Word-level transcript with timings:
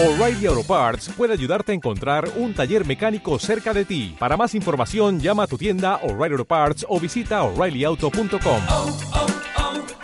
O'Reilly 0.00 0.46
Auto 0.46 0.62
Parts 0.62 1.08
puede 1.08 1.32
ayudarte 1.32 1.72
a 1.72 1.74
encontrar 1.74 2.30
un 2.36 2.54
taller 2.54 2.86
mecánico 2.86 3.36
cerca 3.40 3.74
de 3.74 3.84
ti. 3.84 4.14
Para 4.16 4.36
más 4.36 4.54
información, 4.54 5.18
llama 5.18 5.42
a 5.42 5.46
tu 5.48 5.58
tienda 5.58 5.96
O'Reilly 6.04 6.34
Auto 6.34 6.44
Parts 6.44 6.86
o 6.88 7.00
visita 7.00 7.42
oreillyauto.com. 7.42 8.62
oh, 8.68 9.00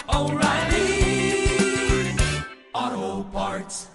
oh, 0.08 0.32
O'Reilly 0.32 1.46
Auto 2.72 3.30
Parts. 3.30 3.90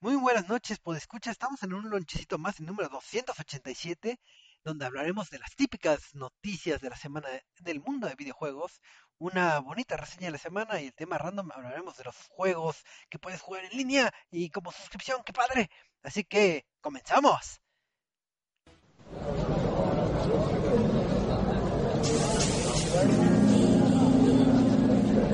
Muy 0.00 0.16
buenas 0.16 0.50
noches, 0.50 0.78
pues 0.78 0.98
escucha, 0.98 1.30
estamos 1.30 1.62
en 1.62 1.72
un 1.72 1.88
lonchecito 1.88 2.36
más, 2.36 2.60
el 2.60 2.66
número 2.66 2.90
287, 2.90 4.20
donde 4.62 4.84
hablaremos 4.84 5.30
de 5.30 5.38
las 5.38 5.56
típicas 5.56 6.14
noticias 6.14 6.82
de 6.82 6.90
la 6.90 6.96
semana 6.96 7.28
del 7.60 7.80
mundo 7.80 8.06
de 8.06 8.16
videojuegos, 8.16 8.82
una 9.18 9.58
bonita 9.60 9.96
reseña 9.96 10.26
de 10.26 10.32
la 10.32 10.38
semana 10.38 10.80
y 10.80 10.86
el 10.86 10.94
tema 10.94 11.18
random 11.18 11.50
hablaremos 11.52 11.96
de 11.96 12.04
los 12.04 12.16
juegos 12.28 12.84
que 13.08 13.18
puedes 13.18 13.40
jugar 13.40 13.64
en 13.64 13.76
línea 13.76 14.12
y 14.30 14.50
como 14.50 14.72
suscripción, 14.72 15.22
qué 15.24 15.32
padre. 15.32 15.70
Así 16.02 16.24
que, 16.24 16.66
comenzamos. 16.80 17.60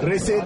Reset 0.02 0.44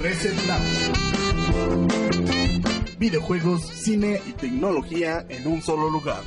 presenta. 0.00 0.58
Reset. 1.40 2.73
Videojuegos, 2.98 3.62
cine 3.62 4.20
y 4.26 4.32
tecnología 4.32 5.26
en 5.28 5.46
un 5.46 5.60
solo 5.60 5.90
lugar. 5.90 6.22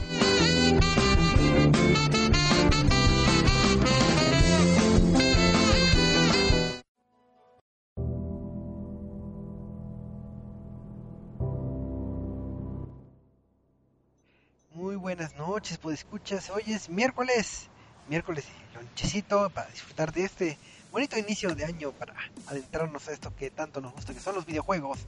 Muy 14.74 14.96
buenas 14.96 15.36
noches, 15.36 15.78
pues 15.78 16.00
escuchas, 16.00 16.50
hoy 16.50 16.64
es 16.68 16.90
miércoles, 16.90 17.70
miércoles 18.10 18.46
lonchecito 18.76 19.50
para 19.50 19.70
disfrutar 19.70 20.12
de 20.12 20.26
este 20.26 20.58
bonito 20.92 21.18
inicio 21.18 21.54
de 21.56 21.66
año 21.66 21.92
para 21.92 22.14
adentrarnos 22.48 23.08
a 23.08 23.12
esto 23.12 23.36
que 23.36 23.50
tanto 23.50 23.82
nos 23.82 23.94
gusta, 23.94 24.14
que 24.14 24.20
son 24.20 24.36
los 24.36 24.46
videojuegos. 24.46 25.00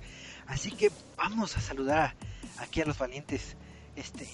Así 0.47 0.71
que 0.71 0.91
vamos 1.17 1.55
a 1.57 1.61
saludar 1.61 2.15
aquí 2.57 2.81
a 2.81 2.85
los 2.85 2.97
valientes, 2.97 3.55
este, 3.95 4.27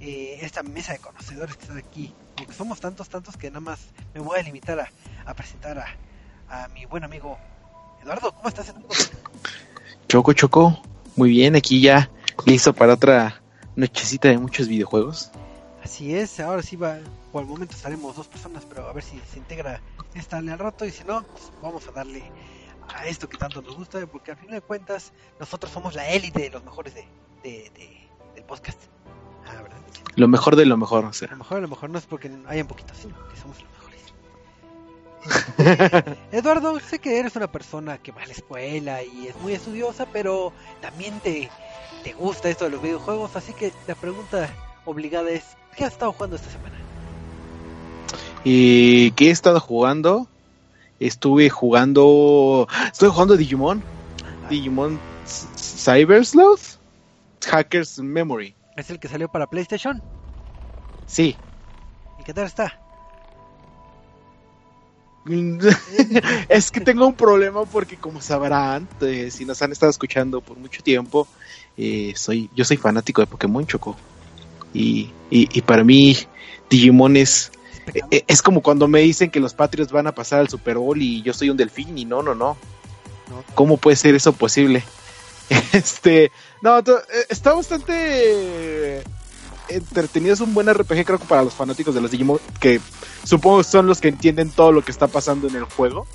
eh, 0.00 0.38
esta 0.42 0.62
mesa 0.62 0.92
de 0.92 0.98
conocedores 0.98 1.56
que 1.56 1.62
están 1.62 1.78
aquí. 1.78 2.14
Aunque 2.38 2.54
somos 2.54 2.80
tantos, 2.80 3.08
tantos 3.08 3.36
que 3.36 3.48
nada 3.50 3.60
más 3.60 3.80
me 4.14 4.20
voy 4.20 4.38
a 4.38 4.42
limitar 4.42 4.80
a, 4.80 4.90
a 5.26 5.34
presentar 5.34 5.78
a, 5.78 5.96
a, 6.48 6.68
mi 6.68 6.86
buen 6.86 7.04
amigo 7.04 7.38
Eduardo. 8.02 8.32
¿Cómo 8.32 8.48
estás, 8.48 8.68
Eduardo? 8.68 8.88
Choco, 10.08 10.32
Choco, 10.32 10.82
muy 11.16 11.30
bien, 11.30 11.56
aquí 11.56 11.80
ya 11.80 12.10
listo 12.46 12.72
para 12.72 12.94
otra 12.94 13.42
nochecita 13.76 14.28
de 14.28 14.38
muchos 14.38 14.68
videojuegos. 14.68 15.30
Así 15.82 16.14
es, 16.14 16.40
ahora 16.40 16.62
sí 16.62 16.76
va, 16.76 16.98
por 17.32 17.42
el 17.42 17.48
momento 17.48 17.74
estaremos 17.76 18.16
dos 18.16 18.28
personas, 18.28 18.64
pero 18.66 18.88
a 18.88 18.92
ver 18.92 19.02
si 19.04 19.20
se 19.32 19.38
integra 19.38 19.80
esta 20.14 20.38
al 20.38 20.58
rato 20.58 20.84
y 20.84 20.90
si 20.90 21.04
no, 21.04 21.22
pues 21.22 21.50
vamos 21.62 21.86
a 21.88 21.92
darle 21.92 22.22
a 22.94 23.06
esto 23.06 23.28
que 23.28 23.36
tanto 23.38 23.62
nos 23.62 23.76
gusta, 23.76 24.04
porque 24.06 24.32
al 24.32 24.36
final 24.36 24.54
de 24.56 24.60
cuentas 24.62 25.12
nosotros 25.38 25.72
somos 25.72 25.94
la 25.94 26.08
élite 26.08 26.42
de 26.42 26.50
los 26.50 26.64
mejores 26.64 26.94
de, 26.94 27.06
de, 27.42 27.70
de- 27.70 28.08
del 28.34 28.44
podcast. 28.44 28.80
Ah, 29.46 29.62
¿verdad? 29.62 29.78
Lo 30.16 30.28
mejor 30.28 30.56
de 30.56 30.66
lo 30.66 30.76
mejor, 30.76 31.04
o 31.04 31.12
sea. 31.12 31.28
lo 31.30 31.36
mejor, 31.36 31.58
a 31.58 31.60
lo 31.60 31.68
mejor 31.68 31.90
no 31.90 31.98
es 31.98 32.06
porque 32.06 32.30
hayan 32.48 32.66
poquitos, 32.66 32.96
sino 32.96 33.14
que 33.28 33.36
somos 33.36 33.58
los 33.60 33.70
mejores. 33.70 33.90
Eduardo, 36.32 36.78
sé 36.80 36.98
que 36.98 37.18
eres 37.18 37.36
una 37.36 37.50
persona 37.52 37.98
que 37.98 38.10
va 38.12 38.22
a 38.22 38.26
la 38.26 38.32
escuela 38.32 39.02
y 39.02 39.28
es 39.28 39.36
muy 39.36 39.52
estudiosa, 39.52 40.06
pero 40.12 40.52
también 40.80 41.20
te, 41.20 41.50
te 42.02 42.12
gusta 42.14 42.48
esto 42.48 42.64
de 42.64 42.70
los 42.70 42.82
videojuegos, 42.82 43.36
así 43.36 43.52
que 43.52 43.72
la 43.86 43.94
pregunta 43.94 44.48
obligada 44.84 45.30
es, 45.30 45.44
¿qué 45.76 45.84
has 45.84 45.92
estado 45.92 46.12
jugando 46.12 46.36
esta 46.36 46.50
semana? 46.50 46.76
¿Y 48.44 49.10
qué 49.12 49.28
he 49.28 49.30
estado 49.30 49.60
jugando? 49.60 50.28
Estuve 50.98 51.50
jugando. 51.50 52.66
Estuve 52.92 53.10
jugando 53.10 53.36
Digimon. 53.36 53.82
Digimon 54.48 54.98
Cyber 55.26 56.24
Sleuth. 56.24 56.78
Hackers 57.44 57.98
Memory. 57.98 58.54
Es 58.76 58.90
el 58.90 58.98
que 58.98 59.08
salió 59.08 59.28
para 59.28 59.46
PlayStation. 59.46 60.02
Sí. 61.06 61.36
¿Y 62.18 62.24
qué 62.24 62.34
tal 62.34 62.46
está? 62.46 62.78
es 66.48 66.70
que 66.70 66.80
tengo 66.80 67.06
un 67.06 67.14
problema 67.14 67.64
porque 67.66 67.96
como 67.96 68.22
sabrán, 68.22 68.88
eh, 69.02 69.30
si 69.30 69.44
nos 69.44 69.60
han 69.60 69.72
estado 69.72 69.90
escuchando 69.90 70.40
por 70.40 70.56
mucho 70.56 70.82
tiempo, 70.82 71.26
eh, 71.76 72.14
soy 72.16 72.48
yo 72.54 72.64
soy 72.64 72.78
fanático 72.78 73.20
de 73.20 73.26
Pokémon 73.26 73.66
Choco. 73.66 73.96
Y, 74.72 75.10
y, 75.30 75.48
y 75.58 75.62
para 75.62 75.84
mí 75.84 76.16
Digimon 76.70 77.16
es, 77.16 77.50
Es 77.86 78.02
eh, 78.10 78.24
es 78.26 78.42
como 78.42 78.62
cuando 78.62 78.88
me 78.88 79.00
dicen 79.00 79.30
que 79.30 79.40
los 79.40 79.54
Patriots 79.54 79.92
van 79.92 80.06
a 80.06 80.14
pasar 80.14 80.40
al 80.40 80.48
Super 80.48 80.78
Bowl 80.78 81.00
y 81.00 81.22
yo 81.22 81.32
soy 81.32 81.50
un 81.50 81.56
delfín 81.56 81.96
y 81.98 82.04
no, 82.04 82.22
no, 82.22 82.34
no. 82.34 82.56
¿Cómo 83.54 83.76
puede 83.76 83.96
ser 83.96 84.14
eso 84.14 84.32
posible? 84.32 84.84
Este, 85.72 86.30
no, 86.62 86.78
eh, 86.78 86.84
está 87.28 87.52
bastante 87.54 89.02
entretenido, 89.68 90.34
es 90.34 90.40
un 90.40 90.54
buen 90.54 90.72
RPG 90.72 91.04
creo 91.04 91.18
que 91.18 91.24
para 91.24 91.42
los 91.42 91.54
fanáticos 91.54 91.94
de 91.94 92.00
los 92.00 92.10
Digimon, 92.10 92.38
que 92.60 92.80
supongo 93.24 93.64
son 93.64 93.86
los 93.86 94.00
que 94.00 94.08
entienden 94.08 94.50
todo 94.50 94.70
lo 94.70 94.82
que 94.82 94.92
está 94.92 95.08
pasando 95.08 95.48
en 95.48 95.56
el 95.56 95.64
juego, 95.64 96.06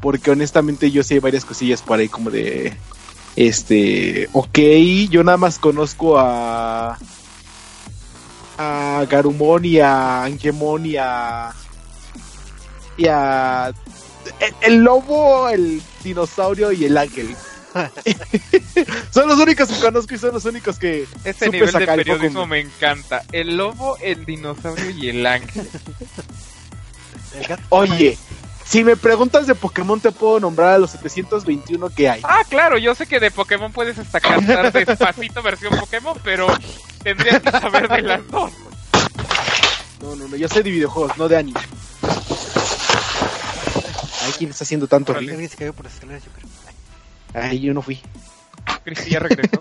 porque 0.00 0.30
honestamente 0.30 0.90
yo 0.90 1.02
sí 1.02 1.14
hay 1.14 1.20
varias 1.20 1.44
cosillas 1.44 1.82
por 1.82 1.98
ahí 1.98 2.08
como 2.08 2.30
de, 2.30 2.74
este, 3.36 4.28
ok, 4.32 4.58
yo 5.10 5.22
nada 5.22 5.38
más 5.38 5.58
conozco 5.58 6.18
a 6.18 6.98
a 8.58 9.06
Garumon 9.08 9.64
y 9.64 9.78
a 9.78 10.24
Angemon 10.24 10.84
y 10.84 10.96
a 10.96 11.54
y 12.96 13.06
a 13.06 13.72
el, 14.40 14.54
el 14.60 14.74
lobo, 14.82 15.48
el 15.48 15.80
dinosaurio 16.02 16.72
y 16.72 16.84
el 16.84 16.96
ángel. 16.98 17.34
son 19.10 19.28
los 19.28 19.38
únicos 19.38 19.68
que 19.68 19.80
conozco 19.80 20.14
y 20.14 20.18
son 20.18 20.32
los 20.34 20.44
únicos 20.44 20.78
que 20.78 21.06
Ese 21.24 21.46
supe 21.46 21.58
nivel 21.58 21.72
de 21.72 21.86
periodismo 21.86 22.46
me 22.46 22.60
encanta. 22.60 23.22
El 23.32 23.56
lobo, 23.56 23.96
el 24.00 24.24
dinosaurio 24.24 24.90
y 24.90 25.10
el 25.10 25.26
ángel. 25.26 25.68
el 27.34 27.46
gato. 27.46 27.62
Oye, 27.68 28.18
si 28.64 28.84
me 28.84 28.96
preguntas 28.96 29.46
de 29.46 29.54
Pokémon 29.54 30.00
te 30.00 30.10
puedo 30.12 30.40
nombrar 30.40 30.74
a 30.74 30.78
los 30.78 30.90
721 30.90 31.90
que 31.90 32.08
hay. 32.08 32.20
Ah, 32.24 32.42
claro, 32.48 32.78
yo 32.78 32.94
sé 32.94 33.06
que 33.06 33.20
de 33.20 33.30
Pokémon 33.30 33.72
puedes 33.72 33.98
hasta 33.98 34.20
cantar 34.20 34.72
despacito 34.72 35.42
versión 35.42 35.78
Pokémon, 35.78 36.18
pero 36.24 36.48
tendrías 37.14 37.40
que 37.42 37.50
saber 37.50 37.88
de 37.88 38.02
las 38.02 38.28
dos. 38.28 38.52
No, 40.02 40.14
no, 40.16 40.28
no, 40.28 40.36
yo 40.36 40.48
sé 40.48 40.62
de 40.62 40.70
videojuegos, 40.70 41.16
no 41.18 41.28
de 41.28 41.36
anime. 41.36 41.60
Ay, 44.22 44.32
¿quién 44.38 44.50
está 44.50 44.64
haciendo 44.64 44.86
tanto 44.86 45.12
ruido? 45.14 45.32
Alguien 45.32 45.48
se 45.50 45.56
cayó 45.56 45.72
por 45.72 45.84
las 45.84 45.94
escaleras, 45.94 46.22
yo 46.24 46.30
creo. 46.32 46.48
Ay, 47.42 47.60
yo 47.60 47.74
no 47.74 47.82
fui. 47.82 48.00
Cristi 48.84 49.10
ya 49.10 49.20
regresó. 49.20 49.60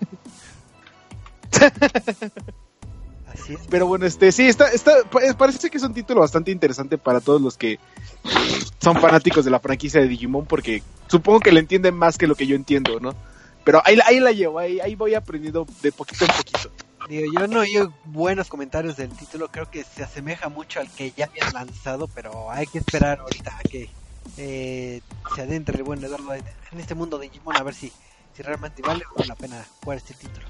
Así 3.27 3.53
es. 3.53 3.59
Pero 3.69 3.87
bueno, 3.87 4.05
este, 4.05 4.31
sí, 4.31 4.47
está, 4.47 4.69
está, 4.71 5.03
pa- 5.09 5.19
parece 5.37 5.69
que 5.69 5.77
es 5.77 5.83
un 5.83 5.93
título 5.93 6.21
bastante 6.21 6.51
interesante 6.51 6.97
para 6.97 7.19
todos 7.19 7.41
los 7.41 7.57
que 7.57 7.73
eh, 7.73 7.79
son 8.79 8.99
fanáticos 9.01 9.43
de 9.45 9.51
la 9.51 9.59
franquicia 9.59 9.99
de 10.01 10.07
Digimon, 10.07 10.45
porque 10.45 10.81
supongo 11.07 11.39
que 11.41 11.51
le 11.51 11.59
entienden 11.59 11.95
más 11.95 12.17
que 12.17 12.27
lo 12.27 12.35
que 12.35 12.47
yo 12.47 12.55
entiendo, 12.55 12.99
¿no? 12.99 13.13
Pero 13.63 13.81
ahí, 13.85 13.95
la- 13.97 14.05
ahí 14.07 14.19
la 14.19 14.31
llevo, 14.31 14.59
ahí, 14.59 14.79
ahí 14.79 14.95
voy 14.95 15.13
aprendiendo 15.15 15.65
de 15.81 15.91
poquito 15.91 16.25
en 16.25 16.31
poquito. 16.31 16.71
Digo, 17.07 17.31
yo 17.39 17.47
no 17.47 17.61
oí 17.61 17.73
buenos 18.05 18.49
comentarios 18.49 18.97
del 18.97 19.09
título, 19.09 19.49
creo 19.49 19.71
que 19.71 19.83
se 19.83 20.03
asemeja 20.03 20.49
mucho 20.49 20.81
al 20.81 20.91
que 20.91 21.11
ya 21.11 21.25
habían 21.25 21.53
lanzado, 21.53 22.07
pero 22.07 22.51
hay 22.51 22.67
que 22.67 22.79
esperar 22.79 23.19
ahorita 23.19 23.57
a 23.57 23.61
que 23.61 23.89
eh, 24.37 25.01
se 25.33 25.41
adentre 25.41 25.77
el 25.77 25.83
buen 25.83 26.03
Eduardo 26.03 26.33
en 26.33 26.79
este 26.79 26.95
mundo 26.95 27.17
de 27.17 27.29
Digimon 27.29 27.55
a 27.55 27.63
ver 27.63 27.73
si, 27.73 27.93
si 28.33 28.43
realmente 28.43 28.81
vale 28.81 29.05
o 29.15 29.23
la 29.23 29.35
pena 29.35 29.65
jugar 29.81 29.97
este 29.97 30.13
título. 30.15 30.47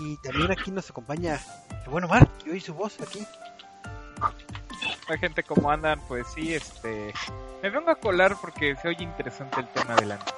Y 0.00 0.16
también 0.22 0.50
aquí 0.50 0.70
nos 0.70 0.88
acompaña 0.88 1.38
el 1.84 1.90
buen 1.90 2.04
Omar, 2.04 2.26
que 2.38 2.50
oí 2.50 2.60
su 2.60 2.72
voz 2.72 2.98
aquí. 3.00 3.26
La 5.08 5.18
gente 5.18 5.42
como 5.42 5.70
andan, 5.70 6.00
pues 6.08 6.26
sí, 6.34 6.54
este... 6.54 7.12
Me 7.62 7.68
vengo 7.68 7.90
a 7.90 7.96
colar 7.96 8.36
porque 8.40 8.74
se 8.76 8.88
oye 8.88 9.04
interesante 9.04 9.60
el 9.60 9.68
tema 9.68 9.96
de 9.96 10.06
la 10.06 10.16
noche. 10.16 10.32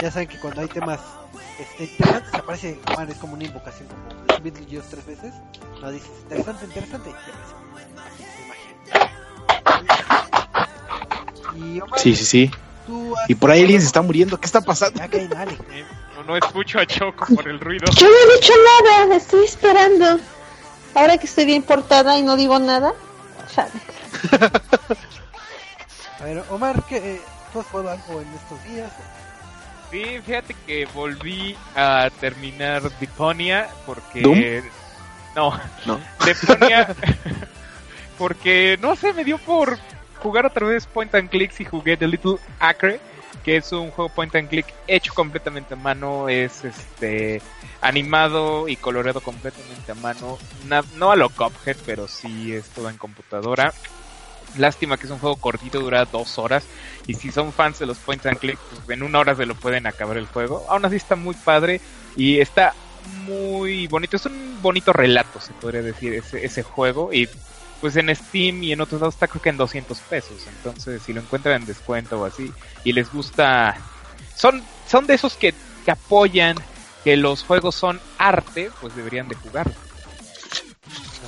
Ya 0.00 0.10
saben 0.12 0.28
que 0.28 0.38
cuando 0.38 0.60
hay 0.60 0.68
temas 0.68 1.00
este, 1.58 1.84
interesantes 1.84 2.34
aparece 2.34 2.80
Omar, 2.94 3.10
es 3.10 3.16
como 3.18 3.34
una 3.34 3.44
invocación, 3.44 3.88
como 3.88 4.40
Beetlejuice 4.42 4.86
tres 4.90 5.06
veces. 5.06 5.34
No 5.80 5.90
dices 5.90 6.10
interesante, 6.22 6.64
interesante, 6.66 7.10
y. 11.56 11.58
Y 11.76 11.80
Omar, 11.80 11.98
Sí, 12.00 12.14
sí, 12.16 12.24
sí. 12.24 12.50
Y 13.28 13.34
por 13.34 13.50
ahí 13.50 13.60
alguien 13.62 13.80
se 13.80 13.86
está 13.86 14.00
muriendo, 14.00 14.38
¿qué 14.40 14.46
está 14.46 14.60
pasando? 14.62 14.98
Ya 14.98 15.08
que 15.08 15.28
dale. 15.28 15.52
Eh, 15.70 15.84
No, 16.16 16.24
no 16.24 16.36
escucho 16.36 16.78
a 16.78 16.86
Choco 16.86 17.26
por 17.34 17.46
el 17.48 17.60
ruido. 17.60 17.84
Yo 17.96 18.06
no 18.06 18.14
he 18.14 18.36
dicho 18.36 18.52
nada, 18.82 19.14
estoy 19.16 19.44
esperando. 19.44 20.18
Ahora 20.94 21.18
que 21.18 21.26
estoy 21.26 21.44
bien 21.44 21.62
portada 21.62 22.16
y 22.18 22.22
no 22.22 22.36
digo 22.36 22.58
nada, 22.58 22.94
chale. 23.54 23.72
A 26.20 26.24
ver, 26.24 26.42
Omar, 26.50 26.82
¿qué, 26.88 26.96
eh, 26.96 27.20
¿tú 27.52 27.60
has 27.60 27.66
jugado 27.66 27.90
algo 27.90 28.20
en 28.20 28.28
estos 28.34 28.64
días? 28.64 28.90
Sí, 29.90 30.20
fíjate 30.24 30.54
que 30.66 30.86
volví 30.86 31.56
a 31.74 32.10
terminar 32.20 32.82
Deponia 33.00 33.68
porque... 33.86 34.20
No, 35.34 35.58
No. 35.86 36.00
Deponia... 36.24 36.94
porque, 38.18 38.78
no 38.82 38.96
sé, 38.96 39.12
me 39.12 39.24
dio 39.24 39.38
por 39.38 39.78
jugar 40.22 40.46
otra 40.46 40.66
vez 40.66 40.86
Point 40.86 41.14
and 41.14 41.30
Clicks 41.30 41.60
y 41.60 41.64
jugué 41.64 41.96
The 41.96 42.06
Little 42.06 42.38
Acre, 42.58 43.00
que 43.44 43.56
es 43.56 43.72
un 43.72 43.90
juego 43.90 44.10
Point 44.10 44.34
and 44.34 44.48
Click 44.48 44.66
hecho 44.86 45.14
completamente 45.14 45.74
a 45.74 45.76
mano, 45.76 46.28
es 46.28 46.64
este 46.64 47.40
animado 47.80 48.68
y 48.68 48.76
coloreado 48.76 49.20
completamente 49.20 49.92
a 49.92 49.94
mano, 49.94 50.38
no 50.96 51.12
a 51.12 51.16
lo 51.16 51.30
Cuphead, 51.30 51.76
pero 51.86 52.08
sí 52.08 52.52
es 52.52 52.68
todo 52.70 52.90
en 52.90 52.98
computadora. 52.98 53.72
Lástima 54.56 54.96
que 54.96 55.06
es 55.06 55.12
un 55.12 55.18
juego 55.18 55.36
cortito, 55.36 55.80
dura 55.80 56.04
dos 56.04 56.38
horas. 56.38 56.64
Y 57.06 57.14
si 57.14 57.30
son 57.30 57.52
fans 57.52 57.78
de 57.78 57.86
los 57.86 57.98
point 57.98 58.24
and 58.26 58.38
click, 58.38 58.58
pues 58.58 58.96
en 58.96 59.02
una 59.02 59.18
hora 59.18 59.34
se 59.34 59.46
lo 59.46 59.54
pueden 59.54 59.86
acabar 59.86 60.16
el 60.16 60.26
juego. 60.26 60.64
Aún 60.68 60.84
así 60.84 60.96
está 60.96 61.16
muy 61.16 61.34
padre 61.34 61.80
y 62.16 62.40
está 62.40 62.74
muy 63.26 63.86
bonito. 63.86 64.16
Es 64.16 64.26
un 64.26 64.58
bonito 64.62 64.92
relato, 64.92 65.40
se 65.40 65.52
podría 65.52 65.82
decir, 65.82 66.14
ese, 66.14 66.62
juego. 66.62 67.12
Y 67.12 67.28
pues 67.80 67.96
en 67.96 68.14
Steam 68.14 68.62
y 68.62 68.72
en 68.72 68.80
otros 68.80 69.00
lados 69.00 69.14
está 69.14 69.28
creo 69.28 69.42
que 69.42 69.50
en 69.50 69.56
200 69.56 69.98
pesos. 70.00 70.46
Entonces, 70.48 71.02
si 71.02 71.12
lo 71.12 71.20
encuentran 71.20 71.60
en 71.60 71.66
descuento 71.66 72.20
o 72.20 72.24
así 72.24 72.52
y 72.84 72.92
les 72.92 73.12
gusta... 73.12 73.76
Son, 74.34 74.62
son 74.86 75.06
de 75.06 75.14
esos 75.14 75.34
que, 75.34 75.52
que 75.84 75.90
apoyan 75.90 76.56
que 77.04 77.16
los 77.16 77.42
juegos 77.42 77.74
son 77.74 78.00
arte, 78.18 78.70
pues 78.80 78.94
deberían 78.94 79.28
de 79.28 79.34
jugarlo. 79.34 79.74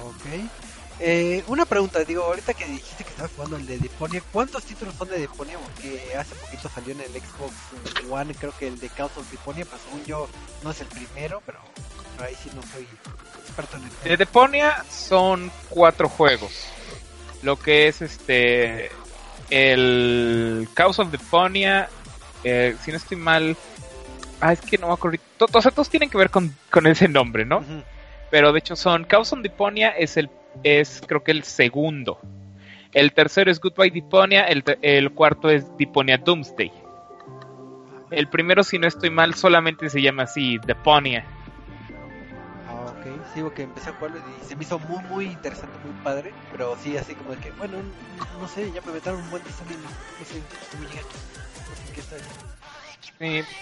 Ok. 0.05 0.70
Eh, 1.03 1.43
una 1.47 1.65
pregunta, 1.65 2.05
digo, 2.05 2.25
ahorita 2.25 2.53
que 2.53 2.67
dijiste 2.67 3.05
que 3.05 3.11
estabas 3.11 3.33
jugando 3.35 3.57
el 3.57 3.67
de 3.67 3.79
Deponia, 3.79 4.23
¿cuántos 4.33 4.65
títulos 4.65 4.95
son 4.97 5.09
de 5.09 5.19
Deponia? 5.19 5.57
Porque 5.59 6.15
hace 6.15 6.35
poquito 6.35 6.69
salió 6.69 6.93
en 6.93 7.01
el 7.01 7.09
Xbox 7.13 7.55
One, 8.11 8.35
creo 8.35 8.53
que 8.59 8.69
el 8.69 8.79
de 8.79 8.91
Chaos 8.91 9.13
of 9.17 9.31
Deponia, 9.31 9.65
pero 9.65 9.79
según 9.83 10.05
yo 10.05 10.29
no 10.63 10.71
es 10.71 10.81
el 10.83 10.87
primero, 10.89 11.43
pero, 11.47 11.59
pero 12.17 12.29
ahí 12.29 12.35
sí 12.43 12.51
no 12.55 12.61
soy 12.65 12.87
experto 13.47 13.79
en 13.79 13.85
el 13.85 13.89
De 13.89 13.97
juego. 13.97 14.17
Deponia 14.19 14.85
son 14.91 15.51
cuatro 15.71 16.09
juegos. 16.09 16.53
Lo 17.43 17.57
que 17.59 17.89
es 17.89 18.03
este. 18.03 18.91
El 19.49 20.69
Chaos 20.77 20.99
of 20.99 21.11
Deponia. 21.11 21.89
eh, 22.45 22.77
si 22.85 22.91
no 22.91 22.99
estoy 22.99 23.17
mal. 23.17 23.57
Ah, 24.43 24.53
es 24.53 24.61
que 24.61 24.77
no 24.79 24.89
me 24.89 24.93
acuerdo. 24.93 25.19
to- 25.39 25.47
O 25.53 25.63
sea, 25.63 25.71
todos 25.71 25.89
tienen 25.89 26.11
que 26.11 26.19
ver 26.19 26.29
con, 26.31 26.55
con 26.71 26.87
ese 26.87 27.09
nombre, 27.09 27.45
¿no? 27.47 27.65
Pero 28.31 28.53
de 28.53 28.59
hecho 28.59 28.77
son. 28.77 29.07
Chaos 29.09 29.33
of 29.33 29.41
Deponia 29.41 29.89
es 29.91 30.19
el. 30.19 30.29
Es 30.63 31.03
creo 31.07 31.23
que 31.23 31.33
el 31.33 31.45
segundo. 31.45 32.19
El 32.93 33.13
tercero 33.13 33.51
es 33.51 33.61
Goodbye 33.61 33.91
Deponia. 33.91 34.45
El, 34.45 34.65
el 34.83 35.13
cuarto 35.13 35.49
es 35.49 35.65
Deponia 35.77 36.19
Doomsday. 36.19 36.73
El 38.11 38.29
primero, 38.29 38.65
si 38.65 38.79
no 38.79 38.89
estoy 38.89 39.11
mal, 39.11 39.35
solamente 39.35 39.89
se 39.89 40.03
llama 40.03 40.25
así, 40.25 40.59
Deponia. 40.67 41.25
Ah, 42.69 42.87
ok, 42.87 43.07
sí, 43.33 43.41
porque 43.41 43.63
empecé 43.63 43.91
a 43.91 43.93
jugarlo 43.93 44.19
y 44.19 44.45
se 44.45 44.57
me 44.57 44.65
hizo 44.65 44.79
muy, 44.81 45.03
muy 45.05 45.25
interesante, 45.27 45.77
muy 45.85 45.95
padre, 46.03 46.33
pero 46.51 46.77
sí, 46.83 46.97
así 46.97 47.15
como 47.15 47.31
de 47.31 47.37
que, 47.37 47.53
bueno, 47.53 47.79
no, 48.41 48.49
sé, 48.49 48.71
ya 48.73 48.81
me 48.81 48.93
metieron 48.93 49.23
un 49.23 49.31
buen 49.31 49.45
diseño, 49.45 49.77
no, 49.79 50.25
sé 50.25 50.35
llegué. 50.81 51.03
No 51.03 51.87
sé 51.87 51.93
qué 51.95 52.01
está. 52.01 52.17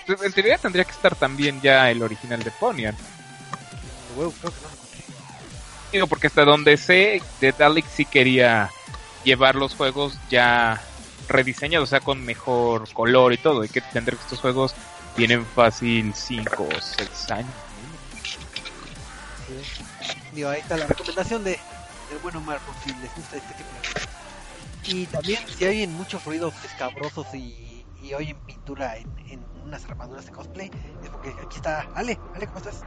Pues, 0.06 0.22
en 0.22 0.32
teoría 0.32 0.56
tendría 0.56 0.84
que 0.84 0.92
estar 0.92 1.14
también 1.14 1.60
ya 1.60 1.90
el 1.90 2.02
original 2.02 2.42
de 2.42 2.50
Ponian. 2.52 2.96
Creo 4.14 4.30
que 4.30 4.46
no 4.46 4.77
porque 6.08 6.26
hasta 6.26 6.44
donde 6.44 6.76
sé, 6.76 7.22
de 7.40 7.52
Dalek 7.52 7.86
sí 7.88 8.04
quería 8.04 8.70
llevar 9.24 9.54
los 9.54 9.74
juegos 9.74 10.18
ya 10.30 10.80
rediseñados, 11.28 11.88
o 11.88 11.90
sea, 11.90 12.00
con 12.00 12.24
mejor 12.24 12.92
color 12.92 13.32
y 13.32 13.38
todo. 13.38 13.62
Hay 13.62 13.68
que 13.68 13.80
entender 13.80 14.16
que 14.16 14.22
estos 14.22 14.40
juegos 14.40 14.74
tienen 15.16 15.44
fácil 15.44 16.12
5 16.14 16.62
o 16.62 16.80
6 16.80 17.30
años. 17.30 17.50
Digo, 20.32 20.50
ahí 20.50 20.60
está 20.60 20.76
la 20.76 20.86
recomendación 20.86 21.42
de 21.44 21.58
del 22.08 22.18
buen 22.18 22.36
Omar 22.36 22.58
si 22.82 22.90
les 22.94 23.14
gusta 23.14 23.36
este 23.36 23.54
tipo 23.54 23.68
de 23.70 23.92
cosas. 23.92 24.08
Y 24.84 25.06
también 25.06 25.42
si 25.46 25.64
oyen 25.66 25.92
muchos 25.92 26.24
ruidos 26.24 26.54
escabrosos 26.64 27.26
y, 27.34 27.84
y 28.02 28.14
oyen 28.14 28.36
pintura 28.46 28.96
en, 28.96 29.06
en 29.28 29.44
unas 29.64 29.84
armaduras 29.84 30.24
de 30.24 30.32
cosplay, 30.32 30.70
es 31.02 31.10
porque 31.10 31.34
aquí 31.42 31.56
está 31.56 31.86
Ale. 31.94 32.18
Ale, 32.34 32.46
¿cómo 32.46 32.58
estás? 32.58 32.82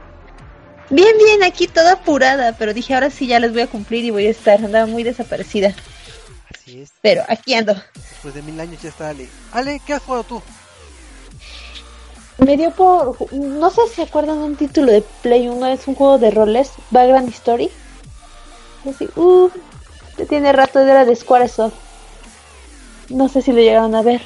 Bien, 0.92 1.16
bien, 1.16 1.42
aquí 1.42 1.66
toda 1.68 1.92
apurada, 1.92 2.54
pero 2.58 2.74
dije 2.74 2.92
ahora 2.92 3.08
sí 3.08 3.26
ya 3.26 3.40
les 3.40 3.50
voy 3.50 3.62
a 3.62 3.66
cumplir 3.66 4.04
y 4.04 4.10
voy 4.10 4.26
a 4.26 4.30
estar. 4.30 4.62
Andaba 4.62 4.84
muy 4.84 5.02
desaparecida, 5.02 5.74
Así 6.54 6.82
es, 6.82 6.92
pero 7.00 7.22
aquí 7.28 7.54
ando. 7.54 7.74
después 7.94 8.34
de 8.34 8.42
mil 8.42 8.60
años 8.60 8.82
ya 8.82 8.90
está 8.90 9.08
Ale. 9.08 9.26
Ale, 9.52 9.80
¿qué 9.86 9.94
has 9.94 10.02
jugado 10.02 10.24
tú? 10.24 10.42
Me 12.36 12.58
dio 12.58 12.72
por. 12.72 13.16
No 13.32 13.70
sé 13.70 13.80
si 13.88 13.94
se 13.94 14.02
acuerdan 14.02 14.40
de 14.40 14.44
un 14.44 14.56
título 14.56 14.92
de 14.92 15.02
Play 15.22 15.48
1, 15.48 15.66
es 15.68 15.88
un 15.88 15.94
juego 15.94 16.18
de 16.18 16.30
roles, 16.30 16.72
Vagrant 16.90 17.30
Story. 17.30 17.70
Así, 18.86 19.08
uh, 19.16 19.48
tiene 20.28 20.52
rato 20.52 20.78
de 20.80 20.90
era 20.90 21.06
de 21.06 21.16
Squaresoft. 21.16 21.72
No 23.08 23.30
sé 23.30 23.40
si 23.40 23.52
lo 23.52 23.60
llegaron 23.60 23.94
a 23.94 24.02
ver. 24.02 24.20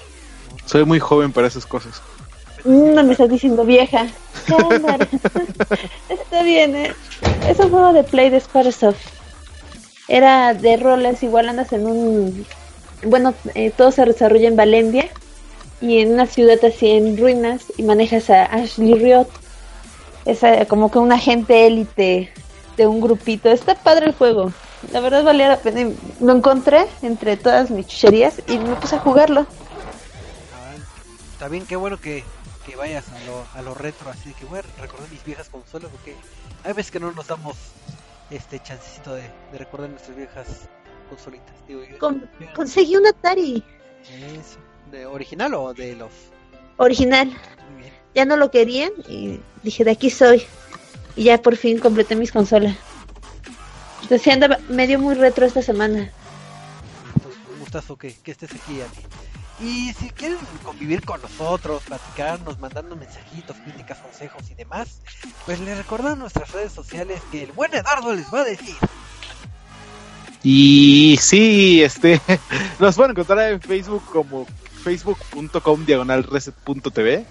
Soy 0.64 0.84
muy 0.84 0.98
joven 0.98 1.32
para 1.32 1.46
esas 1.46 1.64
cosas. 1.64 2.02
No 2.66 3.04
me 3.04 3.12
estás 3.12 3.30
diciendo 3.30 3.64
vieja. 3.64 4.06
Está 6.08 6.42
bien, 6.42 6.74
¿eh? 6.74 6.92
Es 7.48 7.58
un 7.60 7.70
juego 7.70 7.92
de 7.92 8.02
Play 8.02 8.30
de 8.30 8.40
Squaresoft. 8.40 8.98
Era 10.08 10.52
de 10.54 10.76
roles, 10.76 11.22
igual 11.22 11.48
andas 11.48 11.72
en 11.72 11.86
un... 11.86 12.46
Bueno, 13.04 13.34
eh, 13.54 13.70
todo 13.76 13.92
se 13.92 14.04
desarrolla 14.04 14.48
en 14.48 14.56
Valencia 14.56 15.08
y 15.80 16.00
en 16.00 16.12
una 16.12 16.26
ciudad 16.26 16.58
así 16.64 16.90
en 16.90 17.16
ruinas 17.16 17.64
y 17.76 17.82
manejas 17.82 18.30
a 18.30 18.44
Ashley 18.44 18.94
Riot. 18.94 19.28
Es 20.24 20.42
eh, 20.42 20.66
como 20.68 20.90
que 20.90 20.98
un 20.98 21.12
agente 21.12 21.66
élite 21.66 22.32
de 22.76 22.86
un 22.86 23.00
grupito. 23.00 23.48
Está 23.48 23.74
padre 23.74 24.06
el 24.06 24.14
juego. 24.14 24.52
La 24.92 25.00
verdad 25.00 25.22
valía 25.22 25.48
la 25.48 25.58
pena. 25.58 25.92
Lo 26.20 26.32
encontré 26.32 26.86
entre 27.02 27.36
todas 27.36 27.70
mis 27.70 27.86
chucherías 27.86 28.42
y 28.48 28.58
me 28.58 28.74
puse 28.76 28.96
a 28.96 29.00
jugarlo. 29.00 29.46
Ah, 30.52 30.74
Está 31.32 31.48
bien, 31.48 31.64
qué 31.66 31.76
bueno 31.76 32.00
que, 32.00 32.24
que 32.66 32.76
vayas 32.76 33.04
a 33.12 33.18
lo, 33.26 33.46
a 33.54 33.62
lo 33.62 33.74
retro, 33.74 34.10
así 34.10 34.30
de 34.30 34.34
que 34.34 34.44
voy 34.44 34.58
a 34.58 34.62
recordar 34.80 35.08
mis 35.10 35.24
viejas 35.24 35.48
consolas, 35.48 35.90
porque 35.92 36.14
hay 36.64 36.72
veces 36.72 36.90
que 36.90 36.98
no 37.00 37.12
nos 37.12 37.26
damos 37.28 37.56
este 38.30 38.58
chancecito 38.60 39.14
de, 39.14 39.22
de 39.52 39.58
recordar 39.58 39.88
nuestras 39.88 40.16
viejas 40.16 40.68
consolitas. 41.08 41.54
Digo, 41.68 41.84
yo- 41.84 41.98
Con- 41.98 42.28
yo- 42.40 42.52
conseguí 42.54 42.96
un 42.96 43.06
Atari 43.06 43.62
Eso. 44.02 44.58
¿De 44.90 45.06
original 45.06 45.54
o 45.54 45.72
de 45.72 45.94
los? 45.96 46.10
original. 46.78 47.28
Muy 47.72 47.82
bien. 47.82 47.94
ya 48.14 48.24
no 48.24 48.36
lo 48.36 48.50
querían 48.50 48.90
y 49.08 49.40
dije 49.62 49.84
de 49.84 49.92
aquí 49.92 50.10
soy 50.10 50.42
y 51.16 51.24
ya 51.24 51.38
por 51.40 51.56
fin 51.56 51.78
completé 51.78 52.14
mis 52.16 52.30
consolas 52.32 52.76
entonces 54.02 54.32
andaba 54.32 54.58
medio 54.68 54.98
muy 54.98 55.14
retro 55.14 55.46
esta 55.46 55.62
semana 55.62 56.10
Entonces, 57.14 57.40
un 57.52 57.58
gustazo 57.60 57.96
que, 57.96 58.14
que 58.22 58.30
estés 58.32 58.50
aquí, 58.52 58.80
Ale. 58.80 58.90
Y 59.58 59.92
si 59.94 60.10
quieren 60.10 60.38
convivir 60.62 61.02
con 61.04 61.20
nosotros, 61.22 61.82
platicarnos, 61.84 62.58
mandando 62.58 62.94
mensajitos, 62.94 63.56
críticas, 63.56 63.98
consejos 63.98 64.42
y 64.50 64.54
demás, 64.54 65.00
pues 65.46 65.60
les 65.60 65.78
recordamos 65.78 66.18
nuestras 66.18 66.52
redes 66.52 66.72
sociales 66.72 67.22
que 67.30 67.44
el 67.44 67.52
buen 67.52 67.72
Eduardo 67.74 68.14
les 68.14 68.32
va 68.32 68.40
a 68.40 68.44
decir. 68.44 68.76
Y 70.42 71.18
sí, 71.20 71.82
este, 71.82 72.20
nos 72.78 72.96
pueden 72.96 73.12
encontrar 73.12 73.50
en 73.50 73.60
Facebook 73.60 74.04
como 74.12 74.46
facebook.com 74.84 75.86
diagonal 75.86 76.22
reset.tv, 76.22 77.24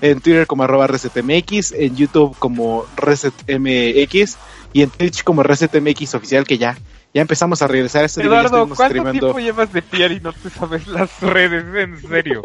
en 0.00 0.20
Twitter 0.20 0.46
como 0.46 0.64
arroba 0.64 0.86
resetmx, 0.86 1.72
en 1.72 1.94
YouTube 1.94 2.36
como 2.38 2.86
resetmx 2.96 4.36
y 4.72 4.82
en 4.82 4.90
Twitch 4.90 5.22
como 5.22 5.42
resetmx 5.42 6.14
oficial 6.14 6.44
que 6.44 6.58
ya, 6.58 6.76
ya 7.16 7.22
empezamos 7.22 7.62
a 7.62 7.66
regresar. 7.66 8.04
Este 8.04 8.20
día 8.20 8.30
ya 8.30 8.40
Eduardo, 8.40 8.68
¿cuánto 8.76 9.10
tiempo 9.10 9.38
llevas 9.38 9.72
de 9.72 9.80
piar 9.80 10.12
y 10.12 10.20
no 10.20 10.34
te 10.34 10.50
sabes 10.50 10.86
las 10.86 11.18
redes? 11.22 11.64
En 11.74 11.98
serio. 12.06 12.42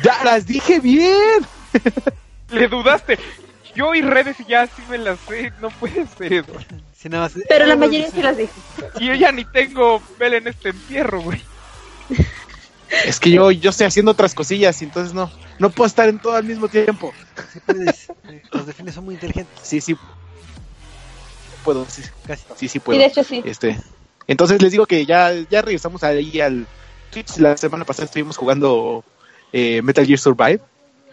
¡Ya 0.00 0.22
las 0.22 0.46
dije 0.46 0.78
bien! 0.78 1.44
Le 2.50 2.68
dudaste. 2.68 3.18
Yo 3.74 3.96
y 3.96 4.02
redes 4.02 4.36
ya 4.46 4.68
sí 4.68 4.80
me 4.88 4.98
las 4.98 5.18
sé. 5.26 5.52
No 5.60 5.70
puede 5.70 6.06
ser, 6.06 6.32
Eduardo. 6.32 6.76
Si 6.96 7.08
nada 7.08 7.24
más- 7.24 7.34
pero 7.48 7.66
la 7.66 7.74
eh, 7.74 7.76
mayoría 7.76 8.08
sí 8.08 8.22
las 8.22 8.36
dije 8.36 8.52
Y 9.00 9.06
yo 9.06 9.14
ya 9.14 9.32
ni 9.32 9.44
tengo 9.44 10.00
vela 10.20 10.36
en 10.36 10.46
este 10.46 10.68
entierro, 10.68 11.20
güey. 11.22 11.42
Es 13.06 13.18
que 13.18 13.32
yo, 13.32 13.50
yo 13.50 13.70
estoy 13.70 13.88
haciendo 13.88 14.12
otras 14.12 14.34
cosillas 14.36 14.80
y 14.82 14.84
entonces 14.84 15.14
no, 15.14 15.32
no 15.58 15.70
puedo 15.70 15.88
estar 15.88 16.08
en 16.08 16.20
todo 16.20 16.36
al 16.36 16.44
mismo 16.44 16.68
tiempo. 16.68 17.12
Sí 17.52 17.58
puedes, 17.66 18.08
eh, 18.28 18.40
los 18.52 18.66
delfines 18.66 18.94
son 18.94 19.04
muy 19.04 19.14
inteligentes, 19.16 19.58
Sí, 19.64 19.80
sí. 19.80 19.96
Puedo, 21.64 21.84
sí, 21.88 22.02
casi 22.24 22.44
sí, 22.54 22.68
sí 22.68 22.78
y 22.78 22.80
puedo. 22.80 23.00
de 23.00 23.06
hecho 23.06 23.24
sí 23.24 23.42
Este, 23.44 23.76
entonces 24.28 24.60
les 24.62 24.72
digo 24.72 24.86
que 24.86 25.06
ya, 25.06 25.32
ya 25.50 25.62
regresamos 25.62 26.02
ahí 26.04 26.40
al 26.40 26.66
Twitch. 27.10 27.36
La 27.38 27.56
semana 27.56 27.84
pasada 27.84 28.06
estuvimos 28.06 28.36
jugando 28.36 29.04
eh, 29.52 29.82
Metal 29.82 30.04
Gear 30.06 30.18
Survive. 30.18 30.60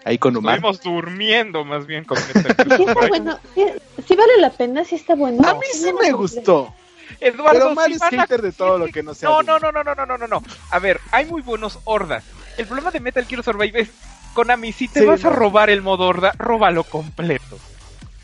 ahí 0.05 0.17
con 0.17 0.35
Omar. 0.35 0.55
Estuvimos 0.55 0.81
durmiendo 0.81 1.63
más 1.63 1.85
bien 1.85 2.03
con 2.05 2.17
Metal 2.33 2.55
Gear 2.57 2.77
Sí 2.77 2.83
Survive. 2.85 3.07
bueno. 3.09 3.39
Sí, 3.55 3.65
sí 4.07 4.15
vale 4.15 4.37
la 4.39 4.49
pena, 4.51 4.83
sí 4.83 4.95
está 4.95 5.15
bueno. 5.15 5.47
A 5.47 5.53
mí 5.55 5.65
sí 5.73 5.91
me 6.01 6.11
gustó. 6.11 6.73
Eduardo, 7.19 7.51
Pero 7.59 7.71
Omar 7.71 7.87
si 7.87 7.93
es 7.93 7.99
van 7.99 8.15
a- 8.19 8.21
hater 8.23 8.41
de 8.41 8.51
todo 8.51 8.77
lo 8.79 8.87
que 8.87 9.03
no 9.03 9.13
sea. 9.13 9.29
No, 9.29 9.43
no, 9.43 9.59
no, 9.59 9.71
no, 9.71 9.83
no, 9.83 9.93
no, 9.95 10.05
no, 10.05 10.17
no, 10.17 10.27
no. 10.27 10.43
A 10.71 10.79
ver, 10.79 10.99
hay 11.11 11.25
muy 11.25 11.41
buenos 11.41 11.79
hordas. 11.83 12.23
El 12.57 12.65
problema 12.65 12.91
de 12.91 12.99
Metal 12.99 13.25
Gear 13.25 13.43
Survive 13.43 13.81
es, 13.81 13.89
Konami, 14.33 14.71
si 14.71 14.87
te 14.87 15.01
Sí, 15.01 15.05
vas 15.05 15.23
a 15.25 15.29
no. 15.29 15.35
robar 15.35 15.69
el 15.69 15.81
modo 15.83 16.07
horda, 16.07 16.33
róbalo 16.39 16.83
completo. 16.83 17.59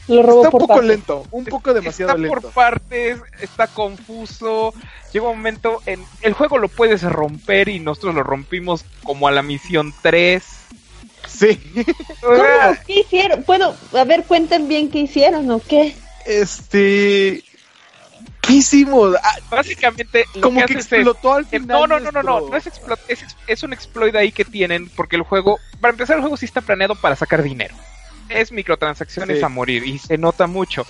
Lo 0.09 0.23
robó 0.23 0.43
Está 0.43 0.47
un 0.47 0.51
por 0.51 0.67
poco 0.67 0.81
lento, 0.81 1.27
un 1.31 1.45
poco 1.45 1.73
demasiado 1.73 2.11
está 2.11 2.21
lento. 2.21 2.41
por 2.41 2.51
partes, 2.51 3.19
está 3.41 3.67
confuso. 3.67 4.73
Llega 5.13 5.27
un 5.29 5.37
momento 5.37 5.81
en 5.85 6.03
el 6.21 6.33
juego 6.33 6.57
lo 6.57 6.67
puedes 6.67 7.03
romper 7.03 7.69
y 7.69 7.79
nosotros 7.79 8.15
lo 8.15 8.23
rompimos 8.23 8.83
como 9.03 9.27
a 9.27 9.31
la 9.31 9.43
misión 9.43 9.93
3. 10.01 10.43
Sí, 11.27 11.59
¿Cómo? 12.21 12.43
¿Qué 12.87 13.01
hicieron? 13.01 13.43
Bueno, 13.45 13.75
a 13.93 14.03
ver, 14.03 14.23
cuenten 14.23 14.67
bien 14.67 14.89
qué 14.89 14.99
hicieron 14.99 15.49
o 15.51 15.59
qué. 15.59 15.95
este. 16.25 17.43
¿Qué 18.41 18.53
hicimos? 18.53 19.15
Ah, 19.21 19.35
Básicamente 19.51 20.25
como 20.41 20.61
que, 20.61 20.65
que 20.65 20.73
haces 20.73 20.87
es 20.87 20.93
explotó 20.93 21.33
al 21.35 21.45
final. 21.45 21.67
No, 21.67 21.85
no, 21.85 21.99
no, 21.99 22.11
no, 22.11 22.23
no, 22.23 22.55
es, 22.57 22.65
es, 23.07 23.23
es 23.45 23.63
un 23.63 23.73
exploit 23.73 24.15
ahí 24.15 24.31
que 24.31 24.43
tienen 24.43 24.89
porque 24.89 25.17
el 25.17 25.21
juego, 25.21 25.59
para 25.79 25.91
empezar 25.91 26.15
el 26.15 26.21
juego 26.21 26.35
sí 26.35 26.45
está 26.45 26.61
planeado 26.61 26.95
para 26.95 27.15
sacar 27.15 27.43
dinero. 27.43 27.75
Es 28.29 28.51
microtransacciones 28.51 29.39
Sí. 29.39 29.43
a 29.43 29.49
morir 29.49 29.85
y 29.85 29.97
se 29.97 30.17
nota 30.17 30.47
mucho. 30.47 30.85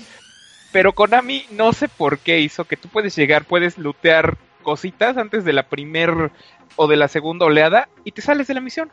Pero 0.71 0.93
Konami 0.93 1.45
no 1.51 1.73
sé 1.73 1.87
por 1.87 2.19
qué 2.19 2.39
hizo 2.39 2.65
que 2.65 2.77
tú 2.77 2.89
puedes 2.89 3.15
llegar, 3.15 3.45
puedes 3.45 3.77
lootear 3.77 4.37
cositas 4.61 5.17
antes 5.17 5.43
de 5.45 5.53
la 5.53 5.63
primer 5.63 6.31
o 6.75 6.87
de 6.87 6.95
la 6.97 7.07
segunda 7.07 7.45
oleada 7.45 7.89
y 8.03 8.11
te 8.11 8.21
sales 8.21 8.47
de 8.47 8.53
la 8.53 8.61
misión. 8.61 8.91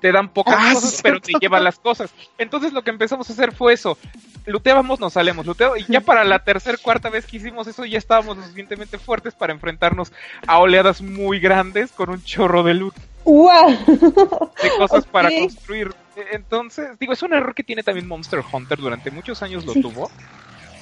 Te 0.00 0.12
dan 0.12 0.28
pocas 0.28 0.54
Ah, 0.58 0.70
cosas, 0.74 1.00
pero 1.02 1.20
te 1.20 1.32
llevan 1.40 1.64
las 1.64 1.78
cosas. 1.78 2.10
Entonces 2.38 2.72
lo 2.72 2.82
que 2.82 2.90
empezamos 2.90 3.28
a 3.28 3.32
hacer 3.32 3.52
fue 3.52 3.72
eso. 3.72 3.98
Luteábamos, 4.46 4.98
nos 5.00 5.12
salemos, 5.12 5.44
luteo, 5.44 5.76
y 5.76 5.84
ya 5.88 6.00
para 6.00 6.24
la 6.24 6.38
tercera, 6.38 6.78
cuarta 6.80 7.10
vez 7.10 7.26
que 7.26 7.36
hicimos 7.36 7.66
eso, 7.66 7.84
ya 7.84 7.98
estábamos 7.98 8.36
lo 8.36 8.42
suficientemente 8.44 8.96
fuertes 8.98 9.34
para 9.34 9.52
enfrentarnos 9.52 10.12
a 10.46 10.58
oleadas 10.58 11.02
muy 11.02 11.38
grandes 11.40 11.90
con 11.92 12.10
un 12.10 12.22
chorro 12.24 12.62
de 12.62 12.74
loot, 12.74 12.94
¡Guau! 13.24 13.70
de 13.86 14.70
cosas 14.78 15.04
para 15.12 15.28
construir. 15.30 15.92
Entonces, 16.32 16.98
digo, 16.98 17.12
es 17.12 17.22
un 17.22 17.32
error 17.32 17.54
que 17.54 17.62
tiene 17.62 17.82
también 17.82 18.06
Monster 18.08 18.40
Hunter, 18.50 18.78
durante 18.78 19.10
muchos 19.10 19.42
años 19.42 19.64
lo 19.64 19.72
Sí. 19.74 19.80
tuvo, 19.82 20.10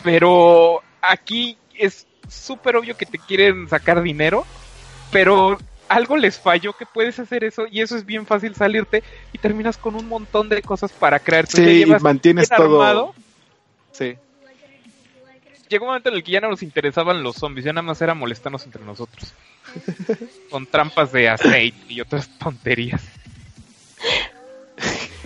pero 0.02 0.82
aquí 1.02 1.56
es 1.74 2.06
súper 2.28 2.76
obvio 2.76 2.96
que 2.96 3.06
te 3.06 3.18
quieren 3.18 3.68
sacar 3.68 4.02
dinero, 4.02 4.44
pero 5.10 5.58
algo 5.88 6.16
les 6.16 6.38
falló 6.38 6.72
que 6.72 6.86
puedes 6.86 7.18
hacer 7.18 7.44
eso 7.44 7.64
y 7.70 7.80
eso 7.80 7.96
es 7.96 8.04
bien 8.04 8.26
fácil 8.26 8.54
salirte 8.54 9.02
y 9.32 9.38
terminas 9.38 9.76
con 9.78 9.94
un 9.94 10.08
montón 10.08 10.48
de 10.48 10.60
cosas 10.62 10.90
para 10.92 11.18
crear. 11.20 11.46
Sí, 11.46 11.82
y 11.82 11.86
mantienes 11.86 12.48
todo. 12.48 12.82
armado. 12.82 13.14
Sí. 13.92 14.16
Llegó 15.68 15.84
un 15.84 15.88
momento 15.90 16.08
en 16.10 16.14
el 16.16 16.22
que 16.24 16.30
ya 16.32 16.40
no 16.40 16.48
nos 16.50 16.62
interesaban 16.62 17.22
los 17.24 17.36
zombies, 17.36 17.64
ya 17.64 17.72
nada 17.72 17.82
más 17.82 18.00
era 18.00 18.14
molestarnos 18.14 18.64
entre 18.64 18.84
nosotros. 18.84 19.32
Con 20.50 20.66
trampas 20.66 21.10
de 21.12 21.28
aceite 21.28 21.76
y 21.92 22.00
otras 22.00 22.28
tonterías. 22.38 23.02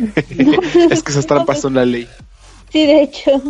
Es 0.91 1.03
que 1.03 1.13
esas 1.13 1.27
trampas 1.27 1.61
son 1.61 1.75
la 1.75 1.85
ley. 1.85 2.09
Sí, 2.73 2.87
de 2.87 3.03
hecho. 3.03 3.43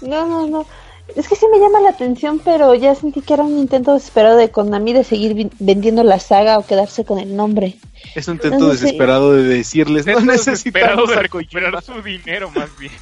No, 0.00 0.26
no, 0.26 0.46
no. 0.46 0.66
Es 1.14 1.28
que 1.28 1.36
sí 1.36 1.46
me 1.50 1.58
llama 1.58 1.80
la 1.80 1.90
atención, 1.90 2.40
pero 2.44 2.74
ya 2.74 2.94
sentí 2.94 3.22
que 3.22 3.34
era 3.34 3.44
un 3.44 3.58
intento 3.58 3.94
desesperado 3.94 4.36
de 4.36 4.50
Konami 4.50 4.92
de 4.92 5.04
seguir 5.04 5.50
vendiendo 5.60 6.02
la 6.02 6.18
saga 6.18 6.58
o 6.58 6.66
quedarse 6.66 7.04
con 7.04 7.18
el 7.18 7.36
nombre. 7.36 7.76
Es 8.14 8.26
un 8.28 8.34
intento 8.34 8.58
No 8.58 8.68
desesperado 8.68 9.32
de 9.32 9.44
decirles, 9.44 10.06
no 10.06 10.20
necesitamos 10.20 11.10
de 11.10 11.16
recuperar 11.16 11.82
su 11.82 12.02
dinero 12.02 12.50
más 12.50 12.70
bien. 12.78 12.92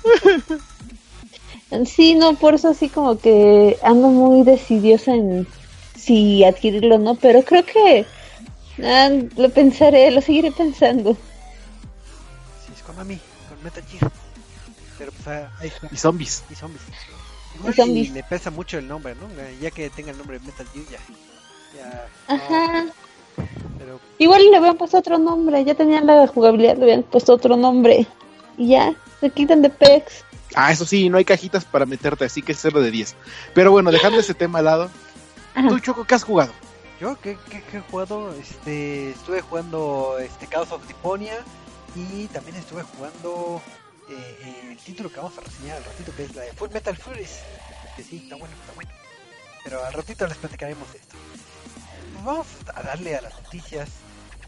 Sí, 1.86 2.14
no, 2.14 2.34
por 2.34 2.54
eso 2.54 2.68
así 2.68 2.88
como 2.88 3.18
que 3.18 3.78
ando 3.82 4.08
muy 4.08 4.44
decidiosa 4.44 5.12
en 5.14 5.46
si 5.96 6.44
adquirirlo 6.44 6.96
o 6.96 6.98
no, 6.98 7.14
pero 7.16 7.42
creo 7.42 7.64
que 7.64 8.04
ah, 8.84 9.10
lo 9.36 9.48
pensaré, 9.48 10.10
lo 10.10 10.20
seguiré 10.20 10.52
pensando. 10.52 11.16
Konami, 12.84 13.18
con 13.48 13.62
Metal 13.62 13.82
Gear. 13.84 14.10
Pero 14.98 15.12
pues 15.12 15.26
ah, 15.28 15.50
ahí 15.60 15.68
está. 15.68 15.88
Y 15.90 15.96
zombies. 15.96 16.44
Y 16.50 16.54
zombies. 16.54 16.82
Igual 17.56 17.72
Y 17.72 17.76
zombies. 17.76 18.08
y 18.08 18.12
le 18.12 18.22
pesa 18.24 18.50
mucho 18.50 18.78
el 18.78 18.86
nombre, 18.88 19.14
¿no? 19.14 19.28
Ya 19.60 19.70
que 19.70 19.90
tenga 19.90 20.10
el 20.12 20.18
nombre 20.18 20.38
de 20.38 20.46
Metal 20.46 20.66
Gear, 20.72 20.86
ya. 20.86 20.98
ya 21.76 22.06
Ajá. 22.34 22.84
pero 23.78 24.00
Igual 24.18 24.50
le 24.50 24.56
habían 24.56 24.76
puesto 24.76 24.98
otro 24.98 25.18
nombre, 25.18 25.64
ya 25.64 25.74
tenían 25.74 26.06
la 26.06 26.26
jugabilidad, 26.26 26.76
le 26.76 26.82
habían 26.84 27.02
puesto 27.02 27.32
otro 27.34 27.56
nombre. 27.56 28.06
Y 28.56 28.68
ya, 28.68 28.94
se 29.20 29.30
quitan 29.30 29.62
de 29.62 29.70
pex. 29.70 30.24
Ah, 30.54 30.70
eso 30.70 30.84
sí, 30.86 31.08
no 31.08 31.18
hay 31.18 31.24
cajitas 31.24 31.64
para 31.64 31.84
meterte, 31.86 32.24
así 32.24 32.40
que 32.40 32.52
es 32.52 32.58
0 32.62 32.80
de 32.80 32.92
10. 32.92 33.16
Pero 33.54 33.72
bueno, 33.72 33.90
dejando 33.90 34.20
ese 34.20 34.34
tema 34.34 34.60
al 34.60 34.66
lado, 34.66 34.90
Ajá. 35.54 35.68
¿tú, 35.68 35.80
Choco, 35.80 36.04
qué 36.04 36.14
has 36.14 36.22
jugado? 36.22 36.52
yo 37.00 37.16
que, 37.20 37.36
que, 37.50 37.60
que 37.62 37.78
he 37.78 37.80
jugado, 37.80 38.32
este, 38.34 39.10
estuve 39.10 39.40
jugando 39.40 40.16
este 40.20 40.46
Chaos 40.46 40.70
of 40.70 40.86
Deponia 40.86 41.34
y 41.94 42.26
también 42.28 42.56
estuve 42.56 42.82
jugando 42.82 43.62
eh, 44.08 44.70
el 44.70 44.78
título 44.78 45.10
que 45.10 45.16
vamos 45.16 45.36
a 45.38 45.40
reseñar 45.40 45.76
al 45.78 45.84
ratito, 45.84 46.14
que 46.14 46.24
es 46.24 46.34
la 46.34 46.42
de 46.42 46.52
Full 46.52 46.70
Metal 46.70 46.96
Furies. 46.96 47.38
Que 47.96 48.02
sí, 48.02 48.20
está 48.24 48.36
bueno, 48.36 48.54
está 48.60 48.72
bueno. 48.74 48.90
Pero 49.62 49.84
al 49.84 49.92
ratito 49.92 50.26
les 50.26 50.36
platicaremos 50.36 50.92
de 50.92 50.98
esto. 50.98 51.16
Vamos 52.24 52.46
a 52.74 52.82
darle 52.82 53.16
a 53.16 53.22
las 53.22 53.34
noticias, 53.42 53.88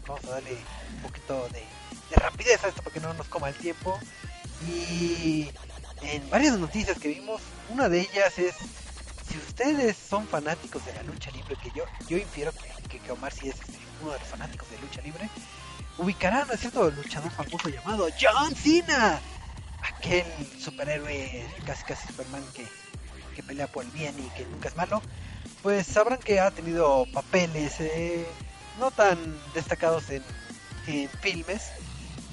vamos 0.07 0.25
a 0.25 0.29
darle 0.31 0.57
un 0.95 1.01
poquito 1.01 1.47
de, 1.49 1.63
de 2.09 2.15
rapidez 2.15 2.63
a 2.63 2.67
esto 2.67 2.81
para 2.81 2.93
que 2.93 2.99
no 2.99 3.13
nos 3.13 3.27
coma 3.27 3.49
el 3.49 3.55
tiempo. 3.55 3.97
Y 4.67 5.49
en 6.01 6.29
varias 6.29 6.57
noticias 6.57 6.99
que 6.99 7.09
vimos, 7.09 7.41
una 7.69 7.89
de 7.89 8.01
ellas 8.01 8.37
es 8.39 8.55
si 9.27 9.37
ustedes 9.37 9.97
son 9.97 10.25
fanáticos 10.27 10.85
de 10.85 10.93
la 10.93 11.03
lucha 11.03 11.31
libre, 11.31 11.55
que 11.61 11.69
yo, 11.75 11.83
yo 12.07 12.17
infiero 12.17 12.51
que, 12.87 12.99
que, 12.99 13.11
Omar 13.11 13.33
sí 13.33 13.49
es 13.49 13.55
uno 14.01 14.13
de 14.13 14.19
los 14.19 14.27
fanáticos 14.27 14.69
de 14.69 14.79
lucha 14.79 15.01
libre, 15.01 15.29
ubicarán 15.97 16.49
a 16.51 16.57
cierto 16.57 16.89
luchador 16.91 17.31
famoso 17.31 17.69
llamado 17.69 18.07
John 18.19 18.55
Cena, 18.55 19.19
aquel 19.83 20.25
superhéroe 20.59 21.45
casi 21.65 21.83
casi 21.83 22.07
Superman 22.07 22.43
que, 22.53 22.65
que 23.35 23.43
pelea 23.43 23.67
por 23.67 23.83
el 23.83 23.91
bien 23.91 24.15
y 24.19 24.29
que 24.37 24.45
nunca 24.45 24.69
es 24.69 24.75
malo, 24.75 25.01
pues 25.63 25.87
sabrán 25.87 26.19
que 26.19 26.39
ha 26.39 26.51
tenido 26.51 27.05
papeles 27.13 27.79
eh, 27.79 28.25
no 28.79 28.91
tan 28.91 29.17
destacados 29.53 30.09
en, 30.09 30.23
en 30.87 31.09
filmes, 31.09 31.63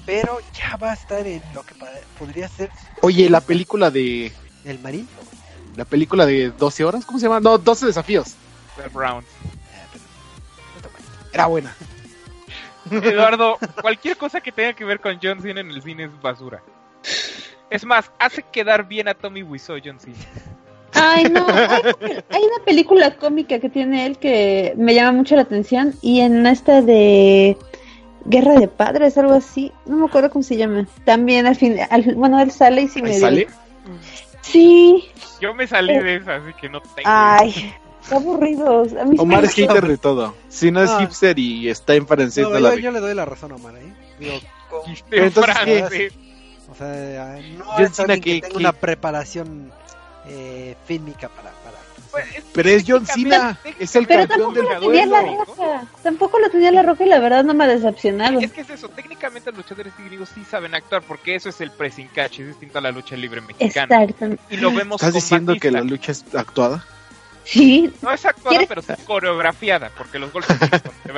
pero 0.05 0.39
ya 0.53 0.77
va 0.77 0.91
a 0.91 0.93
estar 0.93 1.25
en 1.25 1.41
lo 1.53 1.63
que 1.63 1.73
podría 2.19 2.47
ser 2.47 2.69
Oye, 3.01 3.29
la 3.29 3.41
película 3.41 3.91
de. 3.91 4.31
el 4.63 4.79
Marín. 4.79 5.07
La 5.75 5.85
película 5.85 6.25
de 6.25 6.51
12 6.51 6.85
horas, 6.85 7.05
¿cómo 7.05 7.19
se 7.19 7.25
llama? 7.25 7.41
No, 7.41 7.57
12 7.57 7.87
desafíos. 7.87 8.35
Está 8.77 8.89
mal. 10.89 11.01
Era 11.33 11.47
buena. 11.47 11.75
Eduardo, 12.91 13.57
cualquier 13.81 14.17
cosa 14.17 14.41
que 14.41 14.51
tenga 14.51 14.73
que 14.73 14.85
ver 14.85 14.99
con 14.99 15.17
John 15.21 15.41
Cena 15.41 15.61
en 15.61 15.71
el 15.71 15.81
cine 15.81 16.03
es 16.05 16.21
basura. 16.21 16.61
Es 17.69 17.83
más, 17.85 18.11
hace 18.19 18.43
quedar 18.51 18.87
bien 18.87 19.07
a 19.07 19.13
Tommy 19.13 19.43
Wiseau 19.43 19.77
John 19.83 19.99
Cena. 19.99 20.15
Ay, 20.93 21.25
no, 21.25 21.45
hay, 21.49 21.81
hay 22.29 22.43
una 22.43 22.63
película 22.65 23.15
cómica 23.17 23.59
que 23.59 23.69
tiene 23.69 24.05
él 24.05 24.17
que 24.17 24.73
me 24.77 24.93
llama 24.93 25.11
mucho 25.11 25.35
la 25.35 25.41
atención 25.41 25.93
y 26.01 26.21
en 26.21 26.45
esta 26.47 26.81
de 26.81 27.57
Guerra 28.23 28.53
de 28.59 28.67
Padres, 28.69 29.17
algo 29.17 29.33
así, 29.33 29.71
no 29.85 29.97
me 29.97 30.05
acuerdo 30.05 30.29
cómo 30.29 30.41
se 30.43 30.55
llama. 30.55 30.87
También 31.03 31.47
al 31.47 31.55
fin, 31.57 31.77
al- 31.89 32.15
bueno, 32.15 32.39
él 32.39 32.49
sale 32.51 32.83
y 32.83 32.87
sí 32.87 33.01
me 33.01 33.13
sale. 33.19 33.47
Sí, 34.41 35.09
Yo 35.41 35.53
me 35.53 35.67
salí 35.67 35.97
de 35.97 36.15
esa, 36.15 36.35
así 36.35 36.53
que 36.61 36.69
no 36.69 36.79
tengo. 36.81 37.01
ay, 37.09 37.73
qué 38.07 38.15
aburridos. 38.15 38.93
A 38.93 39.05
mí 39.05 39.15
sí 39.17 39.21
Omar 39.21 39.43
es 39.45 39.53
hater 39.53 39.87
de 39.87 39.97
todo. 39.97 40.35
Si 40.49 40.71
no 40.71 40.83
es 40.83 40.89
Ah. 40.89 40.99
hipster 41.01 41.37
y 41.39 41.69
está 41.69 41.93
en 41.95 42.07
francés, 42.07 42.43
No, 42.43 42.51
no 42.51 42.59
la 42.59 42.69
yo, 42.71 42.75
ve. 42.75 42.81
yo 42.81 42.91
le 42.91 42.99
doy 42.99 43.13
la 43.15 43.25
razón 43.25 43.51
a 43.51 43.55
Omar, 43.55 43.75
¿eh? 43.77 43.93
Digo, 44.19 44.33
con- 44.69 44.81
Entonces, 45.11 45.53
francés. 45.55 46.13
o 46.71 46.75
sea, 46.75 47.39
no 47.57 47.65
John 47.65 47.83
es 47.83 47.95
Cena 47.95 48.13
que 48.15 48.21
que- 48.21 48.33
tenga 48.41 48.49
que- 48.49 48.57
una 48.57 48.71
preparación 48.73 49.71
eh, 50.27 50.75
fílmica 50.87 51.29
para... 51.29 51.51
para 51.51 51.77
Pues, 52.09 52.25
Pero 52.53 52.69
es 52.69 52.83
John 52.87 53.05
Cena, 53.05 53.59
es 53.77 53.95
el 53.95 54.07
Pero 54.07 54.27
campeón 54.27 54.53
del 54.55 55.09
la 55.09 55.21
roca. 55.21 55.87
Tampoco 56.01 56.39
lo 56.39 56.49
tenía 56.49 56.71
la 56.71 56.81
roca 56.81 57.05
y 57.05 57.09
la 57.09 57.19
verdad 57.19 57.43
no 57.43 57.53
me 57.53 57.65
ha 57.65 57.67
decepcionado. 57.67 58.39
Es 58.39 58.51
que 58.53 58.61
es 58.61 58.69
eso, 58.71 58.87
técnicamente 58.89 59.51
los 59.51 59.57
luchadores 59.57 59.93
griegos 60.03 60.29
sí 60.33 60.43
saben 60.49 60.73
actuar 60.73 61.03
porque 61.03 61.35
eso 61.35 61.49
es 61.49 61.59
el 61.61 61.69
pressing 61.71 62.07
catch, 62.07 62.39
es 62.39 62.47
distinto 62.47 62.77
a 62.79 62.81
la 62.81 62.91
lucha 62.91 63.15
libre 63.17 63.41
mexicana. 63.41 64.03
Exacto. 64.03 64.41
Y 64.49 64.57
lo 64.57 64.71
vemos 64.73 64.99
¿Estás 65.01 65.13
diciendo 65.13 65.55
que 65.59 65.69
la 65.71 65.81
lucha 65.81 66.13
es 66.13 66.23
actuada? 66.33 66.83
Sí. 67.45 67.93
No 68.01 68.11
es 68.11 68.25
actuada, 68.25 68.49
¿Quieres- 68.57 68.67
pero 68.67 68.81
sí 68.81 68.93
coreografiada, 69.05 69.91
porque 69.97 70.19
los 70.19 70.33
golpes 70.33 70.57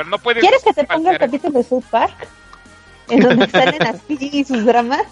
no 0.08 0.20
puedes 0.20 0.42
¿Quieres 0.42 0.62
que 0.64 0.74
te 0.74 0.84
ponga 0.84 1.12
el 1.12 1.18
capítulo 1.18 1.58
de 1.60 1.64
South 1.64 1.86
Park? 1.90 2.28
En 3.10 3.22
donde 3.22 3.50
salen 3.50 3.82
así 3.84 4.18
y 4.20 4.44
sus 4.44 4.66
dramas. 4.66 5.04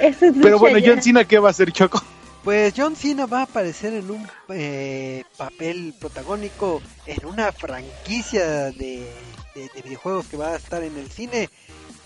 Eso 0.00 0.26
es 0.26 0.34
Pero 0.40 0.58
bueno. 0.58 0.78
John 0.84 1.02
Cena, 1.02 1.24
¿qué 1.24 1.38
va 1.38 1.48
a 1.48 1.50
hacer, 1.50 1.72
Choco? 1.72 2.02
Pues 2.44 2.72
John 2.76 2.94
Cena 2.94 3.26
va 3.26 3.40
a 3.40 3.42
aparecer 3.42 3.92
en 3.94 4.10
un 4.10 4.26
eh, 4.50 5.24
papel 5.36 5.92
protagónico 5.98 6.80
en 7.06 7.26
una 7.26 7.50
franquicia 7.52 8.44
de, 8.70 9.10
de- 9.54 9.70
de 9.74 9.82
videojuegos 9.82 10.26
que 10.28 10.36
va 10.36 10.50
a 10.50 10.56
estar 10.56 10.82
en 10.84 10.96
el 10.96 11.10
cine 11.10 11.50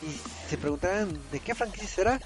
Y 0.03 0.49
se 0.49 0.57
preguntarán 0.57 1.17
de 1.31 1.39
qué 1.41 1.55
franquicia 1.55 1.87
será, 1.89 2.21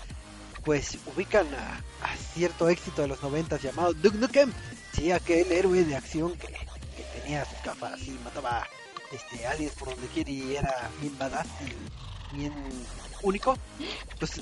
pues 0.65 0.97
ubican 1.15 1.47
a, 1.55 2.07
a 2.07 2.17
cierto 2.35 2.69
éxito 2.69 3.03
de 3.03 3.09
los 3.09 3.23
noventas 3.23 3.61
llamado 3.61 3.93
Duke 3.93 4.17
Nukem, 4.19 4.53
sí, 4.97 5.12
aquel 5.12 5.50
héroe 5.53 5.85
de 5.85 5.97
acción 5.97 6.33
que, 6.37 6.47
que 6.49 7.21
tenía 7.21 7.45
sus 7.45 7.62
gafas 7.62 7.93
así, 7.95 8.19
mataba 8.25 8.67
este 9.12 9.47
aliens 9.47 9.73
por 9.75 9.91
donde 9.91 10.09
quiera 10.09 10.31
y 10.31 10.57
era 10.57 10.91
bien 11.00 11.17
badass 11.19 11.47
y 12.33 12.35
bien 12.37 12.53
único. 13.23 13.57
Pues 14.19 14.41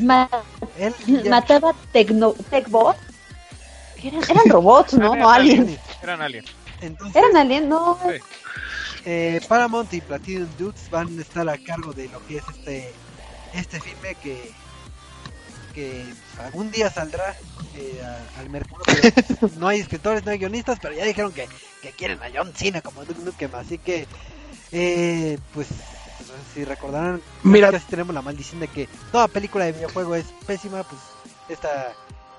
Ma- 0.00 0.28
él 0.78 0.94
ya- 1.24 1.30
mataba 1.30 1.74
tecno, 1.92 2.32
Techbot. 2.50 2.96
Eran, 4.02 4.22
eran 4.30 4.44
robots, 4.50 4.94
¿no? 4.94 5.14
No 5.16 5.28
aliens. 5.28 5.78
Eran 6.02 6.22
aliens. 6.22 6.48
entonces, 6.80 7.16
Eran 7.16 7.36
aliens, 7.36 7.66
no. 7.66 7.98
Sí. 8.04 8.20
eh, 9.04 9.40
Paramount 9.48 9.92
y 9.92 10.00
Platinum 10.00 10.48
Dudes 10.56 10.88
van 10.90 11.18
a 11.18 11.22
estar 11.22 11.48
a 11.48 11.58
cargo 11.58 11.92
de 11.92 12.08
lo 12.08 12.24
que 12.26 12.36
es 12.36 12.44
este 12.48 12.92
este 13.54 13.80
filme 13.80 14.14
que 14.16 14.52
que 15.78 16.04
algún 16.42 16.70
día 16.72 16.90
saldrá 16.90 17.36
eh, 17.76 18.00
a- 18.04 18.40
al 18.40 18.50
mercado. 18.50 18.82
pero 19.40 19.52
no 19.58 19.68
hay 19.68 19.78
escritores, 19.80 20.24
no 20.24 20.32
hay 20.32 20.38
guionistas, 20.38 20.78
pero 20.82 20.94
ya 20.94 21.04
dijeron 21.04 21.32
que, 21.32 21.48
que 21.82 21.92
quieren 21.92 22.20
a 22.22 22.26
John 22.34 22.52
Cena 22.54 22.80
como 22.80 23.04
Duke 23.04 23.20
Nukem, 23.22 23.54
así 23.54 23.78
que 23.78 24.06
eh, 24.72 25.38
pues 25.54 25.68
si 26.54 26.64
recordarán, 26.64 27.22
Mira. 27.44 27.70
casi 27.70 27.86
tenemos 27.86 28.12
la 28.14 28.22
maldición 28.22 28.60
de 28.60 28.68
que 28.68 28.88
toda 29.12 29.28
película 29.28 29.64
de 29.66 29.72
videojuego 29.72 30.14
es 30.16 30.26
pésima, 30.46 30.82
pues 30.82 31.00
esta 31.48 31.92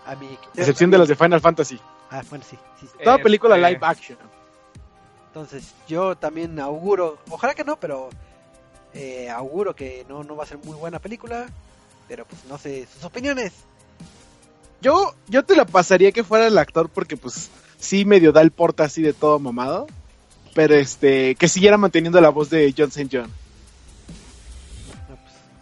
a 0.06 0.16
mi 0.16 0.38
Excepción 0.56 0.92
de 0.92 0.98
las 0.98 1.08
de 1.08 1.16
Final 1.16 1.40
Fantasy. 1.40 1.80
Ah, 2.12 2.22
bueno, 2.30 2.44
sí, 2.48 2.58
sí, 2.80 2.88
sí. 2.88 2.98
Toda 3.04 3.16
Este- 3.16 3.24
película 3.24 3.56
live 3.58 3.80
action. 3.82 4.18
Entonces, 5.28 5.74
yo 5.88 6.16
también 6.18 6.60
auguro, 6.60 7.20
ojalá 7.30 7.54
que 7.54 7.64
no, 7.64 7.78
pero 7.80 8.10
eh, 8.94 9.30
auguro 9.30 9.76
que 9.76 10.06
no, 10.10 10.24
no 10.24 10.36
va 10.36 10.44
a 10.44 10.48
ser 10.48 10.58
muy 10.58 10.76
buena 10.76 11.00
película. 11.00 11.46
Pero 12.10 12.26
pues 12.26 12.42
no 12.50 12.58
sé, 12.58 12.86
sus 12.94 13.06
opiniones. 13.06 13.54
Yo, 14.82 15.16
yo 15.28 15.44
te 15.44 15.56
la 15.56 15.66
pasaría 15.66 16.12
que 16.12 16.24
fuera 16.26 16.48
el 16.48 16.58
actor 16.58 16.90
porque 16.90 17.16
pues 17.16 17.50
sí 17.78 18.04
medio 18.04 18.32
da 18.34 18.42
el 18.42 18.52
porte 18.52 18.84
así 18.84 19.02
de 19.02 19.14
todo 19.14 19.40
mamado. 19.40 19.88
Pero 20.56 20.76
este, 20.76 21.36
que 21.36 21.48
siguiera 21.48 21.78
manteniendo 21.78 22.20
la 22.20 22.30
voz 22.30 22.50
de 22.50 22.74
John 22.78 22.88
St. 22.90 23.08
John. 23.12 23.32
No, 25.08 25.16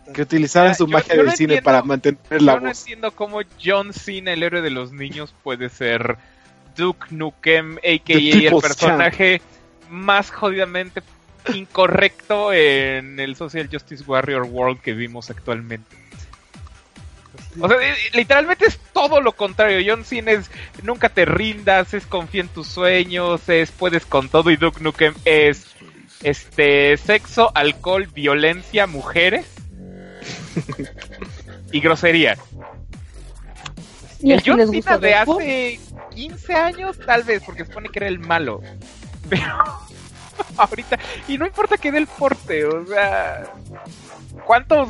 pues, 0.06 0.16
Que 0.16 0.22
utilizaran 0.22 0.74
su 0.75 0.88
yo- 0.88 0.94
magia 0.94 1.13
yo 1.16 1.18
del 1.18 1.25
no 1.27 1.32
cine 1.36 1.54
entiendo- 1.56 1.66
para 1.66 1.84
mantener 1.84 2.20
la 2.42 2.54
Yo 2.54 2.60
no 2.62 2.68
voz. 2.70 2.80
entiendo 2.80 3.12
cómo 3.12 3.42
John 3.63 3.92
Cena, 3.94 4.32
el 4.34 4.44
héroe 4.44 4.62
de 4.62 4.70
los 4.70 4.94
niños, 4.94 5.34
puede 5.44 5.70
ser 5.70 6.18
Duke 6.77 7.08
Nukem, 7.10 7.77
a.k.a. 7.80 8.00
The 8.00 8.48
el 8.48 8.56
personaje 8.62 9.42
más 9.89 10.32
jodidamente 10.32 11.01
incorrecto 11.54 12.54
en 12.54 13.20
el 13.20 13.36
Social 13.36 13.68
Justice 13.72 14.04
Warrior 14.08 14.44
World 14.44 14.80
que 14.82 14.94
vimos 14.94 15.30
actualmente. 15.30 15.96
O 17.60 17.68
sea, 17.68 17.78
eh, 17.82 17.96
literalmente 18.14 18.66
es 18.66 18.80
todo 18.94 19.22
lo 19.22 19.32
contrario. 19.34 19.86
John 19.86 20.06
Cena 20.06 20.32
es 20.32 20.50
nunca 20.84 21.10
te 21.10 21.26
rindas, 21.26 21.94
es 21.94 22.06
confía 22.06 22.42
en 22.42 22.50
tus 22.50 22.68
sueños, 22.68 23.48
es 23.50 23.72
puedes 23.72 24.06
con 24.06 24.30
todo 24.30 24.52
y 24.52 24.58
Duke 24.58 24.82
Nukem 24.82 25.14
es 25.26 25.68
este 26.24 26.98
sexo, 26.98 27.52
alcohol, 27.56 28.08
violencia, 28.14 28.88
mujeres 28.88 29.46
y 31.72 31.80
grosería. 31.80 32.38
Y 34.20 34.32
El 34.32 34.44
John 34.46 34.68
Cena 34.68 34.98
de 34.98 35.14
hace 35.14 35.80
15 36.16 36.54
años, 36.56 36.98
tal 37.06 37.24
vez, 37.24 37.44
porque 37.46 37.64
se 37.64 37.68
supone 37.68 37.90
que 37.90 38.00
era 38.00 38.08
el 38.08 38.20
malo. 38.20 38.62
Pero 39.30 39.46
ahorita, 40.58 40.98
y 41.28 41.38
no 41.38 41.46
importa 41.46 41.78
que 41.78 41.92
dé 41.92 42.00
el 42.00 42.08
porte, 42.08 42.66
o 42.66 42.86
sea, 42.88 43.44
¿cuántos 44.46 44.90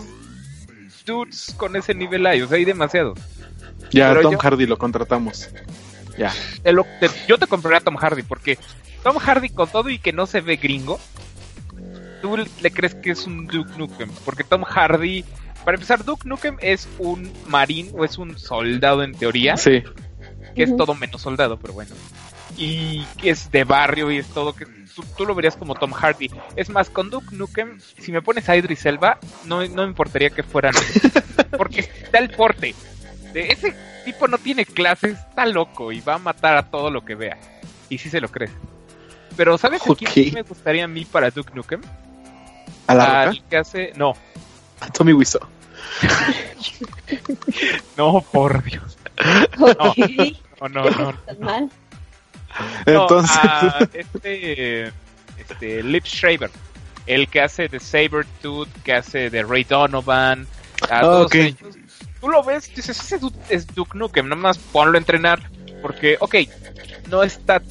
dudes 1.07 1.53
con 1.57 1.75
ese 1.75 1.95
nivel 1.95 2.25
hay? 2.27 2.41
O 2.43 2.47
sea, 2.47 2.57
hay 2.57 2.65
demasiados. 2.65 3.17
Ya, 3.91 4.09
pero 4.09 4.21
Tom 4.23 4.31
yo- 4.33 4.37
Hardy 4.39 4.65
lo 4.67 4.77
contratamos. 4.77 5.49
Ya. 6.17 6.31
Te 6.61 6.71
lo- 6.73 6.85
te- 6.99 7.09
yo 7.27 7.37
te 7.37 7.47
compraría 7.47 7.79
a 7.79 7.81
Tom 7.81 7.95
Hardy, 7.95 8.21
porque 8.23 8.59
Tom 9.03 9.17
Hardy 9.17 9.49
con 9.49 9.69
todo 9.69 9.89
y 9.89 9.97
que 9.99 10.11
no 10.13 10.25
se 10.27 10.41
ve 10.41 10.57
gringo, 10.57 10.99
tú 12.21 12.37
le 12.37 12.71
crees 12.71 12.95
que 12.95 13.11
es 13.11 13.25
un 13.25 13.47
Duke 13.47 13.71
Nukem, 13.77 14.09
porque 14.25 14.43
Tom 14.43 14.63
Hardy, 14.63 15.23
para 15.63 15.75
empezar, 15.75 16.03
Duke 16.03 16.27
Nukem 16.27 16.57
es 16.61 16.87
un 16.97 17.31
marín 17.47 17.91
o 17.97 18.03
es 18.03 18.17
un 18.17 18.37
soldado 18.37 19.03
en 19.03 19.13
teoría. 19.13 19.57
Sí. 19.57 19.83
que 20.55 20.63
es 20.63 20.75
todo 20.75 20.95
menos 20.95 21.21
soldado, 21.21 21.59
pero 21.59 21.73
bueno. 21.73 21.93
Y 22.57 23.05
que 23.17 23.29
es 23.29 23.51
de 23.51 23.63
barrio 23.63 24.11
y 24.11 24.17
es 24.17 24.27
todo 24.27 24.53
que 24.53 24.65
tú, 24.65 25.03
tú 25.15 25.25
lo 25.25 25.35
verías 25.35 25.55
como 25.55 25.75
Tom 25.75 25.91
Hardy. 25.91 26.31
Es 26.55 26.69
más, 26.69 26.89
con 26.89 27.09
Duke 27.09 27.35
Nukem, 27.35 27.79
si 27.99 28.11
me 28.11 28.21
pones 28.21 28.49
a 28.49 28.55
Idris 28.57 28.85
Elba, 28.85 29.19
no, 29.45 29.65
no 29.67 29.83
me 29.83 29.89
importaría 29.89 30.31
que 30.31 30.43
fueran. 30.43 30.73
porque 31.57 31.81
está 31.81 32.17
el 32.17 32.31
porte. 32.31 32.73
De 33.33 33.49
ese 33.49 33.75
tipo 34.05 34.27
no 34.27 34.37
tiene 34.37 34.65
clases, 34.65 35.19
está 35.19 35.45
loco 35.45 35.91
y 35.91 36.01
va 36.01 36.15
a 36.15 36.19
matar 36.19 36.57
a 36.57 36.71
todo 36.71 36.89
lo 36.89 37.05
que 37.05 37.15
vea. 37.15 37.37
Y 37.89 37.97
sí 37.99 38.09
se 38.09 38.21
lo 38.21 38.29
crees. 38.29 38.51
Pero 39.35 39.57
¿sabes 39.57 39.81
a 39.87 39.95
quién 39.95 40.33
me 40.33 40.41
gustaría 40.41 40.85
a 40.85 40.87
mí 40.87 41.05
para 41.05 41.29
Duke 41.29 41.53
Nukem? 41.53 41.81
A 42.87 42.95
la 42.95 43.21
Al 43.23 43.43
que 43.43 43.57
hace. 43.57 43.93
No, 43.95 44.13
A 44.79 44.87
Tommy 44.87 45.13
Wiseau. 45.13 45.41
no, 47.97 48.21
por 48.31 48.63
Dios. 48.63 48.97
No, 49.57 50.69
no, 50.69 50.89
no. 50.89 51.09
estás 51.11 51.39
No, 52.85 53.01
Entonces. 53.03 53.37
a 53.37 53.79
este, 53.93 54.87
este, 55.37 55.83
Lip 55.83 56.05
Schreiber, 56.05 56.49
el 57.05 57.27
que 57.27 57.41
hace 57.41 57.67
de 57.67 57.79
Sabertooth, 57.79 58.69
que 58.83 58.93
hace 58.93 59.29
de 59.29 59.43
Ray 59.43 59.63
Donovan, 59.63 60.47
a 60.89 60.99
Ah, 60.99 61.01
todos 61.01 61.25
ok. 61.27 61.35
ellos. 61.35 61.75
Tú 62.19 62.29
lo 62.29 62.43
ves, 62.43 62.73
dices, 62.75 62.99
ese 62.99 63.19
es 63.49 63.67
Duke 63.67 63.97
Nukem, 63.97 64.27
nomás 64.27 64.57
ponlo 64.57 64.95
a 64.95 64.97
entrenar, 64.97 65.39
porque, 65.81 66.17
ok, 66.19 66.35
no 67.09 67.21
está 67.23 67.61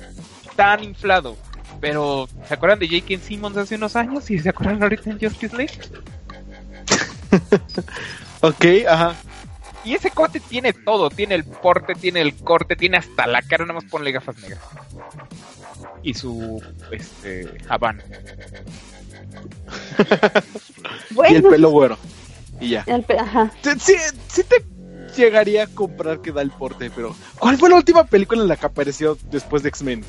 tan 0.54 0.84
inflado, 0.84 1.36
pero 1.80 2.28
¿se 2.46 2.54
acuerdan 2.54 2.78
de 2.78 2.88
J.K. 2.88 3.20
Simmons 3.22 3.56
hace 3.56 3.74
unos 3.74 3.96
años? 3.96 4.30
¿Y 4.30 4.38
se 4.38 4.48
acuerdan 4.48 4.82
ahorita 4.82 5.10
en 5.10 5.18
Justice 5.18 5.56
League? 5.56 5.72
ok, 8.40 8.64
ajá. 8.88 9.14
Y 9.86 9.94
ese 9.94 10.10
cuate 10.10 10.40
tiene 10.40 10.72
todo, 10.72 11.08
tiene 11.10 11.34
el 11.36 11.44
porte, 11.44 11.94
tiene 11.94 12.20
el 12.20 12.34
corte, 12.34 12.74
tiene 12.76 12.96
hasta 12.98 13.26
la 13.26 13.40
cara, 13.40 13.64
nada 13.64 13.80
más 13.80 13.84
ponle 13.90 14.10
gafas 14.12 14.36
negras. 14.38 14.60
Y 16.02 16.12
su, 16.14 16.62
este, 16.90 17.56
Habana. 17.68 18.02
Bueno, 21.10 21.32
Y 21.32 21.36
el 21.36 21.42
pelo 21.44 21.70
güero. 21.70 21.98
Y 22.60 22.70
ya. 22.70 22.84
el 22.86 23.02
pe- 23.02 23.18
ajá. 23.18 23.50
Te- 23.62 23.78
Sí, 23.78 23.94
sí 24.28 24.42
te 24.44 24.64
llegaría 25.16 25.64
a 25.64 25.66
comprar 25.66 26.20
que 26.20 26.32
da 26.32 26.42
el 26.42 26.50
porte, 26.50 26.90
pero 26.94 27.14
¿cuál 27.38 27.56
fue 27.58 27.68
la 27.70 27.76
última 27.76 28.04
película 28.04 28.42
en 28.42 28.48
la 28.48 28.56
que 28.56 28.66
apareció 28.66 29.16
después 29.30 29.62
de 29.62 29.68
X-Men? 29.70 30.04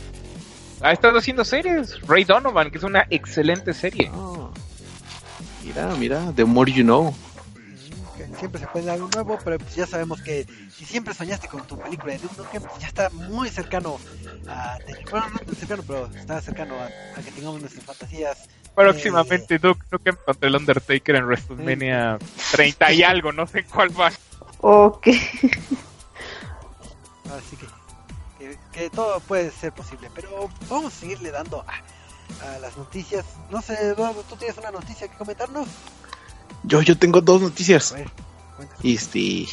Ha 0.81 0.91
estado 0.91 1.17
haciendo 1.17 1.43
series. 1.45 1.99
Ray 2.07 2.23
Donovan, 2.23 2.69
que 2.71 2.77
es 2.77 2.83
una 2.83 3.05
excelente 3.09 3.73
serie. 3.73 4.11
Mira, 5.63 5.87
mira, 5.97 6.31
The 6.35 6.45
More 6.45 6.71
You 6.71 6.83
Know. 6.83 7.15
Siempre 8.37 8.61
se 8.61 8.67
puede 8.67 8.85
dar 8.85 8.95
algo 8.95 9.09
nuevo, 9.13 9.37
pero 9.43 9.57
pues 9.57 9.75
ya 9.75 9.85
sabemos 9.87 10.21
que 10.21 10.45
si 10.75 10.85
siempre 10.85 11.13
soñaste 11.13 11.47
con 11.47 11.65
tu 11.67 11.77
película 11.77 12.13
de 12.13 12.19
Duke 12.19 12.35
Nukem, 12.37 12.63
pues 12.63 12.79
ya 12.79 12.87
está 12.87 13.09
muy 13.09 13.49
cercano 13.49 13.97
a 14.47 14.77
tener, 14.85 15.03
bueno, 15.09 15.29
no 15.29 15.39
tan 15.39 15.55
cercano, 15.55 15.83
pero 15.85 16.05
está 16.07 16.41
cercano 16.41 16.75
a, 16.75 16.85
a 16.85 17.23
que 17.23 17.31
tengamos 17.31 17.61
nuestras 17.61 17.85
fantasías. 17.85 18.47
Próximamente 18.75 19.57
Duke 19.59 19.85
Nukem 19.91 20.15
contra 20.25 20.47
el 20.47 20.55
Undertaker 20.55 21.15
en 21.15 21.25
WrestleMania 21.25 22.19
30 22.51 22.91
y 22.93 23.03
algo, 23.03 23.31
no 23.31 23.47
sé 23.47 23.63
cuál 23.65 23.99
va. 23.99 24.11
Ok. 24.61 25.07
Así 27.37 27.57
que, 27.57 27.65
que, 28.39 28.57
que 28.71 28.89
todo 28.89 29.19
puede 29.21 29.51
ser 29.51 29.73
posible, 29.73 30.09
pero 30.15 30.49
vamos 30.69 30.93
a 30.93 30.99
seguirle 30.99 31.31
dando 31.31 31.65
a, 31.67 31.81
a 32.45 32.59
las 32.59 32.77
noticias. 32.77 33.25
No 33.49 33.61
sé, 33.61 33.73
Eduardo, 33.81 34.23
¿tú 34.23 34.35
tienes 34.35 34.57
una 34.57 34.71
noticia 34.71 35.07
que 35.07 35.17
comentarnos? 35.17 35.67
Yo, 36.63 36.81
yo 36.81 36.97
tengo 36.97 37.21
dos 37.21 37.41
noticias. 37.41 37.91
A 37.91 37.95
ver, 37.95 38.09
cuéntanos. 38.09 38.26
Este. 38.83 39.47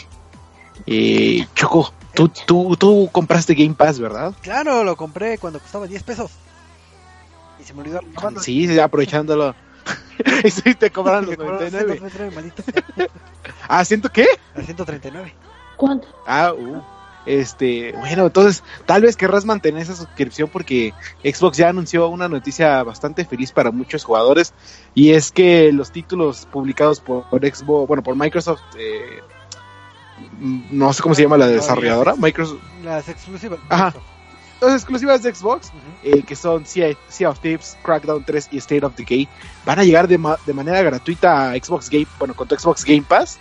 Eh, 0.87 1.47
Choco, 1.55 1.93
tú, 2.15 2.29
tú, 2.47 2.77
tú 2.77 3.09
compraste 3.13 3.55
Game 3.55 3.75
Pass, 3.75 3.99
¿verdad? 3.99 4.35
Claro, 4.43 4.85
lo 4.85 4.97
compré 4.97 5.39
cuando 5.39 5.61
costaba 5.61 5.87
10 5.87 6.03
pesos. 6.03 6.31
Y 7.61 7.65
se 7.65 7.75
me 7.75 7.81
olvidó 7.83 8.01
renovarlo. 8.01 8.41
Sí, 8.41 8.67
sí, 8.67 8.79
aprovechándolo. 8.79 9.55
y 10.45 10.51
sí, 10.51 10.75
te 10.75 10.91
cobraron 10.91 11.27
los 11.27 11.31
Me 11.31 11.37
cobraron 11.45 11.73
99. 11.73 12.11
139, 12.11 12.35
maldita 12.35 12.63
sea. 12.63 13.09
Ah, 13.69 13.85
¿siento 13.85 14.11
qué? 14.11 14.27
A 14.55 14.63
139. 14.63 15.35
¿Cuánto? 15.77 16.09
Ah, 16.27 16.53
uh. 16.53 16.83
Este, 17.27 17.93
bueno, 17.93 18.27
entonces 18.27 18.63
tal 18.87 19.03
vez 19.03 19.17
querrás 19.17 19.45
mantener 19.47 19.83
esa 19.83 19.97
suscripción 19.97 20.49
porque 20.53 20.93
Xbox 21.23 21.57
ya 21.57 21.71
anunció 21.71 22.09
una 22.09 22.29
noticia 22.29 22.83
bastante 22.83 23.25
feliz 23.25 23.51
para 23.53 23.71
muchos 23.71 24.05
jugadores 24.05 24.53
y 24.95 25.13
es 25.13 25.33
que 25.33 25.73
los 25.73 25.91
títulos 25.91 26.47
publicados 26.53 27.01
por, 27.01 27.25
por 27.31 27.41
Xbox, 27.47 27.89
bueno, 27.89 28.03
por 28.03 28.15
Microsoft, 28.17 28.61
eh, 28.79 29.21
no 30.71 30.93
sé 30.93 31.03
cómo 31.03 31.15
se 31.15 31.23
llama 31.23 31.37
la 31.37 31.47
desarrolladora, 31.49 32.15
Microsoft, 32.17 32.61
Las 32.85 33.09
exclusivas. 33.09 33.59
Ajá. 33.69 33.95
las 34.61 34.75
exclusivas 34.75 35.23
de 35.23 35.35
Xbox, 35.35 35.71
eh, 36.03 36.23
que 36.23 36.37
son 36.37 36.65
Sea, 36.67 36.95
Sea 37.09 37.31
of 37.31 37.39
Thieves, 37.41 37.77
Crackdown 37.83 38.25
3 38.25 38.49
y 38.53 38.59
State 38.59 38.85
of 38.85 38.95
Decay, 38.97 39.29
van 39.67 39.79
a 39.79 39.85
llegar 39.85 40.09
de, 40.09 40.17
ma- 40.19 40.39
de 40.47 40.55
manera 40.55 40.83
gratuita 40.83 41.51
a 41.51 41.55
Xbox 41.55 41.91
Game, 41.91 42.07
bueno, 42.19 42.35
con 42.35 42.47
tu 42.49 42.55
Xbox 42.55 42.85
Game 42.85 43.03
Pass, 43.07 43.39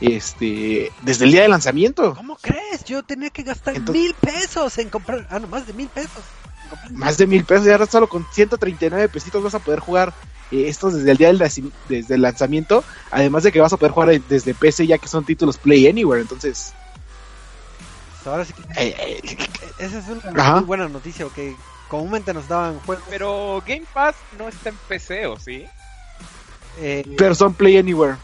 este, 0.00 0.92
desde 1.02 1.24
el 1.24 1.32
día 1.32 1.42
de 1.42 1.48
lanzamiento. 1.48 2.14
¿Cómo 2.14 2.36
crees? 2.36 2.84
Yo 2.84 3.02
tenía 3.02 3.30
que 3.30 3.42
gastar 3.42 3.76
Entonces- 3.76 4.02
mil 4.02 4.14
pesos 4.14 4.76
en 4.78 4.90
comprar. 4.90 5.26
Ah, 5.30 5.38
no, 5.38 5.46
más 5.48 5.66
de 5.66 5.72
mil 5.72 5.88
pesos. 5.88 6.22
Más 6.90 7.16
de 7.18 7.26
mil 7.26 7.44
pesos, 7.44 7.66
y 7.66 7.70
ahora 7.70 7.86
solo 7.86 8.08
con 8.08 8.26
139 8.32 9.08
pesitos 9.08 9.42
vas 9.42 9.54
a 9.54 9.58
poder 9.60 9.80
jugar 9.80 10.12
eh, 10.50 10.64
estos 10.68 10.94
desde 10.94 11.10
el 11.12 11.16
día 11.18 11.28
del 11.28 11.38
desde 11.88 12.14
el 12.14 12.22
lanzamiento, 12.22 12.82
además 13.10 13.42
de 13.44 13.52
que 13.52 13.60
vas 13.60 13.72
a 13.72 13.76
poder 13.76 13.92
jugar 13.92 14.20
desde 14.28 14.54
PC 14.54 14.86
ya 14.86 14.98
que 14.98 15.06
son 15.08 15.24
títulos 15.24 15.56
Play 15.58 15.86
Anywhere, 15.86 16.22
entonces... 16.22 16.72
Pues 18.22 18.26
ahora 18.26 18.44
sí 18.44 18.54
que. 18.54 18.62
eh, 18.82 18.96
eh, 19.22 19.36
Esa 19.78 19.98
es 19.98 20.04
una 20.08 20.42
Ajá. 20.42 20.56
muy 20.56 20.64
buena 20.64 20.88
noticia, 20.88 21.26
que 21.34 21.54
comúnmente 21.88 22.32
nos 22.34 22.48
daban 22.48 22.80
juegos. 22.80 23.04
Pero 23.10 23.62
Game 23.66 23.84
Pass 23.92 24.16
no 24.38 24.48
está 24.48 24.70
en 24.70 24.76
PC, 24.88 25.26
¿o 25.26 25.38
sí? 25.38 25.66
eh, 26.80 27.04
pero 27.16 27.34
son 27.34 27.54
Play 27.54 27.76
Anywhere. 27.76 28.16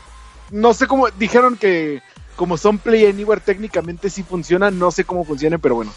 No 0.51 0.75
sé 0.75 0.87
cómo, 0.87 1.09
dijeron 1.11 1.57
que 1.57 2.03
como 2.37 2.57
son 2.57 2.79
Play 2.79 3.07
Anywhere 3.07 3.41
técnicamente 3.41 4.09
sí 4.09 4.23
funcionan, 4.23 4.79
no 4.79 4.91
sé 4.91 5.05
cómo 5.05 5.25
funcione, 5.25 5.59
pero 5.59 5.75
bueno. 5.75 5.93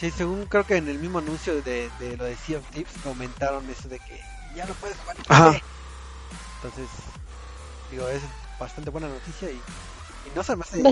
Sí, 0.00 0.10
según 0.10 0.46
creo 0.46 0.66
que 0.66 0.76
en 0.76 0.88
el 0.88 0.98
mismo 0.98 1.20
anuncio 1.20 1.62
de, 1.62 1.88
de 2.00 2.16
lo 2.16 2.24
de 2.24 2.36
Sea 2.36 2.58
of 2.58 2.68
Thieves 2.70 2.92
comentaron 3.04 3.68
eso 3.70 3.88
de 3.88 4.00
que 4.00 4.20
ya 4.56 4.66
lo 4.66 4.74
puedes 4.74 4.96
jugar 4.98 5.16
Ajá. 5.28 5.60
Entonces, 6.56 6.88
digo, 7.90 8.08
es 8.08 8.22
bastante 8.58 8.90
buena 8.90 9.08
noticia 9.08 9.50
y, 9.50 9.54
y 9.54 10.34
no 10.34 10.42
se 10.42 10.56
me 10.56 10.62
hace 10.62 10.82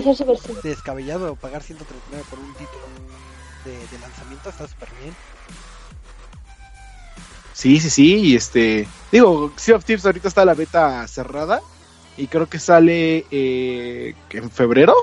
descabellado 0.63 1.35
pagar 1.35 1.61
139 1.61 2.25
por 2.29 2.39
un 2.39 2.53
título 2.53 2.85
de, 3.65 3.71
de 3.71 3.99
lanzamiento, 3.99 4.49
está 4.49 4.67
súper 4.67 4.89
bien. 5.01 5.13
Sí, 7.53 7.79
sí, 7.79 7.89
sí, 7.89 8.15
y 8.15 8.35
este, 8.35 8.87
digo, 9.11 9.51
Sea 9.57 9.75
of 9.75 9.83
Thieves 9.83 10.05
ahorita 10.05 10.29
está 10.29 10.45
la 10.45 10.53
beta 10.53 11.05
cerrada 11.07 11.61
y 12.21 12.27
creo 12.27 12.47
que 12.47 12.59
sale 12.59 13.25
eh, 13.31 14.13
en 14.29 14.51
febrero. 14.51 14.93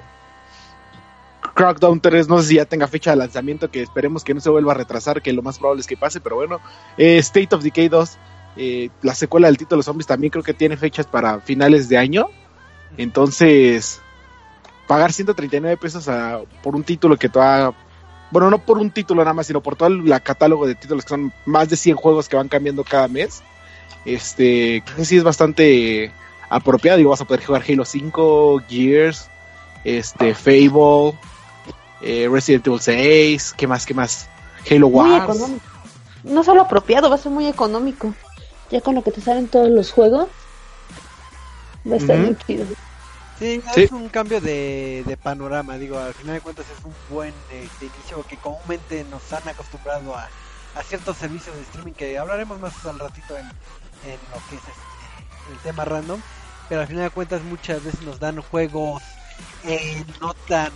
Crackdown 1.55 2.01
3 2.01 2.29
no 2.29 2.41
sé 2.41 2.49
si 2.49 2.55
ya 2.55 2.65
tenga 2.65 2.87
fecha 2.87 3.11
de 3.11 3.17
lanzamiento, 3.17 3.71
que 3.71 3.83
esperemos 3.83 4.23
que 4.23 4.35
no 4.35 4.41
se 4.41 4.51
vuelva 4.51 4.73
a 4.73 4.77
retrasar, 4.77 5.21
que 5.21 5.33
lo 5.33 5.43
más 5.43 5.59
probable 5.59 5.81
es 5.81 5.89
que 5.89 5.97
pase, 5.97 6.21
pero 6.21 6.37
bueno. 6.37 6.61
Eh, 6.97 7.19
State 7.19 7.53
of 7.57 7.63
Decay 7.65 7.89
2, 7.89 8.17
eh, 8.57 8.91
la 9.03 9.15
secuela 9.17 9.49
del 9.49 9.57
título 9.57 9.83
Zombies 9.83 10.07
también 10.07 10.31
creo 10.31 10.45
que 10.45 10.55
tiene 10.55 10.77
fechas 10.77 11.07
para 11.07 11.41
finales 11.41 11.89
de 11.89 11.99
año. 11.99 12.29
Entonces, 12.97 14.01
pagar 14.87 15.13
139 15.13 15.77
pesos 15.77 16.09
a- 16.09 16.41
por 16.63 16.77
un 16.77 16.85
título 16.85 17.17
que 17.17 17.29
todavía 17.29 17.77
bueno, 18.31 18.51
no 18.51 18.59
por 18.59 18.79
un 18.79 18.91
título 18.91 19.23
nada 19.25 19.33
más, 19.35 19.47
sino 19.47 19.63
por 19.63 19.75
todo 19.75 19.89
el 19.89 20.05
la 20.09 20.21
catálogo 20.21 20.67
de 20.67 20.75
títulos 20.77 21.05
que 21.05 21.09
son 21.09 21.33
más 21.47 21.69
de 21.71 21.77
100 21.77 21.97
juegos 21.97 22.29
que 22.29 22.37
van 22.37 22.49
cambiando 22.49 22.85
cada 22.85 23.09
mes. 23.09 23.43
Este, 24.05 24.83
creo 24.85 24.97
que 24.99 25.05
sí 25.07 25.17
es 25.17 25.25
bastante 25.25 26.13
apropiado. 26.49 26.99
Digo, 26.99 27.11
vas 27.11 27.21
a 27.21 27.25
poder 27.25 27.45
jugar 27.45 27.63
Halo 27.69 27.85
5, 27.85 28.63
Gears, 28.69 29.29
este, 29.85 30.35
Fable, 30.35 31.19
eh, 32.01 32.29
Resident 32.31 32.67
Evil 32.67 32.81
6, 32.81 33.55
¿qué 33.57 33.67
más, 33.67 33.87
qué 33.87 33.95
más? 33.95 34.29
Halo 34.71 34.89
Muy 34.89 35.11
Wars. 35.11 35.25
económico. 35.25 35.65
No 36.25 36.43
solo 36.45 36.63
apropiado, 36.63 37.09
va 37.09 37.15
a 37.15 37.19
ser 37.19 37.33
muy 37.33 37.47
económico. 37.47 38.13
Ya 38.71 38.81
con 38.81 38.95
lo 38.95 39.03
que 39.03 39.13
te 39.13 39.21
salen 39.21 39.49
todos 39.49 39.71
los 39.71 39.93
juegos, 39.93 40.29
va 41.91 41.95
a 41.95 41.99
estar 41.99 42.19
muy 42.19 42.37
chido. 42.47 42.67
Sí, 43.39 43.63
Sí. 43.73 43.83
es 43.85 43.93
un 43.93 44.09
cambio 44.09 44.41
de, 44.41 45.05
de 45.07 45.17
panorama, 45.17 45.79
digo, 45.79 45.97
al 45.99 46.13
final 46.13 46.35
de 46.35 46.41
cuentas 46.41 46.67
es 46.77 46.85
un 46.85 46.93
buen 47.09 47.33
este, 47.53 47.87
inicio 47.87 48.25
que 48.29 48.37
comúnmente 48.37 49.05
nos 49.11 49.33
han 49.33 49.49
acostumbrado 49.49 50.15
a, 50.17 50.29
a 50.75 50.83
ciertos 50.83 51.17
servicios 51.17 51.55
de 51.55 51.63
streaming 51.63 51.93
que 51.93 52.19
hablaremos 52.19 52.59
más 52.59 52.85
al 52.85 52.99
ratito 52.99 53.37
en, 53.39 53.47
en 53.47 54.19
lo 54.35 54.41
que 54.51 54.57
es 54.57 54.63
este, 54.63 54.73
el 55.51 55.59
tema 55.59 55.85
random, 55.85 56.21
pero 56.69 56.83
al 56.83 56.87
final 56.87 57.05
de 57.05 57.11
cuentas 57.11 57.43
muchas 57.43 57.83
veces 57.83 58.03
nos 58.03 58.19
dan 58.19 58.41
juegos 58.41 59.03
eh, 59.65 60.05
no 60.21 60.35
tan 60.35 60.73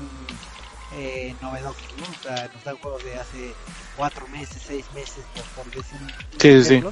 eh, 0.95 1.35
novedosos, 1.41 1.83
¿no? 1.99 2.05
O 2.05 2.23
sea, 2.23 2.49
nos 2.53 2.65
dan 2.65 2.77
juegos 2.79 3.05
de 3.05 3.19
hace 3.19 3.55
cuatro 3.97 4.27
meses, 4.29 4.63
seis 4.67 4.85
meses, 4.95 5.25
por, 5.35 5.65
por 5.65 5.75
decir 5.75 5.99
Sí, 6.39 6.65
sí. 6.65 6.85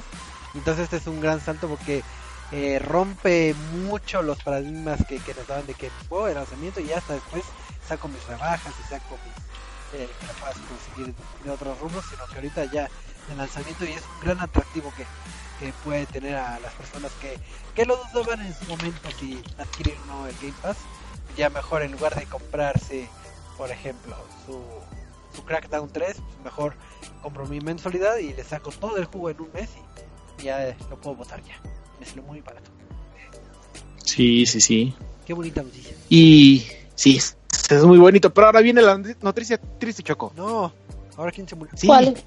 Entonces 0.53 0.83
este 0.83 0.97
es 0.97 1.07
un 1.07 1.21
gran 1.21 1.39
salto 1.39 1.67
porque 1.67 2.03
eh, 2.51 2.79
rompe 2.79 3.55
mucho 3.85 4.21
los 4.21 4.41
paradigmas 4.43 5.05
que, 5.07 5.19
que 5.19 5.33
nos 5.33 5.47
daban 5.47 5.65
de 5.65 5.73
que 5.73 5.87
el 5.87 5.91
juego 6.09 6.25
de 6.27 6.33
lanzamiento 6.33 6.81
y 6.81 6.91
hasta 6.91 7.13
después 7.13 7.43
saco 7.87 8.07
mis 8.09 8.25
rebajas 8.27 8.73
y 8.79 8.89
saco 8.89 9.17
mis 9.25 9.99
eh, 10.01 10.09
que 10.19 10.27
la 10.27 10.33
puedas 10.33 10.57
conseguir 10.57 11.13
de 11.43 11.49
otros 11.49 11.79
rubros, 11.79 12.05
sino 12.09 12.25
que 12.27 12.35
ahorita 12.35 12.65
ya 12.65 12.89
el 13.29 13.37
lanzamiento 13.37 13.85
y 13.85 13.89
es 13.89 14.03
un 14.03 14.25
gran 14.25 14.39
atractivo 14.39 14.93
que, 14.95 15.05
que 15.61 15.71
puede 15.83 16.07
tener 16.07 16.35
a 16.35 16.59
las 16.59 16.73
personas 16.73 17.11
que, 17.21 17.37
que 17.75 17.85
lo 17.85 17.95
dudaban 18.11 18.43
en 18.43 18.53
su 18.53 18.65
momento 18.65 19.09
si 19.19 19.39
adquirir 19.59 19.93
o 20.03 20.07
no 20.07 20.27
el 20.27 20.35
Game 20.41 20.55
Pass, 20.59 20.77
ya 21.37 21.51
mejor 21.51 21.83
en 21.83 21.91
lugar 21.91 22.15
de 22.15 22.25
comprarse, 22.25 23.07
por 23.57 23.69
ejemplo, 23.69 24.15
su, 24.45 24.59
su 25.35 25.45
Crackdown 25.45 25.89
3, 25.91 26.15
pues 26.15 26.43
mejor 26.43 26.73
compro 27.21 27.45
mi 27.45 27.59
mensualidad 27.59 28.17
y 28.17 28.33
le 28.33 28.43
saco 28.43 28.71
todo 28.71 28.97
el 28.97 29.05
juego 29.05 29.29
en 29.29 29.41
un 29.41 29.51
mes 29.53 29.69
y 30.39 30.43
ya 30.45 30.75
lo 30.89 30.99
puedo 30.99 31.15
botar 31.17 31.43
ya. 31.43 31.61
Me 31.99 32.07
salió 32.07 32.23
muy 32.23 32.41
barato. 32.41 32.71
Sí, 34.03 34.47
sí, 34.47 34.59
sí. 34.59 34.95
Qué 35.27 35.33
bonita 35.33 35.61
noticia. 35.61 35.95
Y 36.09 36.65
sí, 36.95 37.17
es, 37.17 37.37
es 37.69 37.83
muy 37.83 37.99
bonito. 37.99 38.33
Pero 38.33 38.47
ahora 38.47 38.61
viene 38.61 38.81
la 38.81 38.99
noticia 39.21 39.59
triste, 39.79 40.01
Choco. 40.01 40.33
No, 40.35 40.73
ahora 41.15 41.31
quién 41.31 41.47
se 41.47 41.55
murió. 41.55 41.71
Sí, 41.77 41.85
¿Cuál? 41.85 42.17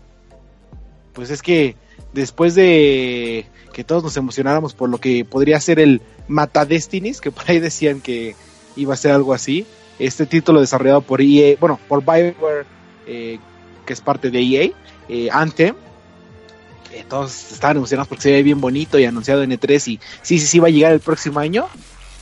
pues 1.12 1.31
es 1.31 1.42
que 1.42 1.77
después 2.14 2.55
de 2.55 3.46
que 3.72 3.85
todos 3.85 4.03
nos 4.03 4.16
emocionáramos 4.16 4.72
por 4.72 4.88
lo 4.88 4.98
que 4.98 5.24
podría 5.24 5.61
ser 5.61 5.81
el 5.81 6.00
Mata 6.29 6.64
Destinies, 6.64 7.20
que 7.20 7.31
por 7.31 7.44
ahí 7.50 7.59
decían 7.59 8.00
que 8.00 8.37
iba 8.77 8.94
a 8.94 8.96
ser 8.96 9.12
algo 9.12 9.35
así, 9.35 9.66
este 9.98 10.24
título 10.27 10.61
desarrollado 10.61 11.03
por 11.03 11.20
EA, 11.20 11.57
bueno, 11.61 11.79
por 11.88 12.00
Bioware, 12.00 12.66
eh, 13.07 13.38
que 13.85 13.92
es 13.92 14.00
parte 14.00 14.31
de 14.31 14.40
EA, 14.40 14.70
eh, 15.09 15.29
eh, 16.92 17.05
todos 17.09 17.53
estaban 17.53 17.77
emocionados 17.77 18.09
porque 18.09 18.22
se 18.22 18.33
ve 18.33 18.42
bien 18.44 18.61
bonito 18.61 18.98
y 18.98 19.05
anunciado 19.05 19.42
en 19.42 19.50
E3 19.50 19.74
y 19.88 20.00
sí, 20.22 20.38
sí, 20.38 20.46
sí 20.46 20.59
va 20.61 20.68
a 20.68 20.70
llegar 20.70 20.92
el 20.92 21.00
próximo 21.00 21.40
año, 21.40 21.66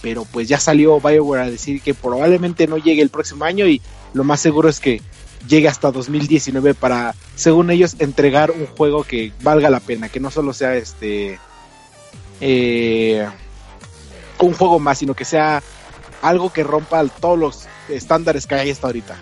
pero 0.01 0.25
pues 0.25 0.49
ya 0.49 0.59
salió 0.59 0.99
Bioware 1.01 1.43
a 1.43 1.51
decir 1.51 1.83
que 1.83 1.93
probablemente 1.93 2.67
no 2.67 2.79
llegue 2.79 3.03
el 3.03 3.11
próximo 3.11 3.45
año 3.45 3.67
y 3.67 3.83
lo 4.15 4.25
más 4.25 4.41
seguro 4.41 4.71
es 4.71 4.81
que 4.81 5.03
llegue 5.49 5.69
hasta 5.69 5.91
2019 5.91 6.75
para, 6.75 7.15
según 7.35 7.71
ellos, 7.71 7.97
entregar 7.99 8.51
un 8.51 8.67
juego 8.67 9.05
que 9.05 9.33
valga 9.43 9.71
la 9.71 9.81
pena, 9.81 10.09
que 10.09 10.21
no 10.21 10.31
solo 10.31 10.53
sea 10.53 10.75
este 10.77 11.39
eh, 12.41 13.27
un 14.39 14.55
juego 14.55 14.79
más, 14.79 14.99
sino 14.99 15.15
que 15.15 15.25
sea 15.25 15.63
algo 16.21 16.53
que 16.53 16.65
rompa 16.65 17.05
todos 17.07 17.39
los 17.39 17.61
estándares 17.89 18.47
que 18.47 18.55
hay 18.57 18.71
hasta 18.71 18.87
ahorita. 18.89 19.17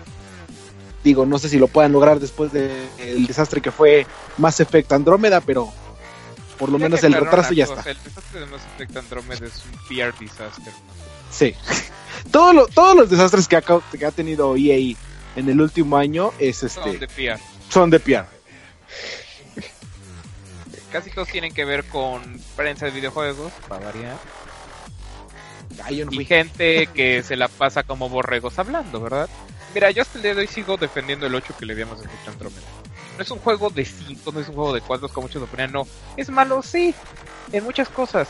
Digo, 1.03 1.25
no 1.25 1.39
sé 1.39 1.49
si 1.49 1.57
lo 1.57 1.67
puedan 1.67 1.91
lograr 1.91 2.19
después 2.19 2.51
del 2.51 3.25
desastre 3.27 3.61
que 3.61 3.71
fue 3.71 4.05
Mass 4.37 4.59
Effect 4.59 4.91
Andrómeda, 4.91 5.41
pero 5.41 5.71
por 6.59 6.69
lo 6.69 6.77
menos 6.77 7.03
el 7.03 7.13
retraso 7.13 7.53
ya 7.53 7.65
cosa, 7.65 7.79
está. 7.79 7.91
El 7.91 7.97
desastre 8.03 8.39
de 8.41 8.45
Mass 8.45 8.61
Effect 8.75 8.97
Andromeda 8.97 9.45
es 9.47 9.63
un 9.65 9.79
PR 9.87 10.13
disaster. 10.19 10.73
Sí. 11.31 11.55
Todo 12.31 12.53
lo- 12.53 12.67
todos 12.67 12.95
los 12.95 13.09
desastres 13.09 13.47
que 13.47 13.55
ha, 13.55 13.61
ca- 13.63 13.81
que 13.97 14.05
ha 14.05 14.11
tenido 14.11 14.55
EA 14.55 14.95
en 15.35 15.49
el 15.49 15.61
último 15.61 15.97
año 15.97 16.31
es 16.39 16.57
Son 16.57 16.67
este 16.67 16.97
de 16.97 17.07
PR. 17.07 17.39
son 17.69 17.89
de 17.89 17.99
PR. 17.99 18.25
Casi 20.91 21.09
todos 21.11 21.29
tienen 21.29 21.53
que 21.53 21.63
ver 21.63 21.85
con 21.85 22.21
prensa 22.55 22.85
de 22.85 22.91
videojuegos, 22.91 23.51
para 23.69 23.85
variar. 23.85 24.17
Ay, 25.83 25.97
yo 25.97 26.05
no 26.05 26.11
Y 26.11 26.15
fui. 26.15 26.25
gente 26.25 26.87
que 26.87 27.23
se 27.23 27.37
la 27.37 27.47
pasa 27.47 27.83
como 27.83 28.09
borregos 28.09 28.59
hablando, 28.59 28.99
¿verdad? 28.99 29.29
Mira, 29.73 29.89
yo 29.91 30.01
hasta 30.01 30.17
el 30.17 30.23
día 30.23 30.35
de 30.35 30.41
hoy 30.41 30.47
sigo 30.47 30.75
defendiendo 30.75 31.25
el 31.27 31.33
8 31.35 31.55
que 31.57 31.65
le 31.65 31.75
dimos 31.75 32.01
a 32.01 32.03
Effect 32.03 32.27
Andromeda. 32.27 32.67
No 33.15 33.23
es 33.23 33.31
un 33.31 33.39
juego 33.39 33.69
de 33.69 33.85
5, 33.85 34.31
no 34.33 34.39
es 34.41 34.49
un 34.49 34.55
juego 34.55 34.73
de 34.73 34.81
4 34.81 35.07
como 35.09 35.27
muchos 35.27 35.41
lo 35.41 35.47
ponían, 35.47 35.71
no. 35.71 35.87
Es 36.17 36.29
malo, 36.29 36.61
sí, 36.61 36.93
en 37.53 37.63
muchas 37.63 37.87
cosas. 37.87 38.27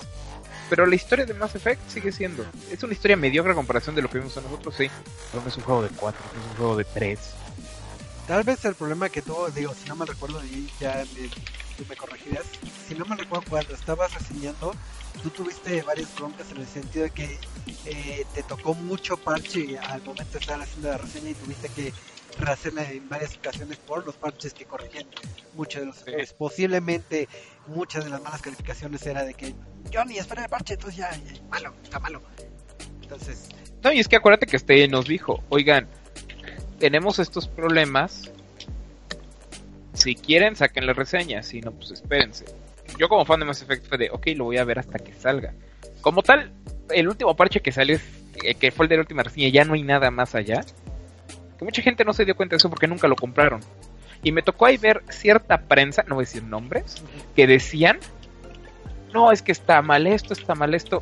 Pero 0.71 0.85
la 0.85 0.95
historia 0.95 1.25
de 1.25 1.33
Mass 1.33 1.53
Effect 1.53 1.81
sigue 1.89 2.13
siendo. 2.13 2.45
Es 2.71 2.81
una 2.81 2.93
historia 2.93 3.17
mediocre 3.17 3.51
a 3.51 3.55
comparación 3.55 3.93
de 3.93 4.01
lo 4.01 4.09
que 4.09 4.19
vimos 4.19 4.37
a 4.37 4.41
nosotros, 4.41 4.73
sí. 4.77 4.89
Pero 5.29 5.43
no 5.43 5.49
es 5.49 5.57
un 5.57 5.63
juego 5.63 5.83
de 5.83 5.89
4, 5.89 6.21
es 6.31 6.49
un 6.51 6.55
juego 6.55 6.77
de 6.77 6.85
3. 6.85 7.19
Tal 8.25 8.43
vez 8.45 8.63
el 8.63 8.75
problema 8.75 9.09
que 9.09 9.21
tuvo, 9.21 9.49
digo, 9.49 9.73
si 9.73 9.89
no 9.89 9.97
me 9.97 10.05
recuerdo, 10.05 10.41
y 10.45 10.71
ya 10.79 11.03
me, 11.13 11.27
tú 11.75 11.83
me 11.89 11.97
corregirás, 11.97 12.45
si 12.87 12.95
no 12.95 13.03
me 13.03 13.17
recuerdo 13.17 13.43
cuando 13.49 13.73
estabas 13.73 14.13
reseñando, 14.13 14.73
tú 15.21 15.29
tuviste 15.31 15.81
varias 15.81 16.15
broncas 16.15 16.49
en 16.51 16.61
el 16.61 16.67
sentido 16.67 17.03
de 17.03 17.11
que 17.11 17.37
eh, 17.83 18.25
te 18.33 18.41
tocó 18.43 18.73
mucho 18.73 19.17
parche 19.17 19.77
al 19.77 20.01
momento 20.03 20.31
de 20.31 20.39
estar 20.39 20.61
haciendo 20.61 20.87
la 20.87 20.99
reseña 20.99 21.31
y 21.31 21.33
tuviste 21.33 21.67
que 21.67 21.91
rehacerla 22.39 22.89
en 22.89 23.09
varias 23.09 23.35
ocasiones 23.35 23.77
por 23.77 24.05
los 24.05 24.15
parches 24.15 24.53
que 24.53 24.63
corregían 24.63 25.05
muchos 25.53 25.81
de 25.81 25.87
los 25.87 26.07
errores. 26.07 26.33
Posiblemente 26.33 27.27
muchas 27.67 28.03
de 28.05 28.09
las 28.09 28.21
malas 28.21 28.41
calificaciones 28.41 29.05
era 29.05 29.23
de 29.23 29.33
que 29.33 29.53
Johnny, 29.93 30.17
espera 30.17 30.43
el 30.43 30.49
parche, 30.49 30.73
entonces 30.73 30.97
ya, 30.97 31.09
malo, 31.49 31.73
está 31.83 31.99
malo. 31.99 32.21
Entonces, 33.01 33.49
No, 33.83 33.91
y 33.91 33.99
es 33.99 34.07
que 34.07 34.15
acuérdate 34.15 34.45
que 34.45 34.57
este 34.57 34.87
nos 34.87 35.05
dijo, 35.07 35.43
oigan, 35.49 35.87
tenemos 36.79 37.19
estos 37.19 37.47
problemas 37.47 38.31
Si 39.93 40.15
quieren, 40.15 40.55
saquen 40.55 40.85
la 40.87 40.93
reseña. 40.93 41.43
Si 41.43 41.59
no, 41.61 41.71
pues 41.71 41.91
espérense. 41.91 42.45
Yo 42.97 43.09
como 43.09 43.25
fan 43.25 43.39
de 43.41 43.45
Mass 43.45 43.61
Effect 43.61 43.87
fue 43.87 43.97
de, 43.97 44.09
ok, 44.09 44.27
lo 44.35 44.45
voy 44.45 44.57
a 44.57 44.63
ver 44.63 44.79
hasta 44.79 44.97
que 44.99 45.13
salga. 45.13 45.53
Como 46.01 46.23
tal, 46.23 46.51
el 46.89 47.07
último 47.07 47.35
parche 47.35 47.61
que 47.61 47.71
salió, 47.71 47.95
es- 47.97 48.01
eh, 48.43 48.55
que 48.55 48.71
fue 48.71 48.85
el 48.85 48.89
de 48.89 48.95
la 48.95 49.01
última 49.01 49.21
reseña, 49.23 49.49
ya 49.49 49.65
no 49.65 49.73
hay 49.73 49.83
nada 49.83 50.09
más 50.09 50.33
allá. 50.33 50.61
Que 51.59 51.65
mucha 51.65 51.81
gente 51.81 52.05
no 52.05 52.13
se 52.13 52.23
dio 52.25 52.35
cuenta 52.35 52.53
de 52.53 52.57
eso 52.57 52.69
porque 52.69 52.87
nunca 52.87 53.07
lo 53.07 53.15
compraron. 53.15 53.59
Y 54.23 54.31
me 54.31 54.41
tocó 54.41 54.65
ahí 54.65 54.77
ver 54.77 55.03
cierta 55.09 55.61
prensa, 55.61 56.03
no 56.07 56.15
voy 56.15 56.23
a 56.23 56.27
decir 56.27 56.43
nombres, 56.43 57.01
que 57.35 57.47
decían, 57.47 57.99
no, 59.13 59.31
es 59.31 59.41
que 59.41 59.51
está 59.51 59.81
mal 59.81 60.07
esto, 60.07 60.33
está 60.33 60.55
mal 60.55 60.73
esto. 60.73 61.01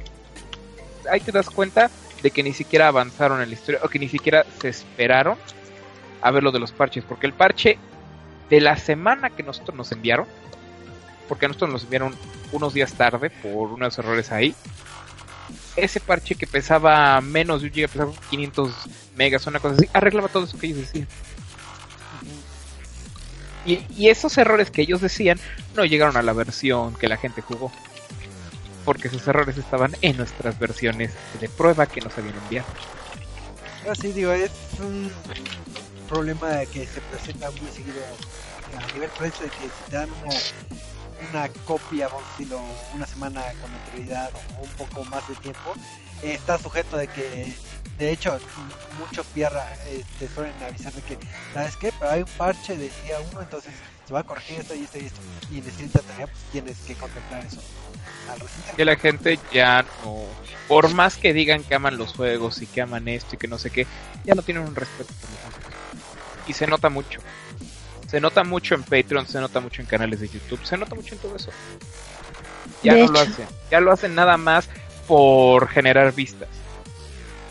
Ahí 1.12 1.19
te 1.19 1.32
das 1.32 1.49
cuenta 1.49 1.89
de 2.21 2.32
que 2.32 2.43
ni 2.43 2.53
siquiera 2.53 2.88
avanzaron 2.88 3.41
en 3.41 3.49
la 3.49 3.55
historia 3.55 3.82
o 3.84 3.89
que 3.89 3.99
ni 3.99 4.10
siquiera 4.10 4.45
se 4.60 4.69
esperaron 4.69 5.38
a 6.21 6.32
ver 6.32 6.43
lo 6.43 6.51
de 6.51 6.60
los 6.60 6.71
parches, 6.71 7.03
porque 7.03 7.27
el 7.27 7.34
parche 7.34 7.77
de 8.49 8.62
la 8.62 8.77
semana 8.77 9.29
que 9.29 9.43
nosotros 9.43 9.75
nos 9.75 9.91
enviaron, 9.91 10.27
porque 11.27 11.45
a 11.45 11.49
nosotros 11.49 11.71
nos 11.71 11.84
enviaron 11.84 12.15
unos 12.51 12.73
días 12.73 12.93
tarde 12.93 13.29
por 13.29 13.71
unos 13.71 13.97
errores 13.97 14.32
ahí, 14.32 14.55
ese 15.75 15.99
parche 15.99 16.36
que 16.36 16.47
pesaba 16.47 17.21
menos 17.21 17.62
de 17.62 17.67
un 17.67 17.73
giga, 17.73 17.88
pesaba 17.88 18.12
500 18.29 18.71
megas, 19.15 19.47
una 19.47 19.60
cosa 19.60 19.75
así, 19.75 19.89
arreglaba 19.93 20.27
todo 20.27 20.43
eso 20.43 20.58
que 20.58 20.67
ellos 20.67 20.79
decían. 20.79 21.08
Y, 23.65 23.86
y 23.95 24.10
esos 24.10 24.38
errores 24.38 24.72
que 24.72 24.82
ellos 24.82 25.02
decían 25.02 25.39
no 25.76 25.86
llegaron 25.86 26.17
a 26.17 26.22
la 26.22 26.34
versión 26.34 26.93
que 26.95 27.08
la 27.08 27.17
gente 27.17 27.41
jugó. 27.41 27.72
Porque 28.86 29.10
esos 29.10 29.28
errores 29.28 29.58
estaban 29.58 29.95
en 30.02 30.17
nuestras 30.17 30.58
versiones 30.58 31.12
de 31.39 31.50
prueba 31.50 31.86
que 31.86 32.02
nos 32.02 32.17
habían 32.17 32.36
enviado. 32.36 32.67
Así 33.89 34.12
digo, 34.12 34.32
es 34.32 34.52
un 34.80 35.12
problema 36.08 36.65
que 36.65 36.86
se 36.86 37.02
presenta 37.02 37.52
muy 37.52 37.69
seguido 37.72 38.02
a 38.78 38.93
nivel 38.93 39.10
prensa 39.12 39.43
de 39.43 39.50
que 39.50 39.63
si 39.63 39.89
te 39.89 39.95
dan 39.95 40.10
una, 40.24 40.36
una 41.30 41.50
copia, 41.65 42.08
vamos 42.08 42.24
a 42.24 42.32
decirlo, 42.32 42.62
una 42.93 43.06
semana 43.06 43.41
con 43.62 43.72
anterioridad 43.72 44.32
o 44.60 44.63
un 44.63 44.69
poco 44.72 45.06
más 45.06 45.28
de 45.28 45.36
tiempo, 45.36 45.74
está 46.23 46.58
sujeto 46.58 46.97
de 46.97 47.08
que, 47.08 47.53
de 47.97 48.12
hecho, 48.12 48.38
muchos 48.99 49.25
pierra 49.27 49.65
eh, 49.88 50.03
te 50.17 50.27
suelen 50.27 50.53
avisar 50.63 50.93
de 50.93 51.01
que, 51.01 51.17
¿sabes 51.53 51.75
qué? 51.77 51.93
Pero 51.97 52.12
hay 52.12 52.21
un 52.21 52.29
parche 52.38 52.77
de 52.77 52.89
día 53.03 53.19
1, 53.32 53.41
entonces 53.41 53.73
se 54.05 54.13
va 54.13 54.21
a 54.21 54.23
corregir 54.23 54.60
esto 54.60 54.75
y 54.75 54.84
esto 54.84 54.97
y 54.97 55.05
esto. 55.05 55.19
Y 55.51 55.60
en 55.60 55.67
escrita 55.67 55.99
tarea 55.99 56.27
pues, 56.27 56.39
tienes 56.51 56.77
que 56.79 56.95
contemplar 56.95 57.45
eso 57.45 57.62
Que 58.75 58.86
la 58.86 58.95
gente 58.95 59.39
ya 59.51 59.86
no, 60.03 60.23
por 60.67 60.93
más 60.93 61.17
que 61.17 61.34
digan 61.34 61.63
que 61.63 61.75
aman 61.75 61.97
los 61.97 62.13
juegos 62.13 62.62
y 62.62 62.67
que 62.67 62.82
aman 62.82 63.08
esto 63.08 63.36
y 63.36 63.38
que 63.38 63.47
no 63.47 63.58
sé 63.58 63.69
qué, 63.71 63.88
ya 64.25 64.36
no 64.36 64.41
tienen 64.41 64.63
un 64.63 64.75
respeto 64.75 65.13
por 65.13 65.29
los 65.29 65.39
juegos. 65.39 65.73
Y 66.47 66.53
se 66.53 66.67
nota 66.67 66.89
mucho. 66.89 67.21
Se 68.08 68.19
nota 68.19 68.43
mucho 68.43 68.73
en 68.73 68.82
Patreon, 68.82 69.27
se 69.27 69.39
nota 69.39 69.60
mucho 69.60 69.82
en 69.82 69.88
canales 69.88 70.19
de 70.19 70.29
YouTube, 70.29 70.65
se 70.65 70.77
nota 70.77 70.95
mucho 70.95 71.13
en 71.13 71.21
todo 71.21 71.36
eso. 71.36 71.51
Ya 72.82 72.95
De 72.95 73.05
no 73.05 73.12
lo 73.12 73.19
hacen. 73.19 73.47
Ya 73.69 73.79
lo 73.79 73.91
hacen 73.91 74.15
nada 74.15 74.38
más 74.38 74.67
por 75.10 75.67
generar 75.67 76.13
vistas. 76.13 76.48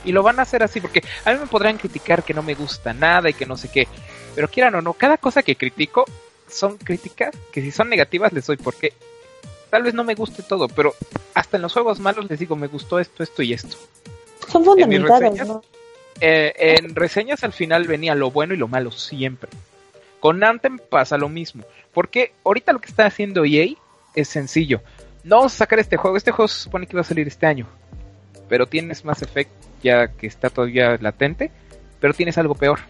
Y 0.05 0.13
lo 0.13 0.23
van 0.23 0.39
a 0.39 0.43
hacer 0.43 0.63
así 0.63 0.81
porque 0.81 1.03
a 1.25 1.33
mí 1.33 1.41
me 1.41 1.49
podrán 1.49 1.77
criticar 1.77 2.23
que 2.23 2.33
no 2.33 2.41
me 2.41 2.55
gusta 2.55 2.95
nada 2.95 3.29
y 3.29 3.35
que 3.35 3.47
no 3.47 3.57
sé 3.57 3.69
qué. 3.69 3.89
Pero 4.37 4.49
quieran 4.49 4.77
o 4.77 4.81
no, 4.81 4.93
cada 4.93 5.17
cosa 5.17 5.43
que 5.43 5.57
critico 5.57 6.05
son 6.49 6.79
críticas 6.79 7.35
que 7.53 7.61
si 7.61 7.73
son 7.73 7.89
negativas 7.89 8.33
les 8.33 8.47
doy 8.47 8.57
porque 8.57 8.93
tal 9.71 9.83
vez 9.83 9.93
no 9.93 10.05
me 10.05 10.15
guste 10.15 10.45
todo, 10.45 10.69
pero 10.69 10.95
hasta 11.35 11.57
en 11.57 11.63
los 11.63 11.73
juegos 11.73 11.99
malos 11.99 12.31
les 12.31 12.39
digo 12.39 12.55
me 12.55 12.69
gustó 12.69 13.01
esto, 13.01 13.25
esto 13.25 13.43
y 13.43 13.53
esto. 13.53 13.77
Son 14.47 14.65
reseñas, 14.65 15.49
¿no? 15.49 15.63
Eh, 16.21 16.79
en 16.79 16.95
reseñas 16.95 17.43
al 17.43 17.53
final 17.53 17.89
venía 17.89 18.15
lo 18.15 18.31
bueno 18.31 18.55
y 18.55 18.57
lo 18.57 18.69
malo 18.69 18.93
siempre. 18.93 19.51
Con 20.21 20.45
Anthem 20.45 20.79
pasa 20.79 21.19
lo 21.19 21.29
mismo. 21.29 21.65
Porque 21.93 22.33
ahorita 22.45 22.73
lo 22.73 22.81
que 22.81 22.89
está 22.89 23.07
haciendo 23.07 23.45
EA 23.45 23.75
es 24.15 24.29
sencillo. 24.29 24.81
No 25.25 25.37
vamos 25.37 25.55
a 25.55 25.57
sacar 25.59 25.79
este 25.79 25.97
juego. 25.97 26.17
Este 26.17 26.31
juego 26.33 26.49
se 26.49 26.61
supone 26.61 26.87
que 26.87 26.93
iba 26.95 27.01
a 27.01 27.05
salir 27.05 27.27
este 27.27 27.47
año. 27.47 27.67
Pero 28.49 28.67
tienes 28.67 29.05
Mass 29.05 29.23
Effect 29.23 29.51
ya 29.83 30.09
que 30.09 30.27
está 30.27 30.51
todavía 30.51 30.97
latente. 31.01 31.51
Pero 32.01 32.15
tienes 32.15 32.39
algo 32.39 32.55
peor. 32.55 32.81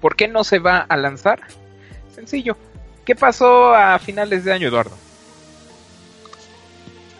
¿Por 0.00 0.16
qué 0.16 0.28
no 0.28 0.44
se 0.44 0.58
va 0.58 0.78
a 0.78 0.96
lanzar? 0.96 1.40
Sencillo. 2.14 2.56
¿Qué 3.04 3.14
pasó 3.16 3.74
a 3.74 3.98
finales 3.98 4.44
de 4.44 4.52
año, 4.52 4.68
Eduardo? 4.68 4.96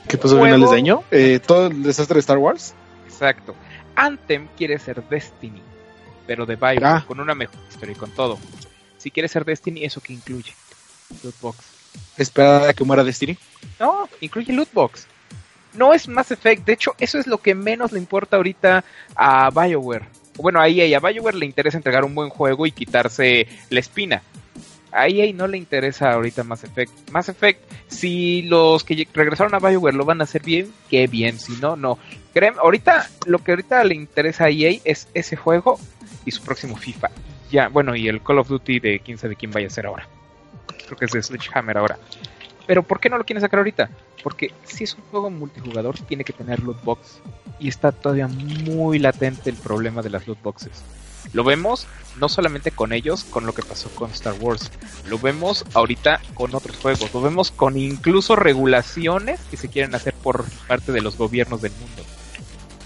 ¿Qué 0.08 0.16
pasó 0.16 0.38
a 0.40 0.44
finales 0.44 0.70
de 0.70 0.76
año? 0.76 1.02
Eh, 1.10 1.40
todo 1.44 1.66
el 1.66 1.82
desastre 1.82 2.14
de 2.14 2.20
Star 2.20 2.38
Wars. 2.38 2.74
Exacto. 3.06 3.54
Anthem 3.96 4.48
quiere 4.56 4.78
ser 4.78 5.02
Destiny, 5.08 5.60
pero 6.26 6.46
de 6.46 6.54
Bioware, 6.56 6.84
Ah. 6.84 7.04
con 7.06 7.20
una 7.20 7.34
mejor 7.34 7.56
historia 7.68 7.92
y 7.92 7.96
con 7.96 8.10
todo. 8.12 8.38
Si 8.96 9.10
quiere 9.10 9.28
ser 9.28 9.44
Destiny, 9.44 9.84
¿eso 9.84 10.00
que 10.00 10.12
incluye? 10.12 10.52
Lootbox. 11.22 11.58
Esperar 12.16 12.68
a 12.68 12.72
que 12.72 12.84
muera 12.84 13.04
Destiny. 13.04 13.36
No, 13.78 14.08
incluye 14.20 14.52
Lootbox. 14.52 15.06
No 15.74 15.94
es 15.94 16.08
Mass 16.08 16.30
Effect, 16.30 16.64
de 16.64 16.72
hecho, 16.72 16.94
eso 16.98 17.18
es 17.18 17.26
lo 17.26 17.38
que 17.38 17.54
menos 17.54 17.92
le 17.92 17.98
importa 17.98 18.36
ahorita 18.36 18.84
a 19.14 19.50
Bioware. 19.50 20.06
Bueno, 20.36 20.60
a 20.60 20.68
EA, 20.68 20.96
a 20.96 21.00
Bioware 21.00 21.36
le 21.36 21.46
interesa 21.46 21.76
entregar 21.76 22.04
un 22.04 22.14
buen 22.14 22.30
juego 22.30 22.66
y 22.66 22.72
quitarse 22.72 23.46
la 23.70 23.80
espina. 23.80 24.22
A 24.90 25.08
EA 25.08 25.32
no 25.34 25.46
le 25.46 25.58
interesa 25.58 26.12
ahorita 26.12 26.44
Mass 26.44 26.64
Effect. 26.64 27.10
Mass 27.10 27.28
Effect, 27.28 27.60
si 27.88 28.42
los 28.42 28.82
que 28.82 29.06
regresaron 29.12 29.54
a 29.54 29.58
Bioware 29.58 29.94
lo 29.94 30.04
van 30.04 30.20
a 30.20 30.24
hacer 30.24 30.42
bien, 30.42 30.72
qué 30.88 31.06
bien. 31.06 31.38
Si 31.38 31.52
no, 31.60 31.76
no. 31.76 31.98
Créeme, 32.32 32.58
ahorita, 32.60 33.08
lo 33.26 33.38
que 33.40 33.52
ahorita 33.52 33.84
le 33.84 33.94
interesa 33.94 34.44
a 34.44 34.50
EA 34.50 34.80
es 34.84 35.08
ese 35.12 35.36
juego 35.36 35.78
y 36.24 36.30
su 36.30 36.42
próximo 36.42 36.76
FIFA. 36.76 37.10
Ya, 37.50 37.68
bueno, 37.68 37.94
y 37.94 38.08
el 38.08 38.22
Call 38.22 38.38
of 38.38 38.48
Duty 38.48 38.80
de 38.80 39.00
quién 39.00 39.18
sabe 39.18 39.36
quién 39.36 39.50
vaya 39.50 39.66
a 39.66 39.70
ser 39.70 39.86
ahora. 39.86 40.08
Creo 40.88 40.98
que 40.98 41.04
es 41.04 41.12
de 41.12 41.22
Sledgehammer 41.22 41.78
ahora. 41.78 41.98
Pero 42.66 42.82
¿por 42.82 43.00
qué 43.00 43.08
no 43.08 43.16
lo 43.16 43.24
quieren 43.24 43.40
sacar 43.40 43.58
ahorita? 43.58 43.88
Porque 44.22 44.52
si 44.64 44.84
es 44.84 44.94
un 44.94 45.02
juego 45.10 45.30
multijugador, 45.30 45.98
tiene 46.00 46.24
que 46.24 46.32
tener 46.32 46.60
loot 46.60 46.82
box. 46.82 47.20
Y 47.60 47.68
está 47.68 47.92
todavía 47.92 48.28
muy 48.28 48.98
latente 48.98 49.48
el 49.50 49.56
problema 49.56 50.02
de 50.02 50.10
las 50.10 50.26
loot 50.26 50.42
boxes. 50.42 50.82
Lo 51.32 51.44
vemos 51.44 51.86
no 52.18 52.28
solamente 52.28 52.70
con 52.70 52.92
ellos, 52.92 53.24
con 53.24 53.46
lo 53.46 53.54
que 53.54 53.62
pasó 53.62 53.90
con 53.90 54.10
Star 54.10 54.34
Wars. 54.40 54.70
Lo 55.06 55.18
vemos 55.18 55.64
ahorita 55.74 56.20
con 56.34 56.54
otros 56.54 56.76
juegos. 56.76 57.12
Lo 57.12 57.20
vemos 57.20 57.50
con 57.50 57.76
incluso 57.76 58.36
regulaciones 58.36 59.40
que 59.50 59.56
se 59.56 59.68
quieren 59.68 59.94
hacer 59.94 60.14
por 60.14 60.44
parte 60.66 60.92
de 60.92 61.00
los 61.00 61.16
gobiernos 61.16 61.62
del 61.62 61.72
mundo. 61.72 62.02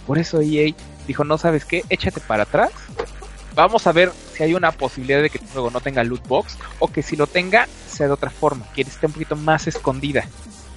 Por 0.07 0.19
eso 0.19 0.41
EA 0.41 0.75
dijo, 1.07 1.25
no 1.25 1.39
sabes 1.39 1.65
qué, 1.65 1.85
échate 1.89 2.21
para 2.21 2.45
atrás. 2.45 2.73
Vamos 3.55 3.87
a 3.87 3.93
ver 3.93 4.13
si 4.35 4.43
hay 4.43 4.55
una 4.55 4.73
posibilidad 4.73 5.21
de 5.21 5.31
que 5.31 5.39
tu 5.39 5.47
juego 5.47 5.71
no 5.71 5.81
tenga 5.81 6.03
loot 6.05 6.27
box 6.27 6.57
o 6.79 6.89
que 6.89 7.03
si 7.03 7.17
lo 7.17 7.27
tenga 7.27 7.69
sea 7.87 8.07
de 8.07 8.13
otra 8.13 8.31
forma, 8.31 8.67
que 8.73 8.83
esté 8.83 9.07
un 9.07 9.13
poquito 9.13 9.37
más 9.37 9.67
escondida 9.67 10.25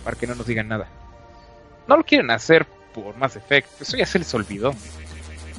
para 0.04 0.18
que 0.18 0.28
no 0.28 0.36
nos 0.36 0.46
digan 0.46 0.68
nada. 0.68 0.88
No 1.88 1.98
lo 1.98 2.04
quieren 2.04 2.32
hacer 2.32 2.66
por 2.94 3.16
Mass 3.18 3.36
Effect, 3.36 3.82
eso 3.82 3.98
ya 3.98 4.06
se 4.06 4.20
les 4.20 4.34
olvidó. 4.34 4.74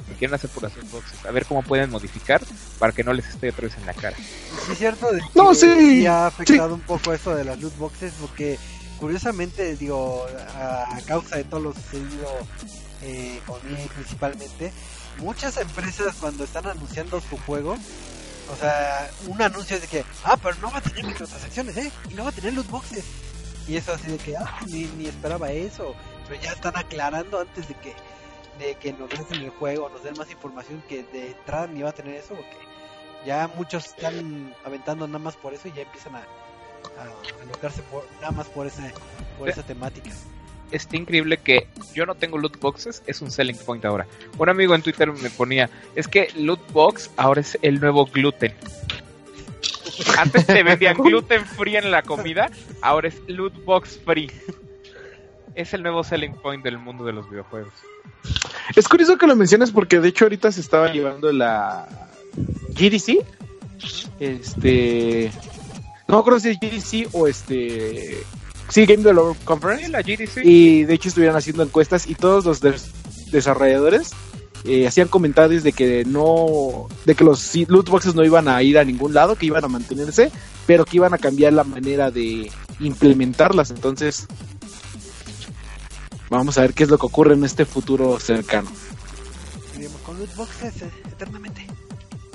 Lo 0.08 0.14
quieren 0.18 0.34
hacer 0.34 0.50
por 0.50 0.62
las 0.62 0.76
loot 0.76 0.90
boxes, 0.90 1.24
a 1.26 1.30
ver 1.30 1.46
cómo 1.46 1.62
pueden 1.62 1.90
modificar 1.90 2.40
para 2.78 2.92
que 2.92 3.02
no 3.02 3.12
les 3.12 3.26
esté 3.28 3.50
otra 3.50 3.62
vez 3.62 3.76
en 3.76 3.86
la 3.86 3.94
cara. 3.94 4.16
Sí, 4.16 4.72
es 4.72 4.78
cierto. 4.78 5.10
De 5.10 5.20
No, 5.34 5.50
que 5.50 5.56
sí, 5.56 6.06
ha 6.06 6.26
afectado 6.26 6.74
un 6.74 6.80
poco 6.80 7.12
eso 7.12 7.34
de 7.34 7.44
las 7.44 7.58
loot 7.60 7.76
boxes 7.76 8.12
porque 8.20 8.58
curiosamente, 8.98 9.76
digo, 9.76 10.26
a, 10.54 10.98
causa 11.06 11.36
de 11.36 11.44
todo 11.44 11.60
lo 11.60 11.72
sucedido 11.72 12.28
eh, 13.02 13.40
con 13.46 13.56
EA 13.68 13.86
principalmente, 13.94 14.72
muchas 15.18 15.56
empresas 15.56 16.16
cuando 16.20 16.44
están 16.44 16.66
anunciando 16.66 17.20
su 17.20 17.36
juego, 17.38 17.76
o 18.52 18.56
sea, 18.56 19.10
un 19.26 19.40
anuncio 19.42 19.76
es 19.76 19.82
de 19.82 19.88
que, 19.88 20.04
ah, 20.24 20.36
pero 20.40 20.56
no 20.60 20.70
va 20.70 20.78
a 20.78 20.80
tener 20.82 21.04
microtransacciones, 21.04 21.76
¿eh? 21.76 21.90
Y 22.10 22.14
no 22.14 22.24
va 22.24 22.30
a 22.30 22.32
tener 22.32 22.54
loot 22.54 22.68
boxes. 22.68 23.04
Y 23.66 23.76
eso 23.76 23.92
así 23.92 24.08
de 24.08 24.18
que, 24.18 24.36
ah, 24.36 24.60
ni, 24.66 24.84
ni 24.84 25.06
esperaba 25.06 25.50
eso. 25.50 25.94
Pero 26.28 26.40
ya 26.40 26.52
están 26.52 26.76
aclarando 26.76 27.40
antes 27.40 27.68
de 27.68 27.74
que 27.74 27.94
de 28.58 28.74
que 28.76 28.92
nos 28.92 29.10
den 29.10 29.42
el 29.42 29.50
juego, 29.50 29.88
nos 29.88 30.02
den 30.02 30.14
más 30.16 30.30
información 30.30 30.82
que 30.88 31.02
de 31.04 31.32
entrada 31.32 31.66
ni 31.66 31.82
va 31.82 31.90
a 31.90 31.92
tener 31.92 32.14
eso, 32.14 32.34
porque 32.34 32.56
ya 33.24 33.50
muchos 33.56 33.86
están 33.86 34.54
aventando 34.64 35.06
nada 35.06 35.18
más 35.18 35.36
por 35.36 35.54
eso 35.54 35.68
y 35.68 35.72
ya 35.72 35.82
empiezan 35.82 36.16
a, 36.16 36.20
a 36.20 37.82
por, 37.90 38.06
nada 38.20 38.30
más 38.30 38.46
por 38.48 38.66
esa, 38.66 38.90
por 39.38 39.48
esa 39.48 39.62
temática. 39.62 40.10
Está 40.70 40.96
increíble 40.96 41.38
que 41.38 41.68
yo 41.94 42.06
no 42.06 42.14
tengo 42.14 42.38
loot 42.38 42.58
boxes, 42.58 43.02
es 43.06 43.22
un 43.22 43.30
selling 43.30 43.56
point 43.56 43.84
ahora. 43.84 44.06
Un 44.38 44.48
amigo 44.48 44.74
en 44.74 44.82
Twitter 44.82 45.12
me 45.12 45.30
ponía, 45.30 45.70
es 45.94 46.08
que 46.08 46.28
loot 46.36 46.60
box 46.72 47.10
ahora 47.16 47.40
es 47.40 47.58
el 47.62 47.80
nuevo 47.80 48.06
gluten. 48.06 48.52
Antes 50.18 50.46
te 50.46 50.62
vendían 50.62 50.96
gluten 50.96 51.44
free 51.46 51.76
en 51.76 51.90
la 51.90 52.02
comida, 52.02 52.50
ahora 52.82 53.08
es 53.08 53.20
loot 53.28 53.64
box 53.64 54.00
free. 54.04 54.30
Es 55.54 55.72
el 55.72 55.82
nuevo 55.82 56.04
selling 56.04 56.34
point 56.34 56.62
del 56.62 56.78
mundo 56.78 57.04
de 57.04 57.14
los 57.14 57.30
videojuegos. 57.30 57.72
Es 58.74 58.88
curioso 58.88 59.16
que 59.16 59.26
lo 59.26 59.36
menciones 59.36 59.70
porque 59.70 60.00
de 60.00 60.08
hecho 60.08 60.26
ahorita 60.26 60.52
se 60.52 60.60
estaba 60.60 60.92
llevando 60.92 61.32
la 61.32 61.88
GDC. 62.70 63.24
Este. 64.20 65.30
No 66.08 66.18
acuerdo 66.18 66.40
si 66.40 66.50
es 66.50 66.58
GDC 66.60 67.14
o 67.14 67.26
este. 67.26 68.22
Sí, 68.68 68.84
Game 68.86 69.02
Developer 69.02 69.44
Conference. 69.44 69.84
Sí, 69.86 69.90
la 69.92 70.02
GDC. 70.02 70.44
Y 70.44 70.84
de 70.84 70.94
hecho 70.94 71.08
estuvieron 71.08 71.36
haciendo 71.36 71.62
encuestas 71.62 72.06
y 72.06 72.14
todos 72.14 72.44
los 72.44 72.60
des- 72.60 72.90
desarrolladores 73.30 74.10
eh, 74.64 74.86
hacían 74.86 75.06
comentarios 75.08 75.62
de 75.62 75.72
que 75.72 76.04
no. 76.04 76.88
de 77.04 77.14
que 77.14 77.22
los 77.24 77.54
loot 77.68 77.88
boxes 77.88 78.14
no 78.14 78.24
iban 78.24 78.48
a 78.48 78.60
ir 78.62 78.78
a 78.78 78.84
ningún 78.84 79.14
lado, 79.14 79.36
que 79.36 79.46
iban 79.46 79.64
a 79.64 79.68
mantenerse 79.68 80.30
pero 80.66 80.84
que 80.84 80.96
iban 80.96 81.14
a 81.14 81.18
cambiar 81.18 81.52
la 81.52 81.62
manera 81.62 82.10
de 82.10 82.50
implementarlas. 82.80 83.70
Entonces, 83.70 84.26
vamos 86.28 86.58
a 86.58 86.62
ver 86.62 86.74
qué 86.74 86.82
es 86.82 86.88
lo 86.90 86.98
que 86.98 87.06
ocurre 87.06 87.34
en 87.34 87.44
este 87.44 87.64
futuro 87.64 88.18
cercano. 88.18 88.68
Con 90.04 90.18
loot 90.18 90.34
boxes 90.34 90.82
eh, 90.82 90.90
eternamente. 91.08 91.66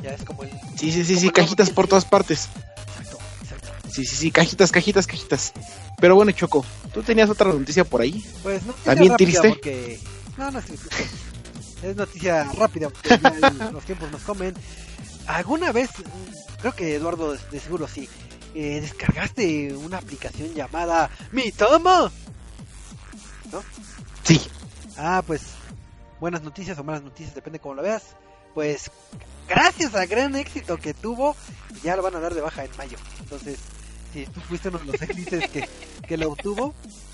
Ya 0.02 0.12
es 0.12 0.24
como 0.24 0.44
el. 0.44 0.50
Sí, 0.78 0.92
sí, 0.92 1.04
sí, 1.04 1.18
sí, 1.18 1.30
cajitas 1.30 1.70
por 1.70 1.88
todas 1.88 2.06
partes. 2.06 2.48
Sí, 3.92 4.06
sí, 4.06 4.16
sí, 4.16 4.32
cajitas, 4.32 4.72
cajitas, 4.72 5.08
cajitas. 5.08 5.54
Pero 6.00 6.16
bueno, 6.16 6.32
Choco, 6.32 6.66
tú 6.94 7.04
tenías 7.04 7.30
otra 7.30 7.52
noticia 7.52 7.84
por 7.84 8.02
ahí. 8.02 8.24
Pues 8.44 8.64
noticia 8.64 8.92
¿También 8.94 9.16
triste? 9.18 9.50
Porque... 9.50 10.00
No, 10.38 10.52
no 10.52 10.60
es 10.60 10.66
triste. 10.66 10.90
Es 11.84 11.96
noticia 11.96 12.44
rápida 12.54 12.90
porque 12.90 13.20
ya 13.22 13.50
los 13.72 13.84
tiempos 13.84 14.12
nos 14.12 14.22
comen. 14.22 14.54
¿Alguna 15.28 15.72
vez, 15.72 15.90
creo 16.60 16.74
que 16.74 16.96
Eduardo 16.96 17.34
de, 17.34 17.40
de 17.52 17.60
seguro 17.60 17.88
sí, 17.88 18.08
eh, 18.56 18.80
descargaste 18.82 19.74
una 19.76 19.98
aplicación 19.98 20.54
llamada 20.54 21.10
Mi 21.32 21.52
Tomo? 21.52 22.12
Sí, 24.24 24.42
Ah, 24.98 25.24
pues 25.26 25.42
buenas 26.20 26.44
noticias 26.44 26.78
o 26.78 26.84
malas 26.84 27.02
noticias, 27.02 27.34
depende 27.34 27.60
cómo 27.60 27.76
lo 27.76 27.82
veas. 27.82 28.04
Pues 28.54 28.92
gracias 29.48 29.96
al 29.96 30.08
gran 30.08 30.36
éxito 30.36 30.78
que 30.78 30.94
tuvo, 30.94 31.36
ya 31.84 31.96
lo 31.96 32.04
van 32.04 32.16
a 32.16 32.20
dar 32.20 32.36
de 32.36 32.42
baja 32.42 32.64
en 32.64 32.72
mayo. 32.78 32.98
Entonces, 33.20 33.58
si 34.14 34.26
tú 34.26 34.40
fuiste 34.42 34.70
uno 34.70 34.80
de 34.80 34.86
los 34.86 34.98
felices 34.98 35.50
que, 35.50 35.68
que 36.08 36.18
lo 36.18 36.32
obtuvo, 36.32 36.74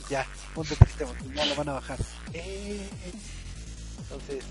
ya, 0.10 0.26
ponte 0.54 0.76
triste 0.76 1.06
porque 1.06 1.24
ya 1.36 1.46
lo 1.46 1.56
van 1.56 1.70
a 1.70 1.74
bajar. 1.74 1.98
Eh, 2.34 2.88
entonces, 4.00 4.44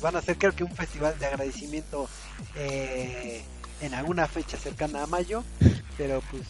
van 0.00 0.16
a 0.16 0.18
hacer 0.20 0.36
creo 0.36 0.54
que 0.54 0.64
un 0.64 0.74
festival 0.74 1.18
de 1.18 1.26
agradecimiento 1.26 2.08
eh, 2.56 3.42
en 3.80 3.94
alguna 3.94 4.26
fecha 4.26 4.56
cercana 4.56 5.02
a 5.02 5.06
mayo, 5.06 5.42
pero 5.96 6.22
pues 6.30 6.42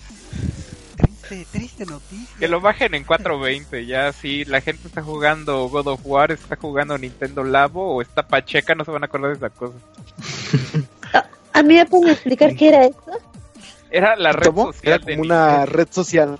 triste, 0.96 1.46
triste 1.50 1.86
noticia. 1.86 2.36
Que 2.38 2.48
lo 2.48 2.60
bajen 2.60 2.94
en 2.94 3.04
420, 3.04 3.86
ya 3.86 4.12
si 4.12 4.44
la 4.44 4.60
gente 4.60 4.88
está 4.88 5.02
jugando 5.02 5.68
God 5.68 5.88
of 5.88 6.00
War, 6.04 6.32
está 6.32 6.56
jugando 6.56 6.98
Nintendo 6.98 7.44
Labo 7.44 7.94
o 7.94 8.02
está 8.02 8.26
Pacheca, 8.26 8.74
no 8.74 8.84
se 8.84 8.90
van 8.90 9.02
a 9.02 9.06
acordar 9.06 9.30
de 9.30 9.36
esa 9.36 9.50
cosa. 9.50 9.74
¿A 11.52 11.62
mí 11.62 11.74
me 11.74 11.86
pueden 11.86 12.10
explicar 12.10 12.54
qué 12.54 12.68
era 12.68 12.86
esto? 12.86 13.29
Era 13.90 14.16
la 14.16 14.32
red 14.32 14.46
¿cómo? 14.46 14.72
social 14.72 14.86
Era 14.94 14.98
de 14.98 15.12
como 15.12 15.22
una 15.22 15.46
Nintendo. 15.48 15.72
red 15.72 15.88
social. 15.90 16.38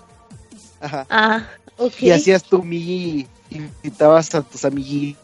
Ajá. 0.81 1.07
Ah, 1.11 1.47
ok. 1.77 1.93
Y 2.01 2.11
hacías 2.11 2.43
tu 2.45 2.63
mi 2.63 3.27
invitabas 3.51 4.35
a 4.35 4.43
tus 4.43 4.65
amiguitos. 4.65 5.21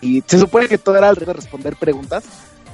Y 0.00 0.22
se 0.26 0.38
supone 0.38 0.68
que 0.68 0.78
todo 0.78 0.96
era 0.96 1.08
alrededor 1.08 1.36
de 1.36 1.42
responder 1.42 1.76
preguntas. 1.76 2.24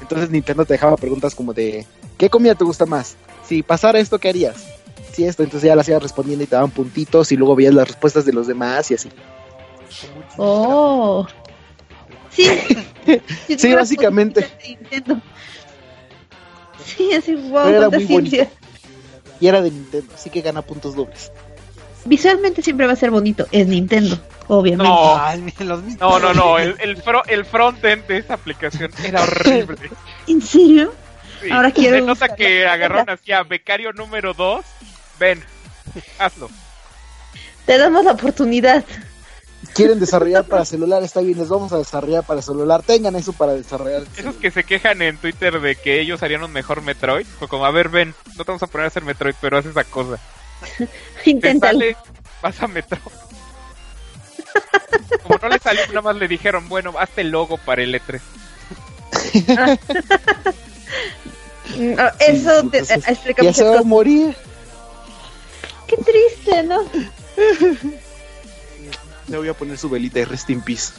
Entonces 0.01 0.31
Nintendo 0.31 0.65
te 0.65 0.75
dejaba 0.75 0.97
preguntas 0.97 1.35
como 1.35 1.53
de 1.53 1.87
¿qué 2.19 2.29
comida 2.31 2.55
te 2.55 2.65
gusta 2.65 2.87
más? 2.87 3.17
Si 3.47 3.63
pasara 3.63 4.01
esto, 4.01 4.19
¿qué 4.19 4.31
harías? 4.31 4.65
Si 5.13 5.25
esto, 5.25 5.43
entonces 5.43 5.69
ya 5.69 5.77
las 5.77 5.89
ibas 5.89 6.03
respondiendo 6.03 6.45
y 6.45 6.47
te 6.47 6.57
daban 6.57 6.71
puntitos 6.71 7.31
y 7.33 7.37
luego 7.37 7.55
veías 7.57 7.75
las 7.75 7.87
respuestas 7.89 8.25
de 8.25 8.33
los 8.33 8.47
demás 8.47 8.91
y 8.91 8.95
así. 8.95 9.11
Oh. 10.37 11.27
Sí. 12.31 12.49
Sí, 13.59 13.75
básicamente. 13.75 14.47
Posibilidad 16.97 17.23
de 17.23 17.25
Nintendo. 17.25 17.25
Sí, 17.25 17.33
así, 17.33 17.35
wow, 17.51 17.65
Pero 17.65 17.79
era 17.79 17.91
muy 17.91 18.05
bonito. 18.05 18.51
Y 19.41 19.47
era 19.49 19.61
de 19.63 19.71
Nintendo, 19.71 20.13
así 20.15 20.31
que 20.31 20.41
gana 20.43 20.63
puntos 20.63 20.95
dobles. 20.95 21.33
Visualmente 22.05 22.63
siempre 22.63 22.87
va 22.87 22.93
a 22.95 22.97
ser 22.97 23.11
bonito. 23.11 23.47
Es 23.53 23.67
Nintendo, 23.67 24.19
obviamente. 24.49 24.91
No. 24.93 25.17
Ay, 25.19 25.41
miren, 25.41 25.69
los 25.69 25.83
mismos. 25.83 26.01
No, 26.01 26.19
no, 26.19 26.35
no, 26.35 26.59
el, 26.59 26.77
el, 26.81 27.03
fro- 27.03 27.23
el 27.27 27.45
frontend 27.45 28.07
de 28.07 28.19
esa 28.19 28.35
aplicación 28.35 28.91
era 29.05 29.23
horrible. 29.23 29.91
¿En 30.27 30.41
serio? 30.43 30.93
Sí. 31.43 31.51
Ahora 31.51 31.71
quiero 31.71 31.97
Se 31.97 32.03
nota 32.03 32.35
que 32.35 32.67
agarraron 32.67 33.09
así 33.11 33.33
a 33.33 33.43
becario 33.43 33.93
número 33.93 34.35
2. 34.35 34.65
Ven, 35.19 35.43
hazlo. 36.19 36.51
Te 37.67 37.79
damos 37.79 38.05
la 38.05 38.13
oportunidad. 38.13 38.85
Quieren 39.75 40.01
desarrollar 40.01 40.45
para 40.45 40.65
celular, 40.65 41.03
está 41.03 41.21
bien, 41.21 41.39
les 41.39 41.49
vamos 41.49 41.73
a 41.73 41.79
desarrollar 41.79 42.25
para 42.25 42.43
celular. 42.43 42.83
Tengan 42.83 43.15
eso 43.17 43.33
para 43.33 43.53
desarrollar. 43.53 44.03
Esos 44.17 44.37
que 44.37 44.51
se 44.51 44.65
quejan 44.65 45.01
en 45.03 45.17
Twitter 45.17 45.61
de 45.61 45.77
que 45.77 46.01
ellos 46.01 46.23
harían 46.23 46.43
un 46.43 46.53
mejor 46.53 46.83
Metroid, 46.83 47.27
fue 47.27 47.49
como, 47.49 47.65
a 47.65 47.71
ver, 47.71 47.89
ven, 47.89 48.15
no 48.37 48.45
te 48.45 48.51
vamos 48.51 48.63
a 48.63 48.67
poner 48.67 48.87
a 48.87 48.89
hacer 48.89 49.05
Metroid, 49.05 49.35
pero 49.41 49.59
haz 49.59 49.67
esa 49.67 49.85
cosa. 49.85 50.19
Te 51.25 51.31
Inténtalo. 51.31 51.79
sale, 51.79 51.97
vas 52.43 52.63
a 52.63 52.67
Metroid. 52.69 53.01
Como 55.23 55.39
no 55.41 55.49
le 55.49 55.59
salió, 55.59 55.87
nada 55.89 56.03
más 56.03 56.17
le 56.17 56.29
dijeron, 56.29 56.69
bueno, 56.69 56.93
hazte 56.99 57.21
el 57.21 57.31
logo 57.31 57.57
para 57.59 57.83
el 57.83 57.95
E 57.95 58.01
E3. 58.01 58.21
Mm, 61.77 61.95
ah, 61.99 62.13
Eso 62.21 62.61
Sí, 62.63 62.69
te, 62.71 62.79
entonces, 62.79 62.91
eh, 62.91 63.13
explica 63.13 63.43
Ya 63.43 63.53
se 63.55 63.65
va 63.65 63.79
a 63.79 63.83
morir. 63.83 64.35
Qué 65.87 65.97
triste, 65.97 66.63
¿no? 66.65 66.83
Le 69.31 69.39
voy 69.39 69.49
a 69.49 69.55
poner 69.55 69.79
su 69.79 69.89
velita 69.89 70.19
de 70.19 70.25
Rest 70.25 70.51
in 70.51 70.61
Peace. 70.61 70.93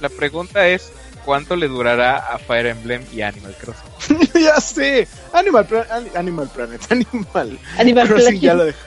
La 0.00 0.08
pregunta 0.08 0.66
es, 0.68 0.92
¿cuánto 1.24 1.56
le 1.56 1.68
durará 1.68 2.18
a 2.18 2.38
Fire 2.38 2.66
Emblem 2.66 3.02
y 3.12 3.22
Animal 3.22 3.54
Crossing? 3.58 4.30
ya 4.44 4.60
sé. 4.60 5.08
Animal, 5.32 5.66
Animal 6.14 6.48
Planet, 6.48 6.80
Animal 6.90 7.58
Animal 7.78 8.08
Crossing 8.08 8.40
Planet. 8.40 8.42
ya 8.42 8.54
lo, 8.54 8.64
dejé, 8.64 8.78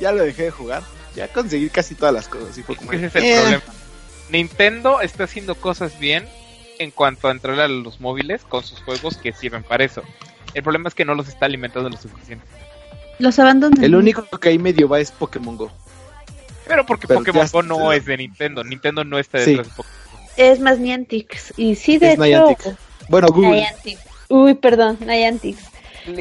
ya 0.00 0.12
lo 0.12 0.22
dejé 0.22 0.42
de 0.44 0.50
jugar. 0.50 0.82
Ya 1.14 1.28
conseguí 1.28 1.68
casi 1.68 1.94
todas 1.94 2.14
las 2.14 2.28
cosas. 2.28 2.56
Y 2.58 2.62
fue 2.62 2.76
como, 2.76 2.92
Ese 2.92 3.06
es 3.06 3.14
el 3.14 3.24
eh, 3.24 3.40
problema. 3.40 3.62
Nintendo 4.30 5.00
está 5.00 5.24
haciendo 5.24 5.54
cosas 5.54 5.98
bien 5.98 6.26
en 6.78 6.90
cuanto 6.90 7.28
a 7.28 7.30
entrar 7.30 7.60
a 7.60 7.68
los 7.68 8.00
móviles 8.00 8.42
con 8.44 8.64
sus 8.64 8.80
juegos 8.80 9.16
que 9.16 9.32
sirven 9.32 9.62
para 9.62 9.84
eso. 9.84 10.02
El 10.54 10.62
problema 10.62 10.88
es 10.88 10.94
que 10.94 11.04
no 11.04 11.14
los 11.14 11.28
está 11.28 11.46
alimentando 11.46 11.88
lo 11.88 11.96
suficiente. 11.96 12.44
Los 13.18 13.38
abandonan. 13.38 13.82
El 13.84 13.94
único 13.94 14.24
que 14.24 14.48
ahí 14.48 14.58
medio 14.58 14.88
va 14.88 15.00
es 15.00 15.10
Pokémon 15.10 15.56
Go. 15.56 15.70
Pero 16.66 16.86
porque 16.86 17.06
Pero 17.06 17.20
Pokémon 17.20 17.46
Go 17.50 17.62
no 17.62 17.92
es 17.92 18.04
de 18.04 18.16
Nintendo. 18.16 18.62
Nintendo 18.64 19.04
no 19.04 19.18
está 19.18 19.38
Sí. 19.38 19.50
detrás 19.50 19.68
de 19.68 19.74
Pokémon. 19.74 19.98
Es 20.36 20.60
más 20.60 20.78
Niantic. 20.78 21.38
Y 21.56 21.74
sí, 21.74 21.98
de 21.98 22.08
Es 22.08 22.12
hecho. 22.14 22.22
Niantic. 22.24 22.76
Bueno, 23.08 23.28
Google. 23.28 23.50
Niantic. 23.60 23.98
Uy, 24.28 24.54
perdón, 24.54 24.98
Niantic. 25.00 25.56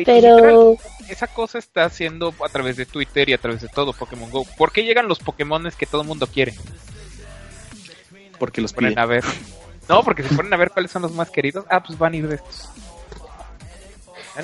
Pero. 0.05 0.75
esa 1.09 1.27
cosa 1.27 1.57
está 1.57 1.85
haciendo 1.85 2.33
a 2.45 2.49
través 2.49 2.77
de 2.77 2.85
Twitter 2.85 3.29
y 3.29 3.33
a 3.33 3.37
través 3.37 3.61
de 3.61 3.67
todo 3.67 3.93
Pokémon 3.93 4.29
Go. 4.29 4.45
¿Por 4.57 4.71
qué 4.71 4.83
llegan 4.83 5.07
los 5.07 5.19
Pokémones 5.19 5.75
que 5.75 5.85
todo 5.85 6.01
el 6.01 6.07
mundo 6.07 6.27
quiere? 6.27 6.53
Porque 8.39 8.61
los 8.61 8.73
Ponen 8.73 8.97
a 8.97 9.05
ver. 9.05 9.23
No, 9.89 10.03
porque 10.03 10.23
se 10.23 10.33
ponen 10.35 10.53
a 10.53 10.57
ver 10.57 10.71
cuáles 10.71 10.91
son 10.91 11.01
los 11.01 11.11
más 11.13 11.29
queridos. 11.29 11.65
Ah, 11.69 11.83
pues 11.83 11.97
van 11.99 12.13
a 12.13 12.17
ir 12.17 12.27
de 12.27 12.35
estos. 12.35 12.69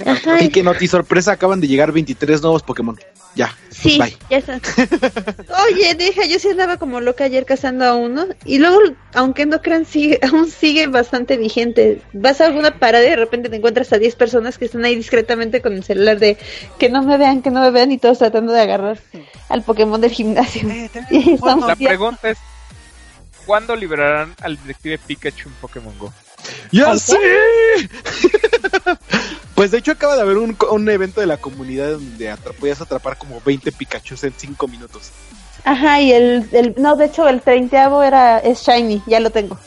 Ajá. 0.05 0.41
Y 0.41 0.49
que 0.49 0.62
noti 0.63 0.88
sorpresa 0.88 1.31
acaban 1.31 1.62
de 1.62 1.67
llegar 1.67 1.91
23 1.91 2.41
nuevos 2.41 2.63
Pokémon. 2.63 2.99
Ya. 3.38 3.56
Sí, 3.69 4.00
Bye. 4.00 4.17
ya 4.32 4.38
está. 4.38 4.60
Oye, 5.69 5.93
deja, 5.93 6.26
yo 6.26 6.39
sí 6.39 6.50
andaba 6.50 6.78
como 6.78 7.00
loca 7.00 7.26
ayer 7.26 7.45
cazando 7.45 7.86
a 7.86 7.93
uno. 7.93 8.26
Y 8.45 8.58
luego, 8.58 8.80
aunque 9.13 9.45
no 9.45 9.62
crean, 9.62 9.86
sigue, 9.86 10.19
aún 10.28 10.50
sigue 10.50 10.88
bastante 10.88 11.38
vigente. 11.38 12.02
Vas 12.13 12.41
a 12.41 12.47
alguna 12.47 12.80
parada 12.80 13.06
y 13.06 13.10
de 13.12 13.15
repente 13.15 13.50
te 13.50 13.58
encuentras 13.58 13.93
a 13.93 14.00
10 14.00 14.15
personas 14.15 14.58
que 14.58 14.65
están 14.65 14.84
ahí 14.86 14.95
discretamente 14.95 15.62
con 15.62 15.73
el 15.73 15.84
celular 15.84 16.17
de 16.17 16.38
que 16.80 16.89
no 16.89 17.04
me 17.04 17.17
vean, 17.17 17.43
que 17.43 17.52
no 17.52 17.62
me 17.62 17.69
vean 17.69 17.91
y 17.91 18.00
todos 18.00 18.17
tratando 18.17 18.52
de 18.54 18.62
agarrar 18.62 19.00
al 19.50 19.62
Pokémon 19.62 20.02
del 20.02 20.12
gimnasio. 20.12 20.67
Eh. 20.67 20.89
La 21.67 21.76
pregunta 21.76 22.32
es: 22.32 22.39
¿cuándo 23.45 23.76
liberarán 23.76 24.34
al 24.41 24.58
detective 24.58 24.97
Pikachu 24.97 25.50
en 25.50 25.56
Pokémon 25.56 25.97
Go? 26.00 26.12
¡Ya 26.71 26.88
¿Por 26.88 27.00
sé! 27.00 27.17
Pues 29.57 29.71
de 29.71 29.79
hecho 29.79 29.91
acaba 29.91 30.15
de 30.15 30.21
haber 30.21 30.37
un, 30.37 30.53
co- 30.53 30.71
un 30.71 30.87
evento 30.87 31.19
de 31.19 31.25
la 31.27 31.37
comunidad 31.37 31.89
donde 31.93 32.31
atra- 32.31 32.53
podías 32.53 32.79
atrapar 32.79 33.17
como 33.17 33.41
20 33.43 33.71
Pikachus 33.71 34.23
en 34.23 34.33
5 34.37 34.67
minutos. 34.67 35.09
Ajá, 35.63 35.99
y 35.99 36.11
el, 36.13 36.47
el- 36.51 36.75
no, 36.77 36.95
de 36.95 37.05
hecho, 37.05 37.27
el 37.27 37.41
treintaavo 37.41 38.03
era, 38.03 38.37
es 38.37 38.61
Shiny, 38.61 39.01
ya 39.07 39.19
lo 39.19 39.31
tengo. 39.31 39.57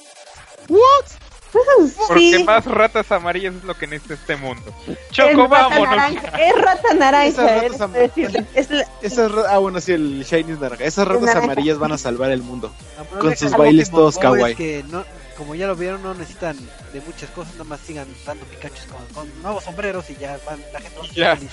Porque 1.53 2.21
Sí, 2.37 2.45
más 2.45 2.65
ratas 2.65 3.11
amarillas 3.11 3.57
es 3.57 3.65
lo 3.65 3.75
que 3.77 3.89
necesita 3.89 4.15
este 4.15 4.37
mundo. 4.37 4.63
es 4.87 4.97
Choco, 5.11 5.49
rata 5.49 5.69
vámonos. 5.69 5.89
naranja, 5.97 6.29
es 6.39 6.55
rata 6.63 6.95
naranja. 6.95 7.27
Esas 7.27 7.73
ratas 7.73 7.93
decirte. 7.93 8.47
Es 8.55 8.71
la- 8.71 8.87
Esas 9.03 9.33
ra- 9.33 9.47
ah, 9.51 9.59
bueno, 9.59 9.81
sí, 9.81 9.91
el 9.93 10.25
Shiny 10.25 10.53
es 10.53 10.61
naranja. 10.61 10.85
Esas 10.85 11.09
ratas 11.09 11.23
naranja. 11.25 11.45
amarillas 11.47 11.79
van 11.79 11.91
a 11.91 11.99
salvar 11.99 12.31
el 12.31 12.43
mundo. 12.43 12.73
Con 13.19 13.37
sus 13.37 13.51
bailes 13.51 13.91
todos 13.91 14.17
kawaii. 14.17 14.53
es 14.53 14.57
que 14.59 14.85
no, 14.89 15.05
como 15.41 15.55
ya 15.55 15.67
lo 15.67 15.75
vieron, 15.75 16.03
no 16.03 16.13
necesitan 16.13 16.57
de 16.93 17.01
muchas 17.01 17.31
cosas, 17.31 17.53
nada 17.55 17.65
más 17.65 17.81
sigan 17.81 18.07
dando 18.27 18.45
Pikachu 18.45 18.83
con, 18.93 19.07
con 19.27 19.43
nuevos 19.43 19.65
sombreros 19.65 20.09
y 20.11 20.17
ya 20.17 20.39
van, 20.47 20.63
la 20.73 20.81
gente 20.81 20.99
Ya. 21.15 21.35
feliz. 21.35 21.51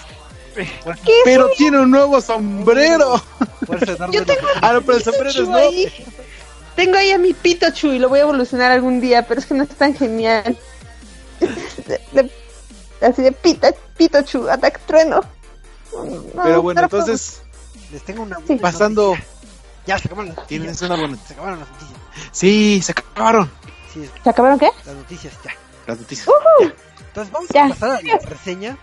Pero 1.23 1.49
tiene 1.57 1.79
un 1.79 1.91
nuevo 1.91 2.19
sombrero. 2.19 3.21
Yo 4.11 4.21
una- 4.23 4.33
Ah, 4.61 4.73
no, 4.73 4.81
pero 4.81 4.97
el 4.97 5.03
sombrero 5.03 5.29
es 5.29 5.37
nuevo. 5.37 5.55
ahí. 5.69 6.05
Tengo 6.75 6.97
ahí 6.97 7.11
a 7.11 7.17
mi 7.17 7.33
Pikachu 7.33 7.87
y 7.93 7.99
lo 7.99 8.09
voy 8.09 8.19
a 8.19 8.23
evolucionar 8.23 8.71
algún 8.71 8.99
día, 8.99 9.25
pero 9.27 9.39
es 9.39 9.45
que 9.45 9.53
no 9.53 9.63
es 9.63 9.69
tan 9.69 9.95
genial. 9.95 10.57
De- 11.39 12.01
de- 12.11 12.31
así 13.07 13.21
de 13.21 13.31
Pita, 13.31 13.71
Pikachu, 13.97 14.49
ataque 14.49 14.79
trueno. 14.85 15.21
No, 15.93 16.43
Pero 16.43 16.61
bueno, 16.61 16.81
pero- 16.87 17.01
entonces, 17.01 17.41
Les 17.91 18.03
tengo 18.03 18.23
una 18.23 18.37
Sí. 18.45 18.55
pasando. 18.57 19.15
Ya 19.85 19.97
se 19.97 20.07
acabaron 20.07 20.27
las 20.29 20.37
noticias. 20.37 20.47
Tienes 20.61 20.81
una 20.81 20.95
buena. 20.97 21.17
Se 21.25 21.33
acabaron 21.33 21.59
las 21.59 21.69
noticias. 21.69 21.99
Sí, 22.33 22.81
se 22.83 22.91
acabaron 22.91 23.49
Sí, 24.05 24.11
¿Se 24.23 24.29
acabaron 24.29 24.59
qué? 24.59 24.69
las 24.85 24.95
noticias 24.95 25.33
ya. 25.43 25.51
las 25.87 25.99
noticias. 25.99 26.27
Uh. 26.27 26.71
Entonces 27.07 27.33
vamos 27.33 27.49
Ya. 27.49 27.65
a 27.65 27.69
pasar 27.69 27.89
a 27.91 28.01
la 28.01 28.17
reseña 28.29 28.77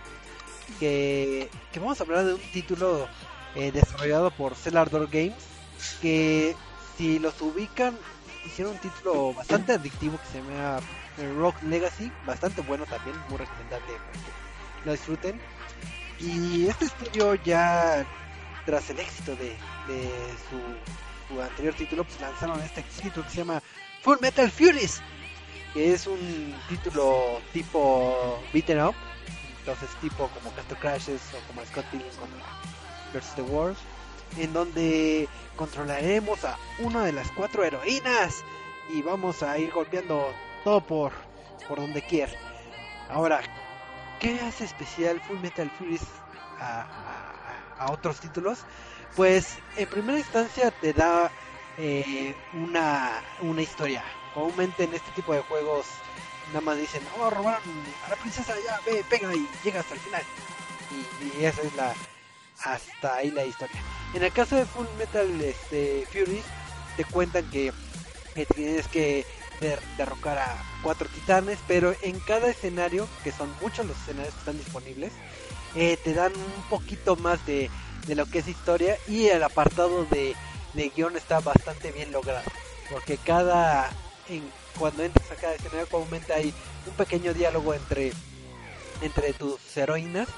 que, 0.80 1.48
que 1.72 1.80
vamos 1.80 2.00
a 2.00 2.04
hablar 2.04 2.24
de 2.24 2.34
un 2.34 2.40
título 2.52 3.06
eh, 3.54 3.70
desarrollado 3.72 4.30
por 4.30 4.54
Cellar 4.56 4.90
Door 4.90 5.08
Games 5.10 5.34
que 6.00 6.56
si 6.96 7.18
los 7.18 7.40
ubican 7.42 7.96
hicieron 8.46 8.72
un 8.74 8.78
título 8.80 9.32
bastante 9.34 9.72
adictivo 9.72 10.18
que 10.18 10.26
se 10.26 10.38
llama 10.38 10.78
eh, 11.18 11.32
Rock 11.38 11.62
Legacy, 11.62 12.10
bastante 12.26 12.60
bueno 12.62 12.84
también, 12.86 13.16
muy 13.28 13.38
recomendable 13.38 13.86
para 13.86 14.12
que 14.12 14.86
lo 14.86 14.92
disfruten. 14.92 15.40
Y 16.20 16.66
este 16.68 16.86
estudio 16.86 17.34
ya 17.36 18.04
tras 18.66 18.88
el 18.90 19.00
éxito 19.00 19.32
de, 19.36 19.50
de 19.88 20.10
su, 20.48 21.34
su 21.34 21.40
anterior 21.42 21.74
título, 21.74 22.04
pues 22.04 22.20
lanzaron 22.20 22.60
este 22.62 22.82
título 23.02 23.24
que 23.26 23.30
se 23.32 23.36
llama 23.38 23.62
Full 24.04 24.18
Metal 24.20 24.50
Furies, 24.50 25.00
que 25.72 25.94
es 25.94 26.06
un 26.06 26.54
título 26.68 27.40
tipo 27.54 28.38
beaten 28.52 28.82
up, 28.82 28.94
entonces 29.60 29.88
tipo 30.02 30.28
como 30.28 30.54
Castle 30.54 30.76
Crashes 30.76 31.22
o 31.32 31.46
como 31.46 31.64
Scott 31.64 31.86
Pilgrim 31.86 32.12
contra 32.16 32.38
vs. 33.14 33.34
The 33.34 33.42
World, 33.42 33.78
en 34.36 34.52
donde 34.52 35.26
controlaremos 35.56 36.44
a 36.44 36.58
una 36.80 37.06
de 37.06 37.12
las 37.12 37.30
cuatro 37.30 37.64
heroínas 37.64 38.44
y 38.90 39.00
vamos 39.00 39.42
a 39.42 39.56
ir 39.56 39.72
golpeando 39.72 40.34
todo 40.64 40.82
por, 40.82 41.12
por 41.66 41.78
donde 41.78 42.02
quiera. 42.02 42.32
Ahora, 43.08 43.40
¿qué 44.20 44.38
hace 44.40 44.64
especial 44.64 45.18
Full 45.22 45.38
Metal 45.38 45.70
Furies 45.78 46.02
a 46.60 47.90
otros 47.90 48.20
títulos? 48.20 48.58
Pues 49.16 49.56
en 49.78 49.88
primera 49.88 50.18
instancia 50.18 50.70
te 50.72 50.92
da 50.92 51.30
eh, 51.78 52.34
una, 52.52 53.22
una 53.40 53.62
historia. 53.62 54.04
Comúnmente 54.32 54.84
en 54.84 54.94
este 54.94 55.10
tipo 55.12 55.32
de 55.32 55.40
juegos 55.42 55.86
nada 56.48 56.60
más 56.60 56.76
dicen, 56.78 57.02
oh, 57.18 57.30
robaron 57.30 57.62
a 58.06 58.10
la 58.10 58.16
princesa, 58.16 58.54
ya, 58.66 58.80
ve, 58.84 59.04
pega 59.08 59.34
y 59.34 59.48
llega 59.62 59.80
hasta 59.80 59.94
el 59.94 60.00
final. 60.00 60.22
Y, 61.38 61.44
esa 61.44 61.62
es 61.62 61.74
la, 61.74 61.94
hasta 62.64 63.16
ahí 63.16 63.30
la 63.30 63.44
historia. 63.44 63.80
En 64.12 64.22
el 64.22 64.32
caso 64.32 64.56
de 64.56 64.66
Full 64.66 64.86
Metal 64.98 65.40
este, 65.40 66.06
Furies, 66.12 66.44
te 66.96 67.04
cuentan 67.04 67.48
que, 67.50 67.72
tienes 68.54 68.86
que 68.88 69.26
der- 69.60 69.80
derrocar 69.96 70.38
a 70.38 70.64
cuatro 70.82 71.08
titanes, 71.08 71.58
pero 71.66 71.94
en 72.02 72.20
cada 72.20 72.48
escenario, 72.48 73.08
que 73.24 73.32
son 73.32 73.52
muchos 73.60 73.86
los 73.86 73.96
escenarios 73.98 74.34
que 74.34 74.40
están 74.40 74.58
disponibles, 74.58 75.12
eh, 75.74 75.96
te 76.04 76.14
dan 76.14 76.32
un 76.34 76.62
poquito 76.68 77.16
más 77.16 77.44
de, 77.46 77.70
de 78.06 78.14
lo 78.14 78.26
que 78.26 78.40
es 78.40 78.48
historia 78.48 78.96
y 79.08 79.26
el 79.26 79.42
apartado 79.42 80.04
de, 80.04 80.36
de 80.74 80.90
guion 80.90 81.16
está 81.16 81.40
bastante 81.40 81.92
bien 81.92 82.12
logrado, 82.12 82.50
porque 82.90 83.16
cada 83.16 83.90
en, 84.28 84.42
cuando 84.78 85.02
entras 85.02 85.30
a 85.30 85.36
cada 85.36 85.54
escenario 85.54 85.88
comúnmente 85.88 86.32
hay 86.32 86.52
un 86.86 86.94
pequeño 86.94 87.34
diálogo 87.34 87.74
entre 87.74 88.12
entre 89.02 89.32
tus 89.32 89.76
heroínas 89.76 90.28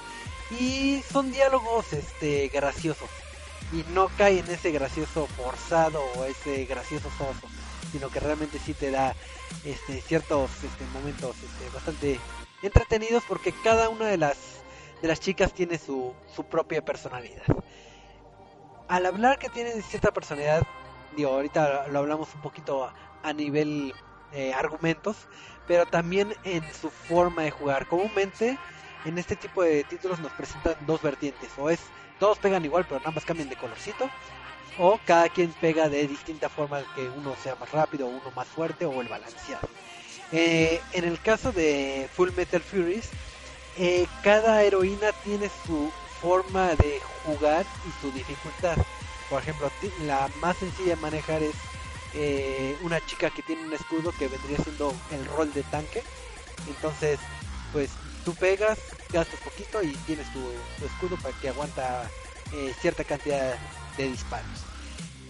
y 0.59 1.03
son 1.11 1.33
diálogos 1.33 1.93
este 1.93 2.49
graciosos 2.49 3.09
y 3.73 3.85
no 3.93 4.09
cae 4.17 4.39
en 4.41 4.51
ese 4.51 4.71
gracioso 4.71 5.27
forzado 5.27 6.03
o 6.17 6.25
ese 6.25 6.65
gracioso 6.67 7.09
soso 7.19 7.47
sino 7.93 8.09
que 8.11 8.21
realmente 8.21 8.59
sí 8.59 8.75
te 8.75 8.91
da 8.91 9.15
este 9.65 10.01
ciertos 10.01 10.51
este, 10.63 10.85
momentos 10.93 11.37
este, 11.37 11.75
bastante 11.75 12.21
entretenidos 12.63 13.23
porque 13.27 13.53
cada 13.63 13.89
una 13.89 14.07
de 14.07 14.19
las 14.19 14.37
de 15.03 15.09
las 15.09 15.21
chicas 15.21 15.53
tiene 15.53 15.79
su, 15.79 16.15
su 16.35 16.45
propia 16.45 16.85
personalidad 16.85 17.43
al 18.89 19.07
hablar 19.07 19.39
que 19.39 19.49
tienen 19.49 19.83
cierta 19.83 20.13
personalidad 20.13 20.63
digo 21.17 21.31
ahorita 21.31 21.89
lo 21.89 21.99
hablamos 21.99 22.35
un 22.35 22.43
poquito 22.43 22.91
a, 23.23 23.33
nivel 23.33 23.95
eh, 24.33 24.53
argumentos 24.55 25.17
pero 25.67 25.87
también 25.87 26.35
en 26.45 26.63
su 26.75 26.91
forma 26.91 27.43
de 27.43 27.51
jugar. 27.51 27.87
Comúnmente 27.87 28.59
en 29.05 29.19
este 29.19 29.37
tipo 29.37 29.63
de 29.63 29.85
títulos 29.85 30.19
nos 30.21 30.33
presentan 30.33 30.75
dos 30.87 31.03
vertientes. 31.03 31.51
O 31.59 31.71
es 31.71 31.81
todos 32.19 32.39
pegan 32.39 32.65
igual 32.65 32.87
pero 32.89 33.01
nada 33.01 33.13
más 33.13 33.25
cambian 33.25 33.49
de 33.49 33.57
colorcito. 33.57 34.09
O 34.79 34.99
cada 35.07 35.29
quien 35.29 35.53
pega 35.61 35.89
de 35.89 36.07
distinta 36.07 36.49
forma 36.49 36.83
que 36.95 37.09
uno 37.09 37.35
sea 37.43 37.57
más 37.57 37.73
rápido 37.73 38.07
uno 38.07 38.31
más 38.35 38.47
fuerte 38.47 38.85
o 38.85 39.01
el 39.01 39.09
balanceado. 39.09 39.69
Eh, 40.33 40.81
en 40.93 41.05
el 41.05 41.21
caso 41.21 41.53
de 41.53 42.09
Full 42.13 42.31
Metal 42.37 42.61
Furies 42.61 43.11
eh, 43.79 44.07
cada 44.23 44.63
heroína 44.65 45.13
tiene 45.23 45.49
su 45.65 45.91
forma 46.27 46.75
de 46.75 47.01
jugar 47.25 47.65
y 47.87 48.03
su 48.03 48.11
dificultad. 48.11 48.77
Por 49.31 49.43
ejemplo 49.43 49.71
la 50.05 50.29
más 50.41 50.57
sencilla 50.57 50.97
de 50.97 51.01
manejar 51.01 51.41
es 51.41 51.55
eh, 52.15 52.77
una 52.83 53.01
chica 53.07 53.31
que 53.31 53.43
tiene 53.43 53.65
un 53.65 53.73
escudo 53.73 54.11
que 54.19 54.27
vendría 54.27 54.59
siendo 54.59 54.93
el 55.13 55.25
rol 55.27 55.53
de 55.53 55.63
tanque. 55.63 56.03
Entonces 56.67 57.21
pues 57.73 57.91
tú 58.25 58.35
pegas 58.35 58.77
gastas 59.13 59.39
poquito 59.39 59.85
y 59.85 59.93
tienes 60.05 60.27
tu, 60.33 60.41
escudo 60.85 61.17
para 61.23 61.33
que 61.39 61.49
aguanta 61.49 62.11
eh, 62.53 62.75
cierta 62.81 63.05
cantidad 63.05 63.57
de 63.97 64.09
disparos. 64.11 64.65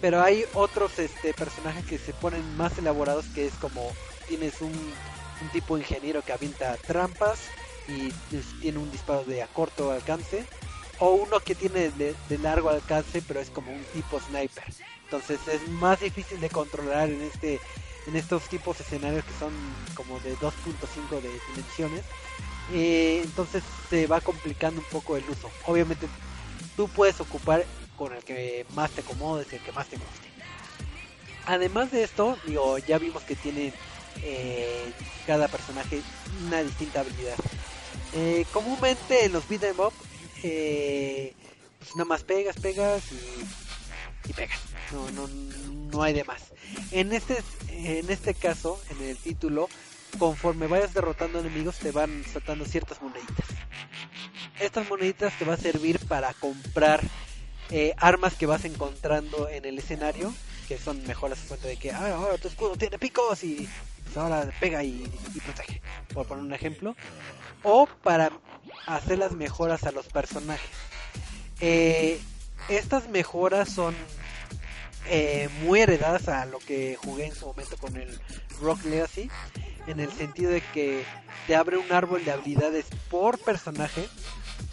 Pero 0.01 0.23
hay 0.23 0.45
otros 0.55 0.97
este 0.97 1.31
personajes 1.35 1.85
que 1.85 1.99
se 1.99 2.13
ponen 2.13 2.57
más 2.57 2.75
elaborados 2.79 3.25
que 3.35 3.45
es 3.45 3.53
como 3.61 3.91
tienes 4.27 4.61
un, 4.61 4.73
un 4.73 5.49
tipo 5.53 5.77
ingeniero 5.77 6.23
que 6.23 6.33
avienta 6.33 6.75
trampas 6.75 7.49
y 7.87 8.11
pues, 8.31 8.45
tiene 8.61 8.79
un 8.79 8.91
disparo 8.91 9.23
de 9.25 9.43
a 9.43 9.47
corto 9.47 9.91
alcance 9.91 10.43
o 10.99 11.11
uno 11.11 11.39
que 11.39 11.55
tiene 11.55 11.89
de, 11.91 12.15
de 12.29 12.37
largo 12.37 12.69
alcance 12.69 13.21
pero 13.27 13.39
es 13.39 13.49
como 13.49 13.71
un 13.71 13.83
tipo 13.93 14.19
sniper. 14.19 14.63
Entonces 15.05 15.39
es 15.47 15.67
más 15.69 15.99
difícil 15.99 16.39
de 16.39 16.49
controlar 16.49 17.09
en 17.09 17.21
este 17.21 17.59
en 18.07 18.15
estos 18.15 18.43
tipos 18.47 18.77
de 18.77 18.83
escenarios 18.83 19.25
que 19.25 19.33
son 19.37 19.53
como 19.93 20.19
de 20.21 20.35
2.5 20.37 21.21
de 21.21 21.29
dimensiones. 21.49 22.03
Eh, 22.73 23.21
entonces 23.23 23.63
se 23.89 24.07
va 24.07 24.21
complicando 24.21 24.81
un 24.81 24.87
poco 24.87 25.17
el 25.17 25.23
uso. 25.29 25.49
Obviamente 25.65 26.07
tú 26.75 26.87
puedes 26.87 27.19
ocupar 27.19 27.65
con 27.97 28.13
el 28.13 28.23
que 28.23 28.65
más 28.75 28.91
te 28.91 29.01
acomodes 29.01 29.51
el 29.53 29.59
que 29.59 29.71
más 29.71 29.87
te 29.87 29.97
guste. 29.97 30.27
Además 31.45 31.91
de 31.91 32.03
esto 32.03 32.37
digo 32.45 32.77
ya 32.79 32.97
vimos 32.97 33.23
que 33.23 33.35
tiene 33.35 33.73
eh, 34.23 34.91
cada 35.25 35.47
personaje 35.47 36.01
una 36.45 36.63
distinta 36.63 37.01
habilidad. 37.01 37.35
Eh, 38.13 38.45
comúnmente 38.51 39.25
en 39.25 39.33
los 39.33 39.47
beat 39.47 39.63
'em 39.63 39.79
up 39.79 39.93
eh, 40.43 41.33
pues 41.79 41.95
nada 41.95 42.05
más 42.05 42.23
pegas 42.23 42.55
pegas 42.57 43.03
y, 43.11 44.29
y 44.29 44.33
pegas. 44.33 44.59
No, 44.91 45.09
no, 45.11 45.27
no 45.27 46.03
hay 46.03 46.13
de 46.13 46.23
más. 46.23 46.41
En 46.91 47.13
este 47.13 47.37
en 47.69 48.09
este 48.09 48.33
caso 48.33 48.81
en 48.89 49.07
el 49.07 49.17
título 49.17 49.69
conforme 50.17 50.67
vayas 50.67 50.93
derrotando 50.93 51.39
enemigos 51.39 51.77
te 51.77 51.91
van 51.91 52.23
soltando 52.31 52.65
ciertas 52.65 53.01
moneditas. 53.01 53.45
Estas 54.59 54.89
moneditas 54.89 55.37
te 55.37 55.45
va 55.45 55.53
a 55.53 55.57
servir 55.57 55.99
para 56.07 56.33
comprar 56.33 57.01
eh, 57.69 57.93
armas 57.97 58.35
que 58.35 58.45
vas 58.45 58.65
encontrando 58.65 59.49
en 59.49 59.65
el 59.65 59.77
escenario 59.77 60.33
que 60.67 60.77
son 60.77 61.05
mejoras 61.07 61.39
en 61.41 61.47
cuenta 61.47 61.67
de 61.67 61.77
que 61.77 61.91
ah, 61.91 62.15
ahora 62.15 62.37
tu 62.37 62.47
escudo 62.47 62.75
tiene 62.75 62.99
picos 62.99 63.43
y 63.43 63.69
ahora 64.21 64.49
pega 64.59 64.83
y, 64.83 65.09
y 65.33 65.39
protege 65.39 65.81
por 66.13 66.27
poner 66.27 66.43
un 66.43 66.53
ejemplo 66.53 66.95
o 67.63 67.87
para 68.03 68.31
hacer 68.85 69.19
las 69.19 69.33
mejoras 69.33 69.83
a 69.83 69.91
los 69.91 70.07
personajes. 70.07 70.69
Eh, 71.59 72.19
estas 72.69 73.09
mejoras 73.09 73.69
son 73.69 73.95
eh, 75.09 75.49
muy 75.63 75.81
heredadas 75.81 76.27
a 76.27 76.45
lo 76.45 76.59
que 76.59 76.97
jugué 77.03 77.27
en 77.27 77.35
su 77.35 77.45
momento 77.45 77.77
con 77.77 77.95
el 77.95 78.19
Rock 78.61 78.83
Legacy 78.85 79.29
en 79.87 79.99
el 79.99 80.11
sentido 80.11 80.51
de 80.51 80.61
que 80.73 81.03
te 81.47 81.55
abre 81.55 81.77
un 81.77 81.91
árbol 81.91 82.25
de 82.25 82.31
habilidades 82.31 82.85
por 83.09 83.39
personaje 83.39 84.07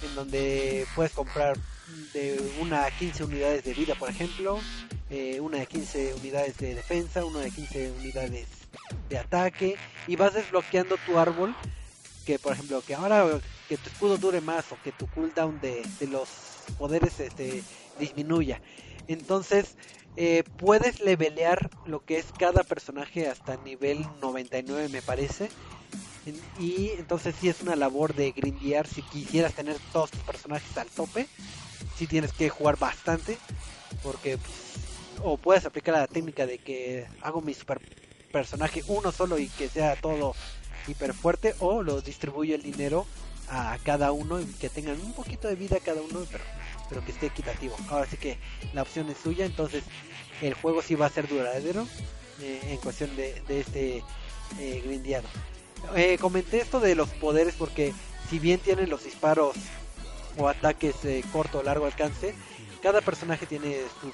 en 0.02 0.14
donde 0.14 0.86
puedes 0.96 1.12
comprar 1.12 1.56
de 2.12 2.40
una 2.60 2.84
a 2.84 2.90
15 2.90 3.24
unidades 3.24 3.64
de 3.64 3.74
vida 3.74 3.94
por 3.94 4.10
ejemplo 4.10 4.60
eh, 5.10 5.40
una 5.40 5.58
de 5.58 5.66
15 5.66 6.14
unidades 6.14 6.56
de 6.58 6.74
defensa 6.74 7.24
una 7.24 7.40
de 7.40 7.50
15 7.50 7.92
unidades 8.00 8.46
de 9.08 9.18
ataque 9.18 9.76
y 10.06 10.16
vas 10.16 10.34
desbloqueando 10.34 10.96
tu 11.06 11.18
árbol 11.18 11.54
que 12.24 12.38
por 12.38 12.52
ejemplo 12.52 12.82
que 12.86 12.94
ahora 12.94 13.40
que 13.68 13.76
tu 13.76 13.88
escudo 13.88 14.16
dure 14.18 14.40
más 14.40 14.70
o 14.72 14.78
que 14.82 14.92
tu 14.92 15.06
cooldown 15.08 15.60
de, 15.60 15.82
de 16.00 16.06
los 16.06 16.28
poderes 16.78 17.20
este, 17.20 17.62
disminuya. 17.98 18.60
Entonces 19.06 19.76
eh, 20.16 20.44
puedes 20.58 21.00
levelear 21.00 21.70
lo 21.86 22.04
que 22.04 22.18
es 22.18 22.26
cada 22.38 22.62
personaje 22.62 23.28
hasta 23.28 23.56
nivel 23.58 24.06
99 24.20 24.88
me 24.88 25.02
parece 25.02 25.48
y 26.58 26.90
entonces 26.98 27.34
sí 27.40 27.48
es 27.48 27.60
una 27.60 27.76
labor 27.76 28.14
de 28.14 28.32
grindear 28.32 28.86
si 28.86 29.02
quisieras 29.02 29.54
tener 29.54 29.76
todos 29.92 30.10
tus 30.10 30.20
personajes 30.22 30.76
al 30.76 30.88
tope 30.88 31.26
si 31.96 32.06
tienes 32.06 32.32
que 32.32 32.48
jugar 32.48 32.78
bastante 32.78 33.38
porque 34.02 34.38
pues, 34.38 34.54
o 35.22 35.36
puedes 35.36 35.64
aplicar 35.64 35.94
la 35.94 36.06
técnica 36.06 36.46
de 36.46 36.58
que 36.58 37.06
hago 37.20 37.40
mi 37.40 37.54
super 37.54 37.80
personaje 38.32 38.82
uno 38.86 39.12
solo 39.12 39.38
y 39.38 39.48
que 39.48 39.68
sea 39.68 39.96
todo 39.96 40.34
hiper 40.86 41.14
fuerte 41.14 41.54
o 41.60 41.82
lo 41.82 42.00
distribuyo 42.00 42.54
el 42.54 42.62
dinero 42.62 43.06
a 43.48 43.78
cada 43.84 44.12
uno 44.12 44.40
y 44.40 44.46
que 44.46 44.70
tengan 44.70 45.00
un 45.00 45.12
poquito 45.12 45.48
de 45.48 45.54
vida 45.54 45.78
cada 45.84 46.00
uno 46.02 46.26
pero 46.30 46.44
pero 46.88 47.04
que 47.04 47.12
esté 47.12 47.26
equitativo. 47.26 47.74
Ahora 47.88 48.06
sí 48.06 48.16
que 48.16 48.36
la 48.72 48.82
opción 48.82 49.08
es 49.08 49.16
suya 49.18 49.46
entonces 49.46 49.84
el 50.42 50.54
juego 50.54 50.82
sí 50.82 50.94
va 50.94 51.06
a 51.06 51.10
ser 51.10 51.28
duradero 51.28 51.86
eh, 52.40 52.60
en 52.64 52.76
cuestión 52.78 53.14
de, 53.16 53.40
de 53.48 53.60
este 53.60 54.02
eh, 54.58 54.82
grindeado 54.84 55.28
Eh, 55.94 56.18
comenté 56.20 56.60
esto 56.60 56.80
de 56.80 56.94
los 56.94 57.08
poderes 57.10 57.54
porque 57.56 57.92
si 58.28 58.38
bien 58.38 58.58
tienen 58.58 58.90
los 58.90 59.04
disparos 59.04 59.56
o 60.36 60.48
ataques 60.48 61.02
de 61.02 61.24
corto 61.32 61.58
o 61.58 61.62
largo 61.62 61.86
alcance, 61.86 62.34
cada 62.82 63.00
personaje 63.00 63.46
tiene 63.46 63.76
sus, 64.00 64.12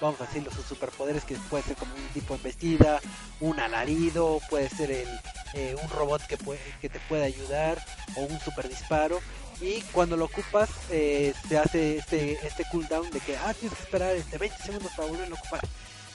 vamos 0.00 0.20
a 0.20 0.26
decirlo, 0.26 0.50
sus 0.50 0.64
superpoderes 0.64 1.24
que 1.24 1.34
puede 1.50 1.64
ser 1.64 1.76
como 1.76 1.94
un 1.94 2.08
tipo 2.14 2.34
embestida, 2.34 3.00
un 3.40 3.58
alarido, 3.58 4.40
puede 4.48 4.68
ser 4.68 4.90
el, 4.90 5.08
eh, 5.54 5.76
un 5.82 5.88
robot 5.90 6.22
que, 6.26 6.36
puede, 6.36 6.60
que 6.80 6.88
te 6.88 7.00
puede 7.08 7.24
ayudar 7.24 7.84
o 8.16 8.20
un 8.22 8.40
super 8.40 8.68
disparo. 8.68 9.20
Y 9.60 9.80
cuando 9.92 10.16
lo 10.16 10.24
ocupas, 10.24 10.70
eh, 10.90 11.34
se 11.48 11.58
hace 11.58 11.98
este, 11.98 12.38
este 12.46 12.64
cooldown 12.70 13.10
de 13.10 13.20
que, 13.20 13.36
ah, 13.36 13.54
tienes 13.54 13.76
que 13.76 13.84
esperar 13.84 14.16
este 14.16 14.38
20 14.38 14.62
segundos 14.62 14.92
para 14.96 15.08
volverlo 15.08 15.36
a 15.36 15.38
ocupar. 15.38 15.60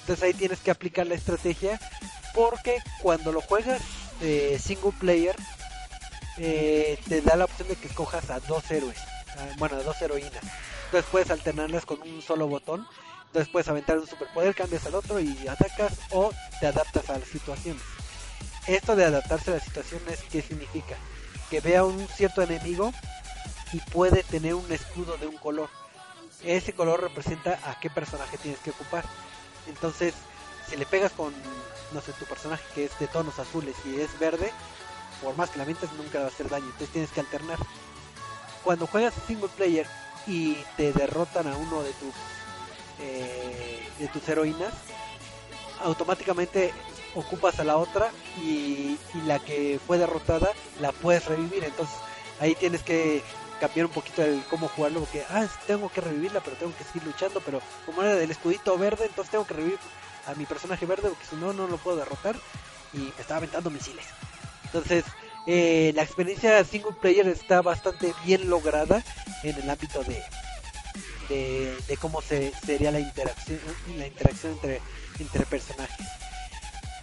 Entonces 0.01 0.23
ahí 0.23 0.33
tienes 0.33 0.59
que 0.59 0.71
aplicar 0.71 1.05
la 1.07 1.15
estrategia 1.15 1.79
porque 2.33 2.77
cuando 3.01 3.31
lo 3.31 3.41
juegas 3.41 3.81
eh, 4.21 4.59
single 4.61 4.93
player, 4.99 5.35
eh, 6.37 6.99
te 7.07 7.21
da 7.21 7.35
la 7.35 7.45
opción 7.45 7.67
de 7.67 7.75
que 7.75 7.89
cojas 7.89 8.29
a 8.29 8.39
dos 8.41 8.69
héroes, 8.71 8.97
bueno, 9.57 9.77
a 9.77 9.83
dos 9.83 10.01
heroínas. 10.01 10.43
Entonces 10.85 11.09
puedes 11.11 11.31
alternarlas 11.31 11.85
con 11.85 12.01
un 12.01 12.21
solo 12.21 12.47
botón. 12.47 12.87
Entonces 13.27 13.49
puedes 13.51 13.67
aventar 13.67 13.97
un 13.97 14.07
superpoder, 14.07 14.55
cambias 14.55 14.85
al 14.85 14.95
otro 14.95 15.19
y 15.19 15.47
atacas 15.47 15.93
o 16.11 16.31
te 16.59 16.67
adaptas 16.67 17.09
a 17.09 17.19
las 17.19 17.27
situaciones. 17.27 17.83
Esto 18.67 18.95
de 18.95 19.05
adaptarse 19.05 19.51
a 19.51 19.55
las 19.55 19.63
situaciones, 19.63 20.23
¿qué 20.31 20.41
significa? 20.41 20.95
Que 21.49 21.59
vea 21.59 21.83
un 21.83 22.07
cierto 22.07 22.41
enemigo 22.41 22.93
y 23.73 23.79
puede 23.79 24.23
tener 24.23 24.55
un 24.55 24.71
escudo 24.71 25.17
de 25.17 25.27
un 25.27 25.37
color. 25.37 25.69
Ese 26.43 26.73
color 26.73 27.01
representa 27.01 27.59
a 27.65 27.79
qué 27.79 27.89
personaje 27.89 28.37
tienes 28.37 28.59
que 28.61 28.69
ocupar. 28.69 29.03
Entonces, 29.67 30.13
si 30.69 30.77
le 30.77 30.85
pegas 30.85 31.11
con, 31.11 31.33
no 31.91 32.01
sé, 32.01 32.13
tu 32.13 32.25
personaje 32.25 32.63
que 32.73 32.85
es 32.85 32.99
de 32.99 33.07
tonos 33.07 33.39
azules 33.39 33.75
y 33.85 33.99
es 33.99 34.17
verde, 34.19 34.51
por 35.21 35.35
más 35.35 35.49
que 35.49 35.59
la 35.59 35.65
mientes 35.65 35.91
nunca 35.93 36.19
va 36.19 36.25
a 36.25 36.27
hacer 36.27 36.49
daño. 36.49 36.65
Entonces 36.65 36.89
tienes 36.89 37.11
que 37.11 37.19
alternar. 37.19 37.57
Cuando 38.63 38.87
juegas 38.87 39.13
single 39.25 39.49
player 39.49 39.87
y 40.25 40.55
te 40.75 40.91
derrotan 40.93 41.47
a 41.47 41.55
uno 41.55 41.83
de 41.83 41.93
tus 41.93 42.13
eh, 42.99 43.87
de 43.99 44.07
tus 44.07 44.27
heroínas, 44.27 44.73
automáticamente 45.83 46.73
ocupas 47.15 47.59
a 47.59 47.63
la 47.63 47.77
otra 47.77 48.11
y, 48.37 48.97
y 49.13 49.21
la 49.25 49.39
que 49.39 49.79
fue 49.85 49.97
derrotada 49.97 50.51
la 50.79 50.91
puedes 50.91 51.25
revivir. 51.25 51.63
Entonces 51.63 51.95
ahí 52.39 52.55
tienes 52.55 52.83
que 52.83 53.23
cambiar 53.59 53.87
un 53.87 53.91
poquito 53.91 54.23
el 54.23 54.43
cómo 54.49 54.67
jugarlo 54.67 54.99
porque 55.01 55.23
ah 55.29 55.47
tengo 55.65 55.89
que 55.89 56.01
revivirla 56.01 56.41
pero 56.41 56.55
tengo 56.57 56.75
que 56.77 56.83
seguir 56.83 57.03
luchando 57.03 57.41
pero 57.41 57.59
como 57.85 58.03
era 58.03 58.15
del 58.15 58.31
escudito 58.31 58.77
verde 58.77 59.05
entonces 59.05 59.31
tengo 59.31 59.47
que 59.47 59.55
revivir 59.55 59.79
a 60.27 60.35
mi 60.35 60.45
personaje 60.45 60.85
verde 60.85 61.09
porque 61.09 61.25
si 61.29 61.35
no 61.35 61.53
no 61.53 61.67
lo 61.67 61.77
puedo 61.77 61.97
derrotar 61.97 62.35
y 62.93 62.99
me 62.99 63.09
estaba 63.19 63.37
aventando 63.37 63.69
misiles 63.69 64.05
entonces 64.65 65.05
eh, 65.47 65.91
la 65.95 66.03
experiencia 66.03 66.63
single 66.63 66.93
player 67.01 67.27
está 67.27 67.61
bastante 67.61 68.13
bien 68.25 68.49
lograda 68.49 69.03
en 69.43 69.55
el 69.55 69.69
ámbito 69.69 70.03
de 70.03 70.21
de, 71.29 71.97
cómo 71.99 72.21
se, 72.21 72.53
sería 72.65 72.89
la 72.91 73.01
interacción 73.01 73.59
la 73.97 74.07
interacción 74.07 74.53
entre 74.53 74.81
entre 75.19 75.45
personajes 75.45 76.07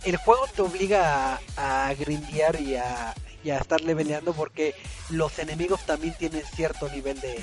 el 0.04 0.16
juego 0.16 0.46
te 0.54 0.62
obliga 0.62 1.40
a, 1.56 1.94
grindear 1.94 2.60
y 2.60 2.76
a, 2.76 3.10
a 3.10 3.58
estar 3.58 3.80
leveleando 3.80 4.32
porque 4.34 4.74
los 5.10 5.38
enemigos 5.38 5.80
también 5.86 6.14
tienen 6.14 6.42
cierto 6.54 6.88
nivel 6.90 7.18
de, 7.20 7.42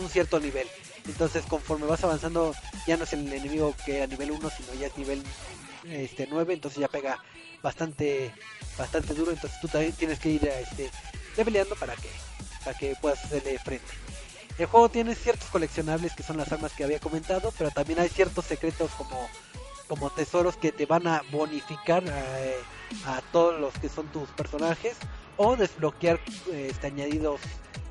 un 0.00 0.08
cierto 0.10 0.38
nivel. 0.40 0.66
Entonces 1.06 1.44
conforme 1.46 1.86
vas 1.86 2.02
avanzando 2.04 2.54
ya 2.86 2.96
no 2.96 3.04
es 3.04 3.12
el 3.12 3.32
enemigo 3.32 3.74
que 3.84 3.98
era 3.98 4.06
nivel 4.06 4.32
1 4.32 4.50
sino 4.50 4.74
ya 4.74 4.88
es 4.88 4.96
nivel 4.96 5.22
este 5.84 6.26
9, 6.28 6.54
entonces 6.54 6.80
ya 6.80 6.88
pega 6.88 7.18
bastante 7.62 8.32
bastante 8.76 9.14
duro, 9.14 9.30
entonces 9.30 9.58
tú 9.60 9.68
también 9.68 9.92
tienes 9.92 10.18
que 10.18 10.30
ir 10.30 10.48
a, 10.48 10.60
este 10.60 10.90
leveleando 11.36 11.74
para 11.76 11.94
que 11.94 12.10
para 12.64 12.76
que 12.76 12.96
puedas 13.00 13.24
hacerle 13.24 13.58
frente. 13.58 13.86
El 14.58 14.66
juego 14.66 14.88
tiene 14.88 15.14
ciertos 15.14 15.48
coleccionables 15.50 16.14
que 16.14 16.22
son 16.22 16.38
las 16.38 16.50
armas 16.50 16.72
que 16.72 16.82
había 16.82 16.98
comentado, 16.98 17.52
pero 17.56 17.70
también 17.70 18.00
hay 18.00 18.08
ciertos 18.08 18.46
secretos 18.46 18.90
como 18.92 19.28
como 19.88 20.10
tesoros 20.10 20.56
que 20.56 20.72
te 20.72 20.86
van 20.86 21.06
a 21.06 21.22
bonificar 21.30 22.02
eh, 22.06 22.56
a 23.04 23.20
todos 23.32 23.60
los 23.60 23.74
que 23.74 23.88
son 23.88 24.06
tus 24.08 24.28
personajes 24.30 24.96
o 25.36 25.56
desbloquear 25.56 26.20
este, 26.52 26.86
añadidos 26.86 27.40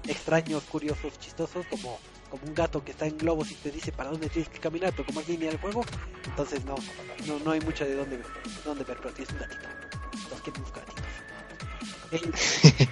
extraños, 0.08 0.64
curiosos, 0.64 1.18
chistosos 1.20 1.66
como 1.68 2.00
como 2.30 2.44
un 2.46 2.54
gato 2.56 2.84
que 2.84 2.92
está 2.92 3.06
en 3.08 3.18
globos 3.18 3.52
y 3.52 3.56
te 3.56 3.72
dice 3.72 3.92
para 3.92 4.10
dónde 4.10 4.30
tienes 4.30 4.50
que 4.50 4.60
caminar, 4.60 4.92
pero 4.92 5.06
como 5.06 5.22
es 5.22 5.28
línea 5.28 5.50
del 5.50 5.60
juego, 5.60 5.84
entonces 6.26 6.64
no, 6.66 6.76
no, 7.28 7.40
no 7.44 7.52
hay 7.52 7.62
mucho 7.62 7.86
de 7.86 7.96
dónde 7.96 8.18
ver, 8.18 8.26
dónde 8.64 8.84
ver, 8.84 8.98
pero 9.02 9.14
tienes 9.14 9.34
un 9.34 9.40
gatito. 9.40 9.68
Quieren 10.44 10.62
unos 10.62 10.74
gatitos. 10.74 11.04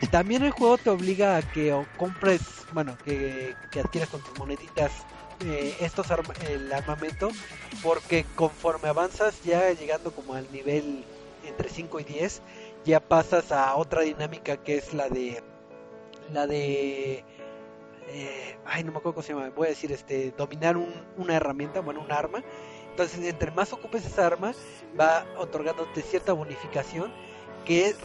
También 0.11 0.43
el 0.43 0.51
juego 0.51 0.77
te 0.77 0.89
obliga 0.89 1.37
a 1.37 1.41
que 1.41 1.71
o 1.73 1.85
compres, 1.97 2.41
bueno, 2.73 2.97
que, 3.05 3.55
que 3.71 3.79
adquieras 3.81 4.09
con 4.09 4.21
tus 4.21 4.37
moneditas 4.37 4.91
eh, 5.45 5.75
estos 5.81 6.09
arma- 6.11 6.33
el 6.49 6.71
armamento, 6.71 7.29
porque 7.81 8.25
conforme 8.35 8.89
avanzas 8.89 9.41
ya 9.43 9.71
llegando 9.71 10.11
como 10.11 10.33
al 10.33 10.51
nivel 10.51 11.03
entre 11.45 11.69
5 11.69 11.99
y 11.99 12.03
10, 12.05 12.41
ya 12.85 12.99
pasas 12.99 13.51
a 13.51 13.75
otra 13.75 14.01
dinámica 14.01 14.57
que 14.57 14.77
es 14.77 14.93
la 14.93 15.09
de 15.09 15.43
la 16.31 16.47
de 16.47 17.23
eh, 18.13 18.57
ay 18.65 18.83
no 18.83 18.91
me 18.91 18.97
acuerdo 18.99 19.15
cómo 19.15 19.23
se 19.23 19.33
llama 19.33 19.49
voy 19.55 19.67
a 19.67 19.69
decir 19.71 19.91
este 19.91 20.31
dominar 20.31 20.77
un- 20.77 21.05
una 21.17 21.35
herramienta 21.35 21.79
bueno 21.81 22.01
un 22.01 22.11
arma. 22.11 22.43
Entonces 22.91 23.25
entre 23.25 23.51
más 23.51 23.73
ocupes 23.73 24.05
esa 24.05 24.27
arma 24.27 24.53
va 24.99 25.25
otorgándote 25.37 26.01
cierta 26.01 26.31
bonificación 26.33 27.11
que 27.65 27.95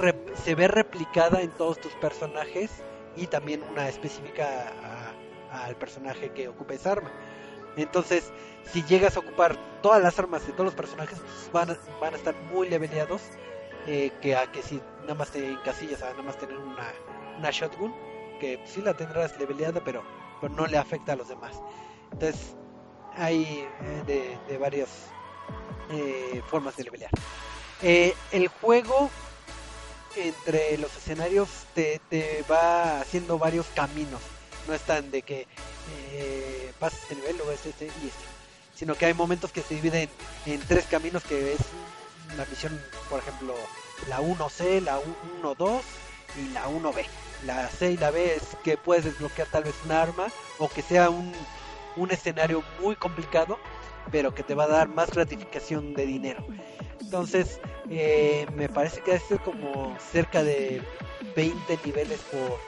se 0.44 0.54
ve 0.54 0.68
replicada 0.68 1.40
en 1.42 1.50
todos 1.50 1.78
tus 1.80 1.92
personajes 1.94 2.70
y 3.16 3.26
también 3.26 3.62
una 3.70 3.88
específica 3.88 4.72
al 5.50 5.76
personaje 5.76 6.30
que 6.30 6.48
ocupe 6.48 6.74
esa 6.74 6.92
arma. 6.92 7.11
Entonces 7.76 8.32
si 8.64 8.82
llegas 8.84 9.16
a 9.16 9.20
ocupar 9.20 9.56
todas 9.82 10.02
las 10.02 10.18
armas 10.18 10.46
de 10.46 10.52
todos 10.52 10.66
los 10.66 10.74
personajes 10.74 11.18
pues, 11.20 11.50
van, 11.52 11.70
a, 11.70 11.78
van 12.00 12.14
a 12.14 12.16
estar 12.16 12.34
muy 12.52 12.68
leveleados 12.68 13.22
eh, 13.86 14.11
que 14.20 14.36
a 14.36 14.50
que 14.50 14.62
si 14.62 14.80
nada 15.02 15.14
más 15.14 15.30
te 15.30 15.48
encasillas 15.50 16.02
a 16.02 16.11
nada 16.11 16.22
más 16.22 16.38
tener 16.38 16.56
una, 16.59 16.92
una 17.38 17.50
shotgun 17.50 17.94
que 18.39 18.61
sí 18.66 18.80
la 18.82 18.95
tendrás 18.95 19.39
leveleada 19.39 19.82
pero, 19.84 20.03
no 20.51 20.66
le 20.66 20.78
afecta 20.78 21.12
a 21.12 21.16
los 21.16 21.28
demás. 21.28 21.61
Entonces 22.12 22.55
hay 23.14 23.66
eh, 23.82 24.03
de, 24.07 24.39
de 24.49 24.59
varias 24.59 24.89
eh, 25.91 26.43
formas 26.47 26.76
de 26.76 26.84
levelear 26.84 27.11
Eh, 27.82 28.14
el 28.32 28.49
juego 28.49 29.11
entre 30.16 30.78
los 30.78 30.97
escenarios 30.97 31.49
te, 31.74 32.01
te 32.11 32.45
va 32.51 33.01
haciendo 33.01 33.39
varios 33.39 33.66
caminos. 33.74 34.20
No 34.66 34.74
es 34.74 34.82
tan 34.82 35.11
de 35.11 35.22
que 35.22 35.47
eh, 36.12 36.72
pasas 36.78 37.03
este 37.03 37.14
nivel 37.16 37.36
luego 37.36 37.53
este, 37.53 37.70
este 37.70 37.86
y 37.86 38.09
este 38.09 38.39
sino 38.74 38.95
que 38.95 39.07
hay 39.07 39.14
momentos 39.14 39.51
que 39.51 39.61
se 39.61 39.74
dividen 39.74 40.09
en 40.47 40.61
tres 40.61 40.84
caminos 40.86 41.24
que 41.24 41.55
es 41.55 41.59
la 42.36 42.45
misión 42.47 42.80
por 43.11 43.18
ejemplo 43.18 43.55
la 44.09 44.20
1C, 44.20 44.80
la 44.82 45.01
1-2 45.43 45.80
y 46.36 46.53
la 46.53 46.68
1B. 46.68 47.05
La 47.45 47.68
C 47.68 47.93
y 47.93 47.97
la 47.97 48.11
B 48.11 48.34
es 48.34 48.43
que 48.64 48.76
puedes 48.76 49.05
desbloquear 49.05 49.49
tal 49.49 49.64
vez 49.64 49.74
un 49.84 49.93
arma 49.93 50.26
o 50.59 50.68
que 50.68 50.82
sea 50.82 51.09
un, 51.11 51.32
un 51.97 52.11
escenario 52.11 52.62
muy 52.80 52.97
complicado, 52.97 53.59
pero 54.11 54.34
que 54.34 54.43
te 54.43 54.55
va 54.55 54.64
a 54.64 54.68
dar 54.68 54.89
más 54.89 55.11
gratificación 55.11 55.95
de 55.95 56.07
dinero. 56.07 56.45
Entonces, 57.01 57.61
eh, 57.91 58.47
me 58.55 58.68
parece 58.68 59.01
que 59.03 59.14
es 59.14 59.22
como 59.45 59.97
cerca 60.12 60.43
de 60.43 60.82
20 61.36 61.78
niveles 61.84 62.20
por, 62.30 62.59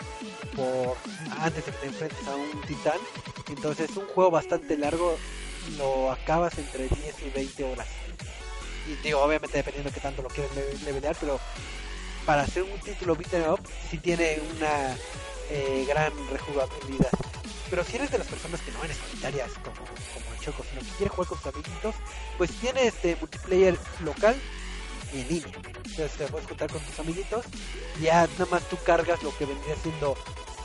por 0.57 0.97
antes 1.41 1.66
de 1.66 1.73
que 1.73 1.79
te 1.79 1.87
enfrentes 1.87 2.27
a 2.29 2.37
un 2.37 2.61
titán. 2.62 2.99
Entonces, 3.49 3.91
es 3.91 3.97
un 3.97 4.07
juego 4.07 4.31
bastante 4.31 4.77
largo, 4.77 5.18
lo 5.79 6.11
acabas 6.12 6.57
entre 6.59 6.85
10 6.85 7.14
y 7.27 7.31
20 7.31 7.64
horas 7.64 7.87
y 8.89 8.95
digo, 9.05 9.21
obviamente 9.21 9.59
dependiendo 9.59 9.91
de 9.91 9.95
qué 9.95 10.01
tanto 10.01 10.23
lo 10.23 10.29
quieres 10.29 10.51
le- 10.57 10.79
levelear, 10.87 11.14
pero 11.21 11.39
para 12.31 12.43
hacer 12.43 12.62
un 12.62 12.78
título 12.78 13.16
beat'em 13.16 13.43
up 13.51 13.59
sí 13.91 13.99
tiene 13.99 14.41
una 14.57 14.97
eh, 15.51 15.85
gran 15.89 16.12
rejugabilidad. 16.31 17.11
Pero 17.68 17.83
si 17.83 17.97
eres 17.97 18.12
de 18.12 18.18
las 18.18 18.28
personas 18.28 18.61
que 18.61 18.70
no 18.70 18.85
eres 18.85 18.99
solitarias 18.99 19.51
como, 19.64 19.74
como 19.74 20.33
el 20.33 20.39
Choco, 20.39 20.64
sino 20.70 20.81
que 20.81 20.97
quiere 20.97 21.09
jugar 21.09 21.26
con 21.26 21.39
sus 21.39 21.53
amiguitos, 21.53 21.95
pues 22.39 22.53
tiene 22.61 22.87
este 22.87 23.16
multiplayer 23.16 23.76
local 24.05 24.37
y 25.12 25.22
en 25.22 25.28
línea. 25.28 25.57
Entonces 25.57 26.12
te 26.12 26.26
puedes 26.28 26.47
juntar 26.47 26.70
con 26.70 26.81
tus 26.83 27.01
amiguitos, 27.01 27.47
ya 28.01 28.28
nada 28.39 28.47
más 28.49 28.62
tú 28.68 28.76
cargas 28.87 29.20
lo 29.24 29.37
que 29.37 29.47
vendría 29.47 29.74
siendo 29.83 30.16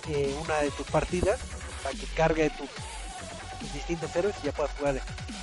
eh, 0.10 0.36
una 0.40 0.58
de 0.60 0.70
tus 0.70 0.86
partidas 0.86 1.40
para 1.82 1.98
que 1.98 2.06
cargue 2.16 2.52
tus 2.52 2.70
tus 3.60 3.74
distintos 3.74 4.16
héroes 4.16 4.36
y 4.44 4.46
ya 4.46 4.52
puedas 4.52 4.72
jugar 4.78 4.98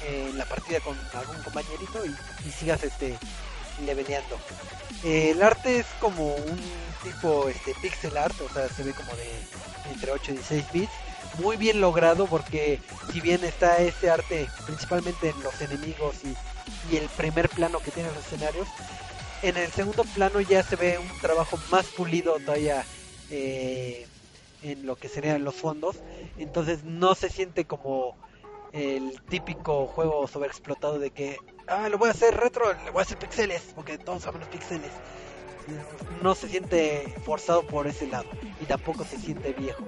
eh, 0.05 0.29
en 0.31 0.39
la 0.39 0.45
partida 0.45 0.79
con 0.79 0.97
algún 1.15 1.43
compañerito 1.43 2.07
y, 2.07 2.15
y 2.49 2.53
sigas 2.53 2.85
este 2.85 3.19
leveleando. 3.85 4.39
El 5.05 5.43
arte 5.43 5.81
es 5.81 5.87
como 6.01 6.35
un 6.35 6.61
tipo 7.03 7.49
este 7.49 7.75
pixel 7.83 8.17
art, 8.17 8.41
o 8.41 8.49
sea, 8.53 8.69
se 8.69 8.85
ve 8.85 8.93
como 8.93 9.13
de 9.17 9.29
entre 9.93 10.13
8 10.13 10.31
y 10.31 10.35
16 10.35 10.73
bits, 10.73 10.93
muy 11.39 11.57
bien 11.57 11.81
logrado 11.81 12.27
porque 12.27 12.81
si 13.13 13.21
bien 13.21 13.43
está 13.45 13.79
ese 13.79 14.11
arte 14.11 14.47
principalmente 14.67 15.31
en 15.31 15.43
los 15.43 15.61
enemigos 15.61 16.17
y, 16.25 16.37
y 16.93 16.99
el 16.99 17.09
primer 17.09 17.49
plano 17.49 17.81
que 17.81 17.91
tienen 17.91 18.15
los 18.15 18.25
escenarios, 18.25 18.69
en 19.43 19.57
el 19.57 19.73
segundo 19.73 20.05
plano 20.05 20.41
ya 20.41 20.63
se 20.63 20.77
ve 20.77 20.99
un 20.99 21.21
trabajo 21.21 21.59
más 21.71 21.87
pulido 21.87 22.39
todavía 22.39 22.85
eh, 23.31 24.07
en 24.63 24.87
lo 24.87 24.95
que 24.95 25.09
serían 25.09 25.43
los 25.43 25.57
fondos. 25.57 25.97
Entonces 26.39 26.85
no 26.85 27.15
se 27.17 27.29
siente 27.29 27.65
como 27.65 28.17
el 28.73 29.21
típico 29.23 29.87
juego 29.89 30.27
sobreexplotado 30.29 30.99
de 30.99 31.11
que, 31.11 31.39
ah, 31.69 31.89
lo 31.89 31.99
voy 31.99 32.09
a 32.09 32.13
hacer 32.13 32.35
retro, 32.37 32.73
le 32.85 32.91
voy 32.91 33.01
a 33.01 33.03
hacer 33.03 33.19
pixeles, 33.19 33.63
porque 33.75 33.99
todos 33.99 34.23
saben 34.23 34.41
los 34.41 34.49
pixeles. 34.49 34.91
No 36.23 36.35
se 36.35 36.49
siente 36.49 37.15
forzado 37.25 37.67
por 37.67 37.87
ese 37.87 38.07
lado 38.09 38.27
y 38.61 38.65
tampoco 38.65 39.05
se 39.05 39.19
siente 39.19 39.53
viejo. 39.53 39.85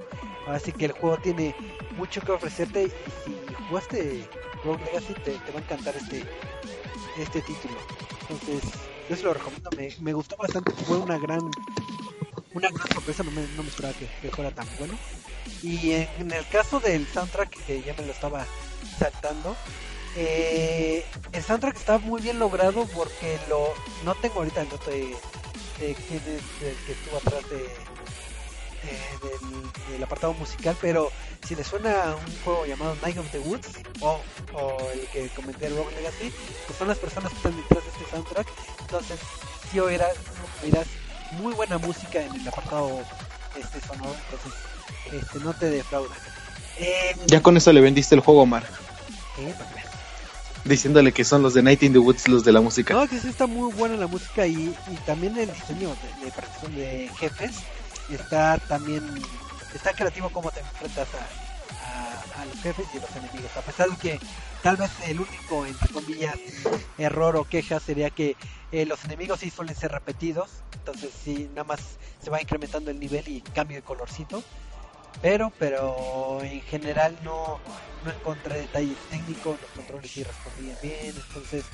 Así 0.47 0.73
que 0.73 0.87
el 0.87 0.93
juego 0.93 1.17
tiene 1.19 1.55
mucho 1.97 2.21
que 2.21 2.33
ofrecerte 2.33 2.85
y 2.85 2.91
si 3.25 3.65
jugaste 3.69 4.29
Rogue 4.65 4.85
Legacy 4.85 5.15
te, 5.25 5.33
va 5.53 5.59
a 5.59 5.63
encantar 5.63 5.97
este 5.97 6.25
este 7.19 7.41
título. 7.43 7.75
Entonces, 8.29 8.63
yo 9.09 9.17
se 9.17 9.23
lo 9.23 9.35
recomiendo, 9.35 9.71
me, 10.01 10.13
gustó 10.13 10.37
bastante, 10.37 10.73
fue 10.73 10.99
una 10.99 11.19
gran 11.19 11.41
una 12.55 12.69
gran 12.71 12.89
sorpresa, 12.93 13.23
no 13.23 13.31
me, 13.31 13.43
no 13.57 13.63
me 13.63 13.69
esperaba 13.69 13.95
que, 13.95 14.09
que 14.23 14.31
fuera 14.31 14.51
tan 14.51 14.67
bueno. 14.79 14.95
Y 15.63 15.93
en 15.93 16.31
el 16.31 16.47
caso 16.49 16.81
del 16.81 17.07
soundtrack, 17.07 17.51
que 17.67 17.83
ya 17.83 17.95
me 17.95 18.07
lo 18.07 18.13
estaba 18.13 18.47
saltando, 18.99 19.57
eh, 20.17 21.05
el 21.33 21.43
soundtrack 21.43 21.77
está 21.77 21.99
muy 21.99 22.21
bien 22.23 22.39
logrado 22.39 22.87
porque 22.95 23.39
lo 23.49 23.73
no 24.05 24.15
tengo 24.15 24.37
ahorita 24.37 24.63
el 24.63 24.69
dato 24.69 24.91
de, 24.91 25.17
de 25.81 25.95
quién 25.95 26.23
es 26.27 26.63
el 26.63 26.77
que 26.87 26.93
estuvo 26.93 27.17
atrás 27.19 27.49
de, 27.51 27.65
eh, 27.65 29.19
del, 29.23 29.93
del 29.93 30.03
apartado 30.05 30.35
musical, 30.35 30.77
pero 30.81 31.11
si 31.47 31.55
le 31.55 31.65
suena 31.65 32.15
un 32.17 32.45
juego 32.45 32.67
llamado 32.67 32.97
Night 33.03 33.19
of 33.19 33.31
the 33.33 33.39
Woods 33.41 33.69
o, 34.01 34.21
o 34.55 34.79
el 34.93 35.07
que 35.09 35.29
comenté 35.31 35.69
Rogue 35.71 35.95
Legacy, 35.97 36.33
pues 36.67 36.79
son 36.79 36.89
las 36.89 36.99
personas 36.99 37.31
que 37.31 37.37
están 37.37 37.57
detrás 37.57 37.85
de 37.85 37.91
este 37.91 38.11
soundtrack. 38.11 38.47
Entonces, 38.81 39.19
si 39.71 39.81
oirás, 39.81 40.15
oirás 40.63 40.87
muy 41.33 41.53
buena 41.55 41.79
música 41.79 42.23
en 42.23 42.35
el 42.35 42.47
apartado 42.49 43.01
este 43.59 43.81
sonoro, 43.81 44.15
entonces 44.31 44.53
este, 45.13 45.39
no 45.41 45.53
te 45.55 45.71
defrauda. 45.71 46.15
Eh, 46.79 47.17
Ya 47.27 47.41
con 47.43 47.57
eso 47.57 47.73
le 47.73 47.81
vendiste 47.81 48.15
el 48.15 48.21
juego, 48.21 48.43
Omar. 48.43 48.65
eh. 49.39 49.55
Diciéndole 50.65 51.13
que 51.13 51.25
son 51.25 51.43
los 51.43 51.53
de 51.55 51.63
Night 51.63 51.83
in 51.83 51.93
the 51.93 51.99
Woods 51.99 52.27
los 52.29 52.43
de 52.45 52.53
la 52.53 52.61
música. 52.61 52.95
No, 52.95 53.07
que 53.07 53.21
sí 53.21 53.29
está 53.29 53.47
muy 53.47 53.73
buena 53.73 53.97
la 53.97 54.07
música 54.07 54.47
y, 54.47 54.75
y 54.91 54.97
también 55.05 55.37
el 55.37 55.53
diseño 55.53 55.91
de, 56.71 56.71
de, 56.71 56.83
de 56.83 57.09
jefes 57.19 57.53
está 58.11 58.59
también 58.59 59.03
está 59.75 59.93
creativo 59.93 60.31
como 60.31 60.51
te 60.51 60.61
enfrentas 60.61 61.09
a, 61.15 62.39
a, 62.39 62.43
a 62.43 62.47
los 62.47 62.61
jefes 62.63 62.87
y 62.95 62.99
los 62.99 63.11
enemigos. 63.17 63.57
A 63.57 63.61
pesar 63.61 63.91
de 63.91 63.97
que 63.97 64.21
tal 64.63 64.77
vez 64.77 64.91
el 65.07 65.21
único, 65.21 65.67
entre 65.67 65.89
comillas, 65.89 66.35
error 66.97 67.37
o 67.37 67.45
queja 67.45 67.79
sería 67.81 68.09
que 68.11 68.37
eh, 68.73 68.87
los 68.87 69.05
enemigos 69.05 69.41
sí 69.41 69.51
suelen 69.51 69.77
ser 69.77 69.93
repetidos, 69.93 70.49
entonces 70.73 71.11
sí, 71.25 71.49
nada 71.51 71.65
más 71.65 71.81
se 72.23 72.31
va 72.31 72.41
incrementando 72.41 72.91
el 72.91 72.99
nivel 72.99 73.29
y 73.29 73.41
cambio 73.43 73.77
de 73.77 73.83
colorcito. 73.83 74.43
Pero, 75.23 75.53
pero 75.59 76.41
en 76.43 76.61
general 76.63 77.17
no, 77.25 77.59
no 78.05 78.11
encontré 78.11 78.61
detalles 78.61 78.97
técnicos, 79.11 79.59
los 79.61 79.71
controles 79.71 80.11
sí 80.11 80.23
respondían 80.23 80.77
bien, 80.83 81.15
entonces 81.17 81.65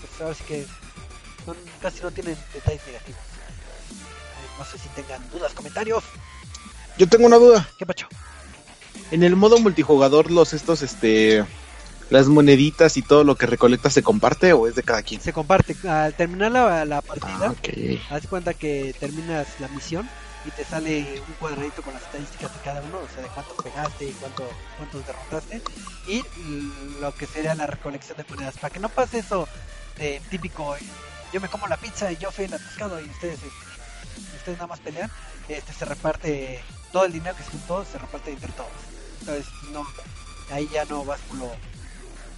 pues 0.00 0.20
ahora 0.20 0.34
sí 0.34 0.44
que 0.46 0.66
son- 1.44 1.56
casi 1.80 2.02
no 2.02 2.10
tienen 2.10 2.36
detalles 2.52 2.82
negativos. 2.86 3.20
Eh, 3.20 4.58
No 4.58 4.64
sé 4.64 4.78
si 4.78 4.88
tengan 4.90 5.22
dudas, 5.30 5.52
comentarios. 5.54 6.04
Yo 6.98 7.06
tengo 7.08 7.26
una 7.26 7.36
duda. 7.38 7.68
¿Qué 7.78 7.86
pacho? 7.86 8.08
En 9.10 9.22
el 9.22 9.36
modo 9.36 9.58
multijugador, 9.58 10.30
los 10.30 10.52
estos, 10.52 10.82
este, 10.82 11.44
las 12.10 12.26
moneditas 12.26 12.96
y 12.96 13.02
todo 13.02 13.24
lo 13.24 13.36
que 13.36 13.46
recolectas 13.46 13.92
se 13.92 14.02
comparte 14.02 14.52
o 14.52 14.66
es 14.66 14.74
de 14.74 14.82
cada 14.82 15.02
quien. 15.02 15.20
Se 15.20 15.32
comparte. 15.32 15.76
Al 15.88 16.12
terminar 16.14 16.50
la, 16.50 16.84
la 16.84 17.00
partida, 17.00 17.54
Ah, 18.10 18.14
haz 18.16 18.26
cuenta 18.26 18.52
que 18.52 18.94
terminas 18.98 19.46
la 19.60 19.68
misión 19.68 20.08
y 20.48 20.50
te 20.50 20.64
sale 20.64 21.22
un 21.26 21.34
cuadradito 21.34 21.82
con 21.82 21.92
las 21.92 22.02
estadísticas 22.02 22.52
de 22.54 22.60
cada 22.60 22.80
uno, 22.80 23.00
o 23.00 23.08
sea, 23.14 23.22
de 23.22 23.28
cuántos 23.28 23.62
pegaste 23.62 24.06
y 24.06 24.12
cuánto, 24.12 24.48
cuántos 24.78 25.06
derrotaste, 25.06 25.62
y 26.06 26.24
lo 27.00 27.14
que 27.14 27.26
sería 27.26 27.54
la 27.54 27.66
recolección 27.66 28.16
de 28.16 28.24
monedas. 28.30 28.56
Para 28.56 28.72
que 28.72 28.80
no 28.80 28.88
pase 28.88 29.18
eso 29.18 29.46
de 29.98 30.22
típico, 30.30 30.74
yo 31.34 31.40
me 31.42 31.48
como 31.48 31.66
la 31.66 31.76
pizza 31.76 32.10
y 32.10 32.16
yo 32.16 32.32
fui 32.32 32.46
el 32.46 32.54
atascado 32.54 32.98
y 32.98 33.04
ustedes, 33.10 33.40
ustedes 34.36 34.56
nada 34.56 34.68
más 34.68 34.80
pelean, 34.80 35.10
este 35.50 35.72
se 35.74 35.84
reparte, 35.84 36.62
todo 36.92 37.04
el 37.04 37.12
dinero 37.12 37.36
que 37.36 37.42
se 37.42 37.50
juntó 37.50 37.84
se 37.84 37.98
reparte 37.98 38.30
entre 38.32 38.52
todos. 38.52 38.72
Entonces, 39.20 39.46
no, 39.70 39.86
ahí 40.50 40.66
ya 40.72 40.86
no 40.86 41.04
vas 41.04 41.20
por 41.28 41.36
lo, 41.36 41.52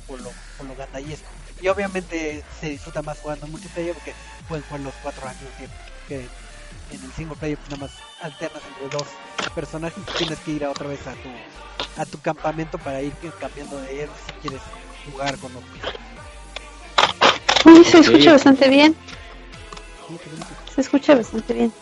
por 0.08 0.20
lo, 0.20 0.32
por 0.58 0.66
lo 0.66 0.74
gandallesco. 0.74 1.28
Y 1.62 1.68
obviamente 1.68 2.42
se 2.60 2.70
disfruta 2.70 3.02
más 3.02 3.18
jugando 3.20 3.46
multiplayer 3.46 3.94
porque 3.94 4.14
pueden 4.48 4.64
jugar 4.64 4.80
los 4.80 4.94
cuatro 5.00 5.30
tiempo. 5.58 5.76
Que 6.08 6.26
en 6.92 7.04
el 7.04 7.12
single 7.12 7.36
player 7.36 7.58
pues, 7.58 7.70
nada 7.70 7.82
más 7.82 7.92
alternas 8.20 8.62
entre 8.68 8.98
dos 8.98 9.06
personajes 9.54 9.98
y 9.98 10.18
tienes 10.18 10.38
que 10.40 10.50
ir 10.52 10.64
a 10.64 10.70
otra 10.70 10.88
vez 10.88 11.00
a 11.06 11.12
tu, 11.12 12.00
a 12.00 12.06
tu 12.06 12.20
campamento 12.20 12.78
para 12.78 13.00
ir 13.02 13.12
cambiando 13.38 13.80
de 13.80 14.02
héroes 14.02 14.18
si 14.26 14.32
quieres 14.40 14.60
jugar 15.10 15.36
con 15.38 15.50
otros. 15.56 15.94
Uy, 17.64 17.84
se 17.84 17.98
escucha 17.98 18.32
bastante 18.32 18.68
bien. 18.68 18.96
Se 20.74 20.80
escucha 20.80 21.14
bastante 21.14 21.54
bien. 21.54 21.72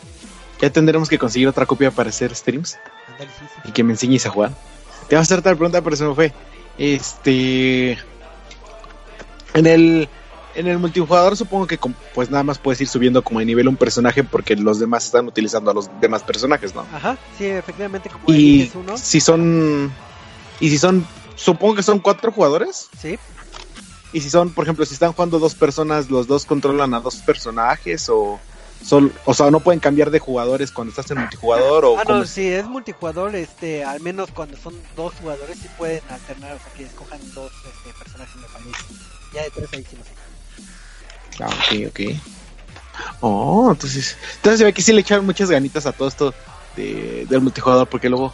Ya 0.61 0.71
tendremos 0.71 1.09
que 1.09 1.19
conseguir 1.19 1.49
otra 1.49 1.67
copia 1.67 1.91
para 1.91 2.11
hacer 2.11 2.35
streams 2.35 2.79
Ándale, 3.07 3.31
sí, 3.39 3.45
sí. 3.55 3.69
y 3.69 3.73
que 3.73 3.85
me 3.85 3.93
enseñes 3.93 4.27
a 4.27 4.31
jugar. 4.31 4.53
Te 5.09 5.17
vas 5.17 5.31
a 5.31 5.35
hacer 5.35 5.43
tal 5.43 5.57
pregunta, 5.57 5.81
pero 5.83 5.97
se 5.97 6.05
me 6.05 6.15
fue. 6.15 6.33
Este. 6.77 7.99
En 9.55 9.67
el. 9.67 10.09
En 10.59 10.67
el 10.67 10.81
multijugador 10.81 11.37
supongo 11.37 11.69
que 11.69 11.79
pues 12.13 12.31
nada 12.31 12.43
más 12.43 12.59
puedes 12.59 12.81
ir 12.81 12.89
subiendo 12.89 13.23
como 13.23 13.39
de 13.39 13.47
nivel 13.47 13.69
un 13.69 13.77
personaje 13.77 14.25
porque 14.25 14.57
los 14.57 14.81
demás 14.81 15.05
están 15.05 15.29
utilizando 15.29 15.71
a 15.71 15.75
los 15.75 15.89
demás 16.01 16.25
personajes, 16.25 16.75
¿no? 16.75 16.81
Ajá, 16.93 17.17
sí, 17.39 17.47
efectivamente 17.47 18.11
como 18.11 18.25
Y 18.27 18.69
uno, 18.75 18.99
si 18.99 19.21
son 19.21 19.93
y 20.59 20.69
si 20.69 20.79
son 20.79 21.07
supongo 21.37 21.77
que 21.77 21.85
son 21.85 22.01
cuatro 22.01 22.33
jugadores 22.33 22.89
sí, 23.01 23.17
y 24.13 24.21
si 24.21 24.31
son 24.31 24.51
por 24.51 24.65
ejemplo 24.65 24.85
si 24.85 24.95
están 24.95 25.13
jugando 25.13 25.39
dos 25.39 25.55
personas 25.55 26.11
los 26.11 26.27
dos 26.27 26.45
controlan 26.45 26.93
a 26.93 26.99
dos 26.99 27.19
personajes 27.19 28.09
o 28.09 28.41
son 28.83 29.13
o 29.27 29.35
sea 29.35 29.53
no 29.53 29.61
pueden 29.61 29.79
cambiar 29.79 30.11
de 30.11 30.19
jugadores 30.19 30.73
cuando 30.73 30.91
estás 30.91 31.09
en 31.13 31.19
multijugador 31.19 31.85
o 31.85 31.99
Ah, 31.99 32.03
no, 32.09 32.25
es? 32.25 32.31
si 32.31 32.49
es 32.49 32.67
multijugador, 32.67 33.37
este, 33.37 33.85
al 33.85 34.01
menos 34.01 34.31
cuando 34.33 34.57
son 34.57 34.75
dos 34.97 35.15
jugadores 35.21 35.57
sí 35.63 35.69
pueden 35.79 36.03
alternar, 36.11 36.55
o 36.55 36.59
sea, 36.59 36.73
que 36.77 36.83
escojan 36.83 37.21
dos 37.33 37.53
este, 37.65 37.97
personajes, 37.97 38.35
me 38.37 38.49
parece. 38.49 38.83
Ya 39.35 39.43
de 39.43 39.51
tres 39.51 39.73
ahí 39.73 39.85
sí 39.89 39.97
no 39.97 40.05
sé. 40.05 40.18
Ah, 41.41 41.47
ok, 41.47 41.89
ok. 41.89 42.01
Oh, 43.21 43.69
entonces, 43.73 44.17
entonces 44.37 44.59
se 44.59 44.65
ve 44.65 44.73
que 44.73 44.83
sí 44.83 44.93
le 44.93 45.01
echaron 45.01 45.27
muchas 45.27 45.51
ganitas 45.51 45.87
a 45.87 45.93
todo 45.93 46.09
esto 46.09 46.35
de, 46.77 47.27
del 47.29 47.41
multijugador 47.41 47.89
porque 47.89 48.09
luego 48.09 48.33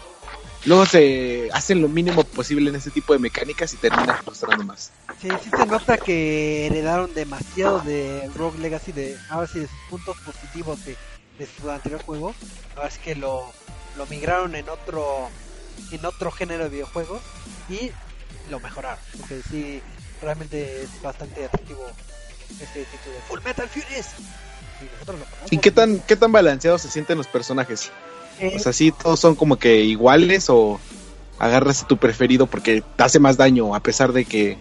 luego 0.64 0.86
se 0.86 1.48
hacen 1.52 1.82
lo 1.82 1.88
mínimo 1.88 2.24
posible 2.24 2.70
en 2.70 2.76
este 2.76 2.90
tipo 2.90 3.12
de 3.12 3.18
mecánicas 3.18 3.72
y 3.74 3.76
terminan 3.76 4.16
frustrando 4.24 4.64
más. 4.64 4.92
Sí, 5.20 5.28
sí 5.42 5.50
se 5.50 5.66
nota 5.66 5.96
que 5.98 6.66
heredaron 6.66 7.12
demasiado 7.14 7.80
de 7.80 8.28
Rogue 8.34 8.59
Legacy, 8.59 8.92
de 8.92 9.16
ahora 9.28 9.46
sí 9.46 9.61
de 9.61 9.68
sus 9.68 9.78
puntos 9.90 10.16
positivos 10.20 10.84
de, 10.84 10.96
de 11.38 11.46
su 11.46 11.70
anterior 11.70 12.02
juego. 12.02 12.34
Ahora 12.76 12.90
sí 12.90 13.00
que 13.02 13.14
lo, 13.14 13.44
lo 13.96 14.07
migraron 14.07 14.55
en 14.55 14.68
otro 14.68 15.28
en 15.90 16.05
otro 16.05 16.30
género 16.30 16.64
de 16.64 16.70
videojuegos 16.70 17.20
y 17.68 17.90
lo 18.50 18.61
mejoraron. 18.61 18.98
Porque 19.18 19.42
sí, 19.50 19.82
realmente 20.22 20.82
es 20.82 21.02
bastante 21.02 21.44
atractivo 21.44 21.86
este 22.51 22.84
título 22.84 23.14
de 23.14 23.20
Full 23.28 23.40
Metal 23.45 23.68
Furious. 23.68 24.07
Y. 25.51 25.55
¿Y 25.55 25.59
qué 25.59 25.70
tan 25.70 25.99
qué 26.01 26.16
tan 26.16 26.32
balanceados 26.32 26.82
se 26.82 26.90
sienten 26.90 27.18
los 27.18 27.26
personajes? 27.26 27.90
Eh, 28.40 28.55
O 28.57 28.59
sea, 28.59 28.72
sí 28.72 28.90
todos 28.92 29.20
son 29.20 29.34
como 29.34 29.57
que 29.57 29.76
iguales 29.80 30.47
o 30.51 30.80
agarras 31.38 31.82
a 31.82 31.86
tu 31.86 31.97
preferido 31.97 32.47
porque 32.47 32.82
te 32.97 33.03
hace 33.03 33.18
más 33.18 33.36
daño 33.36 33.74
a 33.74 33.80
pesar 33.80 34.12
de 34.12 34.24
que 34.24 34.59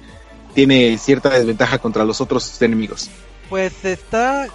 tiene 0.54 0.98
cierta 1.00 1.30
desventaja 1.30 1.80
contra 1.80 2.04
los 2.06 2.22
otros 2.22 2.62
enemigos. 2.62 3.10
Pues 3.50 3.84
está. 3.86 4.48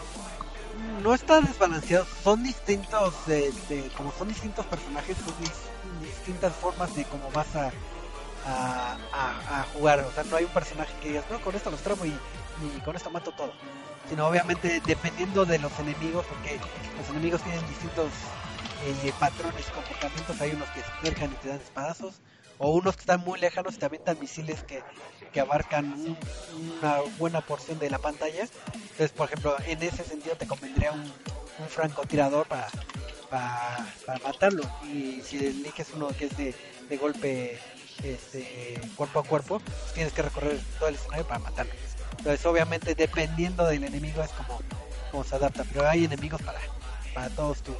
No 1.02 1.14
está 1.14 1.40
desbalanceado. 1.40 2.06
Son 2.24 2.42
distintos. 2.42 3.14
De, 3.26 3.52
de- 3.68 3.90
como 3.96 4.12
son 4.16 4.28
distintos 4.28 4.64
personajes, 4.66 5.16
son 5.16 5.34
dis- 5.44 6.06
distintas 6.08 6.52
formas 6.54 6.94
de 6.94 7.04
cómo 7.04 7.30
vas 7.32 7.54
a, 7.56 7.72
a, 8.46 8.96
a- 9.12 9.60
a 9.60 9.62
jugar. 9.74 10.00
O 10.00 10.12
sea, 10.12 10.24
no 10.24 10.36
hay 10.36 10.44
un 10.44 10.50
personaje 10.52 10.92
que 11.02 11.08
digas, 11.08 11.24
no, 11.30 11.40
con 11.40 11.54
esto 11.54 11.70
los 11.70 11.80
tramo 11.80 12.04
y, 12.04 12.12
y 12.62 12.80
con 12.80 12.96
esto 12.96 13.10
mato 13.10 13.32
todo. 13.32 13.52
Sino, 14.08 14.26
obviamente, 14.26 14.80
dependiendo 14.86 15.44
de 15.44 15.58
los 15.58 15.78
enemigos, 15.78 16.24
porque 16.26 16.58
los 16.98 17.08
enemigos 17.10 17.42
tienen 17.42 17.66
distintos 17.68 18.06
eh, 18.84 19.12
patrones 19.18 19.66
y 19.68 19.72
comportamientos. 19.72 20.40
Hay 20.40 20.50
unos 20.52 20.68
que 20.70 20.80
se 20.80 20.86
acercan 20.86 21.30
y 21.32 21.34
te 21.42 21.48
dan 21.48 21.60
espadazos. 21.60 22.14
O 22.60 22.70
unos 22.72 22.96
que 22.96 23.00
están 23.02 23.20
muy 23.20 23.38
lejanos 23.38 23.74
y 23.74 23.78
te 23.78 23.86
avientan 23.86 24.18
misiles 24.18 24.64
que, 24.64 24.82
que 25.32 25.40
abarcan 25.40 25.84
un- 25.92 26.18
una 26.80 27.00
buena 27.18 27.40
porción 27.40 27.78
de 27.78 27.88
la 27.90 27.98
pantalla. 27.98 28.48
Entonces, 28.74 29.12
por 29.12 29.26
ejemplo, 29.26 29.56
en 29.66 29.80
ese 29.82 30.02
sentido 30.04 30.34
te 30.36 30.46
convendría 30.46 30.90
un, 30.92 31.00
un 31.02 31.68
francotirador 31.68 32.48
para, 32.48 32.66
para, 33.30 34.18
matarlo. 34.24 34.62
Y 34.82 35.20
si 35.22 35.36
eliges 35.36 35.88
uno 35.94 36.08
que 36.08 36.24
es 36.26 36.36
de, 36.36 36.54
de 36.88 36.96
golpe 36.96 37.60
este, 38.02 38.80
cuerpo 38.96 39.20
a 39.20 39.24
cuerpo, 39.24 39.60
tienes 39.94 40.12
que 40.12 40.22
recorrer 40.22 40.58
todo 40.78 40.88
el 40.88 40.94
escenario 40.96 41.26
para 41.26 41.38
matarlo. 41.40 41.72
Entonces, 42.16 42.44
obviamente, 42.46 42.94
dependiendo 42.94 43.64
del 43.66 43.84
enemigo, 43.84 44.22
es 44.22 44.30
como 44.32 44.60
cómo 45.10 45.24
se 45.24 45.36
adapta. 45.36 45.64
Pero 45.72 45.88
hay 45.88 46.04
enemigos 46.04 46.40
para, 46.42 46.58
para 47.14 47.28
todos 47.30 47.58
tus, 47.62 47.74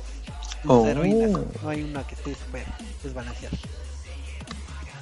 tus 0.62 0.70
Oh. 0.70 0.86
heroínas. 0.86 1.30
No 1.62 1.68
hay 1.68 1.82
una 1.82 2.06
que 2.06 2.14
esté 2.14 2.34
súper 2.34 2.64
desbalanceada. 3.02 3.56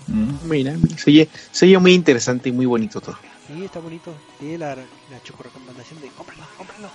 Mm, 0.09 0.35
Mira, 0.49 0.77
se 0.97 1.11
oye, 1.11 1.29
se 1.51 1.67
oye 1.67 1.79
muy 1.79 1.93
interesante 1.95 2.49
y 2.49 2.53
muy 2.53 2.67
bonito 2.67 3.01
todo. 3.01 3.19
Sí, 3.49 3.65
está 3.65 3.81
bonito. 3.81 4.13
Sí, 4.41 4.57
la, 4.57 4.75
la 4.77 5.23
choco 5.25 5.43
recomendación 5.45 6.01
de 6.01 6.09
cómpralo, 6.09 6.43
cómpralo. 6.57 6.91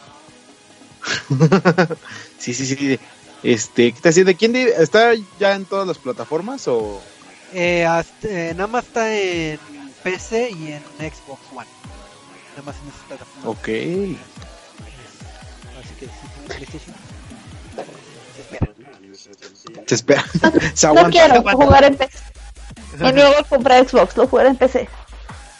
sí, 2.37 2.53
sí, 2.53 2.65
sí. 2.65 2.99
Este, 3.43 3.91
¿qué 3.91 3.95
está 3.97 4.09
haciendo? 4.09 4.35
¿Quién 4.35 4.55
está 4.55 5.11
ya 5.39 5.55
en 5.55 5.65
todas 5.65 5.87
las 5.87 5.97
plataformas 5.97 6.67
o 6.67 7.01
Eh, 7.53 7.85
hasta- 7.85 8.27
eh, 8.29 8.53
nada 8.53 8.67
más 8.67 8.85
está 8.85 9.13
en 9.13 9.59
PC 10.03 10.51
y 10.51 10.71
en 10.73 10.83
Xbox 10.99 11.41
One. 11.53 11.67
Nada 12.51 12.61
más 12.63 12.75
en 12.81 12.89
esas 12.89 13.01
plataformas. 13.07 13.45
Ok. 13.45 13.67
Así 15.79 15.93
que 15.99 16.05
si 16.05 16.11
PlayStation, 16.47 16.95
se 18.35 18.41
espera. 18.41 18.67
Se 19.87 19.95
espera. 19.95 20.25
se 20.75 20.87
No 20.87 20.91
aguanta. 20.93 21.09
quiero 21.11 21.41
jugar 21.43 21.83
en 21.85 21.97
PC. 21.97 22.19
No, 22.97 23.11
no 23.11 23.25
voy 23.27 23.35
a 23.39 23.43
comprar 23.43 23.87
Xbox, 23.87 24.17
lo 24.17 24.27
jugaré 24.27 24.49
en 24.49 24.57
PC. 24.57 24.89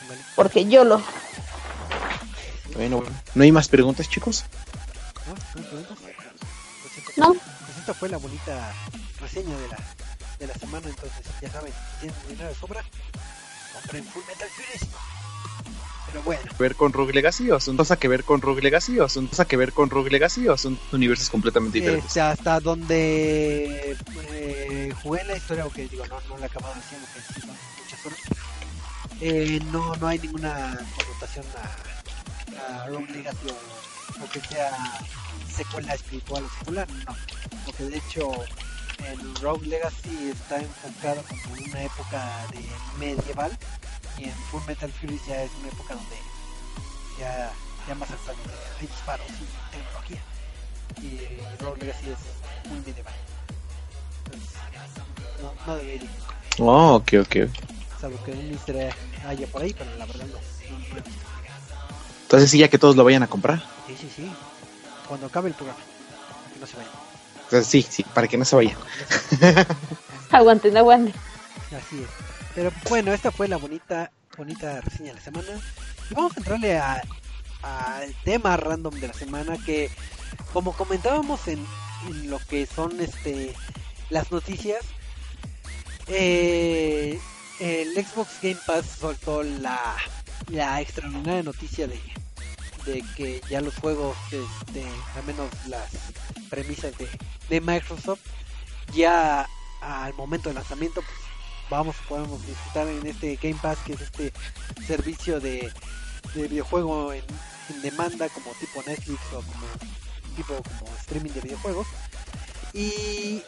Vale. 0.07 0.21
Porque 0.35 0.65
yo 0.65 0.83
lo. 0.83 1.01
Bueno, 2.75 2.97
bueno. 2.97 3.15
¿No 3.35 3.43
hay 3.43 3.51
más 3.51 3.67
preguntas, 3.67 4.09
chicos? 4.09 4.45
¿No? 5.27 5.33
¿No 5.33 5.39
hay 5.61 5.63
preguntas? 5.63 5.97
Pues 6.81 6.97
esto- 6.97 7.11
No. 7.17 7.33
Pues 7.33 7.77
esta 7.79 7.93
fue 7.93 8.09
la 8.09 8.17
bonita 8.17 8.73
reseña 9.19 9.57
de 9.57 9.67
la, 9.69 9.77
de 10.39 10.47
la 10.47 10.53
semana. 10.55 10.87
Entonces, 10.89 11.25
ya 11.41 11.49
saben, 11.51 11.71
si 11.73 11.99
tienen 12.07 12.15
dinero 12.29 12.49
de 12.49 12.55
sobra, 12.55 12.83
compren 13.73 14.03
Full 14.05 14.23
Metal 14.27 14.47
Fury. 14.49 14.89
Pero 16.11 16.23
bueno. 16.23 16.41
ver 16.59 16.75
con 16.75 16.91
Rogue 16.91 17.13
Legacy 17.13 17.49
o 17.51 17.59
son 17.59 17.77
cosas 17.77 17.97
que 17.97 18.07
ver 18.07 18.23
con 18.23 18.41
Rogue 18.41 18.61
Legacy 18.61 18.99
o 18.99 19.07
son 19.07 19.27
cosas 19.27 19.47
que 19.47 19.55
ver 19.57 19.71
con 19.71 19.89
Rogue 19.89 20.09
Legacy 20.11 20.47
o 20.47 20.57
son 20.57 20.77
universos 20.91 21.29
completamente 21.29 21.79
diferentes. 21.79 22.07
Este, 22.07 22.21
hasta 22.21 22.59
donde 22.59 23.95
eh, 24.31 24.93
jugué 25.01 25.23
la 25.23 25.37
historia, 25.37 25.65
ok, 25.65 25.75
digo, 25.75 26.05
no, 26.07 26.19
no 26.27 26.37
la 26.37 26.45
he 26.45 26.49
acabado 26.49 26.73
haciendo, 26.75 27.07
que 27.13 27.81
muchas 27.81 28.05
horas. 28.05 28.19
Eh, 29.21 29.59
no, 29.71 29.95
no 29.95 30.07
hay 30.07 30.19
ninguna 30.19 30.77
connotación 30.97 31.45
a, 31.55 32.83
a 32.83 32.87
Rogue 32.87 33.11
Legacy 33.13 33.47
o, 33.47 34.23
o 34.23 34.29
que 34.29 34.41
sea 34.41 34.99
secuela 35.55 35.93
espiritual 35.93 36.43
o 36.43 36.59
secular, 36.59 36.87
no. 37.05 37.15
Porque 37.65 37.83
de 37.85 37.97
hecho, 37.97 38.31
en 39.05 39.35
Rogue 39.41 39.67
Legacy 39.67 40.31
está 40.31 40.59
enfocado 40.59 41.23
como 41.23 41.55
en 41.57 41.69
una 41.69 41.83
época 41.83 42.47
de 42.51 42.65
medieval 42.99 43.57
y 44.17 44.25
en 44.25 44.33
Full 44.51 44.61
Metal 44.67 44.91
Fury 44.91 45.19
ya 45.27 45.43
es 45.43 45.51
una 45.59 45.67
época 45.69 45.95
donde 45.95 46.15
ya, 47.19 47.51
ya 47.87 47.95
más 47.95 48.09
avanzado, 48.09 48.37
hay 48.79 48.87
disparos 48.87 49.27
y 49.27 49.75
tecnología 49.75 50.21
y 51.01 51.63
Rogue 51.63 51.81
Legacy 51.85 52.09
es 52.11 52.69
muy 52.69 52.79
medieval. 52.79 53.13
Entonces, 54.25 54.49
no, 55.41 55.53
no 55.67 55.75
debería, 55.77 56.09
Oh, 56.59 56.95
ok, 56.95 57.13
ok. 57.21 57.35
salvo 57.99 58.21
que 58.23 58.31
un 58.31 58.51
easter 58.51 58.93
haya 59.27 59.47
por 59.47 59.61
ahí, 59.61 59.73
pero 59.73 59.89
la 59.97 60.05
verdad 60.05 60.25
no. 60.27 60.37
Entonces 62.23 62.49
sí, 62.51 62.59
ya 62.59 62.69
que 62.69 62.77
todos 62.77 62.95
lo 62.95 63.03
vayan 63.03 63.23
a 63.23 63.27
comprar. 63.27 63.61
Sí, 63.87 63.97
sí, 63.99 64.11
sí. 64.15 64.31
Cuando 65.07 65.27
acabe 65.27 65.49
el 65.49 65.55
programa, 65.55 65.79
que 66.53 66.59
no 66.59 66.65
se 66.67 66.77
vaya. 66.77 66.89
Entonces 67.43 67.67
sí, 67.67 67.81
sí, 67.81 68.03
para 68.03 68.27
que 68.27 68.37
no 68.37 68.45
se 68.45 68.55
vayan. 68.55 68.77
Aguanten, 70.31 70.77
aguanten. 70.77 71.13
Así 71.75 72.01
es. 72.03 72.30
Pero 72.55 72.71
bueno, 72.89 73.13
esta 73.13 73.31
fue 73.31 73.47
la 73.47 73.57
bonita, 73.57 74.11
bonita 74.37 74.81
reseña 74.81 75.09
de 75.09 75.15
la 75.15 75.21
semana. 75.21 75.61
Y 76.09 76.13
vamos 76.13 76.33
a 76.35 76.39
entrarle 76.39 76.79
al 76.79 78.15
tema 78.23 78.57
random 78.57 78.93
de 78.95 79.07
la 79.07 79.13
semana 79.13 79.57
que, 79.65 79.89
como 80.53 80.73
comentábamos 80.73 81.47
en, 81.47 81.65
en 82.07 82.29
lo 82.29 82.39
que 82.39 82.65
son 82.65 82.99
este 82.99 83.55
las 84.09 84.31
noticias, 84.31 84.83
eh, 86.07 87.19
el 87.59 87.93
Xbox 87.93 88.41
Game 88.41 88.57
Pass 88.65 88.85
soltó 88.99 89.43
la, 89.43 89.95
la 90.49 90.81
extraordinaria 90.81 91.43
noticia 91.43 91.87
de, 91.87 91.99
de 92.85 93.03
que 93.15 93.41
ya 93.49 93.61
los 93.61 93.75
juegos, 93.75 94.17
este, 94.25 94.83
al 95.15 95.23
menos 95.25 95.49
las 95.67 95.89
premisas 96.49 96.97
de, 96.97 97.07
de 97.49 97.61
Microsoft, 97.61 98.19
ya 98.93 99.47
al 99.81 100.13
momento 100.15 100.49
del 100.49 100.55
lanzamiento, 100.55 101.01
pues 101.01 101.20
vamos 101.71 101.95
podemos 102.07 102.45
disfrutar 102.45 102.87
en 102.89 103.07
este 103.07 103.37
Game 103.41 103.57
Pass 103.59 103.79
que 103.85 103.93
es 103.93 104.01
este 104.01 104.33
servicio 104.85 105.39
de, 105.39 105.71
de 106.35 106.47
videojuego 106.47 107.13
en, 107.13 107.23
demanda 107.81 108.27
como 108.27 108.51
tipo 108.59 108.83
Netflix 108.85 109.21
o 109.31 109.37
como 109.37 109.65
tipo 110.35 110.61
como 110.61 110.93
streaming 110.99 111.31
de 111.31 111.41
videojuegos. 111.41 111.87
Y 112.73 113.41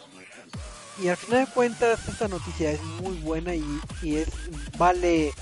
y 1.01 1.07
al 1.07 1.17
final 1.17 1.45
de 1.45 1.51
cuentas 1.51 2.07
esta 2.07 2.28
noticia 2.28 2.71
es 2.71 2.82
muy 3.01 3.17
buena 3.17 3.55
y, 3.55 3.65
y 4.01 4.15
es 4.15 4.30
vale 4.78 5.34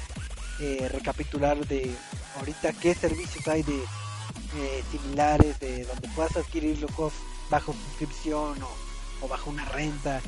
eh, 0.59 0.89
recapitular 0.91 1.57
de 1.67 1.93
ahorita 2.39 2.73
qué 2.73 2.95
servicios 2.95 3.47
hay 3.47 3.61
de 3.61 3.77
eh, 3.77 4.83
similares 4.91 5.59
de 5.59 5.83
donde 5.83 6.07
puedas 6.15 6.35
adquirir 6.37 6.79
los 6.79 6.91
juegos 6.91 7.13
bajo 7.49 7.73
suscripción 7.73 8.63
o, 8.63 9.25
o 9.25 9.27
bajo 9.27 9.51
una 9.51 9.65
renta. 9.65 10.21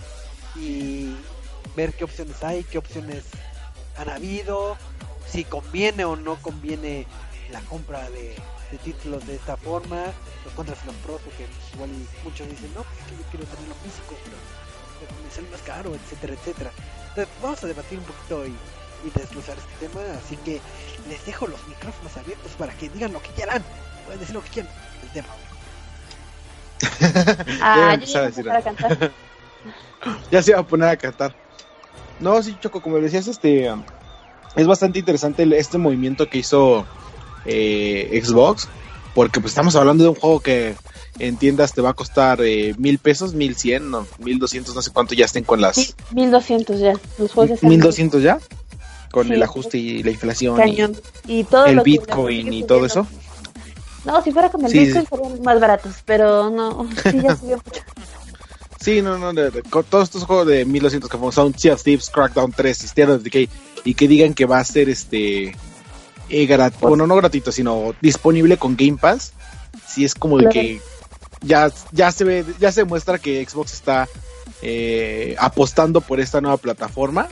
Y 0.55 1.15
ver 1.75 1.93
qué 1.93 2.03
opciones 2.03 2.43
hay, 2.43 2.63
qué 2.63 2.77
opciones 2.77 3.23
han 3.97 4.09
habido, 4.09 4.77
si 5.29 5.43
conviene 5.43 6.05
o 6.05 6.15
no 6.15 6.35
conviene 6.35 7.07
la 7.51 7.61
compra 7.61 8.09
de, 8.09 8.35
títulos 8.83 9.25
de 9.27 9.35
esta 9.35 9.55
forma, 9.55 10.05
los 10.43 10.53
contras 10.55 10.79
y 10.83 10.87
los 10.87 10.95
pros, 10.97 11.21
porque 11.21 11.45
igual 11.75 11.91
muchos 12.23 12.49
dicen, 12.49 12.73
no, 12.73 12.81
pues 12.81 12.99
es 12.99 13.05
que 13.05 13.17
yo 13.17 13.23
quiero 13.29 13.45
tenerlo 13.45 13.75
físico, 13.83 14.15
pero, 14.23 14.37
me 15.23 15.31
sale 15.31 15.49
más 15.49 15.61
caro, 15.61 15.93
etcétera, 15.93 16.33
etcétera. 16.33 16.71
Entonces 17.09 17.27
vamos 17.41 17.63
a 17.63 17.67
debatir 17.67 17.99
un 17.99 18.05
poquito 18.05 18.47
y, 18.47 18.55
y 19.05 19.11
desglosar 19.13 19.57
este 19.57 19.87
tema, 19.87 20.01
así 20.17 20.37
que 20.37 20.59
les 21.07 21.23
dejo 21.25 21.45
los 21.45 21.67
micrófonos 21.67 22.17
abiertos 22.17 22.51
para 22.53 22.73
que 22.73 22.89
digan 22.89 23.13
lo 23.13 23.21
que 23.21 23.29
quieran, 23.29 23.63
pueden 24.05 24.19
decir 24.19 24.35
lo 24.35 24.43
que 24.43 24.49
quieran, 24.49 24.71
el 25.03 25.09
tema. 25.09 25.27
Ah, 27.61 27.95
ya 27.95 28.19
a 28.21 28.29
iba 28.39 28.53
a 28.53 28.57
a 28.57 28.61
cantar. 28.61 29.11
Ya 30.31 30.43
se 30.43 30.53
va 30.53 30.59
a 30.59 30.63
poner 30.63 30.89
a 30.89 30.97
cantar. 30.97 31.35
No, 32.19 32.41
sí, 32.41 32.57
Choco, 32.59 32.81
como 32.81 32.97
decías, 32.99 33.27
este 33.27 33.69
es 34.55 34.67
bastante 34.67 34.99
interesante 34.99 35.47
este 35.57 35.77
movimiento 35.77 36.29
que 36.29 36.37
hizo 36.39 36.85
eh, 37.45 38.21
Xbox, 38.23 38.67
porque 39.15 39.39
pues 39.39 39.51
estamos 39.51 39.75
hablando 39.75 40.03
de 40.03 40.09
un 40.11 40.15
juego 40.15 40.39
que 40.39 40.75
en 41.19 41.37
tiendas 41.37 41.73
te 41.73 41.81
va 41.81 41.89
a 41.89 41.93
costar 41.93 42.39
eh, 42.41 42.73
mil 42.77 42.97
pesos, 42.99 43.33
mil 43.33 43.55
cien, 43.55 43.91
no, 43.91 44.07
mil 44.19 44.39
doscientos, 44.39 44.73
no 44.75 44.81
sé 44.81 44.91
cuánto 44.91 45.15
ya 45.15 45.25
estén 45.25 45.43
con 45.43 45.59
las 45.61 45.75
Sí, 45.75 45.93
1200 46.13 46.79
ya. 46.79 46.93
Los 47.17 47.31
juegos 47.33 47.61
mil 47.63 47.81
doscientos 47.81 48.21
ya, 48.23 48.39
con 49.11 49.27
Sí. 49.27 49.33
el 49.33 49.43
ajuste 49.43 49.77
y 49.77 50.03
la 50.03 50.11
inflación, 50.11 50.55
y 50.55 50.57
cañón. 50.57 50.97
Y 51.27 51.43
todo 51.43 51.65
el 51.65 51.75
lo 51.77 51.83
Bitcoin 51.83 52.53
y 52.53 52.63
todo 52.63 52.85
eso. 52.85 53.05
No, 54.05 54.21
si 54.21 54.31
fuera 54.31 54.49
con 54.49 54.63
el 54.65 54.71
Sí, 54.71 54.79
Bitcoin 54.79 55.03
sí. 55.05 55.09
serían 55.09 55.41
más 55.43 55.59
baratos, 55.59 55.95
pero 56.05 56.49
no, 56.49 56.87
sí 57.11 57.19
ya 57.21 57.35
subió 57.35 57.57
mucho. 57.57 57.81
Sí, 58.83 59.01
no, 59.01 59.17
no, 59.17 59.31
de- 59.33 59.49
de- 59.49 59.63
con 59.63 59.83
todos 59.85 60.05
estos 60.05 60.23
juegos 60.25 60.45
de 60.47 60.65
1200 60.65 61.09
que 61.09 61.17
son 61.31 61.57
Sea 61.57 61.73
of 61.73 61.83
Thieves, 61.83 62.09
Crackdown 62.09 62.51
3, 62.51 62.83
State 62.83 63.11
of 63.11 63.23
Decay, 63.23 63.49
y 63.85 63.93
que 63.93 64.07
digan 64.07 64.33
que 64.33 64.45
va 64.45 64.59
a 64.59 64.63
ser 64.65 64.89
este, 64.89 65.55
eh, 66.29 66.69
bueno, 66.81 67.07
no 67.07 67.15
gratuito, 67.15 67.51
sino 67.51 67.93
disponible 68.01 68.57
con 68.57 68.75
Game 68.75 68.97
Pass, 68.97 69.31
sí 69.87 70.03
es 70.03 70.13
como 70.15 70.37
de 70.37 70.43
Claro. 70.43 70.53
que 70.53 70.81
ya, 71.41 71.71
ya 71.91 72.11
se 72.11 72.23
ve, 72.25 72.45
ya 72.59 72.71
se 72.73 72.83
muestra 72.83 73.19
que 73.19 73.45
Xbox 73.47 73.73
está 73.73 74.07
eh, 74.61 75.35
apostando 75.39 76.01
por 76.01 76.19
esta 76.19 76.41
nueva 76.41 76.57
plataforma, 76.57 77.27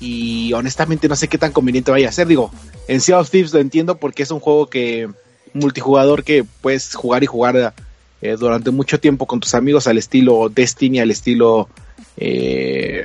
y 0.00 0.52
honestamente 0.54 1.08
no 1.08 1.14
sé 1.16 1.28
qué 1.28 1.36
tan 1.38 1.52
conveniente 1.52 1.90
vaya 1.90 2.08
a 2.08 2.12
ser, 2.12 2.26
digo, 2.26 2.50
en 2.88 3.00
Sea 3.00 3.20
of 3.20 3.30
Thieves 3.30 3.52
lo 3.52 3.60
entiendo 3.60 3.96
porque 3.98 4.22
es 4.24 4.30
un 4.32 4.40
juego 4.40 4.68
que, 4.68 5.08
multijugador 5.52 6.24
que 6.24 6.44
puedes 6.62 6.94
jugar 6.94 7.22
y 7.22 7.26
jugar 7.26 7.74
eh, 8.22 8.36
durante 8.38 8.70
mucho 8.70 9.00
tiempo 9.00 9.26
con 9.26 9.40
tus 9.40 9.54
amigos 9.54 9.86
al 9.86 9.98
estilo 9.98 10.48
Destiny, 10.48 11.00
al 11.00 11.10
estilo 11.10 11.68
eh, 12.16 13.02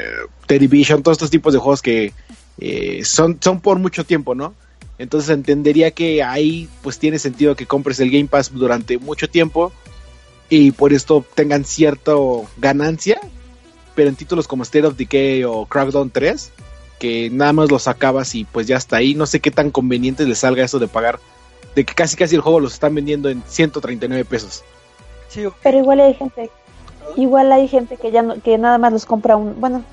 Division, 0.48 1.04
todos 1.04 1.16
estos 1.16 1.32
tipos 1.32 1.54
de 1.54 1.60
juegos 1.60 1.82
que 1.82 2.14
eh, 2.60 3.04
son, 3.04 3.38
son 3.42 3.62
por 3.62 3.80
mucho 3.80 4.04
tiempo, 4.04 4.36
¿no? 4.36 4.54
Entonces 4.98 5.30
entendería 5.30 5.92
que 5.92 6.24
ahí 6.24 6.70
pues 6.82 7.00
tiene 7.00 7.20
sentido 7.20 7.56
que 7.56 7.66
compres 7.66 8.00
el 8.00 8.12
Game 8.12 8.28
Pass 8.28 8.52
durante 8.54 8.98
mucho 8.98 9.30
tiempo 9.30 9.74
y 10.50 10.72
por 10.72 10.94
esto 10.94 11.26
tengan 11.34 11.66
cierta 11.66 12.14
ganancia, 12.58 13.20
pero 13.94 14.10
en 14.10 14.16
títulos 14.16 14.48
como 14.48 14.64
State 14.64 14.86
of 14.86 14.96
Decay 14.96 15.44
o 15.44 15.66
Crackdown 15.66 16.12
3, 16.12 16.52
que 17.00 17.30
nada 17.30 17.52
más 17.52 17.72
los 17.72 17.84
sacabas 17.84 18.36
y 18.36 18.46
pues 18.46 18.68
ya 18.68 18.78
está 18.78 18.98
ahí, 18.98 19.16
no 19.16 19.26
sé 19.26 19.40
qué 19.40 19.52
tan 19.52 19.72
conveniente 19.72 20.26
les 20.26 20.40
salga 20.40 20.64
eso 20.64 20.80
de 20.80 20.88
pagar, 20.88 21.20
de 21.76 21.84
que 21.84 21.94
casi 21.94 22.16
casi 22.16 22.36
el 22.36 22.42
juego 22.42 22.60
los 22.60 22.74
están 22.74 22.96
vendiendo 22.96 23.30
en 23.30 23.44
139 23.48 24.24
pesos. 24.26 24.64
Pero 25.64 25.78
igual 25.78 26.00
hay 26.00 26.14
gente, 26.14 26.50
igual 27.16 27.52
hay 27.52 27.68
gente 27.68 27.98
que 27.98 28.12
ya 28.12 28.22
no, 28.22 28.42
que 28.42 28.58
nada 28.58 28.78
más 28.78 28.94
los 28.94 29.06
compra 29.06 29.36
un, 29.36 29.60
bueno, 29.60 29.84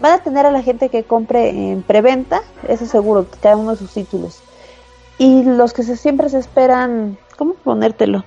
van 0.00 0.12
a 0.12 0.22
tener 0.22 0.46
a 0.46 0.50
la 0.50 0.62
gente 0.62 0.88
que 0.88 1.04
compre 1.04 1.50
en 1.50 1.82
preventa, 1.82 2.42
eso 2.68 2.86
seguro, 2.86 3.26
cada 3.40 3.56
uno 3.56 3.72
de 3.72 3.76
sus 3.76 3.92
títulos. 3.92 4.42
Y 5.18 5.44
los 5.44 5.72
que 5.72 5.82
se, 5.82 5.96
siempre 5.96 6.28
se 6.28 6.38
esperan, 6.38 7.18
¿cómo 7.36 7.54
ponértelo? 7.54 8.24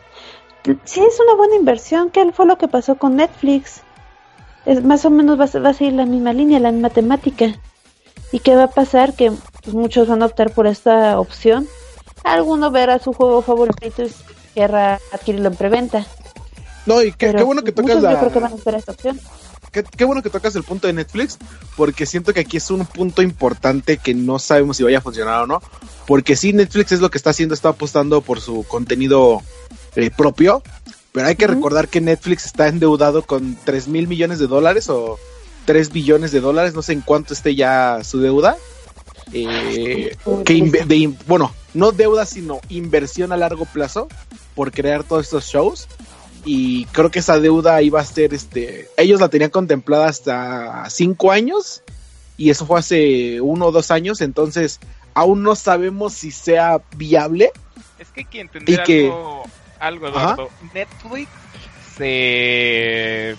Sí, 0.83 1.01
es 1.01 1.19
una 1.19 1.35
buena 1.35 1.55
inversión. 1.55 2.09
¿Qué 2.09 2.31
fue 2.31 2.45
lo 2.45 2.57
que 2.57 2.67
pasó 2.67 2.95
con 2.95 3.15
Netflix? 3.15 3.81
Es, 4.65 4.83
más 4.83 5.05
o 5.05 5.09
menos 5.09 5.39
va 5.39 5.59
va 5.61 5.69
a 5.69 5.73
seguir 5.73 5.93
la 5.93 6.05
misma 6.05 6.33
línea, 6.33 6.59
la 6.59 6.71
misma 6.71 6.89
temática. 6.89 7.53
¿Y 8.31 8.39
qué 8.39 8.55
va 8.55 8.63
a 8.63 8.71
pasar? 8.71 9.13
Que 9.13 9.31
pues, 9.63 9.75
muchos 9.75 10.07
van 10.07 10.21
a 10.21 10.25
optar 10.25 10.51
por 10.51 10.67
esta 10.67 11.19
opción. 11.19 11.67
Alguno 12.23 12.71
verá 12.71 12.99
su 12.99 13.13
juego 13.13 13.41
favorito 13.41 14.03
y 14.03 14.11
querrá 14.53 14.99
adquirirlo 15.13 15.49
en 15.49 15.55
preventa. 15.55 16.05
No, 16.87 17.03
y 17.03 17.11
qué, 17.11 17.31
bueno 17.43 17.63
que 17.63 17.71
tocas 17.71 18.01
la... 18.01 18.13
yo 18.13 18.19
creo 18.19 18.31
que 18.31 18.39
van 18.39 18.53
a 18.53 18.55
esperar 18.55 18.79
esta 18.79 18.93
opción. 18.93 19.19
Qué, 19.71 19.83
qué 19.83 20.05
bueno 20.05 20.23
que 20.23 20.29
tocas 20.29 20.55
el 20.55 20.63
punto 20.63 20.87
de 20.87 20.93
Netflix, 20.93 21.37
porque 21.75 22.05
siento 22.05 22.33
que 22.33 22.39
aquí 22.39 22.57
es 22.57 22.71
un 22.71 22.85
punto 22.85 23.21
importante 23.21 23.97
que 23.97 24.13
no 24.13 24.39
sabemos 24.39 24.77
si 24.77 24.83
vaya 24.83 24.99
a 24.99 25.01
funcionar 25.01 25.43
o 25.43 25.47
no. 25.47 25.61
Porque 26.07 26.37
sí, 26.37 26.53
Netflix 26.53 26.93
es 26.93 27.01
lo 27.01 27.11
que 27.11 27.17
está 27.17 27.31
haciendo, 27.31 27.53
está 27.53 27.69
apostando 27.69 28.21
por 28.21 28.39
su 28.39 28.63
contenido 28.63 29.43
eh, 29.97 30.09
propio, 30.09 30.63
pero 31.11 31.27
hay 31.27 31.35
que 31.35 31.47
recordar 31.47 31.89
que 31.89 31.99
Netflix 31.99 32.45
está 32.45 32.67
endeudado 32.67 33.23
con 33.23 33.57
3 33.65 33.89
mil 33.89 34.07
millones 34.07 34.39
de 34.39 34.47
dólares 34.47 34.89
o 34.89 35.19
3 35.65 35.91
billones 35.91 36.31
de 36.31 36.39
dólares, 36.39 36.73
no 36.73 36.81
sé 36.81 36.93
en 36.93 37.01
cuánto 37.01 37.33
esté 37.33 37.53
ya 37.53 38.03
su 38.03 38.19
deuda. 38.19 38.55
Eh, 39.33 40.15
que 40.45 40.61
de 40.61 41.13
bueno, 41.27 41.51
no 41.73 41.91
deuda, 41.91 42.25
sino 42.25 42.61
inversión 42.69 43.33
a 43.33 43.37
largo 43.37 43.65
plazo 43.65 44.07
por 44.55 44.71
crear 44.71 45.03
todos 45.03 45.25
estos 45.25 45.45
shows 45.45 45.87
y 46.45 46.85
creo 46.85 47.11
que 47.11 47.19
esa 47.19 47.39
deuda 47.39 47.81
iba 47.81 47.99
a 47.99 48.05
ser 48.05 48.33
este 48.33 48.89
ellos 48.97 49.19
la 49.19 49.29
tenían 49.29 49.49
contemplada 49.49 50.07
hasta 50.07 50.89
cinco 50.89 51.31
años 51.31 51.83
y 52.37 52.49
eso 52.49 52.65
fue 52.65 52.79
hace 52.79 53.41
uno 53.41 53.67
o 53.67 53.71
dos 53.71 53.91
años 53.91 54.21
entonces 54.21 54.79
aún 55.13 55.43
no 55.43 55.55
sabemos 55.55 56.13
si 56.13 56.31
sea 56.31 56.81
viable 56.95 57.51
Es 57.99 58.09
que 58.09 58.21
hay 58.21 58.25
que 58.25 58.39
entender 58.41 58.83
que- 58.83 59.05
algo, 59.07 59.43
algo, 59.79 60.07
Eduardo. 60.07 60.49
Netflix 60.73 61.29
se 61.97 63.35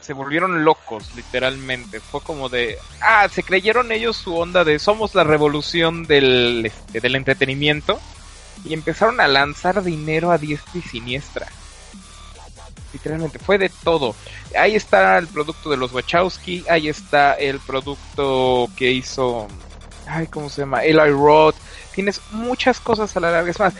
se 0.00 0.12
volvieron 0.12 0.64
locos, 0.64 1.14
literalmente. 1.16 1.98
Fue 1.98 2.20
como 2.20 2.50
de, 2.50 2.76
ah, 3.00 3.26
se 3.32 3.42
creyeron 3.42 3.90
ellos 3.90 4.18
su 4.18 4.36
onda 4.36 4.62
de 4.62 4.78
somos 4.78 5.14
la 5.14 5.24
revolución 5.24 6.04
del, 6.04 6.66
este, 6.66 7.00
del 7.00 7.14
entretenimiento 7.16 7.98
y 8.66 8.74
empezaron 8.74 9.18
a 9.20 9.28
lanzar 9.28 9.82
dinero 9.82 10.30
a 10.30 10.36
diestra 10.36 10.72
y 10.78 10.82
siniestra. 10.82 11.46
Literalmente, 12.94 13.38
fue 13.38 13.58
de 13.58 13.68
todo. 13.68 14.14
Ahí 14.58 14.74
está 14.76 15.18
el 15.18 15.26
producto 15.26 15.68
de 15.68 15.76
los 15.76 15.92
Wachowski, 15.92 16.64
ahí 16.70 16.88
está 16.88 17.34
el 17.34 17.58
producto 17.60 18.68
que 18.76 18.90
hizo, 18.92 19.48
ay, 20.06 20.26
¿cómo 20.28 20.48
se 20.48 20.62
llama? 20.62 20.82
Eli 20.84 21.10
Roth. 21.10 21.56
Tienes 21.94 22.20
muchas 22.30 22.80
cosas 22.80 23.14
a 23.16 23.20
la 23.20 23.30
larga. 23.30 23.50
Es 23.50 23.58
más, 23.58 23.74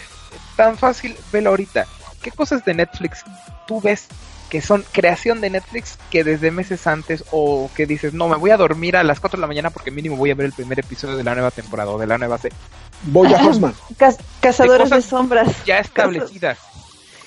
tan 0.56 0.76
fácil, 0.76 1.16
velo 1.32 1.50
ahorita. 1.50 1.86
¿Qué 2.22 2.30
cosas 2.32 2.64
de 2.64 2.74
Netflix 2.74 3.22
tú 3.66 3.80
ves 3.80 4.08
que 4.50 4.60
son 4.60 4.84
creación 4.92 5.40
de 5.40 5.50
Netflix 5.50 5.98
que 6.10 6.22
desde 6.22 6.50
meses 6.50 6.86
antes 6.86 7.24
o 7.30 7.70
que 7.74 7.86
dices, 7.86 8.12
no, 8.14 8.28
me 8.28 8.36
voy 8.36 8.50
a 8.50 8.56
dormir 8.56 8.96
a 8.96 9.02
las 9.02 9.18
4 9.20 9.36
de 9.36 9.40
la 9.40 9.46
mañana 9.46 9.70
porque 9.70 9.90
mínimo 9.90 10.16
voy 10.16 10.30
a 10.30 10.34
ver 10.34 10.46
el 10.46 10.52
primer 10.52 10.78
episodio 10.78 11.16
de 11.16 11.24
la 11.24 11.34
nueva 11.34 11.50
temporada 11.50 11.90
o 11.90 11.98
de 11.98 12.06
la 12.06 12.18
nueva 12.18 12.38
serie? 12.38 12.56
Boya 13.04 13.42
Horseman 13.44 13.74
Caz- 13.98 14.18
cazadores 14.40 14.90
de, 14.90 14.96
cosas- 14.96 15.04
sombras. 15.08 15.64
Ya 15.64 15.78
establecidas. 15.78 16.58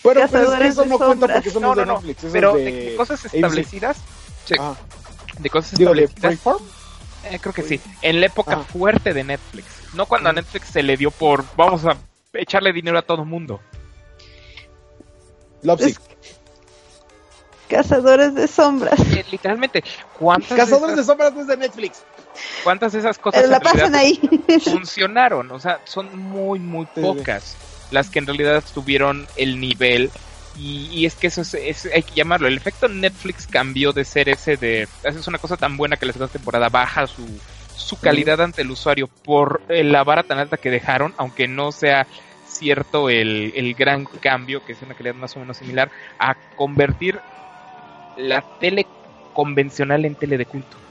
Bueno 0.04 0.22
pero 0.22 0.22
es 0.22 0.32
que 0.32 0.38
Cazadores 0.38 0.70
eso 0.70 0.82
de 0.84 0.88
no 0.90 0.98
cuenta 0.98 1.14
sombras. 1.14 1.32
porque 1.38 1.50
eso 1.50 1.60
no, 1.60 1.68
No, 1.70 1.76
de 1.76 1.86
no. 1.86 1.94
Netflix 1.96 2.24
eso 2.24 2.34
Pero 2.34 2.58
es 2.58 2.66
de, 2.66 2.96
cosas 2.96 3.26
establecidas. 3.26 3.98
Ajá. 4.58 4.76
de 5.40 5.50
cosas 5.50 5.78
digo 5.78 5.94
de 5.94 6.04
establecidas. 6.04 6.58
Eh, 7.30 7.40
creo 7.40 7.54
que 7.54 7.64
sí. 7.64 7.82
En 8.02 8.20
la 8.22 8.28
época 8.28 8.54
Ajá. 8.54 8.64
fuerte 8.64 9.14
de 9.14 9.24
Netflix. 9.24 9.66
No 9.94 10.06
cuando 10.06 10.30
a 10.30 10.34
Netflix 10.34 10.68
se 10.70 10.84
le 10.84 10.96
dio 10.96 11.12
por 11.12 11.44
vamos 11.58 11.84
a 11.86 11.98
echarle 12.34 12.72
dinero 12.72 12.98
a 12.98 13.02
todo 13.02 13.26
mundo. 13.26 13.60
Lovesick 15.64 16.00
Cazadores 17.68 18.34
de 18.34 18.48
sombras. 18.48 18.98
Eh, 19.14 19.26
literalmente, 19.30 19.84
¿cuántas, 20.18 20.58
Cazadores 20.58 20.96
de 20.96 21.04
sombras 21.04 21.34
no 21.34 21.42
es 21.42 21.48
de 21.48 21.58
Netflix 21.58 22.04
cuántas 22.64 22.94
de 22.94 23.00
esas 23.00 23.18
cosas 23.18 23.48
la 23.50 23.58
en 23.58 23.64
realidad 23.64 23.82
pasan 23.82 23.96
ahí. 23.96 24.20
funcionaron? 24.64 25.52
O 25.52 25.60
sea, 25.60 25.82
son 25.86 26.18
muy, 26.18 26.60
muy 26.60 26.88
sí. 26.96 27.02
pocas 27.02 27.56
las 27.90 28.10
que 28.10 28.20
en 28.20 28.28
realidad 28.28 28.64
tuvieron 28.74 29.30
el 29.36 29.60
nivel. 29.60 30.14
Y, 30.54 30.88
y 30.92 31.06
es 31.06 31.16
que 31.18 31.28
eso 31.28 31.42
es, 31.42 31.54
es- 31.54 31.86
hay 31.94 32.04
que 32.04 32.16
llamarlo. 32.16 32.48
El 32.48 32.58
efecto 32.58 32.88
Netflix 32.88 33.48
cambió 33.48 33.94
de 33.94 34.06
ser 34.06 34.30
ese 34.30 34.58
de. 34.58 34.90
Haces 35.04 35.28
una 35.28 35.40
cosa 35.40 35.58
tan 35.58 35.78
buena 35.78 35.98
que 35.98 36.06
la 36.06 36.14
segunda 36.14 36.32
temporada 36.32 36.70
baja 36.70 37.08
su, 37.08 37.44
su 37.74 38.00
calidad 38.00 38.42
ante 38.42 38.62
el 38.64 38.72
usuario 38.72 39.08
por 39.24 39.64
la 39.68 40.04
vara 40.04 40.24
tan 40.24 40.40
alta 40.40 40.58
que 40.58 40.72
dejaron, 40.72 41.14
aunque 41.18 41.48
no 41.48 41.72
sea 41.72 42.08
cierto 42.42 43.10
el, 43.10 43.52
el 43.56 43.74
gran 43.76 44.06
cambio, 44.06 44.62
que 44.64 44.72
es 44.74 44.82
una 44.82 44.96
calidad 44.96 45.16
más 45.16 45.36
o 45.36 45.40
menos 45.40 45.58
similar, 45.58 45.92
a 46.18 46.36
convertir 46.56 47.22
la 48.16 48.42
tele 48.60 48.92
convencional 49.34 50.06
en 50.06 50.18
tele 50.18 50.38
de 50.38 50.46
culto. 50.48 50.87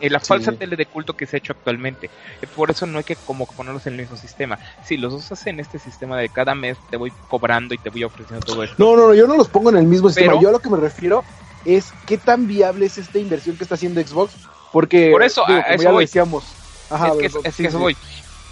La 0.00 0.20
Sí. 0.20 0.26
falsa 0.26 0.52
tele 0.52 0.76
de 0.76 0.86
culto 0.86 1.14
que 1.14 1.26
se 1.26 1.36
ha 1.36 1.38
hecho 1.38 1.52
actualmente. 1.52 2.10
Eh, 2.42 2.46
por 2.54 2.70
eso 2.70 2.86
no 2.86 2.98
hay 2.98 3.04
que 3.04 3.16
como 3.16 3.46
ponerlos 3.46 3.86
en 3.86 3.94
el 3.94 4.00
mismo 4.00 4.16
sistema. 4.16 4.58
Si 4.84 4.96
los 4.96 5.12
usas 5.14 5.46
en 5.46 5.58
este 5.60 5.78
sistema 5.78 6.18
de 6.18 6.28
cada 6.28 6.54
mes 6.54 6.76
te 6.90 6.96
voy 6.96 7.12
cobrando 7.28 7.74
y 7.74 7.78
te 7.78 7.90
voy 7.90 8.04
ofreciendo 8.04 8.44
todo 8.44 8.62
esto. 8.62 8.76
no 8.78 8.96
no 8.96 9.08
no 9.08 9.14
yo 9.14 9.26
no 9.26 9.36
los 9.36 9.48
pongo 9.48 9.70
en 9.70 9.76
el 9.78 9.86
mismo 9.86 10.08
sistema 10.08 10.40
yo 10.40 10.48
a 10.50 10.52
lo 10.52 10.58
que 10.60 10.68
me 10.70 10.76
refiero 10.76 11.24
es 11.64 11.86
qué 12.06 12.16
tan 12.18 12.46
viable 12.46 12.86
es 12.86 12.98
esta 12.98 13.18
inversión 13.18 13.56
que 13.56 13.64
está 13.64 13.74
haciendo 13.74 14.00
Xbox 14.00 14.34
porque 14.72 15.10
Por 15.10 15.22
eso, 15.22 15.42
digo, 15.48 15.58
a- 15.60 15.62
como 15.62 15.74
eso 15.74 15.82
ya 15.84 15.90
lo 15.92 15.98
decíamos 15.98 16.44
Ajá, 16.90 17.08
es 17.08 17.12
que, 17.14 17.28
pero- 17.30 17.40
es 17.44 17.54
sí, 17.54 17.62
que 17.62 17.68
eso 17.68 17.78
sí. 17.78 17.82
voy. 17.82 17.96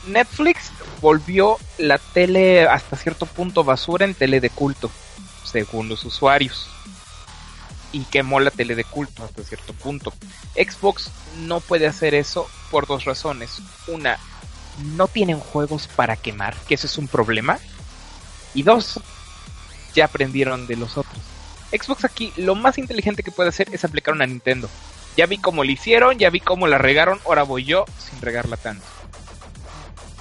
Netflix 0.08 0.70
volvió 1.00 1.56
la 1.78 1.98
tele 1.98 2.64
hasta 2.66 2.96
cierto 2.96 3.26
punto 3.26 3.64
basura 3.64 4.04
en 4.04 4.14
tele 4.14 4.40
de 4.40 4.50
culto, 4.50 4.90
según 5.44 5.88
los 5.88 6.04
usuarios. 6.04 6.68
Y 7.94 8.00
quemó 8.06 8.40
la 8.40 8.50
tele 8.50 8.74
de 8.74 8.82
culto 8.82 9.22
hasta 9.22 9.44
cierto 9.44 9.72
punto. 9.72 10.12
Xbox 10.56 11.10
no 11.46 11.60
puede 11.60 11.86
hacer 11.86 12.12
eso 12.12 12.50
por 12.72 12.88
dos 12.88 13.04
razones. 13.04 13.62
Una, 13.86 14.18
no 14.96 15.06
tienen 15.06 15.38
juegos 15.38 15.86
para 15.86 16.16
quemar, 16.16 16.56
que 16.66 16.74
eso 16.74 16.88
es 16.88 16.98
un 16.98 17.06
problema. 17.06 17.60
Y 18.52 18.64
dos, 18.64 18.98
ya 19.94 20.06
aprendieron 20.06 20.66
de 20.66 20.74
los 20.74 20.98
otros. 20.98 21.22
Xbox 21.70 22.04
aquí 22.04 22.32
lo 22.36 22.56
más 22.56 22.78
inteligente 22.78 23.22
que 23.22 23.30
puede 23.30 23.50
hacer 23.50 23.68
es 23.72 23.84
aplicar 23.84 24.12
una 24.12 24.26
Nintendo. 24.26 24.68
Ya 25.16 25.26
vi 25.26 25.38
cómo 25.38 25.62
lo 25.62 25.70
hicieron, 25.70 26.18
ya 26.18 26.30
vi 26.30 26.40
cómo 26.40 26.66
la 26.66 26.78
regaron, 26.78 27.20
ahora 27.24 27.44
voy 27.44 27.64
yo 27.64 27.84
sin 27.98 28.20
regarla 28.20 28.56
tanto. 28.56 28.84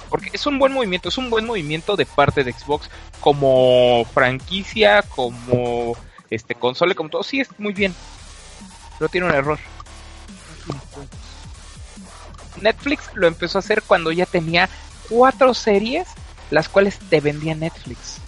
Porque 0.08 0.30
es 0.32 0.46
un 0.46 0.60
buen 0.60 0.72
movimiento, 0.72 1.08
es 1.08 1.18
un 1.18 1.28
buen 1.28 1.44
movimiento 1.44 1.96
de 1.96 2.06
parte 2.06 2.44
de 2.44 2.52
Xbox 2.52 2.88
como 3.18 4.06
franquicia, 4.14 5.02
como 5.02 5.96
este 6.34 6.54
consola, 6.54 6.94
como 6.94 7.08
todo. 7.08 7.22
Sí, 7.22 7.40
es 7.40 7.48
muy 7.58 7.72
bien. 7.72 7.94
Pero 8.98 9.08
tiene 9.08 9.26
un 9.26 9.34
error. 9.34 9.58
Netflix 12.60 13.10
lo 13.14 13.26
empezó 13.26 13.58
a 13.58 13.60
hacer 13.60 13.82
cuando 13.82 14.12
ya 14.12 14.26
tenía 14.26 14.68
cuatro 15.08 15.54
series, 15.54 16.08
las 16.50 16.68
cuales 16.68 16.98
te 16.98 17.20
vendía 17.20 17.54
Netflix. 17.54 18.18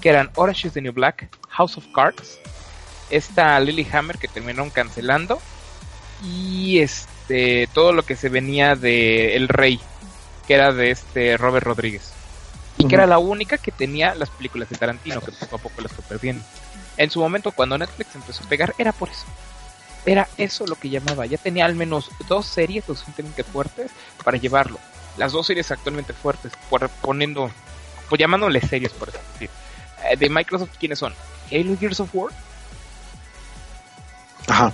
Que 0.00 0.10
eran 0.10 0.30
Orange 0.34 0.68
is 0.68 0.74
the 0.74 0.80
New 0.80 0.92
Black, 0.92 1.28
House 1.48 1.76
of 1.76 1.84
Cards, 1.94 2.38
esta 3.10 3.58
Lilyhammer 3.60 4.18
que 4.18 4.28
terminaron 4.28 4.70
cancelando, 4.70 5.40
y 6.22 6.78
este 6.78 7.68
todo 7.72 7.92
lo 7.92 8.04
que 8.04 8.16
se 8.16 8.28
venía 8.28 8.74
de 8.74 9.36
El 9.36 9.48
Rey, 9.48 9.80
que 10.46 10.54
era 10.54 10.72
de 10.72 10.90
este 10.90 11.36
Robert 11.36 11.66
Rodríguez. 11.66 12.12
Y 12.76 12.86
que 12.86 12.94
era 12.94 13.06
la 13.06 13.18
única 13.18 13.58
que 13.58 13.72
tenía 13.72 14.14
las 14.14 14.30
películas 14.30 14.68
de 14.68 14.76
Tarantino, 14.76 15.20
que 15.20 15.32
poco 15.32 15.56
a 15.56 15.58
poco 15.58 15.82
las 15.82 15.92
fue 15.92 16.04
perdiendo. 16.04 16.44
En 16.98 17.10
su 17.10 17.20
momento, 17.20 17.52
cuando 17.52 17.78
Netflix 17.78 18.14
empezó 18.14 18.44
a 18.44 18.48
pegar, 18.48 18.74
era 18.76 18.92
por 18.92 19.08
eso. 19.08 19.24
Era 20.04 20.28
eso 20.36 20.66
lo 20.66 20.76
que 20.76 20.90
llamaba. 20.90 21.24
Ya 21.26 21.38
tenía 21.38 21.64
al 21.64 21.74
menos 21.74 22.10
dos 22.28 22.46
series 22.46 22.86
lo 22.88 22.94
suficientemente 22.94 23.44
fuertes 23.44 23.90
para 24.24 24.36
llevarlo. 24.36 24.78
Las 25.16 25.32
dos 25.32 25.46
series 25.46 25.70
actualmente 25.70 26.12
fuertes, 26.12 26.52
por, 26.68 26.88
poniendo, 26.88 27.50
pues 28.08 28.18
llamándole 28.18 28.60
series, 28.60 28.92
por 28.92 29.08
así 29.08 29.18
decir. 29.32 29.50
Eh, 30.10 30.16
de 30.16 30.28
Microsoft, 30.30 30.76
¿quiénes 30.78 30.98
son? 30.98 31.14
Halo 31.50 31.76
Gears 31.78 32.00
of 32.00 32.10
War. 32.12 32.32
Ajá. 34.46 34.72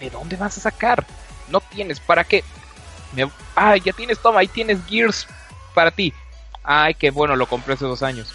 ¿De 0.00 0.10
dónde 0.10 0.36
vas 0.36 0.56
a 0.58 0.60
sacar? 0.60 1.06
No 1.48 1.60
tienes, 1.60 2.00
¿para 2.00 2.24
qué? 2.24 2.44
Me- 3.12 3.30
Ay, 3.54 3.80
ya 3.80 3.92
tienes, 3.92 4.20
toma, 4.20 4.40
ahí 4.40 4.48
tienes 4.48 4.78
Gears 4.86 5.26
para 5.74 5.90
ti. 5.90 6.12
Ay, 6.62 6.94
qué 6.94 7.10
bueno, 7.10 7.36
lo 7.36 7.46
compré 7.46 7.74
hace 7.74 7.84
dos 7.84 8.02
años. 8.02 8.28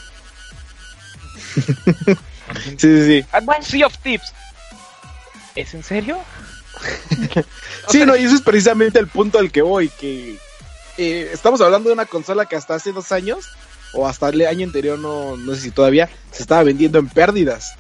Sí, 2.56 2.76
sí, 2.78 3.06
sí. 3.06 3.26
Ah, 3.32 3.42
Sea 3.62 3.88
of 3.88 3.98
Tips. 4.00 4.34
¿Es 5.56 5.74
en 5.74 5.84
serio? 5.84 6.18
Sí, 7.90 8.06
no, 8.06 8.16
y 8.16 8.24
eso 8.24 8.36
es 8.36 8.42
precisamente 8.42 9.00
el 9.00 9.08
punto 9.08 9.40
al 9.40 9.52
que 9.52 9.62
voy, 9.62 9.90
que 9.90 10.38
eh, 10.98 11.30
estamos 11.34 11.60
hablando 11.62 11.90
de 11.90 11.94
una 11.94 12.06
consola 12.06 12.46
que 12.46 12.56
hasta 12.56 12.76
hace 12.76 12.92
dos 12.92 13.12
años, 13.12 13.50
o 13.94 14.08
hasta 14.08 14.30
el 14.30 14.46
año 14.46 14.66
anterior, 14.66 14.98
no, 15.00 15.36
no 15.36 15.56
sé 15.56 15.62
si 15.62 15.72
todavía, 15.72 16.10
se 16.32 16.44
estaba 16.44 16.64
vendiendo 16.64 17.00
en 17.00 17.10
pérdidas. 17.10 17.74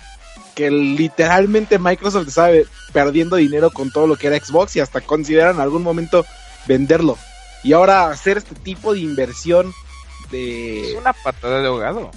Que 0.55 0.69
literalmente 0.69 1.79
Microsoft 1.79 2.27
estaba 2.27 2.49
perdiendo 2.91 3.37
dinero 3.37 3.71
con 3.71 3.91
todo 3.91 4.07
lo 4.07 4.17
que 4.17 4.27
era 4.27 4.37
Xbox 4.37 4.75
y 4.75 4.81
hasta 4.81 4.99
consideran 4.99 5.55
en 5.55 5.61
algún 5.61 5.83
momento 5.83 6.25
venderlo. 6.67 7.17
Y 7.63 7.73
ahora 7.73 8.09
hacer 8.09 8.37
este 8.37 8.55
tipo 8.55 8.93
de 8.93 8.99
inversión 8.99 9.71
Es 10.25 10.31
de... 10.31 10.95
una 10.97 11.13
patada 11.13 11.61
de 11.61 11.67
ahogado. 11.67 12.11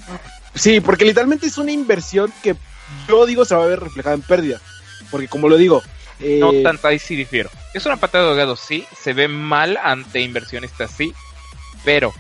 Sí, 0.55 0.80
porque 0.80 1.05
literalmente 1.05 1.46
es 1.46 1.59
una 1.59 1.72
inversión 1.72 2.32
que 2.42 2.55
yo 3.09 3.26
digo 3.26 3.44
se 3.44 3.55
va 3.55 3.64
a 3.64 3.68
ver 3.68 3.80
reflejada 3.80 4.14
en 4.14 4.22
pérdida. 4.22 4.61
Porque 5.11 5.28
como 5.28 5.48
lo 5.48 5.57
digo, 5.57 5.82
eh, 6.20 6.38
No 6.40 6.52
tanto, 6.62 6.86
ahí 6.88 6.98
sí 6.98 7.16
difiero. 7.16 7.50
Es 7.74 7.84
una 7.86 7.96
patada 7.96 8.24
de 8.24 8.30
ahogado, 8.30 8.57
sí. 8.57 8.86
Se 8.96 9.12
ve 9.12 9.26
mal 9.28 9.76
ante 9.82 10.20
inversionistas, 10.20 10.90
sí. 10.92 11.12
Pero 11.84 12.12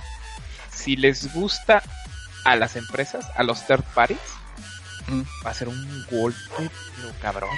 si 0.70 0.96
les 0.96 1.32
gusta 1.32 1.82
a 2.44 2.56
las 2.56 2.76
empresas, 2.76 3.26
a 3.36 3.42
los 3.42 3.66
third 3.66 3.84
parties, 3.94 4.18
Mm. 5.06 5.22
va 5.46 5.50
a 5.50 5.54
ser 5.54 5.68
un 5.68 6.06
golpe, 6.10 6.38
pero 6.56 7.12
cabrón. 7.20 7.50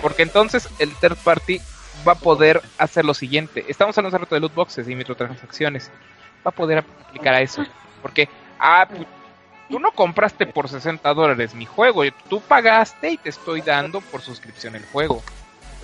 Porque 0.00 0.22
entonces 0.22 0.68
el 0.78 0.94
third 0.96 1.16
party 1.16 1.60
va 2.06 2.12
a 2.12 2.18
poder 2.18 2.62
hacer 2.78 3.04
lo 3.04 3.14
siguiente. 3.14 3.64
Estamos 3.68 3.96
hablando 3.96 4.16
hace 4.16 4.24
rato 4.24 4.34
de 4.34 4.40
loot 4.42 4.54
boxes 4.54 4.88
y 4.88 4.94
microtransacciones. 4.94 5.90
Va 6.46 6.50
a 6.50 6.54
poder 6.54 6.78
aplicar 6.78 7.34
a 7.34 7.40
eso. 7.40 7.64
Porque, 8.02 8.28
ah, 8.60 8.86
tú 9.72 9.80
no 9.80 9.90
compraste 9.92 10.44
por 10.46 10.68
60 10.68 11.14
dólares 11.14 11.54
mi 11.54 11.64
juego. 11.64 12.02
Tú 12.28 12.42
pagaste 12.42 13.12
y 13.12 13.16
te 13.16 13.30
estoy 13.30 13.62
dando 13.62 14.02
por 14.02 14.20
suscripción 14.20 14.76
el 14.76 14.84
juego. 14.84 15.22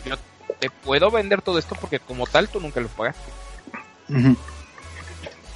Yo 0.04 0.14
te 0.60 0.68
puedo 0.68 1.10
vender 1.10 1.40
todo 1.40 1.58
esto 1.58 1.74
porque 1.74 1.98
como 1.98 2.26
tal 2.26 2.50
tú 2.50 2.60
nunca 2.60 2.80
lo 2.80 2.88
pagaste. 2.88 3.32
ujú. 4.10 4.36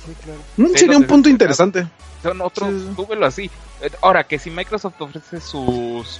Sí, 0.06 0.14
claro. 0.24 0.40
Mm, 0.56 0.66
sería 0.74 0.96
un 0.98 1.06
punto 1.06 1.28
interesante. 1.28 1.86
Son 2.22 2.40
otros, 2.40 2.70
Sí, 2.70 2.86
sí. 2.88 2.92
tú 2.96 3.06
velo 3.06 3.26
así. 3.26 3.50
Eh, 3.82 3.90
Ahora 4.00 4.24
que 4.24 4.38
si 4.38 4.50
Microsoft 4.50 5.00
ofrece 5.00 5.40
sus 5.40 6.18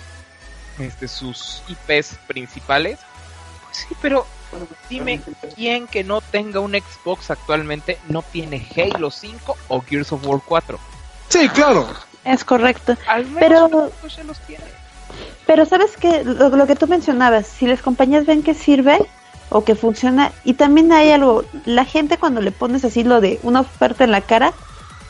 este 0.79 1.09
sus 1.09 1.63
IPs 1.69 2.19
principales, 2.27 2.99
pues 3.65 3.87
sí, 3.89 3.97
pero 4.03 4.27
dime 4.91 5.23
quién 5.55 5.87
que 5.87 6.05
no 6.05 6.21
tenga 6.21 6.61
un 6.61 6.73
Xbox 6.73 7.31
actualmente 7.31 7.99
no 8.09 8.21
tiene 8.23 8.67
Halo 8.77 9.11
5 9.11 9.57
o 9.69 9.81
Gears 9.81 10.13
of 10.13 10.27
War 10.27 10.41
4. 10.45 10.79
Sí, 11.33 11.49
claro. 11.49 11.89
Es 12.25 12.45
correcto. 12.45 12.95
Al 13.09 13.25
menos 13.25 13.41
Pero- 13.41 13.93
ya 14.15 14.25
los 14.25 14.39
tiene. 14.41 14.65
Pero 15.47 15.65
sabes 15.65 15.97
que 15.97 16.23
lo, 16.25 16.51
lo 16.51 16.67
que 16.67 16.77
tú 16.77 16.87
mencionabas, 16.87 17.47
si 17.47 17.67
las 17.67 17.81
compañías 17.81 18.27
ven 18.27 18.43
que 18.43 18.53
sirve 18.53 18.99
o 19.49 19.65
que 19.65 19.75
funciona, 19.75 20.31
y 20.45 20.55
también 20.55 20.93
hay 20.93 21.11
algo, 21.11 21.45
la 21.65 21.87
gente 21.87 22.19
cuando 22.19 22.43
le 22.43 22.53
pones 22.53 22.85
así 22.85 23.03
lo 23.03 23.23
de 23.23 23.41
una 23.43 23.61
oferta 23.61 24.05
en 24.05 24.11
la 24.11 24.21
cara, 24.21 24.53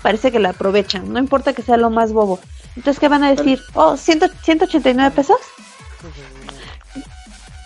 parece 0.01 0.31
que 0.31 0.39
la 0.39 0.51
aprovechan, 0.51 1.13
no 1.13 1.19
importa 1.19 1.55
que 1.55 1.63
sea 1.63 1.77
lo 1.77 1.91
más 1.91 2.13
bobo. 2.13 2.39
Entonces, 2.77 3.01
¿qué 3.01 3.09
van 3.09 3.25
a 3.25 3.35
decir? 3.35 3.61
Oh, 3.75 3.95
¿100, 3.97 4.31
189 4.43 5.11
pesos? 5.15 5.39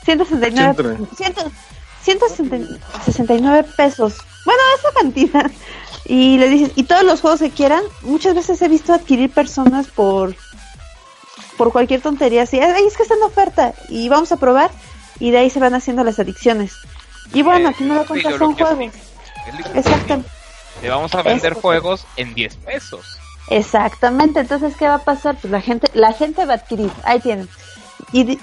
169, 0.04 1.08
100, 1.16 1.34
169 2.02 3.68
pesos. 3.76 4.16
Bueno, 4.46 4.60
esa 4.78 4.92
cantidad. 5.00 5.50
Y 6.08 6.38
le 6.38 6.48
dices, 6.48 6.70
y 6.76 6.84
todos 6.84 7.02
los 7.02 7.20
juegos 7.20 7.40
que 7.40 7.50
quieran, 7.50 7.82
muchas 8.02 8.34
veces 8.34 8.62
he 8.62 8.68
visto 8.68 8.92
adquirir 8.94 9.30
personas 9.30 9.88
por 9.88 10.34
por 11.56 11.72
cualquier 11.72 12.02
tontería 12.02 12.42
así, 12.42 12.60
ay, 12.60 12.84
es 12.86 12.96
que 12.98 13.02
está 13.02 13.14
en 13.14 13.22
oferta 13.22 13.72
y 13.88 14.10
vamos 14.10 14.30
a 14.30 14.36
probar 14.36 14.70
y 15.18 15.30
de 15.30 15.38
ahí 15.38 15.48
se 15.50 15.58
van 15.58 15.74
haciendo 15.74 16.04
las 16.04 16.18
adicciones. 16.18 16.74
Y 17.32 17.40
bueno, 17.42 17.68
Eh, 17.70 17.72
aquí 17.74 17.84
no 17.84 17.94
lo 17.94 18.04
cuentas 18.06 18.34
son 18.36 18.54
juegos. 18.54 18.92
Exacto, 19.74 20.22
Le 20.82 20.90
vamos 20.90 21.14
a 21.14 21.22
vender 21.22 21.52
Eso. 21.52 21.60
juegos 21.62 22.06
en 22.16 22.34
10 22.34 22.56
pesos. 22.56 23.18
exactamente. 23.48 24.40
Entonces, 24.40 24.74
¿qué 24.76 24.86
va 24.86 24.96
a 24.96 25.04
pasar? 25.04 25.36
Pues 25.40 25.50
la 25.50 25.62
gente, 25.62 25.90
la 25.94 26.12
gente 26.12 26.44
va 26.44 26.52
a 26.54 26.56
adquirir. 26.56 26.90
Ahí 27.04 27.20
tienen. 27.20 27.48
Y 28.12 28.38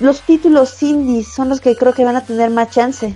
los 0.00 0.22
títulos 0.22 0.82
indies 0.82 1.28
son 1.34 1.50
los 1.50 1.60
que 1.60 1.76
creo 1.76 1.92
que 1.92 2.04
van 2.04 2.16
a 2.16 2.24
tener 2.24 2.48
más 2.50 2.70
chance. 2.70 3.14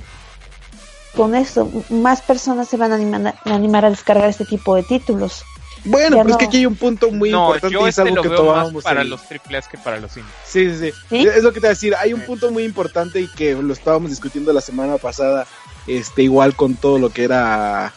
Con 1.16 1.34
eso, 1.34 1.70
más 1.90 2.22
personas 2.22 2.68
se 2.68 2.76
van 2.76 2.92
a 2.92 2.96
animar, 2.96 3.34
a 3.44 3.54
animar 3.54 3.84
a 3.84 3.90
descargar 3.90 4.28
este 4.28 4.44
tipo 4.44 4.74
de 4.76 4.82
títulos. 4.82 5.42
Bueno, 5.84 6.16
Ya 6.16 6.22
pero 6.22 6.34
es 6.34 6.38
que 6.38 6.44
aquí 6.46 6.56
hay 6.58 6.66
un 6.66 6.76
punto 6.76 7.10
muy 7.10 7.30
no, 7.30 7.46
importante 7.46 7.72
yo 7.72 7.80
y 7.86 7.88
es 7.88 7.88
este 7.98 8.02
algo 8.02 8.16
lo 8.16 8.22
que 8.22 8.28
veo 8.28 8.44
más 8.72 8.82
para 8.82 9.02
en- 9.02 9.10
los 9.10 9.20
AAA 9.22 9.62
que 9.70 9.78
para 9.78 9.98
los 10.00 10.16
indies. 10.16 10.34
Sí, 10.44 10.70
sí, 10.70 10.76
sí. 10.90 10.92
¿Sí? 11.08 11.26
Es 11.28 11.42
lo 11.42 11.50
que 11.52 11.60
te 11.60 11.66
voy 11.66 11.68
a 11.68 11.70
decir. 11.70 11.94
Hay 11.96 12.12
un 12.12 12.20
punto 12.22 12.50
muy 12.50 12.64
importante 12.64 13.20
y 13.20 13.28
que 13.28 13.54
lo 13.54 13.72
estábamos 13.72 14.10
discutiendo 14.10 14.52
la 14.52 14.60
semana 14.60 14.98
pasada. 14.98 15.46
Este, 15.86 16.22
igual 16.24 16.54
con 16.54 16.74
todo 16.74 16.98
lo 16.98 17.10
que 17.10 17.24
era. 17.24 17.92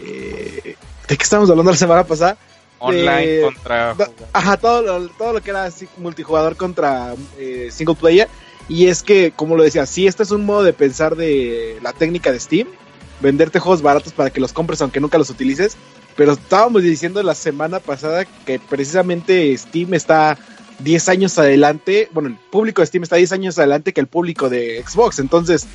eh, 0.00 0.76
¿De 1.08 1.16
qué 1.16 1.22
estábamos 1.22 1.50
hablando 1.50 1.70
la 1.70 1.76
semana 1.76 2.04
pasada? 2.04 2.36
Online 2.78 3.26
De- 3.26 3.42
contra... 3.42 3.96
Ajá, 4.32 4.56
todo 4.56 4.82
lo, 4.82 5.08
todo 5.10 5.32
lo 5.34 5.40
que 5.40 5.50
era 5.50 5.64
así, 5.64 5.88
multijugador 5.98 6.56
contra 6.56 7.14
eh, 7.38 7.68
single 7.72 7.94
player. 7.94 8.28
Y 8.68 8.86
es 8.86 9.02
que, 9.02 9.32
como 9.34 9.56
lo 9.56 9.62
decía, 9.62 9.86
sí, 9.86 10.06
este 10.06 10.22
es 10.22 10.30
un 10.30 10.44
modo 10.44 10.62
de 10.62 10.72
pensar 10.72 11.16
de 11.16 11.78
la 11.82 11.92
técnica 11.92 12.32
de 12.32 12.40
Steam. 12.40 12.68
Venderte 13.20 13.60
juegos 13.60 13.82
baratos 13.82 14.12
para 14.12 14.30
que 14.30 14.40
los 14.40 14.52
compres 14.52 14.80
aunque 14.82 15.00
nunca 15.00 15.18
los 15.18 15.30
utilices. 15.30 15.76
Pero 16.16 16.32
estábamos 16.32 16.82
diciendo 16.82 17.22
la 17.22 17.34
semana 17.34 17.78
pasada 17.78 18.24
que 18.24 18.58
precisamente 18.58 19.56
Steam 19.56 19.94
está 19.94 20.36
10 20.80 21.08
años 21.08 21.38
adelante. 21.38 22.08
Bueno, 22.12 22.30
el 22.30 22.36
público 22.36 22.82
de 22.82 22.86
Steam 22.86 23.04
está 23.04 23.16
10 23.16 23.32
años 23.32 23.58
adelante 23.58 23.92
que 23.92 24.00
el 24.00 24.06
público 24.06 24.48
de 24.48 24.82
Xbox. 24.86 25.18
Entonces, 25.18 25.66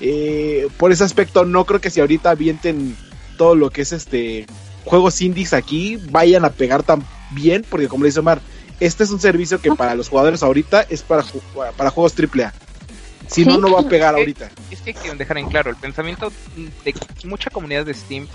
eh, 0.00 0.68
por 0.78 0.92
ese 0.92 1.04
aspecto, 1.04 1.44
no 1.44 1.64
creo 1.64 1.80
que 1.80 1.90
si 1.90 2.00
ahorita 2.00 2.30
avienten 2.30 2.96
todo 3.36 3.54
lo 3.54 3.70
que 3.70 3.82
es 3.82 3.92
este 3.92 4.46
juegos 4.84 5.20
indies 5.20 5.52
aquí 5.52 5.98
vayan 6.10 6.44
a 6.44 6.50
pegar 6.50 6.82
tan 6.82 7.04
bien, 7.32 7.64
porque 7.68 7.88
como 7.88 8.04
le 8.04 8.08
dice 8.08 8.20
Omar, 8.20 8.40
este 8.80 9.04
es 9.04 9.10
un 9.10 9.20
servicio 9.20 9.60
que 9.60 9.72
para 9.72 9.94
los 9.94 10.08
jugadores 10.08 10.42
ahorita 10.42 10.82
es 10.88 11.02
para, 11.02 11.24
para 11.76 11.90
juegos 11.90 12.14
AAA. 12.18 12.52
Si 13.26 13.44
no, 13.44 13.58
no 13.58 13.72
va 13.72 13.80
a 13.80 13.88
pegar 13.88 14.14
ahorita. 14.14 14.50
Es 14.70 14.80
que 14.80 14.94
quieren 14.94 15.18
dejar 15.18 15.38
en 15.38 15.48
claro, 15.48 15.70
el 15.70 15.76
pensamiento 15.76 16.32
de 16.84 16.94
mucha 17.24 17.50
comunidad 17.50 17.84
de 17.84 17.94
Steam 17.94 18.26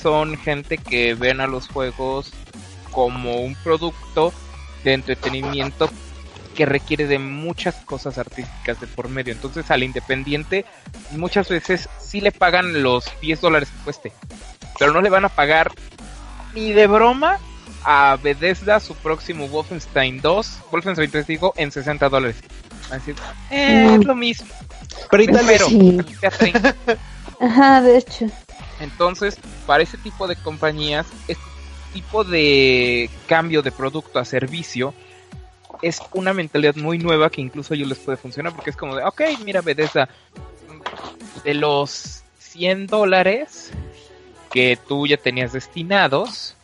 son 0.00 0.36
gente 0.36 0.76
que 0.76 1.14
ven 1.14 1.40
a 1.40 1.46
los 1.46 1.68
juegos 1.68 2.32
como 2.90 3.40
un 3.40 3.54
producto 3.54 4.32
de 4.84 4.92
entretenimiento 4.92 5.88
que 6.54 6.66
requiere 6.66 7.06
de 7.06 7.18
muchas 7.18 7.76
cosas 7.76 8.18
artísticas 8.18 8.78
de 8.80 8.86
por 8.86 9.08
medio. 9.08 9.32
Entonces 9.32 9.70
al 9.70 9.82
independiente 9.82 10.66
muchas 11.12 11.48
veces 11.48 11.88
sí 11.98 12.20
le 12.20 12.32
pagan 12.32 12.82
los 12.82 13.06
10 13.22 13.40
dólares 13.40 13.70
que 13.70 13.84
cueste, 13.84 14.12
pero 14.78 14.92
no 14.92 15.00
le 15.00 15.08
van 15.08 15.24
a 15.24 15.30
pagar 15.30 15.72
ni 16.54 16.72
de 16.72 16.86
broma 16.86 17.38
a 17.84 18.16
Bethesda 18.22 18.80
su 18.80 18.94
próximo 18.94 19.48
Wolfenstein 19.48 20.20
2, 20.20 20.58
Wolfenstein 20.70 21.10
3 21.10 21.26
digo, 21.26 21.52
en 21.56 21.70
60 21.72 22.08
dólares. 22.08 22.36
Van 22.84 22.92
a 22.92 22.94
decir, 22.96 23.14
eh, 23.50 23.96
es 23.98 24.04
lo 24.04 24.14
mismo. 24.14 24.48
Pero 25.10 25.24
Pero, 25.46 25.66
Sí. 25.68 25.98
sea 26.20 26.30
30. 26.30 26.76
Ajá, 27.40 27.80
de 27.82 27.98
hecho. 27.98 28.26
Entonces, 28.80 29.38
para 29.66 29.82
ese 29.82 29.96
tipo 29.98 30.26
de 30.26 30.36
compañías, 30.36 31.06
este 31.28 31.42
tipo 31.92 32.24
de 32.24 33.10
cambio 33.26 33.62
de 33.62 33.70
producto 33.72 34.18
a 34.18 34.24
servicio 34.24 34.94
es 35.82 36.00
una 36.12 36.32
mentalidad 36.32 36.76
muy 36.76 36.98
nueva 36.98 37.30
que 37.30 37.40
incluso 37.40 37.74
a 37.74 37.76
ellos 37.76 37.88
les 37.88 37.98
puede 37.98 38.16
funcionar 38.16 38.54
porque 38.54 38.70
es 38.70 38.76
como 38.76 38.96
de, 38.96 39.04
ok, 39.04 39.20
mira 39.44 39.60
Bethesda, 39.60 40.08
de 41.44 41.54
los 41.54 42.22
100 42.38 42.86
dólares 42.86 43.70
que 44.52 44.78
tú 44.88 45.06
ya 45.06 45.16
tenías 45.16 45.52
destinados, 45.52 46.54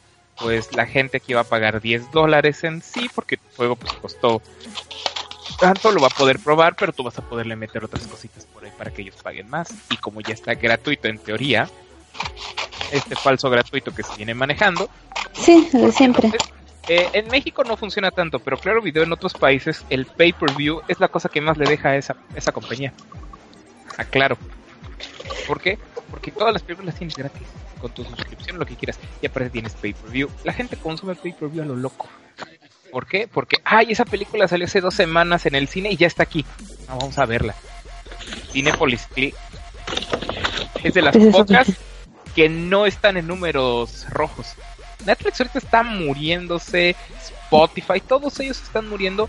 pues 0.40 0.72
la 0.74 0.86
gente 0.86 1.20
que 1.20 1.32
iba 1.32 1.40
a 1.40 1.44
pagar 1.44 1.80
10 1.80 2.10
dólares 2.12 2.64
en 2.64 2.82
sí, 2.82 3.08
porque 3.14 3.36
tu 3.36 3.44
juego 3.56 3.76
pues 3.76 3.92
costó 4.00 4.40
tanto, 5.58 5.90
lo 5.90 6.00
va 6.00 6.06
a 6.08 6.10
poder 6.10 6.38
probar, 6.38 6.76
pero 6.76 6.92
tú 6.92 7.02
vas 7.02 7.18
a 7.18 7.22
poderle 7.22 7.56
meter 7.56 7.84
otras 7.84 8.06
cositas 8.06 8.44
por 8.46 8.64
ahí 8.64 8.70
para 8.76 8.90
que 8.90 9.02
ellos 9.02 9.16
paguen 9.22 9.48
más. 9.48 9.68
Y 9.90 9.96
como 9.96 10.20
ya 10.20 10.34
está 10.34 10.54
gratuito 10.54 11.08
en 11.08 11.18
teoría, 11.18 11.68
este 12.92 13.16
falso 13.16 13.50
gratuito 13.50 13.92
que 13.94 14.02
se 14.02 14.14
viene 14.16 14.34
manejando, 14.34 14.88
Sí, 15.34 15.68
de 15.72 15.92
siempre. 15.92 16.26
entonces, 16.26 16.50
eh, 16.88 17.08
en 17.12 17.28
México 17.28 17.62
no 17.64 17.76
funciona 17.76 18.10
tanto, 18.10 18.38
pero 18.38 18.58
claro 18.58 18.80
video 18.80 19.02
en 19.02 19.12
otros 19.12 19.34
países 19.34 19.84
el 19.90 20.06
pay-per-view 20.06 20.80
es 20.88 21.00
la 21.00 21.08
cosa 21.08 21.28
que 21.28 21.40
más 21.40 21.56
le 21.58 21.66
deja 21.66 21.90
a 21.90 21.96
esa, 21.96 22.16
esa 22.34 22.52
compañía. 22.52 22.92
Aclaro. 23.96 24.38
¿Por 25.46 25.60
qué? 25.60 25.78
Porque 26.10 26.30
todas 26.30 26.52
las 26.52 26.62
películas 26.62 26.86
las 26.86 26.98
tienes 26.98 27.16
gratis, 27.16 27.46
con 27.80 27.92
tu 27.92 28.04
suscripción, 28.04 28.58
lo 28.58 28.66
que 28.66 28.76
quieras, 28.76 28.98
y 29.20 29.26
aparte 29.26 29.50
tienes 29.50 29.74
pay-per-view. 29.74 30.30
La 30.44 30.52
gente 30.52 30.76
consume 30.76 31.14
pay-per-view 31.14 31.62
a 31.62 31.66
lo 31.66 31.76
loco. 31.76 32.08
¿Por 32.90 33.06
qué? 33.06 33.28
Porque, 33.28 33.58
ay, 33.64 33.88
esa 33.90 34.04
película 34.04 34.48
salió 34.48 34.66
hace 34.66 34.80
dos 34.80 34.94
semanas 34.94 35.46
en 35.46 35.54
el 35.54 35.68
cine 35.68 35.90
y 35.90 35.96
ya 35.96 36.06
está 36.06 36.22
aquí. 36.22 36.44
No, 36.88 36.96
vamos 36.98 37.18
a 37.18 37.26
verla. 37.26 37.54
Cinepolis 38.52 39.06
Click 39.14 39.34
es 40.82 40.94
de 40.94 41.02
las 41.02 41.16
es 41.16 41.32
pocas 41.32 41.68
que 42.34 42.48
no 42.48 42.86
están 42.86 43.16
en 43.16 43.26
números 43.26 44.06
rojos. 44.10 44.54
Netflix 45.04 45.40
ahorita 45.40 45.58
está 45.58 45.82
muriéndose, 45.82 46.96
Spotify, 47.20 48.00
todos 48.00 48.38
ellos 48.40 48.60
están 48.60 48.88
muriendo 48.88 49.28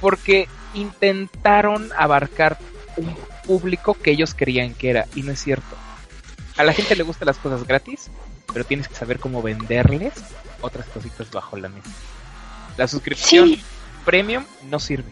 porque 0.00 0.48
intentaron 0.74 1.90
abarcar 1.96 2.58
un 2.96 3.14
público 3.46 3.94
que 3.94 4.10
ellos 4.10 4.34
creían 4.34 4.74
que 4.74 4.90
era 4.90 5.06
y 5.14 5.22
no 5.22 5.32
es 5.32 5.40
cierto. 5.42 5.76
A 6.56 6.64
la 6.64 6.72
gente 6.72 6.96
le 6.96 7.02
gustan 7.02 7.26
las 7.26 7.38
cosas 7.38 7.66
gratis, 7.66 8.10
pero 8.52 8.64
tienes 8.64 8.88
que 8.88 8.94
saber 8.94 9.18
cómo 9.18 9.42
venderles 9.42 10.12
otras 10.60 10.86
cositas 10.86 11.30
bajo 11.30 11.56
la 11.56 11.68
mesa. 11.68 11.90
La 12.76 12.86
suscripción 12.88 13.48
Sí. 13.48 13.62
premium 14.04 14.44
no 14.70 14.78
sirve. 14.78 15.10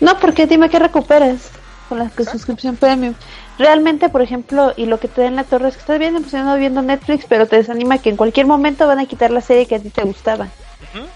No, 0.00 0.18
porque 0.18 0.46
dime 0.46 0.68
que 0.70 0.78
recuperas 0.78 1.50
con 1.88 1.98
la 1.98 2.10
suscripción 2.10 2.76
premium. 2.76 3.14
realmente, 3.58 4.08
por 4.08 4.22
ejemplo, 4.22 4.72
y 4.76 4.86
lo 4.86 5.00
que 5.00 5.08
te 5.08 5.22
da 5.22 5.26
en 5.26 5.34
la 5.34 5.42
torre 5.42 5.68
es 5.68 5.74
que 5.74 5.80
estás 5.80 5.98
bien 5.98 6.14
emocionado 6.14 6.56
viendo 6.58 6.80
Netflix, 6.80 7.24
pero 7.28 7.46
te 7.46 7.56
desanima 7.56 7.98
que 7.98 8.10
en 8.10 8.16
cualquier 8.16 8.46
momento 8.46 8.86
van 8.86 9.00
a 9.00 9.06
quitar 9.06 9.32
la 9.32 9.40
serie 9.40 9.66
que 9.66 9.74
a 9.74 9.80
ti 9.80 9.90
te 9.90 10.04
gustaba. 10.04 10.46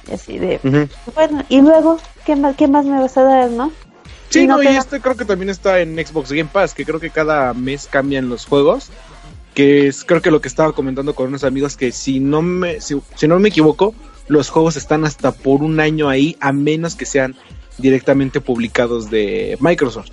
Y 0.08 0.12
así 0.14 0.38
de, 0.38 0.58
bueno, 1.14 1.44
y 1.48 1.60
luego, 1.60 1.98
¿qué 2.26 2.34
más, 2.34 2.56
qué 2.56 2.66
más 2.66 2.84
me 2.84 2.98
vas 2.98 3.16
a 3.16 3.22
dar, 3.22 3.50
no? 3.50 3.70
Sí, 4.32 4.40
Y 4.42 4.46
no 4.46 4.56
no, 4.56 4.62
y 4.62 4.66
da- 4.66 4.78
este 4.78 5.00
creo 5.00 5.16
que 5.16 5.24
también 5.24 5.50
está 5.50 5.80
en 5.80 5.94
Xbox 6.04 6.32
Game 6.32 6.48
Pass, 6.52 6.74
que 6.74 6.84
creo 6.84 6.98
que 7.00 7.10
cada 7.10 7.52
mes 7.54 7.86
cambian 7.90 8.28
los 8.28 8.46
juegos. 8.46 8.90
Que 9.54 9.86
es 9.88 10.04
creo 10.04 10.22
que 10.22 10.30
lo 10.30 10.40
que 10.40 10.48
estaba 10.48 10.72
comentando 10.72 11.14
con 11.14 11.26
unos 11.28 11.44
amigos, 11.44 11.76
que 11.76 11.92
si 11.92 12.20
no 12.20 12.40
me, 12.40 12.80
si, 12.80 13.00
si 13.16 13.28
no 13.28 13.38
me 13.38 13.50
equivoco, 13.50 13.94
los 14.28 14.48
juegos 14.48 14.76
están 14.76 15.04
hasta 15.04 15.32
por 15.32 15.62
un 15.62 15.78
año 15.78 16.08
ahí, 16.08 16.36
a 16.40 16.52
menos 16.52 16.94
que 16.94 17.04
sean 17.04 17.36
directamente 17.76 18.40
publicados 18.40 19.10
de 19.10 19.58
Microsoft. 19.60 20.10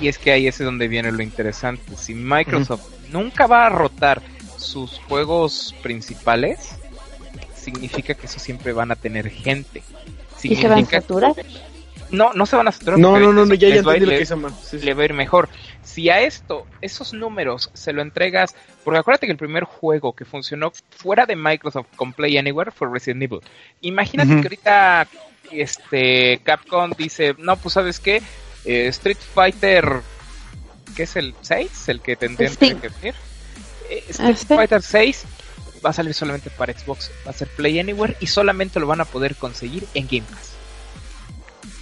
Y 0.00 0.08
es 0.08 0.16
que 0.18 0.32
ahí 0.32 0.46
es 0.46 0.58
donde 0.58 0.88
viene 0.88 1.12
lo 1.12 1.22
interesante. 1.22 1.94
Si 1.96 2.14
Microsoft 2.14 2.82
nunca 3.12 3.46
va 3.46 3.66
a 3.66 3.68
rotar 3.68 4.22
sus 4.56 4.98
juegos 5.08 5.74
principales, 5.82 6.70
significa 7.54 8.14
que 8.14 8.26
eso 8.26 8.38
siempre 8.38 8.72
van 8.72 8.90
a 8.90 8.96
tener 8.96 9.28
gente. 9.30 9.82
Y 10.42 10.56
se 10.56 10.62
van 10.68 10.72
a 10.72 10.76
Significa 10.76 11.00
saturar. 11.00 11.34
No, 12.14 12.32
no 12.32 12.46
se 12.46 12.56
van 12.56 12.68
a 12.68 12.72
saturar. 12.72 12.98
No, 12.98 13.18
no, 13.18 13.32
no, 13.32 13.44
no, 13.44 13.54
ya, 13.54 13.68
ya 13.68 13.76
entendí 13.76 14.00
lo 14.00 14.06
que 14.06 14.12
le- 14.12 14.18
dice 14.20 14.36
Man. 14.36 14.54
Sí, 14.62 14.78
sí. 14.78 14.84
le 14.86 14.94
va 14.94 15.02
a 15.02 15.04
ir 15.06 15.12
mejor. 15.14 15.48
Si 15.82 16.08
a 16.10 16.20
esto, 16.20 16.66
esos 16.80 17.12
números 17.12 17.70
se 17.74 17.92
lo 17.92 18.00
entregas, 18.02 18.54
porque 18.84 18.98
acuérdate 18.98 19.26
que 19.26 19.32
el 19.32 19.38
primer 19.38 19.64
juego 19.64 20.12
que 20.14 20.24
funcionó 20.24 20.72
fuera 20.90 21.26
de 21.26 21.36
Microsoft 21.36 21.86
con 21.96 22.12
Play 22.12 22.36
Anywhere 22.38 22.70
fue 22.70 22.88
Resident 22.90 23.22
Evil. 23.22 23.40
Imagínate 23.82 24.30
que 24.30 24.42
ahorita 24.42 25.06
este 25.50 26.40
Capcom 26.44 26.90
dice, 26.96 27.34
no, 27.38 27.56
pues 27.56 27.74
sabes 27.74 28.00
qué, 28.00 28.22
Eh, 28.66 28.86
Street 28.88 29.18
Fighter, 29.34 30.00
¿qué 30.96 31.02
es 31.02 31.16
el 31.16 31.34
6? 31.42 31.88
El 31.90 32.00
que 32.00 32.16
tendrían 32.16 32.52
El 32.58 32.80
que 32.80 32.88
decir. 32.88 33.14
Eh, 33.90 34.04
Ah, 34.18 34.30
Street. 34.30 34.56
Fighter 34.58 34.80
6 34.82 35.24
va 35.84 35.90
a 35.90 35.92
salir 35.92 36.14
solamente 36.14 36.48
para 36.48 36.72
Xbox, 36.72 37.10
va 37.26 37.30
a 37.30 37.34
ser 37.34 37.46
Play 37.48 37.78
Anywhere 37.78 38.16
y 38.20 38.26
solamente 38.26 38.80
lo 38.80 38.86
van 38.86 39.02
a 39.02 39.04
poder 39.04 39.36
conseguir 39.36 39.84
en 39.92 40.06
Game 40.06 40.22
Pass. 40.22 40.53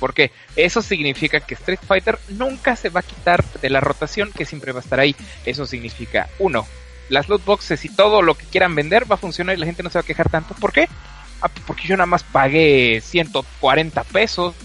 Porque 0.03 0.33
eso 0.57 0.83
significa 0.83 1.39
que 1.39 1.55
Street 1.55 1.79
Fighter 1.87 2.19
nunca 2.31 2.75
se 2.75 2.89
va 2.89 2.99
a 2.99 3.05
quitar 3.05 3.45
de 3.45 3.71
la 3.71 3.79
rotación 3.79 4.33
que 4.33 4.45
siempre 4.45 4.73
va 4.73 4.81
a 4.81 4.83
estar 4.83 4.99
ahí. 4.99 5.15
Eso 5.47 5.65
significa, 5.65 6.29
uno, 6.41 6.67
las 7.09 7.29
loot 7.29 7.45
boxes 7.45 7.85
y 7.85 7.89
todo 7.89 8.21
lo 8.21 8.35
que 8.35 8.45
quieran 8.47 8.75
vender 8.75 9.09
va 9.09 9.15
a 9.15 9.19
funcionar 9.19 9.57
y 9.57 9.61
la 9.61 9.67
gente 9.67 9.85
no 9.85 9.91
se 9.91 9.99
va 9.99 10.03
a 10.03 10.05
quejar 10.05 10.29
tanto. 10.29 10.57
¿Por 10.57 10.73
qué? 10.73 10.89
Ah, 11.41 11.49
porque 11.69 11.87
yo 11.87 11.97
nada 11.97 12.07
más 12.07 12.25
pagué 12.25 13.01
140 13.01 14.03
pesos. 14.03 14.57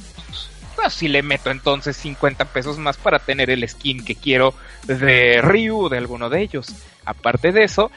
Pues 0.76 0.96
si 0.96 1.08
le 1.08 1.22
meto 1.22 1.52
entonces 1.52 1.96
50 1.98 2.46
pesos 2.46 2.80
más 2.80 2.98
para 2.98 3.20
tener 3.20 3.52
el 3.52 3.70
skin 3.70 4.04
que 4.04 4.16
quiero 4.16 4.56
de 4.88 5.40
Ryu, 5.44 5.88
de 5.88 6.00
alguno 6.00 6.32
de 6.32 6.42
ellos. 6.42 6.66
Aparte 7.06 7.52
de 7.52 7.64
eso, 7.64 7.92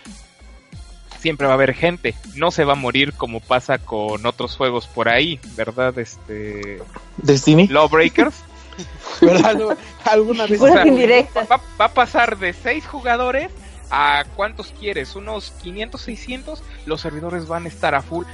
siempre 1.21 1.47
va 1.47 1.53
a 1.53 1.55
haber 1.55 1.75
gente. 1.75 2.15
No 2.35 2.51
se 2.51 2.65
va 2.65 2.73
a 2.73 2.77
morir 2.77 3.13
como 3.13 3.41
pasa 3.41 3.79
con 3.79 4.25
otros 4.27 4.57
juegos 4.57 4.87
por 4.87 5.09
ahí, 5.09 5.39
¿verdad? 5.57 5.99
Este. 5.99 6.83
Destiny. 7.19 7.69
Lawbreakers. 7.69 8.35
¿Verdad? 9.21 9.77
Alguna 10.05 10.47
vez. 10.47 10.61
Sea, 10.61 10.87
indirectas. 10.87 11.49
Va, 11.51 11.61
va 11.81 11.85
a 11.87 11.95
pasar 11.95 12.39
de 12.39 12.53
6 12.53 12.87
jugadores 12.87 13.51
a 13.91 14.25
cuántos 14.37 14.73
quieres, 14.79 15.17
unos 15.17 15.51
500, 15.63 16.01
600. 16.01 16.63
Los 16.87 17.01
servidores 17.01 17.47
van 17.47 17.67
a 17.67 17.69
estar 17.69 17.95
a 17.95 18.03
full. 18.03 18.25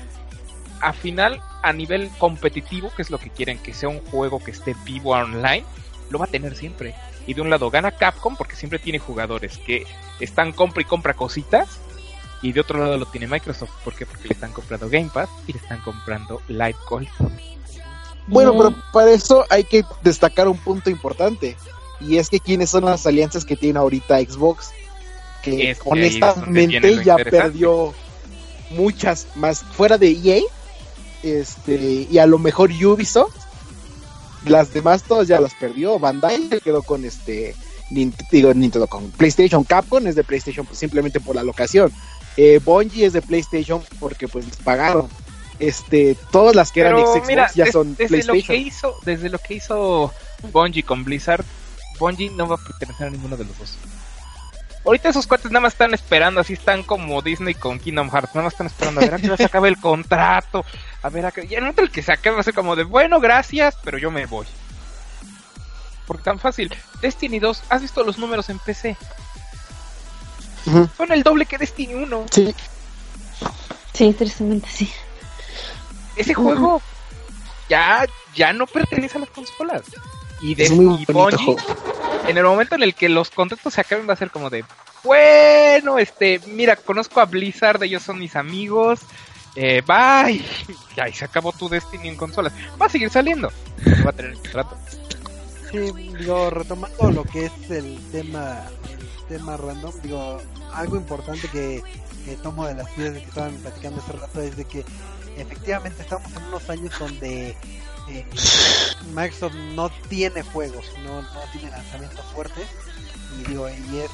A 0.80 0.93
final, 0.93 1.41
a 1.62 1.72
nivel 1.72 2.11
competitivo, 2.18 2.93
que 2.95 3.03
es 3.03 3.11
lo 3.11 3.18
que 3.18 3.30
quieren, 3.30 3.59
que 3.59 3.72
sea 3.72 3.89
un 3.89 4.01
juego 4.01 4.45
que 4.45 4.51
esté 4.51 4.76
vivo 4.84 5.11
online, 5.11 5.64
lo 6.11 6.18
va 6.18 6.26
a 6.26 6.28
tener 6.28 6.55
siempre. 6.55 6.95
Y 7.26 7.34
de 7.34 7.41
un 7.41 7.51
lado 7.51 7.70
gana 7.70 7.91
Capcom 7.91 8.37
porque 8.37 8.55
siempre 8.55 8.78
tiene 8.78 8.99
jugadores 8.99 9.59
que 9.59 9.87
están 10.20 10.53
compra 10.53 10.82
y 10.82 10.84
compra 10.84 11.14
cositas. 11.14 11.80
Y 12.43 12.53
de 12.53 12.61
otro 12.61 12.78
lado 12.78 12.99
lo 12.99 13.07
tiene 13.07 13.26
Microsoft. 13.26 13.70
¿Por 13.84 13.95
qué? 13.95 14.07
Porque 14.07 14.28
le 14.28 14.34
están 14.34 14.53
comprando 14.53 14.89
Game 14.89 15.11
Pass 15.12 15.28
y 15.47 15.53
le 15.53 15.59
están 15.59 15.80
comprando 15.80 16.43
Live 16.49 16.76
Gold. 16.89 17.09
Bueno, 18.28 18.57
pero 18.57 18.74
para 18.93 19.12
eso 19.12 19.45
hay 19.51 19.64
que 19.64 19.84
destacar 20.03 20.49
un 20.49 20.59
punto 20.59 20.91
importante. 20.91 21.57
Y 22.01 22.18
es 22.18 22.28
que 22.28 22.41
quiénes 22.41 22.70
son 22.70 22.84
las 22.84 23.07
alianzas 23.07 23.45
que 23.45 23.57
tiene 23.57 23.78
ahorita 23.78 24.20
Xbox. 24.20 24.70
Que 25.43 25.70
Es 25.70 25.78
honestamente 25.84 27.05
ya 27.05 27.16
perdió 27.16 27.95
muchas 28.70 29.28
más 29.37 29.62
fuera 29.62 29.97
de 29.97 30.11
EA. 30.11 30.43
Este, 31.22 32.07
y 32.11 32.18
a 32.18 32.26
lo 32.26 32.39
mejor 32.39 32.70
Ubisoft. 32.70 33.34
Las 34.45 34.72
demás 34.72 35.03
todas 35.03 35.26
ya 35.26 35.41
las 35.41 35.55
perdió. 35.55 35.99
Bandai 35.99 36.49
se 36.49 36.61
quedó 36.61 36.82
con 36.82 37.05
este. 37.05 37.55
Digo, 37.91 38.53
Nintendo 38.53 38.87
con 38.89 39.11
PlayStation. 39.12 39.64
Capcom 39.64 40.07
es 40.07 40.16
de 40.16 40.24
PlayStation 40.24 40.66
pues, 40.66 40.78
simplemente 40.78 41.20
por 41.20 41.37
la 41.37 41.43
locación. 41.43 41.93
Eh, 42.37 42.61
Bungie 42.64 43.07
es 43.07 43.12
de 43.12 43.22
PlayStation 43.22 43.82
porque 43.99 44.28
pues 44.28 44.47
les 44.47 44.57
pagaron. 44.57 45.09
Este, 45.59 46.16
todas 46.30 46.55
las 46.55 46.70
que 46.70 46.80
eran 46.80 46.99
Xbox 46.99 47.26
mira, 47.26 47.51
ya 47.55 47.64
des- 47.64 47.72
son 47.72 47.97
desde 47.97 48.18
lo 48.24 48.32
PlayStation. 48.34 48.47
que 48.47 48.57
hizo, 48.57 48.95
desde 49.05 49.28
lo 49.30 49.39
que 49.39 49.55
hizo 49.55 50.12
Bungie 50.53 50.82
con 50.82 51.03
Blizzard, 51.05 51.45
Bungie 51.99 52.30
no 52.30 52.47
va 52.47 52.57
a 52.57 52.59
pertenecer 52.59 53.07
a 53.07 53.11
ninguno 53.11 53.37
de 53.39 53.45
los 53.45 53.59
dos. 53.59 53.78
Ahorita 54.84 55.09
esos 55.09 55.26
cuates 55.26 55.51
nada 55.51 55.62
más 55.62 55.72
están 55.72 55.95
esperando, 55.95 56.41
así 56.41 56.53
están 56.53 56.82
como 56.84 57.20
Disney 57.22 57.55
con 57.55 57.80
Kingdom 57.80 58.09
Hearts, 58.11 58.34
nada 58.34 58.45
más 58.45 58.53
están 58.53 58.66
esperando 58.68 59.01
a 59.01 59.05
ver 59.05 59.14
a 59.14 59.18
qué 59.18 59.37
se 59.37 59.45
acabe 59.45 59.68
el 59.68 59.78
contrato, 59.80 60.64
a 61.03 61.09
ver 61.09 61.26
a 61.26 61.32
qué... 61.32 61.45
Y 61.51 61.55
el 61.55 61.91
que 61.91 62.03
se 62.03 62.12
acabe 62.12 62.34
va 62.37 62.41
a 62.43 62.45
ser 62.45 62.55
como 62.55 62.76
de, 62.76 62.84
bueno, 62.84 63.18
gracias, 63.18 63.76
pero 63.82 63.99
yo 63.99 64.12
me 64.12 64.26
voy. 64.26 64.47
Porque 66.07 66.22
tan 66.22 66.39
fácil. 66.39 66.72
Destiny 67.01 67.41
2, 67.41 67.62
¿has 67.68 67.82
visto 67.82 68.05
los 68.05 68.18
números 68.18 68.49
en 68.49 68.61
PC? 68.61 68.97
Son 70.97 71.12
el 71.12 71.23
doble 71.23 71.47
que 71.47 71.59
Destiny 71.59 71.95
1. 71.95 72.27
Sí, 72.31 72.55
Sí, 73.97 74.12
tristemente 74.12 74.69
sí. 74.69 74.93
Ese 76.17 76.35
juego 76.35 76.83
ya, 77.69 78.05
ya 78.35 78.53
no 78.53 78.67
pertenece 78.67 79.17
a 79.17 79.21
las 79.23 79.31
consolas. 79.31 79.83
Y, 80.43 80.55
de, 80.55 80.67
y 80.67 81.11
Bungie, 81.11 81.57
en 82.29 82.37
el 82.37 82.45
momento 82.45 82.75
en 82.75 82.83
el 82.83 82.95
que 82.95 83.09
los 83.09 83.31
contratos 83.31 83.73
se 83.73 83.81
acaben 83.81 84.07
va 84.07 84.12
a 84.12 84.17
ser 84.17 84.31
como 84.31 84.51
de, 84.51 84.67
bueno, 85.03 85.99
este, 85.99 86.41
mira, 86.47 86.77
conozco 86.77 87.21
a 87.21 87.25
Blizzard, 87.25 87.83
ellos 87.85 88.03
son 88.03 88.19
mis 88.19 88.37
amigos, 88.37 89.01
eh, 89.55 89.83
bye. 89.87 90.45
Y 90.97 91.01
ahí 91.01 91.12
se 91.14 91.25
acabó 91.25 91.53
tu 91.53 91.69
Destiny 91.69 92.09
en 92.09 92.17
consolas. 92.17 92.53
Va 92.81 92.87
a 92.87 92.91
seguir 92.91 93.09
saliendo, 93.09 93.51
va 94.05 94.11
a 94.11 94.12
tener 94.12 94.33
el 94.33 94.39
contrato. 94.39 94.77
Sí, 95.71 95.79
digo, 95.93 96.51
retomando 96.51 97.11
lo 97.11 97.25
que 97.25 97.47
es 97.47 97.71
el 97.71 97.99
tema, 98.12 98.62
tema 99.29 99.57
random, 99.57 99.93
digo, 100.03 100.41
algo 100.72 100.97
importante 100.97 101.49
que, 101.49 101.83
tomo 102.43 102.66
de 102.66 102.74
las 102.74 102.97
ideas 102.99 103.14
que 103.14 103.29
estaban 103.29 103.55
platicando 103.57 104.01
hace 104.03 104.12
rato 104.12 104.41
es 104.41 104.57
de 104.57 104.64
que 104.64 104.85
efectivamente 105.37 106.03
estamos 106.03 106.31
en 106.37 106.43
unos 106.45 106.68
años 106.70 106.93
donde 106.99 107.57
eh, 108.09 108.27
Microsoft 109.14 109.55
no 109.74 109.91
tiene 110.09 110.43
juegos, 110.43 110.85
no, 111.05 111.22
no 111.22 111.41
tiene 111.53 111.70
lanzamientos 111.70 112.24
fuertes, 112.35 112.66
y 113.39 113.45
digo, 113.49 113.68
y 113.68 113.99
es 113.99 114.11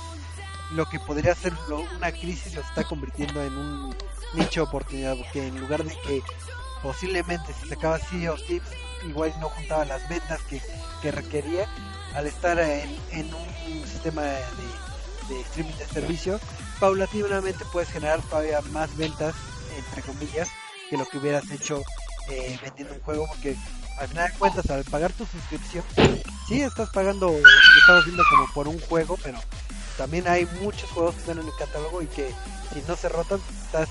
lo 0.73 0.85
que 0.87 0.99
podría 1.01 1.35
ser 1.35 1.53
lo- 1.69 1.81
una 1.97 2.13
crisis 2.13 2.55
lo 2.55 2.61
está 2.63 2.85
convirtiendo 2.85 3.43
en 3.43 3.57
un 3.57 3.97
nicho 4.35 4.61
de 4.61 4.67
oportunidad, 4.69 5.17
porque 5.17 5.47
en 5.47 5.59
lugar 5.61 5.85
de 5.85 5.95
que 6.07 6.23
posiblemente 6.83 7.53
si 7.61 7.69
sacaba 7.69 7.97
of 7.97 8.03
Thieves 8.47 8.69
igual 9.07 9.33
no 9.41 9.49
juntaba 9.51 9.85
las 9.85 10.07
ventas 10.09 10.41
que, 10.43 10.61
que 11.01 11.11
requería 11.13 11.67
al 12.15 12.27
estar 12.27 12.59
en, 12.59 12.95
en 13.11 13.33
un 13.35 13.87
sistema 13.87 14.23
de, 14.23 14.39
de 15.29 15.41
streaming 15.43 15.75
de 15.75 15.87
servicios 15.87 16.41
paulatinamente 16.81 17.65
puedes 17.73 17.89
generar 17.91 18.21
todavía 18.23 18.61
más 18.73 18.97
ventas 18.97 19.35
entre 19.77 20.03
comillas 20.03 20.49
que 20.91 20.97
lo 20.97 21.07
que 21.07 21.19
hubieras 21.19 21.51
hecho 21.51 21.83
eh, 22.31 22.59
vendiendo 22.63 22.95
un 22.95 23.01
juego 23.01 23.27
porque 23.29 23.57
al 23.99 24.09
final 24.09 24.31
de 24.31 24.39
cuentas 24.39 24.71
al 24.71 24.85
pagar 24.85 25.13
tu 25.13 25.27
suscripción 25.27 25.85
sí 26.49 26.63
estás 26.63 26.91
pagando 26.91 27.35
estás 27.81 28.05
viendo 28.05 28.23
como 28.31 28.47
por 28.53 28.69
un 28.69 28.81
juego 28.81 29.19
pero 29.23 29.39
también 29.97 30.27
hay 30.27 30.47
muchos 30.61 30.91
juegos 30.91 31.15
que 31.15 31.21
están 31.21 31.39
en 31.39 31.47
el 31.47 31.55
catálogo 31.57 32.03
y 32.03 32.07
que 32.07 32.33
si 32.73 32.83
no 32.89 32.97
se 32.97 33.09
rotan 33.09 33.41
estás 33.65 33.89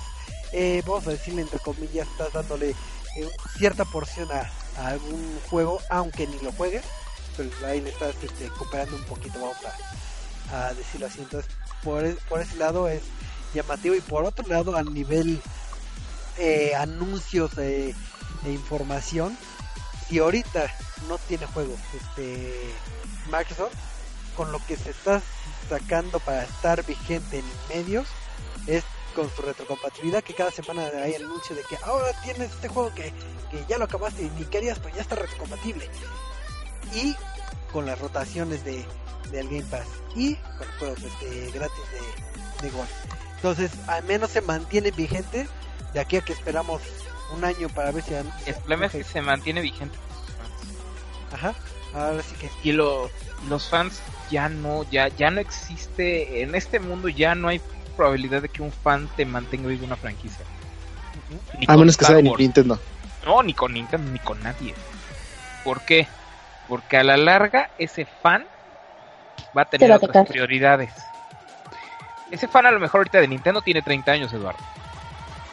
eh, 0.52 0.82
vamos 0.86 1.06
a 1.06 1.10
decirle 1.10 1.42
entre 1.42 1.58
comillas 1.60 2.08
estás 2.08 2.32
dándole 2.32 2.70
eh, 2.70 3.28
cierta 3.56 3.84
porción 3.84 4.28
a, 4.32 4.50
algún 4.86 5.38
juego 5.50 5.80
aunque 5.90 6.26
ni 6.26 6.38
lo 6.40 6.52
juegues 6.52 6.84
pues 7.36 7.50
ahí 7.64 7.80
le 7.80 7.90
estás 7.90 8.14
este, 8.22 8.48
cooperando 8.48 8.96
un 8.96 9.04
poquito 9.04 9.38
vamos 9.40 9.56
a, 9.64 10.01
a 10.52 10.74
decirlo 10.74 11.06
así. 11.06 11.20
Entonces 11.20 11.50
por, 11.82 12.04
e- 12.04 12.16
por 12.28 12.40
ese 12.40 12.56
lado 12.56 12.88
es 12.88 13.02
llamativo 13.54 13.94
y 13.94 14.00
por 14.00 14.24
otro 14.24 14.46
lado 14.46 14.76
a 14.76 14.82
nivel 14.82 15.40
eh, 16.38 16.72
anuncios 16.74 17.56
eh, 17.58 17.94
e 18.44 18.50
información 18.50 19.36
si 20.08 20.18
ahorita 20.18 20.70
no 21.08 21.18
tiene 21.18 21.46
juego 21.46 21.76
este 21.94 22.74
Microsoft 23.26 23.74
con 24.36 24.50
lo 24.50 24.58
que 24.66 24.76
se 24.76 24.90
está 24.90 25.20
sacando 25.68 26.18
para 26.20 26.44
estar 26.44 26.84
vigente 26.86 27.38
en 27.38 27.44
medios 27.68 28.06
es 28.66 28.84
con 29.14 29.30
su 29.34 29.42
retrocompatibilidad 29.42 30.24
que 30.24 30.34
cada 30.34 30.50
semana 30.50 30.88
hay 31.04 31.14
anuncio 31.16 31.54
de 31.54 31.62
que 31.64 31.76
ahora 31.82 32.12
tienes 32.22 32.50
este 32.50 32.68
juego 32.68 32.94
que, 32.94 33.12
que 33.50 33.64
ya 33.68 33.76
lo 33.76 33.84
acabaste 33.84 34.22
y 34.22 34.30
ni 34.30 34.44
querías 34.46 34.78
pues 34.78 34.94
ya 34.94 35.02
está 35.02 35.16
retrocompatible 35.16 35.90
y 36.94 37.14
con 37.70 37.84
las 37.84 37.98
rotaciones 37.98 38.64
de, 38.64 38.86
del 39.30 39.48
Game 39.48 39.64
Pass 39.64 39.86
y 40.14 40.34
con 40.36 40.66
juegos 40.78 40.98
este, 41.02 41.50
gratis 41.52 41.80
de, 42.60 42.66
de 42.66 42.70
Gold. 42.70 42.88
Entonces, 43.36 43.72
al 43.88 44.04
menos 44.04 44.30
se 44.30 44.40
mantiene 44.40 44.90
vigente 44.90 45.48
de 45.92 46.00
aquí 46.00 46.16
a 46.16 46.20
que 46.20 46.32
esperamos 46.32 46.80
un 47.34 47.44
año 47.44 47.68
para 47.68 47.90
ver 47.90 48.02
si. 48.04 48.14
El 48.14 48.54
problema 48.56 48.86
es 48.86 48.92
que 48.92 49.04
se 49.04 49.20
mantiene 49.22 49.60
vigente 49.60 49.96
fans. 50.38 51.32
Ajá, 51.34 51.54
ahora 51.94 52.22
sí 52.22 52.34
que... 52.36 52.50
Y 52.62 52.72
lo- 52.72 53.10
los 53.48 53.68
fans 53.68 54.00
ya 54.30 54.48
no, 54.48 54.84
ya, 54.90 55.08
ya 55.08 55.30
no 55.30 55.40
existe, 55.40 56.42
en 56.42 56.54
este 56.54 56.78
mundo 56.78 57.08
ya 57.08 57.34
no 57.34 57.48
hay 57.48 57.60
probabilidad 57.96 58.40
de 58.42 58.48
que 58.48 58.62
un 58.62 58.70
fan 58.70 59.08
te 59.16 59.24
mantenga 59.26 59.66
vivo 59.66 59.84
una 59.84 59.96
franquicia. 59.96 60.44
Ni 61.58 61.64
A 61.64 61.68
con 61.68 61.80
menos 61.80 61.96
que 61.96 62.04
sea 62.04 62.16
de. 62.16 62.22
Nintendo. 62.22 62.78
No, 63.26 63.42
ni 63.42 63.54
con 63.54 63.72
Nintendo, 63.72 64.10
ni 64.12 64.18
con 64.20 64.40
nadie. 64.42 64.74
¿Por 65.64 65.80
qué? 65.82 66.06
Porque 66.68 66.96
a 66.98 67.02
la 67.02 67.16
larga 67.16 67.70
ese 67.78 68.06
fan 68.22 68.46
va 69.56 69.62
a 69.62 69.64
Te 69.64 69.78
tener 69.78 69.90
va 69.90 69.96
a 69.96 70.06
otras 70.06 70.28
prioridades. 70.28 70.92
Ese 72.30 72.48
fan 72.48 72.66
a 72.66 72.70
lo 72.70 72.80
mejor 72.80 73.00
ahorita 73.00 73.20
de 73.20 73.28
Nintendo 73.28 73.60
tiene 73.60 73.82
30 73.82 74.12
años, 74.12 74.32
Eduardo. 74.32 74.62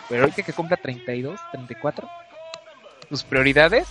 Pero 0.08 0.22
ahorita 0.24 0.44
que 0.44 0.54
cumpla 0.54 0.78
32, 0.78 1.40
34, 1.52 2.10
sus 3.10 3.24
prioridades, 3.24 3.88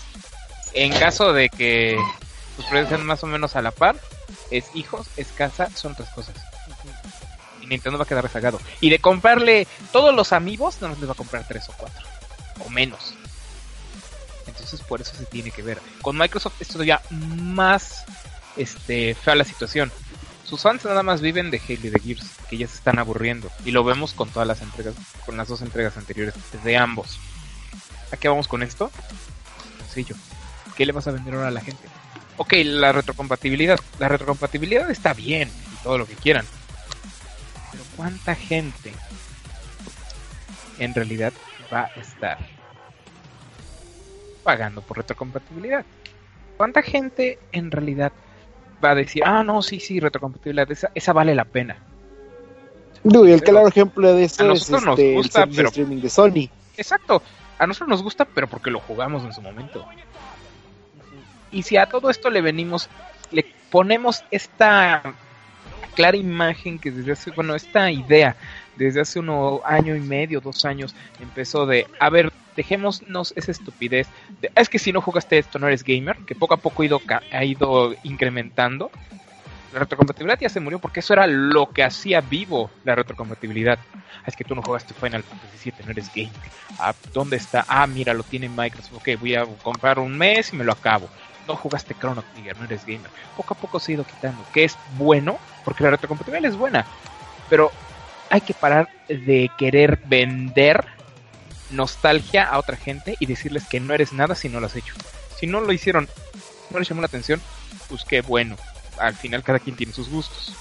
en 0.72 0.92
caso 0.92 1.32
de 1.32 1.48
que 1.48 1.98
sus 2.56 2.64
prioridades 2.64 2.88
sean 2.96 3.06
más 3.06 3.22
o 3.22 3.26
menos 3.26 3.56
a 3.56 3.62
la 3.62 3.70
par, 3.70 3.96
es 4.50 4.74
hijos, 4.74 5.08
es 5.16 5.28
casa, 5.28 5.68
son 5.74 5.92
otras 5.92 6.08
cosas. 6.10 6.34
Y 7.62 7.66
Nintendo 7.66 7.98
va 7.98 8.04
a 8.04 8.08
quedar 8.08 8.24
rezagado. 8.24 8.58
Y 8.80 8.90
de 8.90 8.98
comprarle 8.98 9.66
todos 9.92 10.14
los 10.14 10.32
amigos, 10.32 10.80
no 10.80 10.88
les 10.88 11.08
va 11.08 11.12
a 11.12 11.16
comprar 11.16 11.46
tres 11.46 11.68
o 11.68 11.72
cuatro. 11.76 12.06
O 12.64 12.70
menos. 12.70 13.14
Entonces 14.46 14.80
por 14.82 15.00
eso 15.00 15.14
se 15.14 15.26
tiene 15.26 15.50
que 15.50 15.62
ver. 15.62 15.78
Con 16.02 16.16
Microsoft 16.16 16.60
es 16.60 16.68
todavía 16.68 17.00
más 17.10 18.04
este, 18.58 19.14
fea 19.14 19.34
la 19.34 19.44
situación. 19.44 19.90
Sus 20.44 20.62
fans 20.62 20.84
nada 20.84 21.02
más 21.02 21.20
viven 21.20 21.50
de 21.50 21.58
Halo 21.58 21.80
y 21.84 21.90
de 21.90 22.00
Gears, 22.00 22.26
que 22.48 22.56
ya 22.56 22.66
se 22.66 22.76
están 22.76 22.98
aburriendo. 22.98 23.50
Y 23.64 23.70
lo 23.70 23.84
vemos 23.84 24.14
con 24.14 24.30
todas 24.30 24.48
las 24.48 24.62
entregas, 24.62 24.94
con 25.26 25.36
las 25.36 25.48
dos 25.48 25.62
entregas 25.62 25.96
anteriores 25.96 26.34
de 26.64 26.76
ambos. 26.76 27.18
¿A 28.12 28.16
qué 28.16 28.28
vamos 28.28 28.48
con 28.48 28.62
esto? 28.62 28.90
Sencillo. 29.78 30.16
¿Qué 30.76 30.86
le 30.86 30.92
vas 30.92 31.06
a 31.06 31.10
vender 31.10 31.34
ahora 31.34 31.48
a 31.48 31.50
la 31.50 31.60
gente? 31.60 31.86
Ok, 32.38 32.54
la 32.64 32.92
retrocompatibilidad. 32.92 33.78
La 33.98 34.08
retrocompatibilidad 34.08 34.90
está 34.90 35.12
bien 35.12 35.50
y 35.50 35.82
todo 35.82 35.98
lo 35.98 36.06
que 36.06 36.14
quieran. 36.14 36.46
Pero 37.72 37.84
¿cuánta 37.96 38.34
gente 38.34 38.94
en 40.78 40.94
realidad 40.94 41.32
va 41.72 41.90
a 41.94 42.00
estar 42.00 42.38
pagando 44.44 44.80
por 44.80 44.96
retrocompatibilidad? 44.96 45.84
¿Cuánta 46.56 46.82
gente 46.82 47.38
en 47.52 47.70
realidad 47.70 48.12
va 48.84 48.90
a 48.90 48.94
decir, 48.94 49.22
ah, 49.24 49.42
no, 49.42 49.62
sí, 49.62 49.80
sí, 49.80 50.00
retrocompatibilidad, 50.00 50.70
esa, 50.70 50.90
esa 50.94 51.12
vale 51.12 51.34
la 51.34 51.44
pena? 51.44 51.76
Y 53.04 53.30
el 53.30 53.42
claro 53.42 53.68
ejemplo 53.68 54.12
de 54.14 54.24
eso 54.24 54.42
A 54.42 54.52
es 54.52 54.68
nos 54.70 54.86
este, 54.98 55.14
gusta, 55.14 55.42
el 55.44 55.50
pero- 55.54 55.68
streaming 55.68 56.00
de 56.00 56.10
Sony. 56.10 56.48
Exacto, 56.76 57.22
a 57.58 57.66
nosotros 57.66 57.88
nos 57.88 58.02
gusta, 58.02 58.24
pero 58.24 58.46
porque 58.48 58.70
lo 58.70 58.80
jugamos 58.80 59.24
en 59.24 59.32
su 59.32 59.40
momento. 59.40 59.86
Y 61.50 61.62
si 61.62 61.76
a 61.76 61.86
todo 61.86 62.10
esto 62.10 62.30
le 62.30 62.40
venimos, 62.40 62.88
le 63.30 63.44
ponemos 63.70 64.22
esta 64.30 65.14
clara 65.94 66.16
imagen 66.16 66.78
que 66.78 66.90
desde 66.90 67.12
hace, 67.12 67.30
bueno, 67.30 67.54
esta 67.54 67.90
idea 67.90 68.36
desde 68.78 69.00
hace 69.02 69.18
uno 69.18 69.60
año 69.64 69.94
y 69.96 70.00
medio, 70.00 70.40
dos 70.40 70.64
años, 70.64 70.94
empezó 71.20 71.66
de, 71.66 71.86
a 72.00 72.08
ver, 72.10 72.32
dejémonos 72.56 73.32
esa 73.36 73.50
estupidez. 73.50 74.08
De, 74.40 74.48
"Ah, 74.54 74.60
es 74.62 74.68
que 74.68 74.78
si 74.78 74.92
no 74.92 75.00
jugaste 75.00 75.38
esto 75.38 75.58
no 75.58 75.66
eres 75.66 75.84
gamer, 75.84 76.16
que 76.26 76.34
poco 76.34 76.54
a 76.54 76.58
poco 76.58 76.82
ha 76.82 76.86
ido, 76.86 77.00
ha 77.32 77.44
ido 77.44 77.94
incrementando. 78.02 78.90
La 79.72 79.80
retrocompatibilidad 79.80 80.40
ya 80.40 80.48
se 80.48 80.60
murió 80.60 80.78
porque 80.78 81.00
eso 81.00 81.12
era 81.12 81.26
lo 81.26 81.70
que 81.70 81.82
hacía 81.84 82.20
vivo 82.22 82.70
la 82.84 82.94
retrocompatibilidad. 82.94 83.78
"Ah, 83.92 84.24
Es 84.26 84.34
que 84.34 84.44
tú 84.44 84.54
no 84.54 84.62
jugaste 84.62 84.94
Final 84.94 85.22
Fantasy 85.22 85.70
VII, 85.70 85.84
no 85.84 85.90
eres 85.92 86.10
gamer. 86.14 86.32
Ah, 86.78 86.94
¿Dónde 87.12 87.36
está? 87.36 87.64
Ah, 87.68 87.86
mira, 87.86 88.14
lo 88.14 88.22
tiene 88.22 88.48
Microsoft. 88.48 88.94
Ok, 88.94 89.08
voy 89.20 89.34
a 89.34 89.44
comprar 89.62 89.98
un 89.98 90.16
mes 90.16 90.52
y 90.52 90.56
me 90.56 90.64
lo 90.64 90.72
acabo. 90.72 91.08
No 91.46 91.54
jugaste 91.56 91.94
Chrono 91.94 92.22
Trigger, 92.32 92.56
no 92.58 92.64
eres 92.64 92.84
gamer. 92.84 93.10
Poco 93.36 93.54
a 93.54 93.56
poco 93.56 93.78
se 93.78 93.92
ha 93.92 93.94
ido 93.94 94.04
quitando, 94.04 94.42
que 94.52 94.64
es 94.64 94.76
bueno, 94.96 95.38
porque 95.64 95.84
la 95.84 95.90
retrocompatibilidad 95.90 96.50
es 96.50 96.56
buena. 96.56 96.84
Pero 97.48 97.70
hay 98.30 98.40
que 98.40 98.54
parar 98.54 98.88
de 99.08 99.50
querer 99.58 100.00
vender 100.06 100.84
nostalgia 101.70 102.44
a 102.44 102.58
otra 102.58 102.76
gente 102.76 103.16
y 103.20 103.26
decirles 103.26 103.66
que 103.66 103.80
no 103.80 103.94
eres 103.94 104.12
nada 104.12 104.34
si 104.34 104.48
no 104.48 104.60
lo 104.60 104.66
has 104.66 104.76
hecho. 104.76 104.94
Si 105.38 105.46
no 105.46 105.60
lo 105.60 105.72
hicieron, 105.72 106.08
no 106.70 106.78
les 106.78 106.88
llamó 106.88 107.00
la 107.00 107.06
atención, 107.06 107.40
pues 107.88 108.04
qué 108.04 108.20
bueno. 108.20 108.56
Al 108.98 109.14
final 109.14 109.42
cada 109.42 109.58
quien 109.58 109.76
tiene 109.76 109.92
sus 109.92 110.08
gustos. 110.08 110.54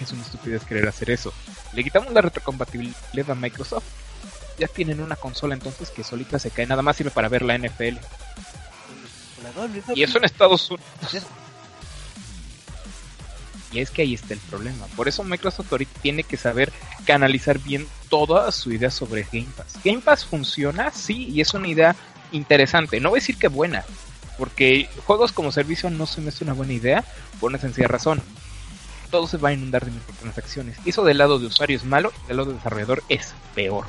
Es 0.00 0.10
una 0.10 0.22
estupidez 0.22 0.64
querer 0.64 0.88
hacer 0.88 1.10
eso. 1.10 1.32
Le 1.72 1.84
quitamos 1.84 2.12
la 2.12 2.22
retrocompatibilidad 2.22 3.30
a 3.30 3.34
Microsoft. 3.34 3.84
Ya 4.58 4.66
tienen 4.66 5.00
una 5.00 5.16
consola 5.16 5.54
entonces 5.54 5.90
que 5.90 6.02
solita 6.02 6.38
se 6.38 6.50
cae, 6.50 6.66
nada 6.66 6.82
más 6.82 6.96
sirve 6.96 7.10
para 7.10 7.28
ver 7.28 7.42
la 7.42 7.56
NFL. 7.56 7.98
Y 9.94 10.02
eso 10.02 10.18
en 10.18 10.24
Estados 10.24 10.70
Unidos. 10.70 11.26
Y 13.72 13.80
es 13.80 13.90
que 13.90 14.02
ahí 14.02 14.14
está 14.14 14.34
el 14.34 14.40
problema. 14.40 14.86
Por 14.96 15.08
eso 15.08 15.24
Microsoft 15.24 15.72
tiene 16.02 16.24
que 16.24 16.36
saber 16.36 16.70
canalizar 17.06 17.58
bien 17.58 17.86
toda 18.10 18.52
su 18.52 18.70
idea 18.70 18.90
sobre 18.90 19.26
Game 19.32 19.48
Pass. 19.56 19.78
Game 19.82 20.00
Pass 20.00 20.24
funciona, 20.24 20.90
sí, 20.90 21.28
y 21.28 21.40
es 21.40 21.54
una 21.54 21.68
idea 21.68 21.96
interesante. 22.32 23.00
No 23.00 23.10
voy 23.10 23.18
a 23.18 23.20
decir 23.20 23.38
que 23.38 23.48
buena, 23.48 23.84
porque 24.36 24.88
juegos 25.06 25.32
como 25.32 25.52
servicio 25.52 25.88
no 25.88 26.06
se 26.06 26.20
me 26.20 26.28
hace 26.28 26.44
una 26.44 26.52
buena 26.52 26.74
idea 26.74 27.04
por 27.40 27.50
una 27.50 27.58
sencilla 27.58 27.88
razón. 27.88 28.22
Todo 29.10 29.26
se 29.26 29.38
va 29.38 29.50
a 29.50 29.52
inundar 29.52 29.84
de 29.84 29.90
microtransacciones. 29.90 30.76
Eso 30.84 31.04
del 31.04 31.18
lado 31.18 31.38
de 31.38 31.46
usuario 31.46 31.76
es 31.76 31.84
malo, 31.84 32.12
y 32.24 32.28
del 32.28 32.36
lado 32.36 32.50
de 32.50 32.56
desarrollador 32.56 33.02
es 33.08 33.34
peor. 33.54 33.86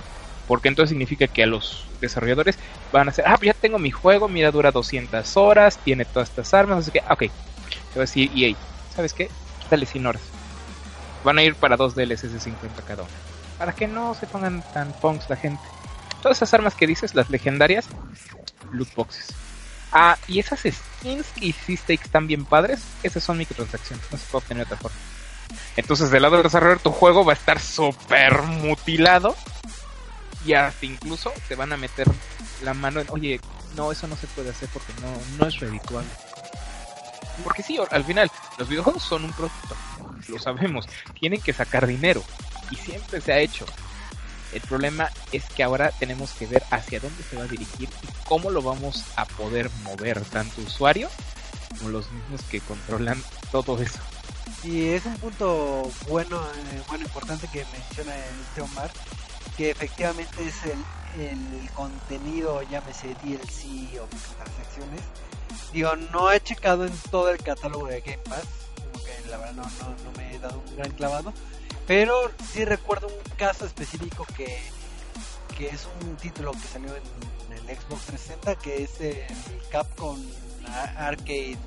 Porque 0.47 0.68
entonces 0.68 0.89
significa 0.89 1.27
que 1.27 1.43
a 1.43 1.47
los 1.47 1.85
desarrolladores 2.01 2.57
van 2.91 3.07
a 3.07 3.11
hacer, 3.11 3.26
ah, 3.27 3.38
pues 3.38 3.47
ya 3.47 3.53
tengo 3.53 3.80
mi 3.80 3.91
juego, 3.91 4.27
mira, 4.27 4.51
dura 4.51 4.72
200 4.72 5.38
horas, 5.38 5.77
tiene 5.77 6.05
todas 6.05 6.30
estas 6.30 6.53
armas, 6.53 6.80
así 6.80 6.91
que, 6.91 6.99
ok, 6.99 7.19
te 7.19 7.30
voy 7.95 7.97
a 7.97 7.99
decir 8.01 8.57
¿sabes 8.93 9.14
qué? 9.14 9.30
100 9.69 10.06
horas. 10.06 10.22
Van 11.23 11.38
a 11.38 11.44
ir 11.44 11.56
para 11.56 11.77
dos 11.77 11.95
DLCs 11.95 12.34
de 12.34 12.40
50 12.40 12.81
cada 12.84 13.03
uno. 13.03 13.11
Para 13.57 13.73
que 13.73 13.88
no 13.88 14.14
se 14.14 14.27
pongan 14.27 14.64
tan 14.73 14.91
punks 14.94 15.30
la 15.30 15.35
gente. 15.35 15.64
Todas 16.22 16.38
esas 16.38 16.53
armas 16.53 16.76
que 16.76 16.88
dices, 16.88 17.15
las 17.15 17.30
legendarias, 17.30 17.88
loot 18.72 18.94
boxes. 18.95 19.27
Ah, 19.91 20.18
y 20.27 20.40
esas 20.40 20.61
skins 20.61 21.27
que 21.35 21.48
hiciste 21.48 21.94
y 21.94 21.99
están 22.02 22.27
bien 22.27 22.45
padres, 22.45 22.81
esas 23.03 23.23
son 23.23 23.38
microtransacciones, 23.38 24.03
no 24.11 24.18
se 24.18 24.26
puede 24.26 24.44
obtener 24.44 24.68
de 24.68 24.73
otra 24.73 24.81
forma. 24.81 24.98
Entonces, 25.76 26.10
del 26.10 26.23
lado 26.23 26.35
del 26.35 26.44
desarrollador, 26.44 26.81
tu 26.81 26.91
juego 26.91 27.23
va 27.23 27.34
a 27.34 27.35
estar 27.35 27.60
súper 27.60 28.41
mutilado 28.41 29.35
y 30.45 30.53
hasta 30.53 30.85
incluso 30.85 31.31
te 31.48 31.56
van 31.56 31.73
a 31.73 31.77
meter 31.77 32.07
la 32.64 32.73
mano 32.73 33.02
en, 33.02 33.07
oye, 33.11 33.40
no, 33.76 33.91
eso 33.91 34.07
no 34.07 34.15
se 34.15 34.27
puede 34.27 34.49
hacer 34.49 34.69
porque 34.73 34.94
no, 35.02 35.11
no 35.38 35.48
es 35.48 35.60
redituable. 35.60 36.10
Porque 37.43 37.64
sí, 37.64 37.77
al 37.89 38.03
final, 38.03 38.30
los 38.57 38.68
videojuegos 38.68 39.03
son 39.03 39.26
un 39.26 39.34
producto, 39.34 39.76
lo 40.27 40.39
sabemos, 40.39 40.88
tienen 41.19 41.41
que 41.41 41.53
sacar 41.53 41.88
dinero 41.88 42.23
y 42.72 42.76
siempre 42.76 43.22
se 43.22 43.34
ha 43.34 43.39
hecho. 43.39 43.65
El 44.53 44.61
problema 44.61 45.10
es 45.31 45.45
que 45.45 45.64
ahora 45.64 45.91
tenemos 45.91 46.31
que 46.34 46.45
ver 46.45 46.64
hacia 46.69 46.99
dónde 46.99 47.23
se 47.23 47.35
va 47.35 47.43
a 47.43 47.47
dirigir 47.47 47.89
y 47.89 48.27
cómo 48.27 48.51
lo 48.51 48.61
vamos 48.61 49.03
a 49.15 49.26
poder 49.26 49.69
mover, 49.84 50.22
tanto 50.26 50.61
usuario 50.61 51.10
como 51.77 51.89
los 51.89 52.11
mismos 52.11 52.41
que 52.43 52.61
controlan 52.61 53.22
todo 53.51 53.81
eso. 53.81 53.99
Y 54.64 54.89
es 54.89 55.05
un 55.05 55.15
punto 55.18 55.91
bueno, 56.07 56.39
eh, 56.41 56.81
bueno 56.88 57.03
importante 57.03 57.47
que 57.47 57.65
menciona 57.65 58.15
este 58.15 58.61
Omar, 58.61 58.91
que 59.57 59.72
efectivamente 59.72 60.47
es 60.47 60.55
el, 60.65 61.22
el 61.22 61.69
contenido, 61.72 62.61
llámese 62.64 63.15
DLC 63.23 63.99
o 63.99 64.07
microtransacciones. 64.14 65.01
Digo, 65.71 65.95
no 65.95 66.31
he 66.31 66.39
checado 66.41 66.85
en 66.85 66.93
todo 67.11 67.30
el 67.30 67.38
catálogo 67.41 67.88
de 67.88 68.01
Game 68.01 68.17
Pass, 68.19 68.43
como 68.91 69.03
que 69.03 69.30
la 69.30 69.38
verdad 69.38 69.53
no, 69.53 69.63
no, 69.63 70.03
no 70.03 70.11
me 70.17 70.35
he 70.35 70.39
dado 70.39 70.59
un 70.59 70.75
gran 70.77 70.91
clavado, 70.91 71.34
pero 71.88 72.31
sí 72.51 72.63
recuerdo 72.65 73.07
un 73.07 73.35
caso 73.38 73.65
específico 73.65 74.25
que, 74.38 74.61
que 75.57 75.67
es 75.69 75.88
un 76.01 76.15
título 76.17 76.51
que 76.51 76.59
salió 76.67 76.95
en, 76.95 77.03
en 77.57 77.69
el 77.69 77.77
Xbox 77.77 78.05
360, 78.05 78.55
que 78.55 78.84
es 78.84 79.01
el 79.01 79.25
Capcom 79.71 80.19
Ar- 80.67 80.95
Arcade, 80.97 81.57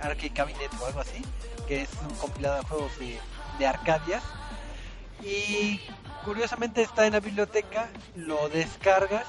Arcade 0.00 0.32
Cabinet 0.32 0.70
o 0.80 0.86
algo 0.86 1.00
así 1.00 1.22
que 1.68 1.82
es 1.82 1.88
un 2.08 2.14
compilado 2.16 2.56
de 2.56 2.62
juegos 2.64 2.98
de, 2.98 3.18
de 3.58 3.66
Arcadias. 3.66 4.22
Y 5.24 5.80
curiosamente 6.24 6.82
está 6.82 7.06
en 7.06 7.12
la 7.12 7.20
biblioteca, 7.20 7.88
lo 8.16 8.48
descargas 8.48 9.24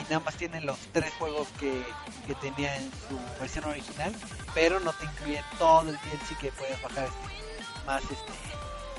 y 0.00 0.02
nada 0.04 0.20
más 0.20 0.34
tiene 0.36 0.60
los 0.60 0.78
tres 0.92 1.12
juegos 1.18 1.48
que, 1.58 1.84
que 2.26 2.34
tenía 2.36 2.76
en 2.76 2.90
su 3.08 3.18
versión 3.38 3.64
original, 3.64 4.14
pero 4.54 4.80
no 4.80 4.92
te 4.92 5.04
incluye 5.04 5.42
todo 5.58 5.82
el 5.82 5.96
DLC 5.96 6.38
que 6.40 6.52
puedes 6.52 6.80
bajar 6.82 7.04
este, 7.04 7.86
más 7.86 8.02
este 8.02 8.50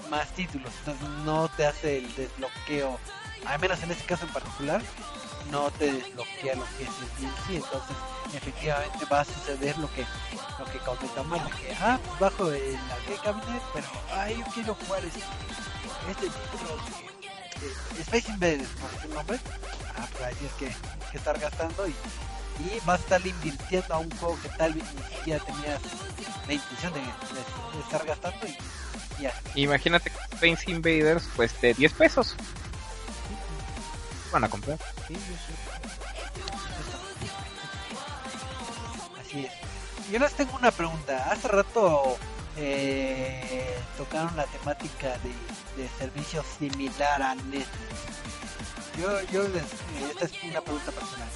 más 0.09 0.27
títulos, 0.33 0.73
entonces 0.79 1.07
no 1.23 1.47
te 1.49 1.65
hace 1.65 1.99
el 1.99 2.15
desbloqueo, 2.15 2.99
al 3.45 3.59
menos 3.59 3.81
en 3.81 3.91
este 3.91 4.03
caso 4.03 4.25
en 4.25 4.33
particular, 4.33 4.81
no 5.49 5.71
te 5.71 5.91
desbloquea 5.91 6.55
lo 6.55 6.65
que 6.77 6.83
es 6.83 6.89
el 6.89 7.27
DLC. 7.27 7.63
Entonces, 7.63 7.95
efectivamente 8.33 9.05
va 9.11 9.21
a 9.21 9.25
suceder 9.25 9.77
lo 9.77 9.91
que 9.93 10.05
lo 10.59 10.65
que 10.65 10.77
comenta 10.79 11.23
Mar, 11.23 11.43
de 11.43 11.51
que 11.51 11.73
ah, 11.81 11.99
bajo 12.19 12.51
el 12.51 12.75
arcade 12.75 13.19
cabinet, 13.23 13.63
pero 13.73 13.87
ay, 14.13 14.37
yo 14.37 14.45
quiero 14.53 14.75
jugar 14.75 15.03
este, 15.05 15.19
este 16.09 16.27
título 16.27 17.10
Space 17.99 18.31
Invaders, 18.31 18.69
por 18.69 19.01
su 19.01 19.07
nombre. 19.13 19.39
Ah, 19.97 20.07
pues 20.11 20.23
ahí 20.23 20.35
tienes 20.35 20.55
que, 20.57 20.67
que 21.11 21.17
estar 21.17 21.37
gastando 21.39 21.87
y, 21.87 21.91
y 21.91 22.79
vas 22.85 22.99
a 22.99 23.03
estar 23.03 23.25
invirtiendo 23.27 23.93
a 23.93 23.97
un 23.99 24.09
juego 24.17 24.37
que 24.41 24.49
tal 24.49 24.73
vez 24.73 24.83
ni 24.95 25.15
siquiera 25.15 25.43
tenías 25.45 25.79
la 26.47 26.53
intención 26.53 26.93
de, 26.93 26.99
de- 26.99 27.77
de 27.77 27.83
estar 27.83 28.05
gastando 28.05 28.47
y 28.47 28.57
y 29.19 29.23
ya. 29.23 29.33
Imagínate 29.55 30.09
que 30.09 30.17
Space 30.35 30.71
Invaders 30.71 31.23
cueste 31.35 31.73
10 31.73 31.93
pesos. 31.93 32.35
Van 34.31 34.43
a 34.45 34.49
comprar. 34.49 34.77
Sí, 35.07 35.15
sí, 35.15 35.21
sí. 35.47 35.53
Así 39.19 39.45
es. 39.45 39.51
Yo 40.11 40.19
les 40.19 40.33
tengo 40.33 40.55
una 40.57 40.71
pregunta. 40.71 41.29
Hace 41.31 41.47
rato 41.47 42.17
eh, 42.57 43.77
tocaron 43.97 44.35
la 44.35 44.45
temática 44.45 45.09
de, 45.19 45.31
de 45.75 45.89
servicios 45.97 46.45
similar 46.59 47.21
a 47.21 47.35
Netflix. 47.35 48.11
Yo, 48.99 49.21
yo 49.31 49.47
les, 49.47 49.63
esta 50.11 50.25
es 50.25 50.43
una 50.43 50.61
pregunta 50.61 50.91
personal. 50.91 51.29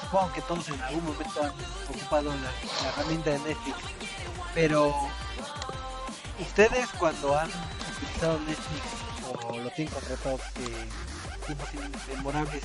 Supongo 0.00 0.32
que 0.32 0.42
todos 0.42 0.68
en 0.68 0.80
algún 0.82 1.04
momento 1.04 1.42
han 1.42 1.52
ocupado 1.88 2.30
la, 2.30 2.82
la 2.82 2.88
herramienta 2.88 3.30
de 3.30 3.38
Netflix, 3.40 3.76
pero 4.54 4.94
ustedes 6.38 6.88
cuando 6.98 7.38
han 7.38 7.48
utilizado 7.48 8.38
Netflix 8.40 9.08
o 9.48 9.58
lo 9.58 9.70
tienen 9.70 9.92
contratado 9.92 10.36
eh, 10.36 10.88
tiempos 11.46 11.68
inmemorables, 12.12 12.62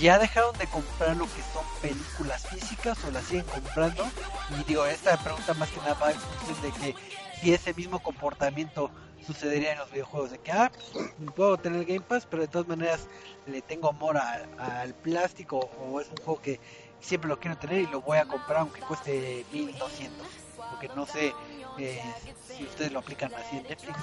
ya 0.00 0.18
dejaron 0.18 0.56
de 0.58 0.66
comprar 0.66 1.16
lo 1.16 1.26
que 1.26 1.42
son 1.52 1.64
películas 1.80 2.46
físicas 2.48 2.98
o 3.06 3.10
las 3.10 3.24
siguen 3.24 3.44
comprando 3.44 4.06
y 4.50 4.64
digo 4.64 4.84
esta 4.86 5.16
pregunta 5.18 5.54
más 5.54 5.68
que 5.70 5.76
nada 5.78 5.94
va 5.94 6.10
en 6.10 6.18
función 6.18 6.62
de 6.62 6.72
que 6.72 6.94
si 7.42 7.52
ese 7.52 7.74
mismo 7.74 7.98
comportamiento 8.00 8.90
sucedería 9.26 9.72
en 9.72 9.78
los 9.78 9.90
videojuegos 9.90 10.30
de 10.30 10.38
que 10.38 10.52
ah 10.52 10.70
puedo 11.36 11.56
tener 11.58 11.84
Game 11.84 12.00
Pass 12.00 12.26
pero 12.28 12.42
de 12.42 12.48
todas 12.48 12.66
maneras 12.68 13.08
le 13.46 13.60
tengo 13.62 13.88
amor 13.90 14.16
a- 14.16 14.46
al 14.80 14.94
plástico 14.94 15.68
o 15.80 16.00
es 16.00 16.08
un 16.08 16.16
juego 16.24 16.40
que 16.40 16.60
siempre 17.00 17.28
lo 17.28 17.38
quiero 17.38 17.56
tener 17.58 17.82
y 17.82 17.86
lo 17.86 18.00
voy 18.00 18.18
a 18.18 18.24
comprar 18.24 18.58
aunque 18.60 18.80
cueste 18.80 19.44
1200 19.52 20.26
porque 20.70 20.88
no 20.96 21.06
sé 21.06 21.32
eh, 21.78 22.00
si 22.56 22.64
ustedes 22.64 22.92
lo 22.92 22.98
aplican 23.00 23.32
así 23.34 23.56
en 23.56 23.62
Netflix 23.64 23.98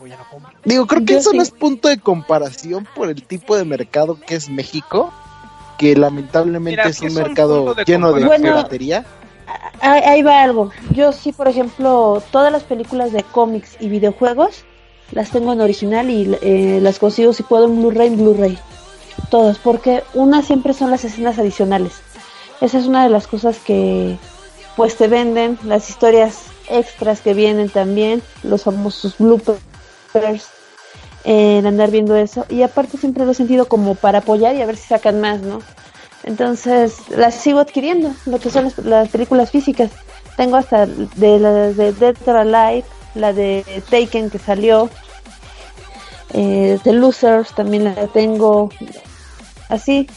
o 0.00 0.06
ya 0.06 0.16
no 0.16 0.28
compran 0.30 0.54
Digo, 0.64 0.86
creo 0.86 1.04
que 1.04 1.12
Yo 1.14 1.18
eso 1.18 1.30
sí. 1.30 1.36
no 1.36 1.42
es 1.42 1.50
punto 1.50 1.88
de 1.88 1.98
comparación 1.98 2.86
por 2.94 3.08
el 3.08 3.24
tipo 3.26 3.56
de 3.56 3.64
mercado 3.64 4.18
que 4.20 4.34
es 4.36 4.48
México, 4.48 5.12
que 5.78 5.94
lamentablemente 5.96 6.70
Mira, 6.70 6.84
es 6.88 7.00
un 7.00 7.14
mercado 7.14 7.74
de 7.74 7.84
lleno 7.84 8.12
de 8.12 8.20
comparación. 8.22 8.42
piratería. 8.54 9.04
Ahí, 9.80 10.22
va 10.22 10.42
algo. 10.42 10.70
Yo 10.92 11.12
sí, 11.12 11.32
por 11.32 11.48
ejemplo, 11.48 12.22
todas 12.30 12.52
las 12.52 12.62
películas 12.62 13.12
de 13.12 13.22
cómics 13.22 13.76
y 13.80 13.88
videojuegos 13.88 14.64
las 15.10 15.30
tengo 15.30 15.52
en 15.52 15.60
original 15.60 16.08
y 16.08 16.36
eh, 16.40 16.78
las 16.80 16.98
consigo 16.98 17.32
si 17.32 17.42
puedo 17.42 17.66
en 17.66 17.76
Blu-ray, 17.76 18.08
en 18.08 18.16
Blu-ray. 18.16 18.58
Todas, 19.30 19.58
porque 19.58 20.04
una 20.14 20.42
siempre 20.42 20.72
son 20.72 20.90
las 20.90 21.04
escenas 21.04 21.38
adicionales. 21.38 22.00
Esa 22.60 22.78
es 22.78 22.86
una 22.86 23.02
de 23.02 23.10
las 23.10 23.26
cosas 23.26 23.58
que 23.58 24.16
pues 24.76 24.96
te 24.96 25.08
venden, 25.08 25.58
las 25.64 25.90
historias 25.90 26.44
extras 26.70 27.20
que 27.20 27.34
vienen 27.34 27.68
también, 27.68 28.22
los 28.42 28.62
famosos 28.62 29.18
bloopers, 29.18 29.60
en 31.24 31.66
andar 31.66 31.90
viendo 31.90 32.16
eso. 32.16 32.46
Y 32.48 32.62
aparte 32.62 32.98
siempre 32.98 33.24
lo 33.24 33.32
he 33.32 33.34
sentido 33.34 33.66
como 33.66 33.94
para 33.94 34.18
apoyar 34.18 34.54
y 34.54 34.62
a 34.62 34.66
ver 34.66 34.76
si 34.76 34.88
sacan 34.88 35.20
más, 35.20 35.40
¿no? 35.40 35.60
Entonces 36.24 36.96
las 37.10 37.34
sigo 37.34 37.58
adquiriendo, 37.60 38.12
lo 38.26 38.38
que 38.38 38.50
son 38.50 38.64
las, 38.64 38.78
las 38.78 39.08
películas 39.08 39.50
físicas. 39.50 39.90
Tengo 40.36 40.56
hasta 40.56 40.86
de 40.86 41.38
las 41.38 41.76
de 41.76 41.92
Dead 41.92 42.16
or 42.26 42.36
Alive, 42.36 42.84
la 43.14 43.32
de 43.32 43.64
Taken 43.90 44.30
que 44.30 44.38
salió, 44.38 44.88
eh, 46.32 46.78
The 46.82 46.92
Losers 46.92 47.54
también 47.54 47.84
la 47.84 47.94
tengo, 48.08 48.70
así. 49.68 50.08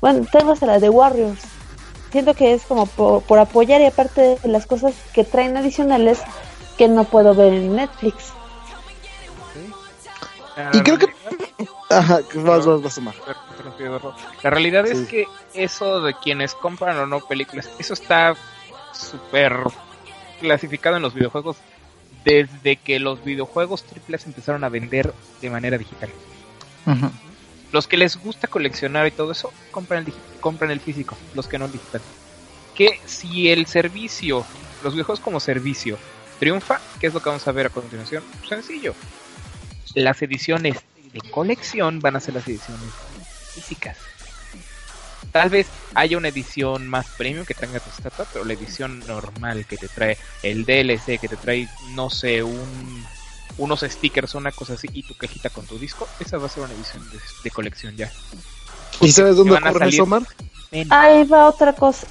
Bueno, 0.00 0.26
tengo 0.32 0.52
hasta 0.52 0.66
la 0.66 0.78
de 0.78 0.88
Warriors. 0.88 1.40
Siento 2.10 2.34
que 2.34 2.54
es 2.54 2.62
como 2.64 2.86
por, 2.86 3.22
por 3.22 3.38
apoyar 3.38 3.80
y 3.82 3.86
aparte 3.86 4.38
de 4.42 4.48
las 4.48 4.66
cosas 4.66 4.94
que 5.12 5.24
traen 5.24 5.56
adicionales 5.56 6.18
que 6.78 6.88
no 6.88 7.04
puedo 7.04 7.34
ver 7.34 7.52
en 7.52 7.76
Netflix. 7.76 8.32
Y 10.72 10.80
creo 10.80 10.98
que- 10.98 11.08
Ajá, 11.90 12.20
que 12.22 12.38
vas, 12.38 12.64
vas, 12.66 12.82
vas 12.82 12.92
a 12.92 12.94
sumar. 12.94 13.14
La 14.42 14.50
realidad 14.50 14.84
Sí. 14.86 14.92
es 14.92 15.08
que 15.08 15.26
eso 15.54 16.00
de 16.00 16.14
quienes 16.14 16.54
compran 16.54 16.96
o 16.98 17.06
no 17.06 17.20
películas, 17.20 17.70
eso 17.78 17.94
está 17.94 18.34
súper 18.92 19.54
clasificado 20.40 20.96
en 20.96 21.02
los 21.02 21.14
videojuegos 21.14 21.56
desde 22.24 22.76
que 22.76 22.98
los 22.98 23.24
videojuegos 23.24 23.84
triples 23.84 24.26
empezaron 24.26 24.64
a 24.64 24.68
vender 24.68 25.12
de 25.40 25.50
manera 25.50 25.78
digital. 25.78 26.10
Los 27.72 27.86
que 27.86 27.96
les 27.96 28.16
gusta 28.16 28.48
coleccionar 28.48 29.06
y 29.06 29.12
todo 29.12 29.32
eso, 29.32 29.52
compran 29.70 30.04
el, 30.04 30.12
compran 30.40 30.70
el 30.70 30.80
físico, 30.80 31.16
los 31.34 31.46
que 31.46 31.58
no 31.58 31.66
el 31.66 31.72
digital. 31.72 32.00
Que 32.74 33.00
si 33.06 33.50
el 33.50 33.66
servicio, 33.66 34.44
los 34.82 34.92
videojuegos 34.94 35.20
como 35.20 35.38
servicio, 35.40 35.96
triunfa, 36.40 36.80
¿qué 36.98 37.06
es 37.06 37.14
lo 37.14 37.20
que 37.20 37.28
vamos 37.28 37.46
a 37.46 37.52
ver 37.52 37.66
a 37.66 37.70
continuación? 37.70 38.24
Sencillo. 38.48 38.94
Las 39.94 40.20
ediciones 40.22 40.78
de 41.12 41.20
colección 41.30 42.00
van 42.00 42.16
a 42.16 42.20
ser 42.20 42.34
las 42.34 42.46
ediciones 42.48 42.82
físicas. 43.54 43.96
Tal 45.32 45.48
vez 45.48 45.68
haya 45.94 46.16
una 46.16 46.28
edición 46.28 46.88
más 46.88 47.06
premium 47.16 47.44
que 47.46 47.54
tenga 47.54 47.78
tu 47.78 47.88
estatua, 47.90 48.26
pero 48.32 48.44
la 48.44 48.52
edición 48.54 48.98
normal 49.06 49.64
que 49.66 49.76
te 49.76 49.86
trae 49.88 50.18
el 50.42 50.64
DLC, 50.64 51.18
que 51.20 51.28
te 51.28 51.36
trae, 51.36 51.68
no 51.90 52.10
sé, 52.10 52.42
un, 52.42 53.04
unos 53.58 53.80
stickers 53.80 54.34
o 54.34 54.38
una 54.38 54.50
cosa 54.50 54.74
así, 54.74 54.88
y 54.92 55.02
tu 55.04 55.14
cajita 55.14 55.50
con 55.50 55.64
tu 55.66 55.78
disco, 55.78 56.08
esa 56.18 56.38
va 56.38 56.46
a 56.46 56.48
ser 56.48 56.64
una 56.64 56.74
edición 56.74 57.08
de, 57.10 57.18
de 57.44 57.50
colección 57.50 57.96
ya. 57.96 58.10
¿Y 59.00 59.12
sabes 59.12 59.36
dónde 59.36 59.52
van 59.52 59.64
a 59.66 59.70
ocurre 59.70 59.86
salir- 59.86 59.94
eso, 59.94 60.02
Omar? 60.02 60.22
Ahí 60.90 61.24
va 61.24 61.48
otra 61.48 61.72
cosa. 61.74 62.06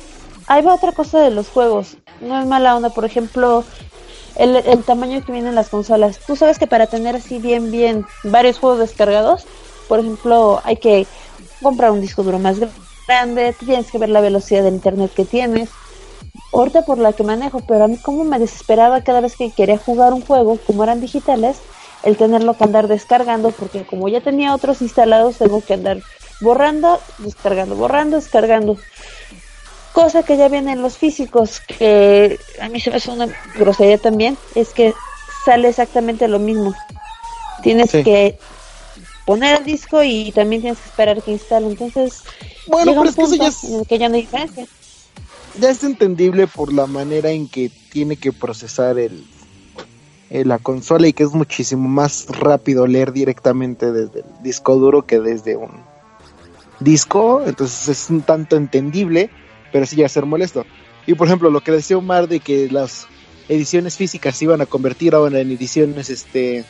Ahí 0.47 0.61
va 0.63 0.73
otra 0.75 0.93
cosa 0.93 1.19
de 1.19 1.31
los 1.31 1.47
juegos. 1.49 1.97
No 2.21 2.39
es 2.39 2.47
mala 2.47 2.75
onda, 2.75 2.89
por 2.89 3.03
ejemplo, 3.05 3.65
el, 4.37 4.55
el 4.55 4.83
tamaño 4.83 5.23
que 5.25 5.31
vienen 5.33 5.55
las 5.55 5.67
consolas. 5.69 6.19
Tú 6.25 6.35
sabes 6.37 6.57
que 6.57 6.67
para 6.67 6.87
tener 6.87 7.15
así 7.17 7.37
bien, 7.39 7.69
bien 7.71 8.05
varios 8.23 8.57
juegos 8.59 8.79
descargados, 8.79 9.45
por 9.87 9.99
ejemplo, 9.99 10.61
hay 10.63 10.77
que 10.77 11.05
comprar 11.61 11.91
un 11.91 12.01
disco 12.01 12.23
duro 12.23 12.39
más 12.39 12.57
grande, 13.07 13.55
tienes 13.59 13.91
que 13.91 13.97
ver 13.97 14.09
la 14.09 14.21
velocidad 14.21 14.63
del 14.63 14.75
internet 14.75 15.11
que 15.15 15.25
tienes. 15.25 15.69
Ahorita 16.53 16.83
por 16.83 16.97
la 16.97 17.13
que 17.13 17.23
manejo, 17.23 17.61
pero 17.61 17.85
a 17.85 17.87
mí 17.87 17.97
como 17.97 18.23
me 18.23 18.39
desesperaba 18.39 19.01
cada 19.01 19.21
vez 19.21 19.35
que 19.35 19.51
quería 19.51 19.77
jugar 19.77 20.13
un 20.13 20.21
juego, 20.21 20.57
como 20.65 20.83
eran 20.83 21.01
digitales, 21.01 21.57
el 22.03 22.17
tenerlo 22.17 22.55
que 22.55 22.63
andar 22.63 22.87
descargando, 22.87 23.51
porque 23.51 23.85
como 23.85 24.07
ya 24.07 24.21
tenía 24.21 24.53
otros 24.53 24.81
instalados, 24.81 25.37
tengo 25.37 25.61
que 25.61 25.73
andar 25.73 25.97
borrando, 26.41 26.99
descargando, 27.19 27.75
borrando, 27.75 28.15
descargando. 28.17 28.77
Cosa 29.91 30.23
que 30.23 30.37
ya 30.37 30.47
viene 30.47 30.73
en 30.73 30.81
los 30.81 30.97
físicos, 30.97 31.59
que 31.61 32.39
a 32.61 32.69
mí 32.69 32.79
se 32.79 32.89
me 32.89 32.97
hace 32.97 33.11
una 33.11 33.27
grosería 33.55 33.97
también, 33.97 34.37
es 34.55 34.69
que 34.69 34.93
sale 35.45 35.67
exactamente 35.67 36.27
lo 36.27 36.39
mismo. 36.39 36.73
Tienes 37.63 37.91
Sí. 37.91 38.03
que 38.03 38.39
poner 39.29 39.59
el 39.59 39.63
disco 39.65 40.01
y 40.03 40.31
también 40.31 40.63
tienes 40.63 40.79
que 40.79 40.89
esperar 40.89 41.21
que 41.21 41.29
instale. 41.29 41.67
Entonces, 41.67 42.23
Bueno, 42.65 42.93
llega 42.93 43.01
pero 43.01 43.01
un 43.01 43.07
es 43.09 43.15
que 43.15 43.21
eso 43.21 43.29
punto 43.29 43.43
ya 43.43 43.47
es, 43.49 43.63
en 43.63 43.79
el 43.81 43.85
que 43.85 43.99
ya 43.99 44.09
no 44.09 44.15
hay 44.15 44.21
diferencia. 44.21 44.65
ya 45.61 45.69
es 45.69 45.83
entendible 45.83 46.47
por 46.47 46.73
la 46.73 46.87
manera 46.87 47.29
en 47.29 47.47
que 47.47 47.69
tiene 47.91 48.15
que 48.17 48.33
procesar 48.33 48.97
el, 48.97 49.23
eh, 50.31 50.45
la 50.45 50.57
consola 50.57 51.07
y 51.07 51.13
que 51.13 51.21
es 51.21 51.29
muchísimo 51.29 51.87
más 51.87 52.25
rápido 52.29 52.87
leer 52.87 53.11
directamente 53.13 53.91
desde 53.91 54.21
el 54.21 54.25
disco 54.41 54.75
duro 54.77 55.05
que 55.05 55.19
desde 55.19 55.55
un 55.55 55.69
disco, 56.79 57.43
entonces 57.45 57.87
es 57.87 58.09
un 58.09 58.23
tanto 58.23 58.55
entendible, 58.55 59.29
pero 59.71 59.85
sí 59.85 59.95
llega 59.95 60.07
a 60.07 60.09
ser 60.09 60.25
molesto. 60.25 60.65
Y 61.05 61.13
por 61.13 61.27
ejemplo, 61.27 61.51
lo 61.51 61.61
que 61.61 61.71
decía 61.71 61.99
Omar 61.99 62.27
de 62.27 62.39
que 62.39 62.67
las 62.71 63.05
ediciones 63.47 63.95
físicas 63.95 64.35
se 64.35 64.45
iban 64.45 64.61
a 64.61 64.65
convertir 64.65 65.13
ahora 65.13 65.39
en 65.39 65.51
ediciones 65.51 66.09
este 66.09 66.65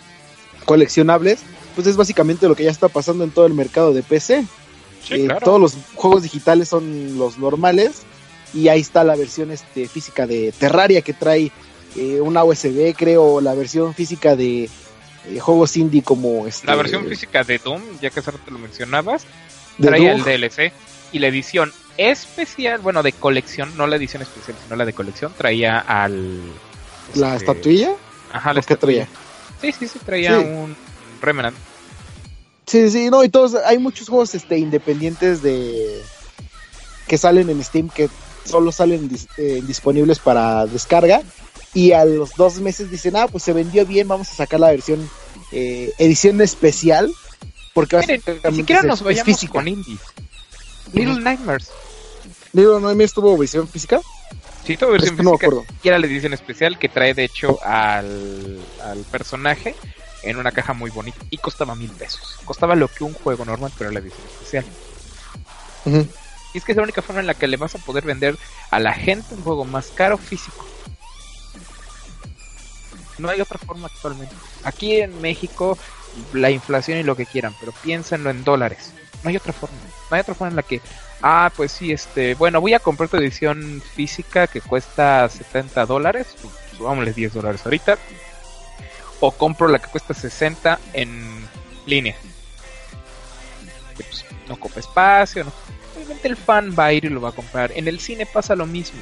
coleccionables, 0.66 1.40
pues 1.76 1.88
es 1.88 1.96
básicamente 1.98 2.48
lo 2.48 2.56
que 2.56 2.64
ya 2.64 2.72
está 2.72 2.88
pasando 2.90 3.24
en 3.24 3.32
todo 3.32 3.46
el 3.46 3.54
mercado 3.54 3.94
de 3.94 4.04
PC. 4.04 4.46
sí, 5.06 5.14
Eh, 5.14 5.26
claro. 5.26 5.42
Todos 5.46 5.62
los 5.62 5.74
juegos 5.96 6.24
digitales 6.24 6.68
son 6.70 7.18
los 7.18 7.38
normales 7.38 8.02
y 8.54 8.68
ahí 8.68 8.82
está 8.82 9.04
la 9.04 9.16
versión 9.16 9.52
este, 9.52 9.88
física 9.88 10.26
de 10.28 10.52
Terraria 10.58 11.02
que 11.02 11.14
trae 11.14 11.52
eh, 11.96 12.22
una 12.22 12.44
USB, 12.44 12.94
creo, 12.96 13.42
la 13.42 13.54
versión 13.54 13.94
física 13.94 14.36
de 14.36 14.64
eh, 14.66 15.40
juegos 15.40 15.76
indie 15.78 16.02
como 16.04 16.48
este, 16.48 16.68
La 16.68 16.76
versión 16.76 17.06
física 17.08 17.44
de 17.44 17.58
Doom, 17.60 17.82
ya 18.02 18.10
que 18.10 18.22
rato 18.22 18.40
lo 18.52 18.60
mencionabas, 18.60 19.24
Doom. 19.78 19.94
el 19.94 20.24
DLC 20.24 20.72
y 21.12 21.20
la 21.20 21.28
edición 21.28 21.72
especial, 21.98 22.80
bueno, 22.82 23.04
de 23.04 23.12
colección, 23.14 23.76
no 23.78 23.86
la 23.88 23.96
edición 23.98 24.22
especial, 24.22 24.56
sino 24.64 24.76
la 24.76 24.86
de 24.86 24.94
colección, 24.94 25.34
traía 25.38 25.80
al... 25.80 26.40
la 27.16 27.34
este, 27.36 27.38
estatuilla. 27.52 27.92
Ajá, 28.32 28.54
la 28.54 28.60
¿O 28.60 28.64
qué 28.64 28.76
traía? 28.76 29.04
estatuilla. 29.04 29.08
Sí, 29.62 29.72
sí, 29.80 29.88
sí, 29.88 30.00
traía 30.06 30.40
Sí. 30.40 30.46
un 30.46 30.76
Remnant. 31.22 31.56
Sí, 32.68 32.90
sí, 32.92 33.10
no, 33.10 33.24
y 33.24 33.30
todos, 33.30 33.56
hay 33.66 33.78
muchos 33.80 34.08
juegos 34.10 34.36
este, 34.36 34.58
independientes 34.60 35.42
de 35.42 36.02
que 37.08 37.18
salen 37.18 37.50
en 37.50 37.64
Steam 37.64 37.90
que 37.90 38.10
solo 38.46 38.72
salen 38.72 39.10
dis- 39.10 39.28
eh, 39.38 39.62
disponibles 39.66 40.20
para 40.20 40.68
descarga 40.68 41.22
y 41.74 41.92
a 41.94 42.06
los 42.06 42.36
dos 42.36 42.60
meses 42.60 42.92
dicen, 42.92 43.16
ah, 43.16 43.28
pues 43.28 43.44
se 43.44 43.54
vendió 43.54 43.86
bien, 43.86 44.08
vamos 44.08 44.30
a 44.30 44.36
sacar 44.36 44.60
la 44.60 44.70
versión 44.70 45.10
eh, 45.52 45.92
edición 45.98 46.40
especial 46.42 47.12
porque 47.74 47.98
Miren, 47.98 48.22
ni 48.52 48.56
siquiera 48.58 48.84
nos 48.84 49.02
vayamos 49.02 49.44
con 49.46 49.68
indies. 49.68 50.00
Little 50.94 51.22
Nightmares. 51.22 51.70
Little 52.54 52.80
Nightmares 52.82 53.14
tuvo 53.14 53.36
versión 53.38 53.68
física, 53.68 54.00
Sí, 54.66 54.78
todo 54.78 54.92
versión 54.92 55.14
Es 55.14 55.18
que 55.18 55.24
no 55.24 55.32
me 55.32 55.36
acuerdo. 55.38 55.66
Y 55.82 55.88
era 55.88 55.98
la 55.98 56.06
edición 56.06 56.34
especial 56.34 56.78
que 56.78 56.90
trae, 56.90 57.14
de 57.16 57.24
hecho, 57.24 57.58
al, 57.64 58.60
al 58.84 59.00
personaje 59.12 59.76
en 60.24 60.38
una 60.38 60.52
caja 60.52 60.74
muy 60.74 60.92
bonita. 60.92 61.20
Y 61.30 61.38
costaba 61.38 61.76
mil 61.76 61.92
pesos. 61.92 62.40
Costaba 62.46 62.76
lo 62.76 62.88
que 62.88 63.04
un 63.04 63.14
juego 63.14 63.46
normal, 63.46 63.72
pero 63.78 63.92
la 63.92 64.00
edición 64.00 64.28
especial. 64.28 64.66
Y 66.54 66.58
es 66.58 66.64
que 66.64 66.72
es 66.72 66.76
la 66.76 66.84
única 66.84 67.02
forma 67.02 67.22
en 67.22 67.28
la 67.28 67.34
que 67.34 67.48
le 67.48 67.58
vas 67.58 67.76
a 67.76 67.80
poder 67.80 68.04
vender 68.04 68.38
a 68.72 68.80
la 68.80 68.94
gente 68.94 69.36
un 69.36 69.44
juego 69.44 69.66
más 69.66 69.88
caro 69.88 70.18
físico. 70.18 70.66
No 73.18 73.30
hay 73.30 73.42
otra 73.42 73.60
forma 73.60 73.88
actualmente. 73.88 74.34
Aquí 74.64 75.02
en 75.02 75.22
México, 75.22 75.78
la 76.34 76.50
inflación 76.50 76.98
y 76.98 77.04
lo 77.04 77.16
que 77.16 77.26
quieran, 77.26 77.54
pero 77.60 77.74
piénsenlo 77.84 78.30
en 78.30 78.44
dólares. 78.44 78.94
No 79.24 79.30
hay 79.30 79.38
otra 79.38 79.54
forma. 79.54 79.76
No 80.10 80.16
hay 80.16 80.22
otra 80.22 80.34
forma 80.34 80.50
en 80.50 80.56
la 80.56 80.64
que, 80.64 80.82
ah, 81.22 81.52
pues 81.56 81.72
sí, 81.72 81.92
este, 81.92 82.36
bueno, 82.36 82.62
voy 82.62 82.74
a 82.74 82.80
comprar 82.80 83.10
tu 83.10 83.18
edición 83.18 83.84
física 83.96 84.48
que 84.48 84.62
cuesta 84.62 85.28
70 85.28 85.86
dólares, 85.86 86.28
pues, 86.42 86.54
subámosle 86.78 87.14
10 87.14 87.34
dólares 87.34 87.62
ahorita, 87.66 87.98
o 89.20 89.32
compro 89.32 89.68
la 89.68 89.80
que 89.80 89.90
cuesta 89.90 90.14
60 90.14 90.80
en 90.94 91.48
línea. 91.86 92.16
Que, 93.98 94.04
pues, 94.04 94.26
no 94.48 94.56
ocupa 94.56 94.80
espacio, 94.80 95.44
no 95.44 95.52
obviamente 96.00 96.28
el 96.28 96.36
fan 96.36 96.76
va 96.78 96.86
a 96.86 96.94
ir 96.94 97.06
y 97.06 97.10
lo 97.10 97.22
va 97.22 97.30
a 97.30 97.34
comprar. 97.34 97.72
En 97.76 97.88
el 97.88 98.00
cine 98.00 98.26
pasa 98.26 98.56
lo 98.56 98.66
mismo. 98.66 99.00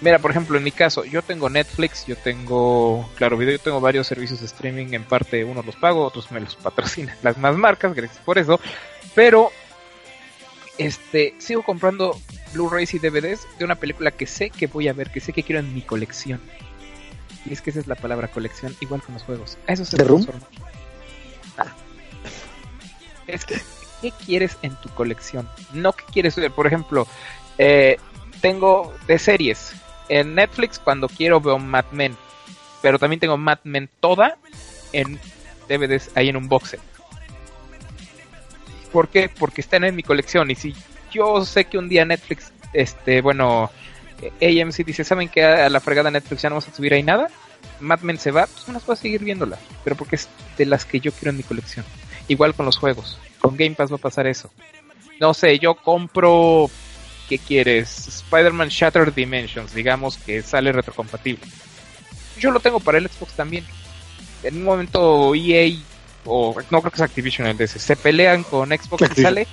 Mira, 0.00 0.18
por 0.18 0.32
ejemplo, 0.32 0.58
en 0.58 0.64
mi 0.64 0.72
caso, 0.72 1.04
yo 1.04 1.22
tengo 1.22 1.48
Netflix, 1.48 2.06
yo 2.06 2.16
tengo, 2.16 3.08
claro, 3.14 3.36
video, 3.36 3.52
yo 3.52 3.60
tengo 3.60 3.80
varios 3.80 4.06
servicios 4.06 4.40
de 4.40 4.46
streaming, 4.46 4.94
en 4.94 5.04
parte 5.04 5.44
unos 5.44 5.64
los 5.64 5.76
pago, 5.76 6.04
otros 6.04 6.30
me 6.32 6.40
los 6.40 6.56
patrocinan 6.56 7.16
las 7.22 7.38
más 7.38 7.56
marcas, 7.56 7.94
gracias 7.94 8.18
por 8.24 8.36
eso, 8.36 8.58
pero 9.14 9.52
este 10.76 11.36
sigo 11.38 11.62
comprando 11.62 12.18
Blu-rays 12.52 12.94
y 12.94 12.98
DVDs 12.98 13.46
de 13.58 13.64
una 13.64 13.76
película 13.76 14.10
que 14.10 14.26
sé 14.26 14.50
que 14.50 14.66
voy 14.66 14.88
a 14.88 14.92
ver, 14.92 15.10
que 15.10 15.20
sé 15.20 15.32
que 15.32 15.44
quiero 15.44 15.60
en 15.60 15.72
mi 15.72 15.82
colección. 15.82 16.40
Y 17.44 17.52
es 17.52 17.60
que 17.60 17.70
esa 17.70 17.80
es 17.80 17.86
la 17.86 17.96
palabra 17.96 18.28
colección, 18.28 18.74
igual 18.80 19.02
con 19.02 19.14
los 19.14 19.24
juegos. 19.24 19.58
A 19.66 19.72
Eso 19.72 19.84
se 19.84 19.96
transforma. 19.96 20.40
Ah. 21.58 21.72
Es 23.26 23.44
que, 23.44 23.60
¿qué 24.00 24.12
quieres 24.24 24.56
en 24.62 24.74
tu 24.76 24.88
colección? 24.90 25.48
No 25.72 25.92
que 25.92 26.04
quieres 26.12 26.36
ver, 26.36 26.52
por 26.52 26.66
ejemplo, 26.66 27.06
eh, 27.58 27.96
tengo 28.40 28.94
de 29.06 29.18
series. 29.18 29.72
En 30.08 30.34
Netflix 30.34 30.78
cuando 30.78 31.08
quiero 31.08 31.40
veo 31.40 31.58
Mad 31.58 31.86
Men, 31.92 32.16
pero 32.82 32.98
también 32.98 33.20
tengo 33.20 33.36
Mad 33.36 33.60
Men 33.64 33.88
toda 34.00 34.36
en 34.92 35.18
DVDs 35.68 36.10
ahí 36.14 36.28
en 36.28 36.36
un 36.36 36.48
box 36.48 36.70
set. 36.70 36.80
¿Por 38.92 39.08
qué? 39.08 39.30
Porque 39.30 39.62
están 39.62 39.84
en 39.84 39.96
mi 39.96 40.02
colección 40.02 40.50
y 40.50 40.54
si 40.54 40.74
yo 41.10 41.44
sé 41.44 41.64
que 41.64 41.78
un 41.78 41.88
día 41.88 42.04
Netflix, 42.04 42.52
este, 42.72 43.22
bueno, 43.22 43.70
AMC 44.40 44.84
dice, 44.84 45.04
¿saben 45.04 45.28
que 45.28 45.44
a 45.44 45.68
la 45.68 45.80
fregada 45.80 46.10
Netflix 46.10 46.42
ya 46.42 46.48
no 46.48 46.56
vamos 46.56 46.68
a 46.68 46.74
subir 46.74 46.94
ahí 46.94 47.02
nada? 47.02 47.28
Mad 47.80 48.00
Men 48.00 48.18
se 48.18 48.30
va, 48.30 48.46
pues 48.46 48.66
no 48.68 48.74
las 48.74 48.82
puedo 48.82 48.96
seguir 48.96 49.24
viéndola, 49.24 49.58
pero 49.84 49.96
porque 49.96 50.16
es 50.16 50.28
de 50.56 50.66
las 50.66 50.84
que 50.84 51.00
yo 51.00 51.12
quiero 51.12 51.30
en 51.30 51.36
mi 51.38 51.42
colección. 51.42 51.84
Igual 52.28 52.54
con 52.54 52.66
los 52.66 52.76
juegos, 52.76 53.18
con 53.40 53.56
Game 53.56 53.74
Pass 53.74 53.90
va 53.90 53.96
a 53.96 53.98
pasar 53.98 54.26
eso. 54.26 54.50
No 55.20 55.34
sé, 55.34 55.58
yo 55.58 55.74
compro, 55.74 56.70
¿qué 57.28 57.38
quieres? 57.38 58.08
Spider-Man 58.08 58.68
Shattered 58.68 59.12
Dimensions, 59.12 59.74
digamos 59.74 60.16
que 60.18 60.42
sale 60.42 60.72
retrocompatible. 60.72 61.44
Yo 62.38 62.50
lo 62.50 62.60
tengo 62.60 62.80
para 62.80 62.98
el 62.98 63.08
Xbox 63.08 63.34
también. 63.34 63.64
En 64.42 64.56
un 64.56 64.64
momento 64.64 65.34
EA 65.34 65.76
o 66.24 66.54
no 66.70 66.80
creo 66.80 66.90
que 66.90 66.96
es 66.96 67.02
Activision 67.02 67.48
el 67.48 67.56
de 67.56 67.64
ese, 67.64 67.78
se 67.78 67.96
pelean 67.96 68.44
con 68.44 68.68
Xbox 68.70 69.10
y 69.16 69.22
sale, 69.22 69.46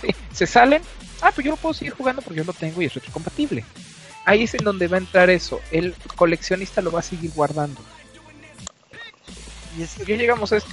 sí, 0.00 0.08
se 0.32 0.46
salen, 0.46 0.82
ah, 1.20 1.32
pues 1.34 1.44
yo 1.44 1.50
lo 1.50 1.56
puedo 1.56 1.74
seguir 1.74 1.92
jugando 1.94 2.22
porque 2.22 2.38
yo 2.38 2.44
lo 2.44 2.52
tengo 2.52 2.80
y 2.82 2.86
es 2.86 2.94
retrocompatible. 2.94 3.64
Ahí 4.24 4.44
es 4.44 4.54
en 4.54 4.64
donde 4.64 4.88
va 4.88 4.96
a 4.96 5.00
entrar 5.00 5.28
eso, 5.30 5.60
el 5.70 5.94
coleccionista 6.16 6.80
lo 6.80 6.90
va 6.92 7.00
a 7.00 7.02
seguir 7.02 7.30
guardando. 7.32 7.80
Y 9.76 9.82
es 9.82 9.94
que 9.94 10.04
Ya 10.04 10.16
llegamos 10.16 10.52
a 10.52 10.56
esto. 10.58 10.70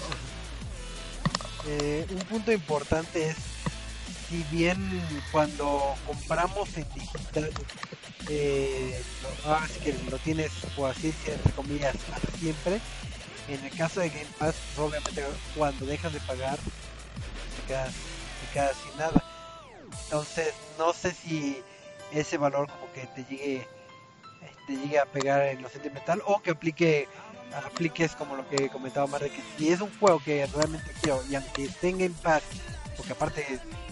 eh, 1.68 2.06
un 2.10 2.20
punto 2.26 2.52
importante 2.52 3.30
es, 3.30 3.38
si 4.30 4.44
bien 4.52 4.78
cuando 5.32 5.96
compramos 6.06 6.70
en 6.78 6.86
digital, 6.94 7.52
eh, 8.30 9.04
lo, 9.24 9.82
que 9.84 9.94
lo 10.10 10.18
tienes, 10.20 10.52
por 10.76 10.92
así 10.92 11.14
entre 11.26 11.52
comillas, 11.54 11.96
para 12.10 12.32
siempre, 12.40 12.80
en 13.48 13.64
el 13.66 13.72
caso 13.76 14.00
de 14.00 14.10
Game 14.10 14.26
Pass, 14.38 14.56
pues, 14.76 14.80
obviamente 14.80 15.26
cuando 15.56 15.86
dejas 15.86 16.14
de 16.14 16.20
pagar, 16.22 16.58
te 16.58 17.62
quedas, 17.68 17.94
te 18.40 18.48
quedas 18.54 18.78
sin 18.78 18.98
nada. 18.98 19.24
Entonces, 20.06 20.54
no 20.78 20.94
sé 20.94 21.14
si 21.14 21.66
ese 22.14 22.38
valor 22.38 22.68
como 22.70 22.92
que 22.94 23.06
te 23.08 23.24
llegue 23.26 23.68
te 24.68 24.74
llegue 24.76 25.00
a 25.00 25.06
pegar 25.06 25.42
en 25.44 25.62
lo 25.62 25.70
sentimental 25.70 26.22
o 26.26 26.42
que 26.42 26.52
aplique 26.52 27.08
apliques 27.66 28.16
como 28.16 28.36
lo 28.36 28.48
que 28.48 28.70
comentaba 28.70 29.08
Mar 29.08 29.22
de 29.22 29.30
que 29.30 29.42
si 29.58 29.70
es 29.70 29.82
un 29.82 29.92
juego 30.00 30.22
que 30.24 30.46
realmente 30.48 30.92
quiero 31.02 31.22
y 31.30 31.36
aunque 31.36 31.68
tenga 31.82 32.06
en 32.06 32.14
paz 32.14 32.44
porque 32.96 33.12
aparte 33.14 33.46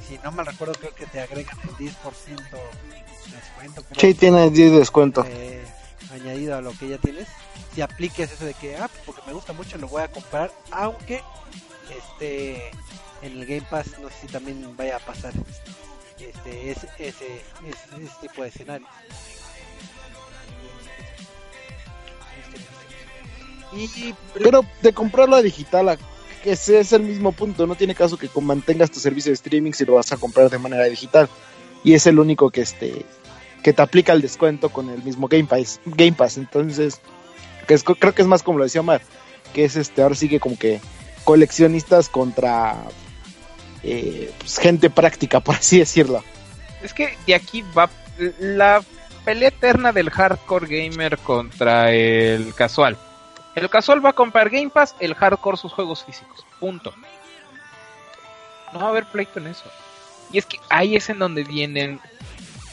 si 0.08 0.18
no 0.24 0.32
mal 0.32 0.46
recuerdo 0.46 0.74
creo 0.76 0.96
que 0.96 1.06
te 1.06 1.20
agregan 1.20 1.58
el 1.64 1.76
10% 1.76 1.76
de 1.76 3.36
descuento 3.36 3.84
creo, 3.84 4.00
Sí, 4.00 4.14
tiene 4.14 4.50
10 4.50 4.72
de 4.72 4.78
descuento. 4.80 5.26
eh, 5.28 5.64
añadido 6.12 6.56
a 6.56 6.62
lo 6.62 6.72
que 6.72 6.88
ya 6.90 6.98
tienes. 6.98 7.28
Si 7.76 7.82
apliques 7.82 8.32
eso 8.32 8.44
de 8.46 8.54
que 8.56 8.76
ah 8.78 8.88
pues 8.88 9.02
porque 9.06 9.22
me 9.28 9.34
gusta 9.34 9.54
mucho 9.54 9.78
lo 9.78 9.88
voy 9.88 10.02
a 10.04 10.08
comprar 10.12 10.52
aunque 10.72 11.22
este 11.90 12.70
en 13.22 13.34
el 13.34 13.46
Game 13.46 13.66
Pass 13.70 14.00
no 14.02 14.10
sé 14.10 14.16
si 14.22 14.28
también 14.28 14.76
vaya 14.78 14.96
a 14.96 15.00
pasar 15.00 15.34
este 16.26 16.72
ese, 16.72 16.90
ese, 17.00 17.42
ese, 17.68 18.12
tipo 18.22 18.42
de 18.42 18.50
escenario 18.50 18.88
y 23.74 24.16
Pero 24.34 24.66
de 24.82 24.94
comprarlo 24.94 25.36
a 25.36 25.42
digital, 25.42 25.98
que 26.44 26.54
ese 26.54 26.80
es 26.80 26.94
el 26.94 27.04
mismo 27.04 27.32
punto. 27.32 27.68
No 27.68 27.76
tiene 27.76 27.96
caso 27.96 28.18
que 28.18 28.30
mantengas 28.42 28.92
tu 28.92 29.00
servicio 29.00 29.30
de 29.30 29.36
streaming 29.36 29.74
si 29.74 29.86
lo 29.86 29.96
vas 29.96 30.12
a 30.12 30.18
comprar 30.18 30.50
de 30.50 30.58
manera 30.58 30.86
digital. 30.86 31.30
Y 31.84 31.94
es 31.94 32.08
el 32.08 32.20
único 32.20 32.50
que 32.50 32.62
este 32.62 33.06
que 33.64 33.74
te 33.74 33.82
aplica 33.82 34.14
el 34.14 34.22
descuento 34.22 34.70
con 34.70 34.90
el 34.90 35.04
mismo 35.04 35.28
Game 35.28 35.46
Pass. 35.46 35.82
Game 35.86 36.14
Pass. 36.14 36.38
Entonces, 36.38 37.02
que 37.68 37.74
es- 37.74 37.84
creo 37.84 38.16
que 38.16 38.22
es 38.22 38.28
más 38.28 38.42
como 38.42 38.58
lo 38.58 38.64
decía 38.64 38.82
Omar, 38.82 39.02
que 39.54 39.66
es 39.66 39.76
este 39.76 40.02
ahora 40.02 40.16
sigue 40.16 40.40
como 40.40 40.58
que 40.58 40.80
coleccionistas 41.26 42.10
contra 42.10 42.76
eh, 43.84 44.32
pues, 44.38 44.58
gente 44.58 44.90
práctica, 44.90 45.40
por 45.40 45.56
así 45.56 45.80
decirlo. 45.80 46.24
Es 46.82 46.94
que 46.94 47.18
de 47.26 47.36
aquí 47.36 47.64
va 47.78 47.90
la 48.40 48.82
pelea 49.26 49.50
eterna 49.50 49.92
del 49.92 50.10
hardcore 50.10 50.68
gamer 50.68 51.18
contra 51.18 51.92
el 51.92 52.54
casual. 52.54 52.98
El 53.56 53.70
casual 53.70 54.04
va 54.04 54.10
a 54.10 54.14
comprar 54.14 54.50
Game 54.50 54.70
Pass, 54.70 54.96
el 55.00 55.16
hardcore 55.16 55.58
sus 55.58 55.74
juegos 55.74 56.04
físicos. 56.06 56.46
Punto. 56.60 56.94
No 58.74 58.80
va 58.80 58.86
a 58.86 58.90
haber 58.90 59.06
pleito 59.06 59.40
en 59.40 59.48
eso. 59.48 59.66
Y 60.32 60.38
es 60.38 60.46
que 60.46 60.58
ahí 60.70 60.96
es 60.96 61.10
en 61.10 61.20
donde 61.20 61.44
vienen 61.44 62.00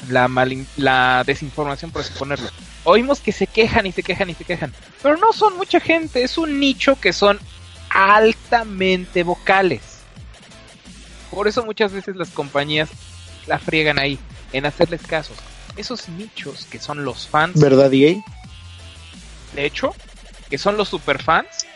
la 0.08 0.28
la 0.76 1.24
desinformación, 1.24 1.90
por 1.90 2.02
así 2.02 2.12
ponerlo. 2.18 2.48
Oímos 2.84 3.20
que 3.20 3.32
se 3.32 3.46
quejan 3.46 3.86
y 3.86 3.92
se 3.92 4.02
quejan 4.02 4.30
y 4.30 4.34
se 4.34 4.44
quejan. 4.44 4.72
Pero 5.02 5.16
no 5.16 5.32
son 5.32 5.56
mucha 5.56 5.80
gente, 5.80 6.22
es 6.22 6.38
un 6.38 6.60
nicho 6.60 7.00
que 7.00 7.12
son 7.12 7.40
altamente 7.90 9.22
vocales. 9.22 9.95
Por 11.30 11.48
eso 11.48 11.64
muchas 11.64 11.92
veces 11.92 12.16
las 12.16 12.30
compañías 12.30 12.90
la 13.46 13.58
friegan 13.58 13.98
ahí, 13.98 14.18
en 14.52 14.66
hacerles 14.66 15.02
casos. 15.02 15.36
Esos 15.76 16.08
nichos 16.08 16.66
que 16.66 16.78
son 16.78 17.04
los 17.04 17.28
fans, 17.28 17.60
¿Verdad, 17.60 17.92
EA? 17.92 18.16
de 19.54 19.66
hecho, 19.66 19.94
que 20.48 20.58
son 20.58 20.76
los 20.76 20.88
superfans, 20.88 21.66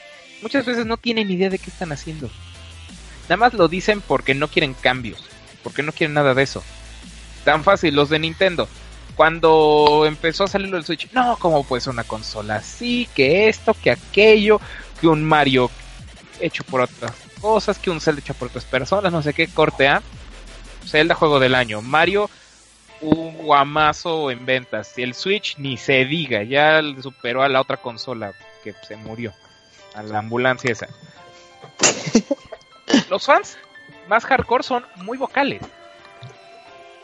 muchas 0.42 0.64
veces 0.64 0.86
no 0.86 0.96
tienen 0.96 1.30
idea 1.30 1.50
de 1.50 1.58
qué 1.58 1.70
están 1.70 1.92
haciendo. 1.92 2.30
Nada 3.24 3.36
más 3.36 3.54
lo 3.54 3.68
dicen 3.68 4.00
porque 4.00 4.34
no 4.34 4.48
quieren 4.48 4.74
cambios, 4.74 5.24
porque 5.62 5.82
no 5.82 5.92
quieren 5.92 6.14
nada 6.14 6.34
de 6.34 6.42
eso. 6.42 6.62
Tan 7.44 7.62
fácil, 7.64 7.94
los 7.94 8.08
de 8.08 8.18
Nintendo. 8.18 8.68
Cuando 9.16 10.04
empezó 10.06 10.44
a 10.44 10.48
salir 10.48 10.70
del 10.70 10.84
Switch, 10.84 11.10
no, 11.12 11.36
como 11.38 11.62
pues 11.64 11.86
una 11.86 12.04
consola 12.04 12.56
así, 12.56 13.08
que 13.14 13.48
esto, 13.48 13.74
que 13.74 13.90
aquello, 13.90 14.60
que 15.00 15.08
un 15.08 15.24
Mario 15.24 15.70
hecho 16.40 16.64
por 16.64 16.80
otras 16.80 17.12
cosas, 17.40 17.78
que 17.78 17.90
un 17.90 18.00
Zelda 18.00 18.20
hecho 18.20 18.34
por 18.34 18.48
otras 18.48 18.64
personas, 18.64 19.12
no 19.12 19.22
sé 19.22 19.32
qué, 19.34 19.48
corte 19.48 19.88
A. 19.88 20.02
Zelda 20.86 21.14
juego 21.14 21.38
del 21.40 21.54
año, 21.54 21.82
Mario 21.82 22.28
un 23.02 23.34
guamazo 23.38 24.30
en 24.30 24.44
ventas. 24.44 24.92
Y 24.98 25.02
el 25.02 25.14
Switch 25.14 25.56
ni 25.58 25.76
se 25.78 26.04
diga, 26.04 26.42
ya 26.42 26.80
superó 27.02 27.42
a 27.42 27.48
la 27.48 27.60
otra 27.60 27.76
consola 27.78 28.34
que 28.62 28.74
se 28.86 28.96
murió, 28.96 29.32
a 29.94 30.02
la 30.02 30.18
ambulancia 30.18 30.70
esa. 30.70 30.86
Los 33.08 33.24
fans 33.24 33.56
más 34.08 34.24
hardcore 34.26 34.62
son 34.64 34.84
muy 34.96 35.16
vocales. 35.16 35.62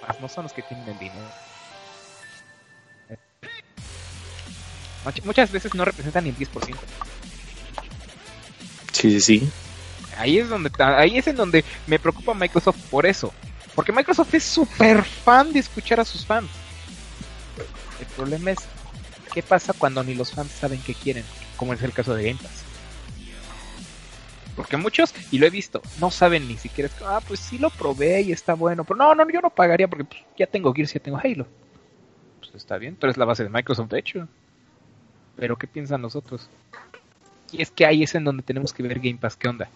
Más 0.07 0.21
no 0.21 0.29
son 0.29 0.45
los 0.45 0.53
que 0.53 0.63
tienen 0.63 0.99
dinero. 0.99 1.27
Much- 5.05 5.25
Muchas 5.25 5.51
veces 5.53 5.75
no 5.75 5.85
representan 5.85 6.25
ni 6.25 6.31
el 6.31 6.37
10%. 6.37 6.77
Sí, 8.93 9.11
sí, 9.13 9.21
sí. 9.21 9.51
Ahí 10.17 10.39
es 10.39 10.49
donde 10.49 10.71
ahí 10.79 11.19
es 11.19 11.27
en 11.27 11.37
donde 11.37 11.65
me 11.87 11.99
preocupa 11.99 12.35
Microsoft 12.35 12.79
por 12.91 13.07
eso. 13.07 13.33
Porque 13.75 13.93
Microsoft 13.93 14.33
es 14.35 14.45
súper 14.45 15.03
fan 15.05 15.53
de 15.53 15.61
escuchar 15.61 16.01
a 16.01 16.05
sus 16.05 16.25
fans. 16.25 16.51
El 18.01 18.07
problema 18.07 18.53
es 18.53 18.59
qué 19.33 19.43
pasa 19.43 19.75
cuando 19.75 20.03
ni 20.03 20.15
los 20.15 20.33
fans 20.33 20.51
saben 20.51 20.81
qué 20.81 20.95
quieren, 20.95 21.25
como 21.57 21.75
es 21.75 21.83
el 21.83 21.93
caso 21.93 22.15
de 22.15 22.25
Game 22.25 22.41
Pass. 22.43 22.65
Porque 24.57 24.79
muchos, 24.79 25.15
y 25.31 25.39
lo 25.39 25.47
he 25.47 25.51
visto, 25.51 25.83
no 26.01 26.11
saben 26.11 26.49
ni 26.49 26.57
siquiera, 26.57 26.91
ah, 27.05 27.21
pues 27.29 27.41
sí 27.41 27.59
lo 27.59 27.69
probé 27.69 28.23
y 28.23 28.33
está 28.33 28.55
bueno, 28.55 28.85
pero 28.85 28.97
no, 28.97 29.15
no, 29.15 29.29
yo 29.29 29.43
no 29.43 29.51
pagaría 29.51 29.87
porque 29.87 30.05
pues, 30.05 30.23
ya 30.39 30.47
tengo 30.47 30.73
Gears, 30.73 30.95
ya 30.95 31.01
tengo 31.01 31.21
Halo. 31.23 31.47
Pues 32.41 32.55
está 32.55 32.79
bien, 32.79 32.97
pero 32.99 33.11
es 33.11 33.19
la 33.19 33.27
base 33.27 33.43
de 33.43 33.51
Microsoft, 33.51 33.91
de 33.91 33.99
hecho. 33.99 34.27
Pero 35.37 35.57
¿qué 35.59 35.67
piensan 35.67 36.01
los 36.01 36.17
otros? 36.17 36.49
Y 37.53 37.61
es 37.61 37.71
que 37.71 37.85
ahí 37.85 38.03
es 38.03 38.15
en 38.15 38.25
donde 38.25 38.43
tenemos 38.43 38.73
que 38.73 38.83
ver 38.83 38.99
Game 38.99 39.19
Pass, 39.19 39.37
¿qué 39.37 39.49
onda? 39.49 39.69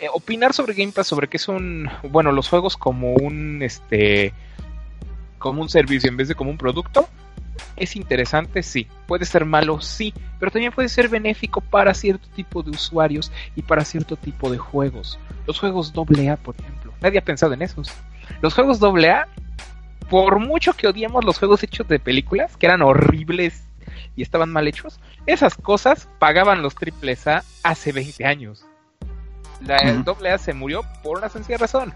Eh, 0.00 0.08
opinar 0.12 0.52
sobre 0.52 0.74
Game 0.74 0.92
Pass, 0.92 1.06
sobre 1.06 1.28
que 1.28 1.36
es 1.36 1.48
un, 1.48 1.88
bueno, 2.10 2.32
los 2.32 2.48
juegos 2.48 2.76
como 2.76 3.14
un, 3.14 3.62
este, 3.62 4.32
como 5.38 5.62
un 5.62 5.68
servicio 5.68 6.08
en 6.08 6.16
vez 6.16 6.28
de 6.28 6.34
como 6.34 6.50
un 6.50 6.58
producto, 6.58 7.08
es 7.76 7.96
interesante, 7.96 8.62
sí. 8.62 8.86
Puede 9.06 9.24
ser 9.24 9.44
malo, 9.44 9.80
sí. 9.80 10.14
Pero 10.38 10.50
también 10.50 10.72
puede 10.72 10.88
ser 10.88 11.08
benéfico 11.08 11.60
para 11.60 11.94
cierto 11.94 12.28
tipo 12.34 12.62
de 12.62 12.70
usuarios 12.70 13.32
y 13.56 13.62
para 13.62 13.84
cierto 13.84 14.16
tipo 14.16 14.50
de 14.50 14.58
juegos. 14.58 15.18
Los 15.46 15.58
juegos 15.58 15.92
AA, 15.96 16.36
por 16.36 16.54
ejemplo. 16.58 16.92
Nadie 17.00 17.18
ha 17.18 17.24
pensado 17.24 17.52
en 17.54 17.62
esos. 17.62 17.90
Los 18.40 18.54
juegos 18.54 18.82
AA, 18.82 19.26
por 20.08 20.38
mucho 20.38 20.74
que 20.74 20.88
odiemos 20.88 21.24
los 21.24 21.38
juegos 21.38 21.62
hechos 21.62 21.88
de 21.88 21.98
películas, 21.98 22.56
que 22.56 22.66
eran 22.66 22.82
horribles 22.82 23.64
y 24.16 24.22
estaban 24.22 24.50
mal 24.50 24.68
hechos, 24.68 25.00
esas 25.26 25.54
cosas 25.54 26.08
pagaban 26.18 26.62
los 26.62 26.74
triples 26.74 27.26
A 27.26 27.42
hace 27.62 27.92
20 27.92 28.24
años. 28.24 28.64
La. 29.66 29.76
AA 29.76 30.38
se 30.38 30.54
murió 30.54 30.82
por 31.02 31.18
una 31.18 31.28
sencilla 31.28 31.58
razón. 31.58 31.94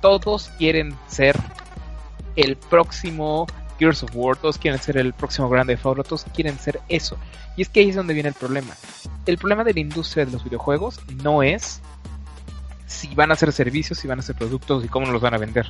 Todos 0.00 0.50
quieren 0.58 0.96
ser 1.08 1.36
el 2.36 2.56
próximo 2.56 3.46
Gears 3.78 4.02
of 4.02 4.10
War, 4.14 4.36
todos 4.36 4.58
quieren 4.58 4.80
ser 4.80 4.96
el 4.96 5.12
próximo 5.12 5.48
Grand 5.48 5.68
Theft 5.68 5.86
Auto, 5.86 6.04
todos 6.04 6.24
quieren 6.34 6.58
ser 6.58 6.80
eso. 6.88 7.16
Y 7.56 7.62
es 7.62 7.68
que 7.68 7.80
ahí 7.80 7.90
es 7.90 7.96
donde 7.96 8.14
viene 8.14 8.28
el 8.28 8.34
problema. 8.34 8.74
El 9.26 9.38
problema 9.38 9.64
de 9.64 9.72
la 9.72 9.80
industria 9.80 10.26
de 10.26 10.32
los 10.32 10.44
videojuegos 10.44 11.00
no 11.22 11.42
es 11.42 11.80
si 12.86 13.14
van 13.14 13.32
a 13.32 13.36
ser 13.36 13.52
servicios, 13.52 13.98
si 13.98 14.08
van 14.08 14.18
a 14.18 14.22
ser 14.22 14.36
productos 14.36 14.84
y 14.84 14.88
cómo 14.88 15.06
nos 15.06 15.14
los 15.14 15.22
van 15.22 15.34
a 15.34 15.38
vender. 15.38 15.66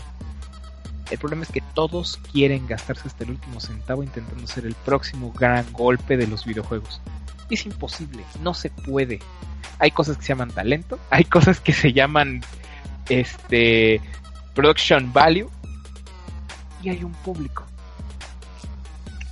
El 1.10 1.18
problema 1.18 1.42
es 1.42 1.50
que 1.50 1.62
todos 1.74 2.18
quieren 2.32 2.66
gastarse 2.66 3.08
hasta 3.08 3.24
el 3.24 3.30
último 3.30 3.60
centavo 3.60 4.02
intentando 4.02 4.46
ser 4.46 4.66
el 4.66 4.74
próximo 4.74 5.32
gran 5.32 5.70
golpe 5.72 6.16
de 6.16 6.26
los 6.26 6.44
videojuegos. 6.44 7.00
Es 7.50 7.66
imposible, 7.66 8.24
no 8.40 8.54
se 8.54 8.70
puede. 8.70 9.20
Hay 9.78 9.90
cosas 9.90 10.16
que 10.16 10.22
se 10.22 10.28
llaman 10.28 10.50
talento, 10.50 10.98
hay 11.10 11.24
cosas 11.24 11.60
que 11.60 11.72
se 11.72 11.92
llaman 11.92 12.42
este 13.08 14.00
production 14.54 15.12
value 15.12 15.50
y 16.82 16.88
hay 16.88 17.04
un 17.04 17.12
público. 17.12 17.64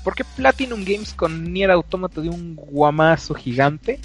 ¿Por 0.05 0.15
qué 0.15 0.25
Platinum 0.25 0.85
Games 0.85 1.15
con 1.15 1.53
Nier 1.53 1.71
Automata 1.71 2.21
dio 2.21 2.33
un 2.33 2.57
guamazo 2.57 3.35
gigante? 3.35 4.01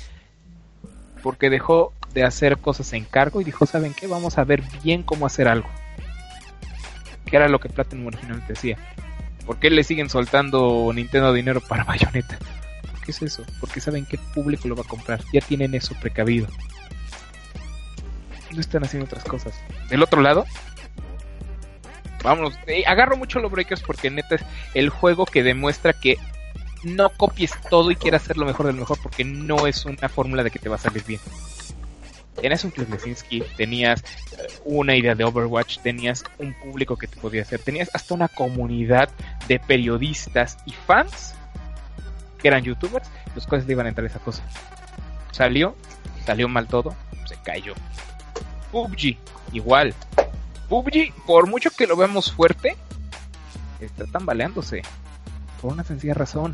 Porque 1.23 1.49
dejó 1.49 1.91
de 2.13 2.23
hacer 2.23 2.59
cosas 2.59 2.93
en 2.93 3.03
cargo 3.03 3.41
y 3.41 3.43
dijo, 3.43 3.65
¿saben 3.65 3.93
qué? 3.93 4.05
Vamos 4.05 4.37
a 4.37 4.43
ver 4.43 4.63
bien 4.83 5.01
cómo 5.01 5.25
hacer 5.25 5.47
algo. 5.47 5.67
Que 7.27 7.37
era 7.37 7.47
lo 7.47 7.59
que 7.59 7.69
Platinum 7.69 8.07
originalmente 8.07 8.53
decía. 8.53 8.77
¿Por 9.45 9.59
qué 9.59 9.69
le 9.69 9.83
siguen 9.83 10.09
soltando 10.09 10.91
Nintendo 10.93 11.31
dinero 11.33 11.61
para 11.61 11.83
Bayonetta? 11.85 12.37
¿Por 12.91 13.01
qué 13.01 13.11
es 13.11 13.21
eso? 13.21 13.43
Porque 13.59 13.79
saben 13.79 14.05
qué 14.05 14.17
público 14.33 14.67
lo 14.67 14.75
va 14.75 14.81
a 14.83 14.87
comprar. 14.87 15.21
Ya 15.31 15.41
tienen 15.41 15.75
eso 15.75 15.95
precavido. 16.01 16.47
No 18.51 18.59
están 18.59 18.83
haciendo 18.83 19.05
otras 19.05 19.23
cosas. 19.25 19.53
Del 19.89 20.01
otro 20.03 20.21
lado, 20.21 20.45
vámonos. 22.23 22.57
eh, 22.67 22.83
agarro 22.87 23.17
mucho 23.17 23.39
los 23.39 23.51
breakers 23.51 23.81
porque 23.81 24.09
neta 24.09 24.35
es 24.35 24.41
el 24.73 24.89
juego 24.89 25.25
que 25.25 25.43
demuestra 25.43 25.93
que 25.93 26.17
no 26.83 27.09
copies 27.09 27.51
todo 27.69 27.91
y 27.91 27.95
quieras 27.95 28.23
hacer 28.23 28.37
lo 28.37 28.45
mejor 28.45 28.67
del 28.67 28.75
mejor 28.75 28.97
porque 29.01 29.23
no 29.23 29.67
es 29.67 29.85
una 29.85 30.09
fórmula 30.09 30.43
de 30.43 30.51
que 30.51 30.59
te 30.59 30.69
va 30.69 30.75
a 30.75 30.79
salir 30.79 31.03
bien. 31.05 31.19
Tenías 32.41 32.63
un 32.63 32.71
Cliff 32.71 32.89
Lesinski, 32.89 33.43
tenías 33.57 34.03
una 34.63 34.95
idea 34.95 35.15
de 35.15 35.23
Overwatch, 35.23 35.79
tenías 35.79 36.23
un 36.37 36.53
público 36.53 36.95
que 36.95 37.07
te 37.07 37.17
podía 37.17 37.41
hacer, 37.41 37.59
tenías 37.59 37.89
hasta 37.93 38.13
una 38.13 38.27
comunidad 38.27 39.09
de 39.47 39.59
periodistas 39.59 40.57
y 40.65 40.71
fans 40.71 41.33
que 42.37 42.47
eran 42.47 42.63
youtubers, 42.63 43.09
los 43.35 43.47
cuales 43.47 43.65
le 43.65 43.73
iban 43.73 43.87
a 43.87 43.89
entrar 43.89 44.05
esa 44.05 44.19
cosa. 44.19 44.43
Salió, 45.31 45.75
salió 46.25 46.47
mal 46.47 46.67
todo, 46.67 46.95
se 47.25 47.35
cayó. 47.43 47.73
PUBG, 48.71 49.17
igual. 49.53 49.95
PUBG, 50.69 51.13
por 51.25 51.47
mucho 51.47 51.71
que 51.71 51.87
lo 51.87 51.95
veamos 51.95 52.31
fuerte, 52.31 52.77
está 53.79 54.05
tambaleándose. 54.05 54.83
Por 55.61 55.73
una 55.73 55.83
sencilla 55.83 56.13
razón. 56.13 56.53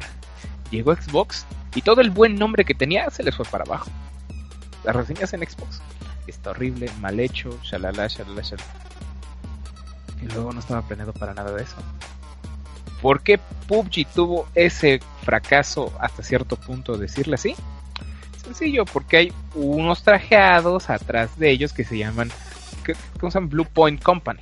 Llegó 0.72 0.95
Xbox 0.95 1.45
y 1.76 1.81
todo 1.81 2.01
el 2.01 2.10
buen 2.10 2.35
nombre 2.35 2.64
que 2.64 2.73
tenía 2.73 3.10
se 3.10 3.23
les 3.23 3.35
fue 3.35 3.45
para 3.45 3.64
abajo. 3.64 3.89
Las 4.84 4.95
reseñas 4.95 5.34
en 5.34 5.41
Xbox. 5.41 5.81
Está 6.27 6.51
horrible, 6.51 6.89
mal 6.99 7.19
hecho, 7.19 7.60
shalala, 7.64 8.07
shalala, 8.07 8.41
shalala. 8.41 8.69
Y 10.22 10.26
luego 10.34 10.53
no 10.53 10.60
estaba 10.60 10.81
planeado 10.81 11.14
para 11.14 11.34
nada 11.34 11.51
de 11.51 11.64
eso. 11.64 11.76
¿Por 13.01 13.22
qué 13.22 13.38
PUBG 13.68 14.07
tuvo 14.14 14.47
ese 14.55 15.01
fracaso 15.23 15.93
hasta 15.99 16.23
cierto 16.23 16.55
punto, 16.55 16.97
decirle 16.97 17.35
así? 17.35 17.53
Sencillo, 18.41 18.85
porque 18.85 19.18
hay 19.18 19.34
unos 19.55 20.03
trajeados 20.03 20.89
atrás 20.89 21.38
de 21.38 21.49
ellos 21.51 21.73
que 21.73 21.84
se 21.84 21.97
llaman, 21.97 22.31
que, 22.85 22.93
que 23.19 23.26
usan 23.26 23.49
Blue 23.49 23.65
Point 23.65 24.01
Company, 24.01 24.39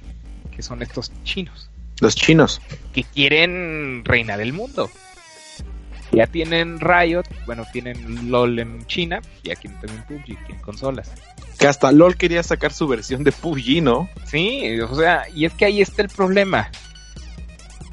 que 0.55 0.61
son 0.61 0.81
estos 0.83 1.11
chinos 1.23 1.69
Los 1.99 2.15
chinos. 2.15 2.61
que 2.93 3.03
quieren 3.03 4.03
reinar 4.05 4.41
el 4.41 4.53
mundo. 4.53 4.91
Ya 6.11 6.27
tienen 6.27 6.79
Riot, 6.79 7.23
bueno, 7.45 7.63
tienen 7.71 8.29
LOL 8.29 8.59
en 8.59 8.85
China, 8.87 9.21
y 9.43 9.51
aquí 9.51 9.69
también 9.69 10.03
PUBG, 10.07 10.51
en 10.51 10.59
consolas. 10.59 11.11
Que 11.57 11.67
hasta 11.67 11.91
LOL 11.91 12.17
quería 12.17 12.43
sacar 12.43 12.73
su 12.73 12.87
versión 12.87 13.23
de 13.23 13.31
PUBG, 13.31 13.81
¿no? 13.81 14.09
Sí, 14.25 14.79
o 14.81 14.93
sea, 14.95 15.23
y 15.33 15.45
es 15.45 15.53
que 15.53 15.65
ahí 15.65 15.81
está 15.81 16.01
el 16.01 16.09
problema. 16.09 16.69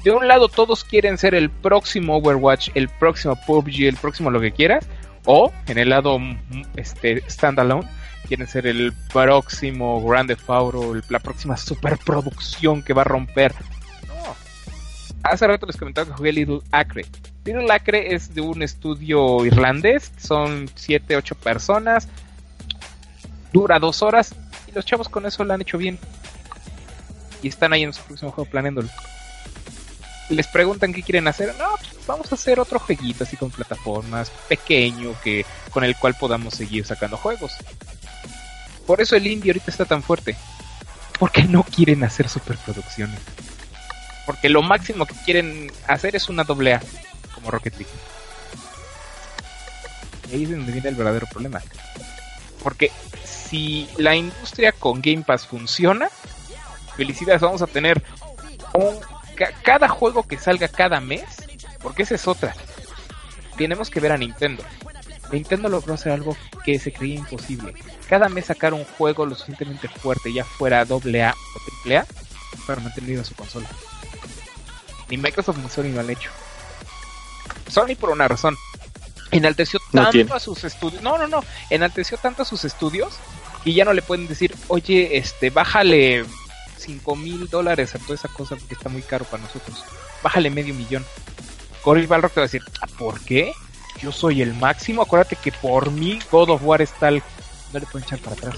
De 0.03 0.11
un 0.11 0.27
lado 0.27 0.47
todos 0.49 0.83
quieren 0.83 1.17
ser 1.17 1.33
el 1.35 1.49
próximo 1.49 2.17
Overwatch, 2.17 2.69
el 2.73 2.89
próximo 2.89 3.37
PUBG, 3.47 3.83
el 3.87 3.95
próximo 3.97 4.29
lo 4.31 4.39
que 4.41 4.51
quieras, 4.51 4.85
o 5.25 5.51
en 5.67 5.77
el 5.77 5.89
lado 5.89 6.17
mm, 6.19 6.37
este 6.77 7.21
standalone 7.29 7.87
quieren 8.27 8.47
ser 8.47 8.67
el 8.67 8.93
próximo 9.13 10.01
Grand 10.05 10.27
Theft 10.29 10.49
Auto, 10.49 10.93
el- 10.93 11.03
la 11.09 11.19
próxima 11.19 11.55
superproducción 11.57 12.81
que 12.83 12.93
va 12.93 13.01
a 13.01 13.05
romper. 13.05 13.53
No. 14.07 14.35
Hace 15.23 15.47
rato 15.47 15.65
les 15.65 15.77
comentaba 15.77 16.07
que 16.07 16.13
jugué 16.13 16.31
Little 16.33 16.59
Acre. 16.71 17.05
Little 17.49 17.73
Acre 17.73 18.13
es 18.13 18.35
de 18.35 18.41
un 18.41 18.61
estudio 18.61 19.43
irlandés, 19.43 20.11
son 20.19 20.69
7, 20.75 21.17
8 21.17 21.33
personas, 21.33 22.07
dura 23.51 23.79
dos 23.79 24.03
horas 24.03 24.35
y 24.67 24.71
los 24.71 24.85
chavos 24.85 25.09
con 25.09 25.25
eso 25.25 25.43
lo 25.43 25.55
han 25.55 25.61
hecho 25.61 25.79
bien 25.79 25.97
y 27.41 27.47
están 27.47 27.73
ahí 27.73 27.81
en 27.81 27.91
su 27.91 28.03
próximo 28.03 28.29
juego 28.29 28.47
planeándolo. 28.51 28.87
Les 30.29 30.45
preguntan 30.45 30.93
qué 30.93 31.01
quieren 31.01 31.27
hacer. 31.27 31.55
No, 31.57 31.69
pues 31.79 32.05
vamos 32.05 32.31
a 32.31 32.35
hacer 32.35 32.59
otro 32.59 32.77
jueguito 32.77 33.23
así 33.23 33.35
con 33.35 33.49
plataformas, 33.49 34.29
pequeño, 34.47 35.19
que 35.23 35.43
con 35.71 35.83
el 35.83 35.95
cual 35.95 36.13
podamos 36.13 36.53
seguir 36.53 36.85
sacando 36.85 37.17
juegos. 37.17 37.53
Por 38.85 39.01
eso 39.01 39.15
el 39.15 39.25
indie 39.25 39.49
ahorita 39.49 39.71
está 39.71 39.85
tan 39.85 40.03
fuerte. 40.03 40.35
Porque 41.17 41.45
no 41.45 41.63
quieren 41.63 42.03
hacer 42.03 42.29
superproducciones. 42.29 43.19
Porque 44.27 44.49
lo 44.49 44.61
máximo 44.61 45.07
que 45.07 45.15
quieren 45.25 45.71
hacer 45.87 46.15
es 46.15 46.29
una 46.29 46.43
doble 46.43 46.75
A, 46.75 46.81
como 47.39 47.51
Rocket 47.51 47.73
League. 47.77 47.91
Y 50.31 50.35
ahí 50.35 50.43
es 50.43 50.49
donde 50.51 50.71
viene 50.71 50.89
el 50.89 50.95
verdadero 50.95 51.27
problema. 51.27 51.61
Porque 52.63 52.91
si 53.23 53.89
la 53.97 54.15
industria 54.15 54.71
con 54.71 55.01
Game 55.01 55.23
Pass 55.23 55.47
funciona, 55.47 56.09
felicidades, 56.95 57.41
vamos 57.41 57.61
a 57.61 57.67
tener 57.67 58.03
un, 58.73 58.99
ca- 59.35 59.53
cada 59.63 59.87
juego 59.87 60.23
que 60.23 60.37
salga 60.37 60.67
cada 60.67 60.99
mes, 60.99 61.23
porque 61.81 62.03
esa 62.03 62.15
es 62.15 62.27
otra. 62.27 62.53
Tenemos 63.57 63.89
que 63.89 63.99
ver 63.99 64.11
a 64.11 64.17
Nintendo. 64.17 64.63
Nintendo 65.31 65.69
logró 65.69 65.93
hacer 65.93 66.11
algo 66.11 66.35
que 66.65 66.79
se 66.79 66.91
creía 66.91 67.15
imposible. 67.15 67.73
Cada 68.07 68.29
mes 68.29 68.45
sacar 68.45 68.73
un 68.73 68.83
juego 68.83 69.25
lo 69.25 69.35
suficientemente 69.35 69.87
fuerte, 69.87 70.33
ya 70.33 70.43
fuera 70.43 70.79
AA 70.81 70.85
o 70.89 71.01
AAA, 71.89 72.05
para 72.67 72.81
mantener 72.81 73.09
viva 73.11 73.23
su 73.23 73.35
consola. 73.35 73.67
Ni 75.09 75.17
Microsoft 75.17 75.57
ni 75.57 75.69
Sony 75.69 75.93
lo 75.93 76.01
han 76.01 76.09
hecho. 76.09 76.29
Sony 77.69 77.95
por 77.99 78.09
una 78.09 78.27
razón. 78.27 78.57
Enalteció 79.31 79.79
tanto 79.91 80.33
a 80.33 80.39
sus 80.39 80.63
estudios. 80.63 81.01
No, 81.03 81.17
no, 81.17 81.27
no. 81.27 81.43
Enalteció 81.69 82.17
tanto 82.17 82.41
a 82.41 82.45
sus 82.45 82.65
estudios 82.65 83.13
Y 83.63 83.73
ya 83.73 83.85
no 83.85 83.93
le 83.93 84.01
pueden 84.01 84.27
decir, 84.27 84.55
oye, 84.69 85.17
este, 85.17 85.49
bájale 85.49 86.25
5 86.77 87.15
mil 87.15 87.47
dólares 87.49 87.93
a 87.93 87.99
toda 87.99 88.15
esa 88.15 88.29
cosa 88.29 88.55
porque 88.55 88.73
está 88.73 88.89
muy 88.89 89.01
caro 89.01 89.25
para 89.25 89.43
nosotros. 89.43 89.83
Bájale 90.23 90.49
medio 90.49 90.73
millón. 90.73 91.05
Cory 91.83 92.05
Balrog 92.05 92.31
te 92.31 92.39
va 92.39 92.45
a 92.45 92.47
decir, 92.47 92.61
"¿Ah, 92.81 92.87
¿por 92.97 93.19
qué? 93.21 93.53
Yo 94.01 94.11
soy 94.11 94.41
el 94.41 94.53
máximo. 94.53 95.01
Acuérdate 95.01 95.35
que 95.35 95.51
por 95.51 95.91
mí 95.91 96.19
God 96.31 96.49
of 96.51 96.63
War 96.63 96.81
está 96.81 97.09
el... 97.09 97.21
No 97.73 97.79
le 97.79 97.85
pueden 97.85 98.05
echar 98.07 98.19
para 98.19 98.35
atrás. 98.35 98.55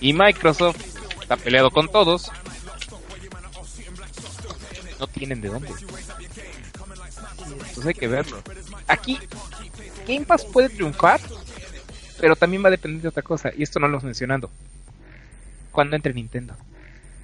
Y 0.00 0.12
Microsoft 0.12 0.78
está 1.20 1.36
peleado 1.36 1.70
con 1.70 1.88
todos. 1.88 2.30
No 5.00 5.06
tienen 5.08 5.40
de 5.40 5.48
dónde. 5.48 5.68
Entonces 7.54 7.86
hay 7.86 7.94
que 7.94 8.08
verlo. 8.08 8.42
Aquí, 8.86 9.18
Game 10.06 10.24
Pass 10.26 10.44
puede 10.44 10.68
triunfar, 10.68 11.20
pero 12.20 12.36
también 12.36 12.62
va 12.64 12.68
a 12.68 12.72
depender 12.72 13.02
de 13.02 13.08
otra 13.08 13.22
cosa. 13.22 13.50
Y 13.56 13.62
esto 13.62 13.78
no 13.80 13.86
lo 13.88 13.94
hemos 13.94 14.04
mencionando. 14.04 14.50
Cuando 15.72 15.96
entre 15.96 16.14
Nintendo. 16.14 16.54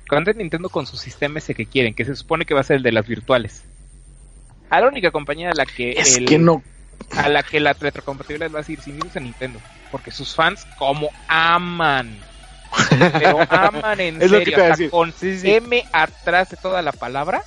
Cuando 0.08 0.30
entre 0.30 0.42
Nintendo 0.44 0.68
con 0.68 0.86
su 0.86 0.96
sistema 0.96 1.38
ese 1.38 1.54
que 1.54 1.66
quieren, 1.66 1.94
que 1.94 2.04
se 2.04 2.14
supone 2.14 2.44
que 2.44 2.54
va 2.54 2.60
a 2.60 2.64
ser 2.64 2.76
el 2.76 2.82
de 2.82 2.92
las 2.92 3.06
virtuales. 3.06 3.62
A 4.70 4.80
la 4.80 4.88
única 4.88 5.10
compañía 5.10 5.50
a 5.50 5.54
la 5.54 5.66
que 5.66 5.92
Es 5.92 6.16
el- 6.16 6.26
que 6.26 6.38
no. 6.38 6.62
a 7.10 7.28
la 7.28 7.42
que 7.42 7.60
la 7.60 7.72
retrocompatibilidad 7.72 8.50
va 8.50 8.58
a 8.58 8.62
decir 8.62 8.80
sin 8.80 8.96
irse 8.96 9.18
a 9.18 9.22
Nintendo. 9.22 9.60
Porque 9.90 10.10
sus 10.10 10.34
fans 10.34 10.66
como 10.78 11.08
aman. 11.28 12.18
Pero 12.90 13.38
aman 13.50 14.00
en 14.00 14.20
Es 14.22 14.30
lo 14.30 14.38
que 14.38 14.44
serio. 14.46 14.56
te 14.58 14.62
a 14.64 14.68
decir. 14.68 14.90
con 14.90 15.12
Sí, 15.12 15.38
sí. 15.38 15.50
M 15.52 15.84
atrás 15.92 16.50
de 16.50 16.56
toda 16.56 16.82
la 16.82 16.92
palabra. 16.92 17.42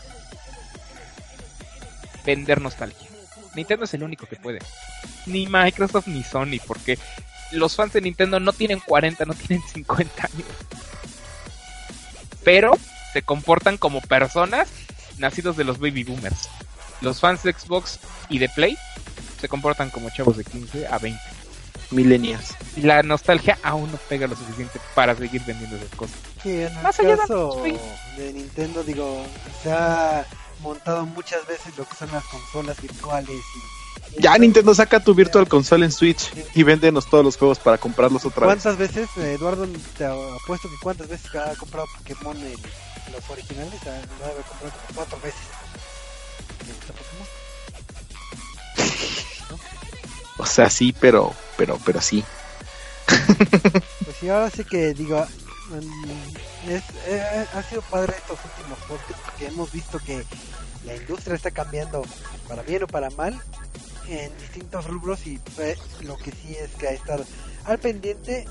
Vender 2.27 2.59
nostalgia. 2.61 3.07
Nintendo 3.55 3.85
es 3.85 3.93
el 3.93 4.03
único 4.03 4.27
que 4.27 4.35
puede. 4.35 4.59
Ni 5.25 5.47
Microsoft 5.47 6.07
ni 6.07 6.23
Sony. 6.23 6.59
Porque 6.67 6.99
los 7.51 7.75
fans 7.75 7.93
de 7.93 8.01
Nintendo 8.01 8.39
no 8.41 8.51
tienen 8.53 8.81
40, 8.81 9.23
no 9.25 9.33
tienen 9.33 9.65
50 9.67 10.23
años. 10.25 10.47
Pero 12.43 12.73
se 13.13 13.21
comportan 13.21 13.77
como 13.77 14.01
personas 14.01 14.67
nacidos 15.17 15.55
de 15.57 15.63
los 15.63 15.79
baby 15.79 16.03
boomers. 16.03 16.49
Los 17.01 17.19
fans 17.21 17.43
de 17.43 17.53
Xbox 17.53 17.99
y 18.29 18.39
de 18.39 18.49
Play 18.49 18.77
se 19.39 19.47
comportan 19.47 19.89
como 19.89 20.09
chavos 20.09 20.35
de 20.37 20.43
15 20.43 20.87
a 20.87 20.97
20. 20.97 21.19
Millennials. 21.91 22.55
Y 22.75 22.81
la 22.81 23.01
nostalgia 23.03 23.57
aún 23.63 23.89
no 23.89 23.97
pega 24.09 24.27
lo 24.27 24.35
suficiente 24.35 24.81
para 24.93 25.15
seguir 25.15 25.41
vendiendo 25.45 25.77
esas 25.77 25.95
cosas. 25.95 26.17
Sí, 26.43 26.49
en 26.49 26.75
el 26.75 26.83
Más 26.83 26.99
allá 26.99 27.15
de- 28.17 28.33
Nintendo, 28.33 28.83
digo, 28.83 29.25
montado 30.61 31.05
muchas 31.05 31.45
veces 31.47 31.77
lo 31.77 31.85
que 31.87 31.95
son 31.95 32.11
las 32.11 32.23
consolas 32.25 32.81
virtuales 32.81 33.29
y... 33.55 34.21
Ya 34.21 34.37
Nintendo 34.37 34.73
saca 34.73 35.03
tu 35.03 35.13
Virtual 35.13 35.47
Console 35.47 35.85
en 35.85 35.91
Switch 35.91 36.31
y 36.55 36.63
véndenos 36.63 37.07
todos 37.09 37.25
los 37.25 37.37
juegos 37.37 37.59
para 37.59 37.77
comprarlos 37.77 38.25
otra 38.25 38.47
vez. 38.47 38.63
¿Cuántas 38.63 38.77
veces, 38.77 39.09
eh, 39.17 39.33
Eduardo, 39.33 39.67
te 39.97 40.05
apuesto 40.05 40.69
que 40.69 40.75
cuántas 40.81 41.07
veces 41.07 41.35
ha 41.35 41.53
comprado 41.55 41.87
Pokémon 41.97 42.37
en 42.37 42.53
los 43.11 43.29
originales? 43.29 43.79
Ah, 43.85 43.99
Lo 44.19 44.25
debe 44.25 44.31
haber 44.31 44.43
comprado 44.45 44.73
cuatro 44.95 45.19
veces. 45.21 45.41
¿Le 46.65 46.73
gusta 46.73 46.93
Pokémon? 46.93 47.27
O 50.39 50.45
sea, 50.45 50.69
sí, 50.69 50.93
pero, 50.99 51.33
pero, 51.57 51.79
pero 51.83 51.99
sí. 51.99 52.23
Pues 53.07 54.17
sí, 54.19 54.29
ahora 54.29 54.51
sí 54.51 54.63
que 54.63 54.93
digo, 54.93 55.25
es, 55.75 56.83
eh, 57.07 57.45
ha 57.53 57.63
sido 57.63 57.81
padre 57.83 58.13
estos 58.17 58.39
últimos 58.45 58.79
podcasts 58.87 59.21
porque 59.25 59.47
hemos 59.47 59.71
visto 59.71 59.99
que 59.99 60.23
la 60.85 60.95
industria 60.95 61.35
está 61.35 61.51
cambiando 61.51 62.01
para 62.47 62.61
bien 62.63 62.83
o 62.83 62.87
para 62.87 63.09
mal 63.11 63.39
en 64.09 64.31
distintos 64.39 64.85
rubros 64.87 65.25
y 65.27 65.37
pues, 65.55 65.77
lo 66.03 66.17
que 66.17 66.31
sí 66.31 66.55
es 66.55 66.69
que 66.75 66.87
hay 66.87 66.95
que 66.95 67.01
estar 67.01 67.25
al 67.65 67.77
pendiente 67.79 68.45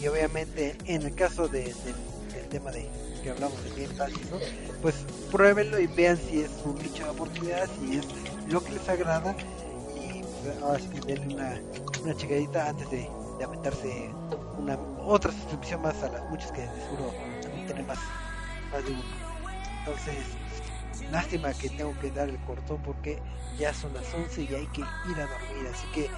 y 0.00 0.06
obviamente 0.06 0.74
en 0.86 1.02
el 1.02 1.14
caso 1.14 1.48
de, 1.48 1.64
de- 1.64 1.94
del 2.34 2.48
tema 2.48 2.70
de 2.72 2.88
que 3.22 3.30
hablamos 3.30 3.62
de 3.62 3.86
Pass 3.88 4.10
y 4.18 4.20
eso, 4.26 4.40
pues 4.80 4.94
pruébenlo 5.30 5.78
y 5.78 5.86
vean 5.86 6.16
si 6.16 6.40
es 6.40 6.50
un 6.64 6.76
nicho 6.78 7.04
de 7.04 7.10
oportunidad, 7.10 7.68
si 7.78 7.98
es 7.98 8.04
lo 8.48 8.62
que 8.64 8.72
les 8.72 8.88
agrada 8.88 9.36
y 9.94 10.22
pues, 10.42 10.56
ahora 10.62 10.78
sí 10.80 10.88
denle 11.06 11.34
una, 11.34 11.60
una 12.02 12.14
checadita 12.14 12.70
antes 12.70 12.90
de 12.90 13.08
aventarse 13.44 14.10
una 14.58 14.76
otra 15.04 15.32
suscripción 15.32 15.82
más 15.82 16.02
a 16.02 16.08
las 16.08 16.28
muchas 16.30 16.50
que 16.52 16.62
seguro 16.66 17.12
también 17.42 17.66
tienen 17.66 17.86
más, 17.86 17.98
más 18.70 18.84
de 18.84 18.92
uno. 18.92 19.02
Entonces, 19.80 20.16
lástima 21.10 21.52
que 21.52 21.68
tengo 21.70 21.98
que 22.00 22.10
dar 22.10 22.28
el 22.28 22.38
cortón 22.40 22.80
porque 22.82 23.20
ya 23.58 23.74
son 23.74 23.92
las 23.94 24.12
11 24.14 24.42
y 24.42 24.54
hay 24.54 24.66
que 24.68 24.80
ir 24.80 25.20
a 25.20 25.26
dormir. 25.26 25.68
Así 25.72 25.86
que, 25.92 26.10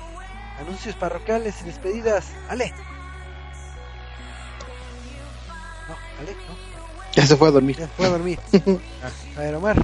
anuncios 0.60 0.94
parroquiales 0.96 1.60
y 1.62 1.64
despedidas. 1.64 2.26
Ale. 2.48 2.72
No, 5.88 5.96
Ale, 6.20 6.32
no. 6.32 6.74
Ya 7.14 7.26
se 7.26 7.36
fue 7.36 7.48
a 7.48 7.50
dormir. 7.52 7.76
Ya 7.76 7.86
se 7.86 7.92
fue 7.92 8.06
a 8.06 8.10
dormir. 8.10 8.38
A 9.36 9.40
ver, 9.40 9.54
Omar. 9.54 9.76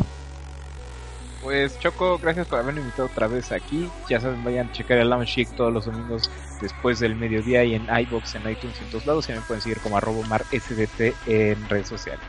Pues 1.43 1.79
Choco, 1.79 2.19
gracias 2.19 2.47
por 2.49 2.59
haberme 2.59 2.81
invitado 2.81 3.07
otra 3.07 3.27
vez 3.27 3.51
aquí. 3.51 3.89
Ya 4.09 4.21
saben, 4.21 4.45
vayan 4.45 4.69
a 4.69 4.73
checar 4.73 4.99
el 4.99 5.09
Lounge 5.09 5.33
Chic 5.33 5.49
todos 5.57 5.73
los 5.73 5.87
domingos 5.87 6.31
después 6.61 7.01
del 7.01 7.17
mediodía 7.17 7.65
y 7.65 7.75
en 7.75 7.85
iBox, 7.85 8.35
en 8.35 8.51
iTunes 8.51 8.77
y 8.81 8.85
en 8.85 8.91
todos 8.91 9.07
lados. 9.07 9.29
Y 9.29 9.33
me 9.33 9.41
pueden 9.41 9.63
seguir 9.63 9.79
como 9.79 9.97
arroba 9.97 10.27
mar 10.29 10.45
SDT 10.53 11.15
en 11.27 11.69
redes 11.69 11.89
sociales. 11.89 12.25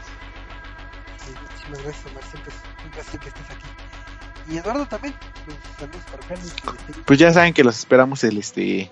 Sí, 1.18 1.34
Muchísimas 1.42 1.84
gracias, 1.84 2.06
Omar. 2.06 2.24
Siempre 2.24 2.54
es 2.54 2.86
un 2.86 2.92
placer 2.92 3.20
que 3.20 3.28
estés 3.28 3.50
aquí. 3.50 4.54
Y 4.54 4.58
Eduardo 4.58 4.86
también. 4.86 5.14
Pues, 5.46 5.58
saludos 5.78 6.02
despedidas. 6.56 7.04
Pues 7.06 7.20
ya 7.20 7.34
saben 7.34 7.54
que 7.54 7.64
los 7.64 7.78
esperamos 7.78 8.24
el 8.24 8.38
este 8.38 8.90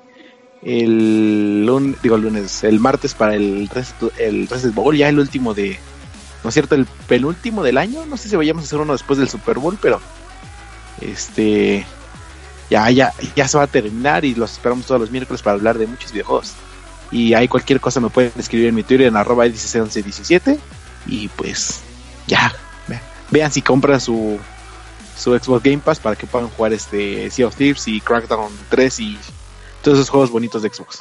el 0.61 1.65
lunes, 1.65 2.01
digo 2.01 2.17
el 2.17 2.23
lunes, 2.23 2.63
el 2.65 2.81
martes 2.81 3.13
para 3.13 3.35
el 3.35 3.69
Reset, 3.69 4.19
el 4.19 4.47
Reset 4.47 4.73
Bowl, 4.73 4.95
ya 4.95 5.07
el 5.07 5.19
último 5.19 5.53
de 5.53 5.79
no 6.43 6.49
es 6.49 6.53
cierto, 6.53 6.75
el 6.75 6.85
penúltimo 7.07 7.63
del 7.63 7.77
año, 7.77 8.05
no 8.05 8.17
sé 8.17 8.29
si 8.29 8.35
vayamos 8.35 8.63
a 8.63 8.65
hacer 8.67 8.79
uno 8.79 8.93
después 8.93 9.19
del 9.19 9.29
Super 9.29 9.59
Bowl, 9.59 9.77
pero 9.81 9.99
este 11.01 11.85
ya 12.69 12.89
ya 12.91 13.13
ya 13.35 13.47
se 13.47 13.57
va 13.57 13.63
a 13.63 13.67
terminar 13.67 14.25
y 14.25 14.35
los 14.35 14.51
esperamos 14.53 14.85
todos 14.85 15.01
los 15.01 15.11
miércoles 15.11 15.41
para 15.41 15.55
hablar 15.55 15.77
de 15.77 15.87
muchos 15.87 16.11
videojuegos. 16.11 16.53
Y 17.11 17.33
hay 17.33 17.47
cualquier 17.47 17.79
cosa 17.81 17.99
me 17.99 18.09
pueden 18.09 18.31
escribir 18.37 18.67
en 18.67 18.75
mi 18.75 18.83
Twitter 18.83 19.07
en 19.07 19.17
arroba 19.17 19.45
161117 19.45 20.59
y 21.07 21.27
pues 21.29 21.79
ya 22.27 22.53
ve- 22.87 22.99
vean 23.31 23.51
si 23.51 23.61
compran 23.61 23.99
su 23.99 24.39
su 25.17 25.37
Xbox 25.37 25.63
Game 25.63 25.79
Pass 25.79 25.99
para 25.99 26.15
que 26.15 26.27
puedan 26.27 26.49
jugar 26.49 26.71
este 26.71 27.29
Sea 27.31 27.47
of 27.47 27.55
Thieves 27.55 27.87
y 27.87 27.99
Crackdown 27.99 28.51
3 28.69 28.99
y 28.99 29.17
todos 29.81 29.97
esos 29.97 30.09
juegos 30.09 30.29
bonitos 30.29 30.61
de 30.61 30.69
Xbox. 30.69 30.99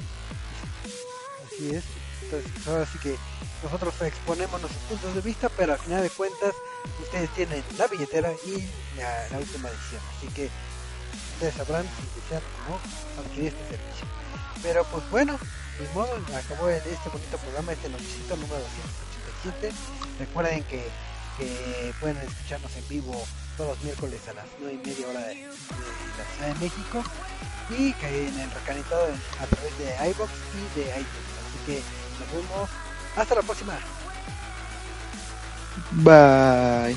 Así 1.47 1.71
es. 1.75 1.85
Entonces, 2.23 2.51
ahora 2.67 2.87
sí 2.87 2.99
que 3.03 3.17
nosotros 3.63 3.95
exponemos 4.03 4.61
nuestros 4.61 4.85
puntos 4.85 5.15
de 5.15 5.21
vista, 5.21 5.49
pero 5.49 5.73
al 5.73 5.79
final 5.79 6.03
de 6.03 6.11
cuentas, 6.11 6.55
ustedes 7.03 7.31
tienen 7.31 7.63
la 7.77 7.87
billetera 7.87 8.33
y 8.47 8.69
la, 8.97 9.39
última 9.39 9.69
edición. 9.69 10.03
Así 10.17 10.29
que 10.29 10.51
ustedes 11.35 11.55
sabrán 11.55 11.85
si 11.85 12.21
desean 12.21 12.43
o 12.43 12.71
no 12.71 13.23
adquirir 13.23 13.49
este 13.49 13.77
servicio. 13.77 14.07
Pero 14.63 14.85
pues 14.85 15.11
bueno, 15.11 15.39
de 15.79 15.89
modo, 15.95 16.15
acabó 16.37 16.69
este 16.69 17.09
bonito 17.09 17.39
programa, 17.39 17.73
este 17.73 17.89
noticito 17.89 18.37
número 18.37 18.61
287. 19.43 19.73
Recuerden 20.19 20.65
que, 20.65 20.89
pueden 22.01 22.17
escucharnos 22.17 22.75
en 22.77 22.89
vivo 22.89 23.15
todos 23.57 23.77
los 23.77 23.85
miércoles 23.85 24.21
a 24.29 24.33
las 24.33 24.47
9 24.59 24.81
y 24.83 24.89
media 24.89 25.07
hora 25.07 25.21
de, 25.21 25.35
de 25.37 25.43
la 25.47 26.25
Ciudad 26.35 26.49
de 26.49 26.55
México 26.55 27.05
y 27.71 27.93
que 27.93 28.29
en 28.29 28.41
el 28.41 28.51
recanitado 28.51 29.07
a 29.41 29.47
través 29.47 29.79
de 29.79 30.11
iBox 30.11 30.33
y 30.33 30.81
de 30.81 30.87
iTunes. 30.89 31.31
Así 31.39 31.59
que 31.65 31.83
nos 32.19 32.33
vemos. 32.33 32.88
Hasta 33.19 33.35
la 33.35 33.43
próxima. 33.43 33.77
Bye. 35.91 36.97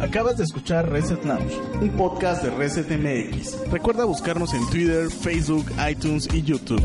Acabas 0.00 0.38
de 0.38 0.44
escuchar 0.44 0.90
Reset 0.90 1.24
Lounge, 1.24 1.56
un 1.80 1.90
podcast 1.90 2.42
de 2.42 2.50
Reset 2.50 2.90
MX. 2.90 3.70
Recuerda 3.70 4.04
buscarnos 4.04 4.52
en 4.54 4.68
Twitter, 4.68 5.08
Facebook, 5.10 5.66
iTunes 5.88 6.26
y 6.32 6.42
YouTube. 6.42 6.84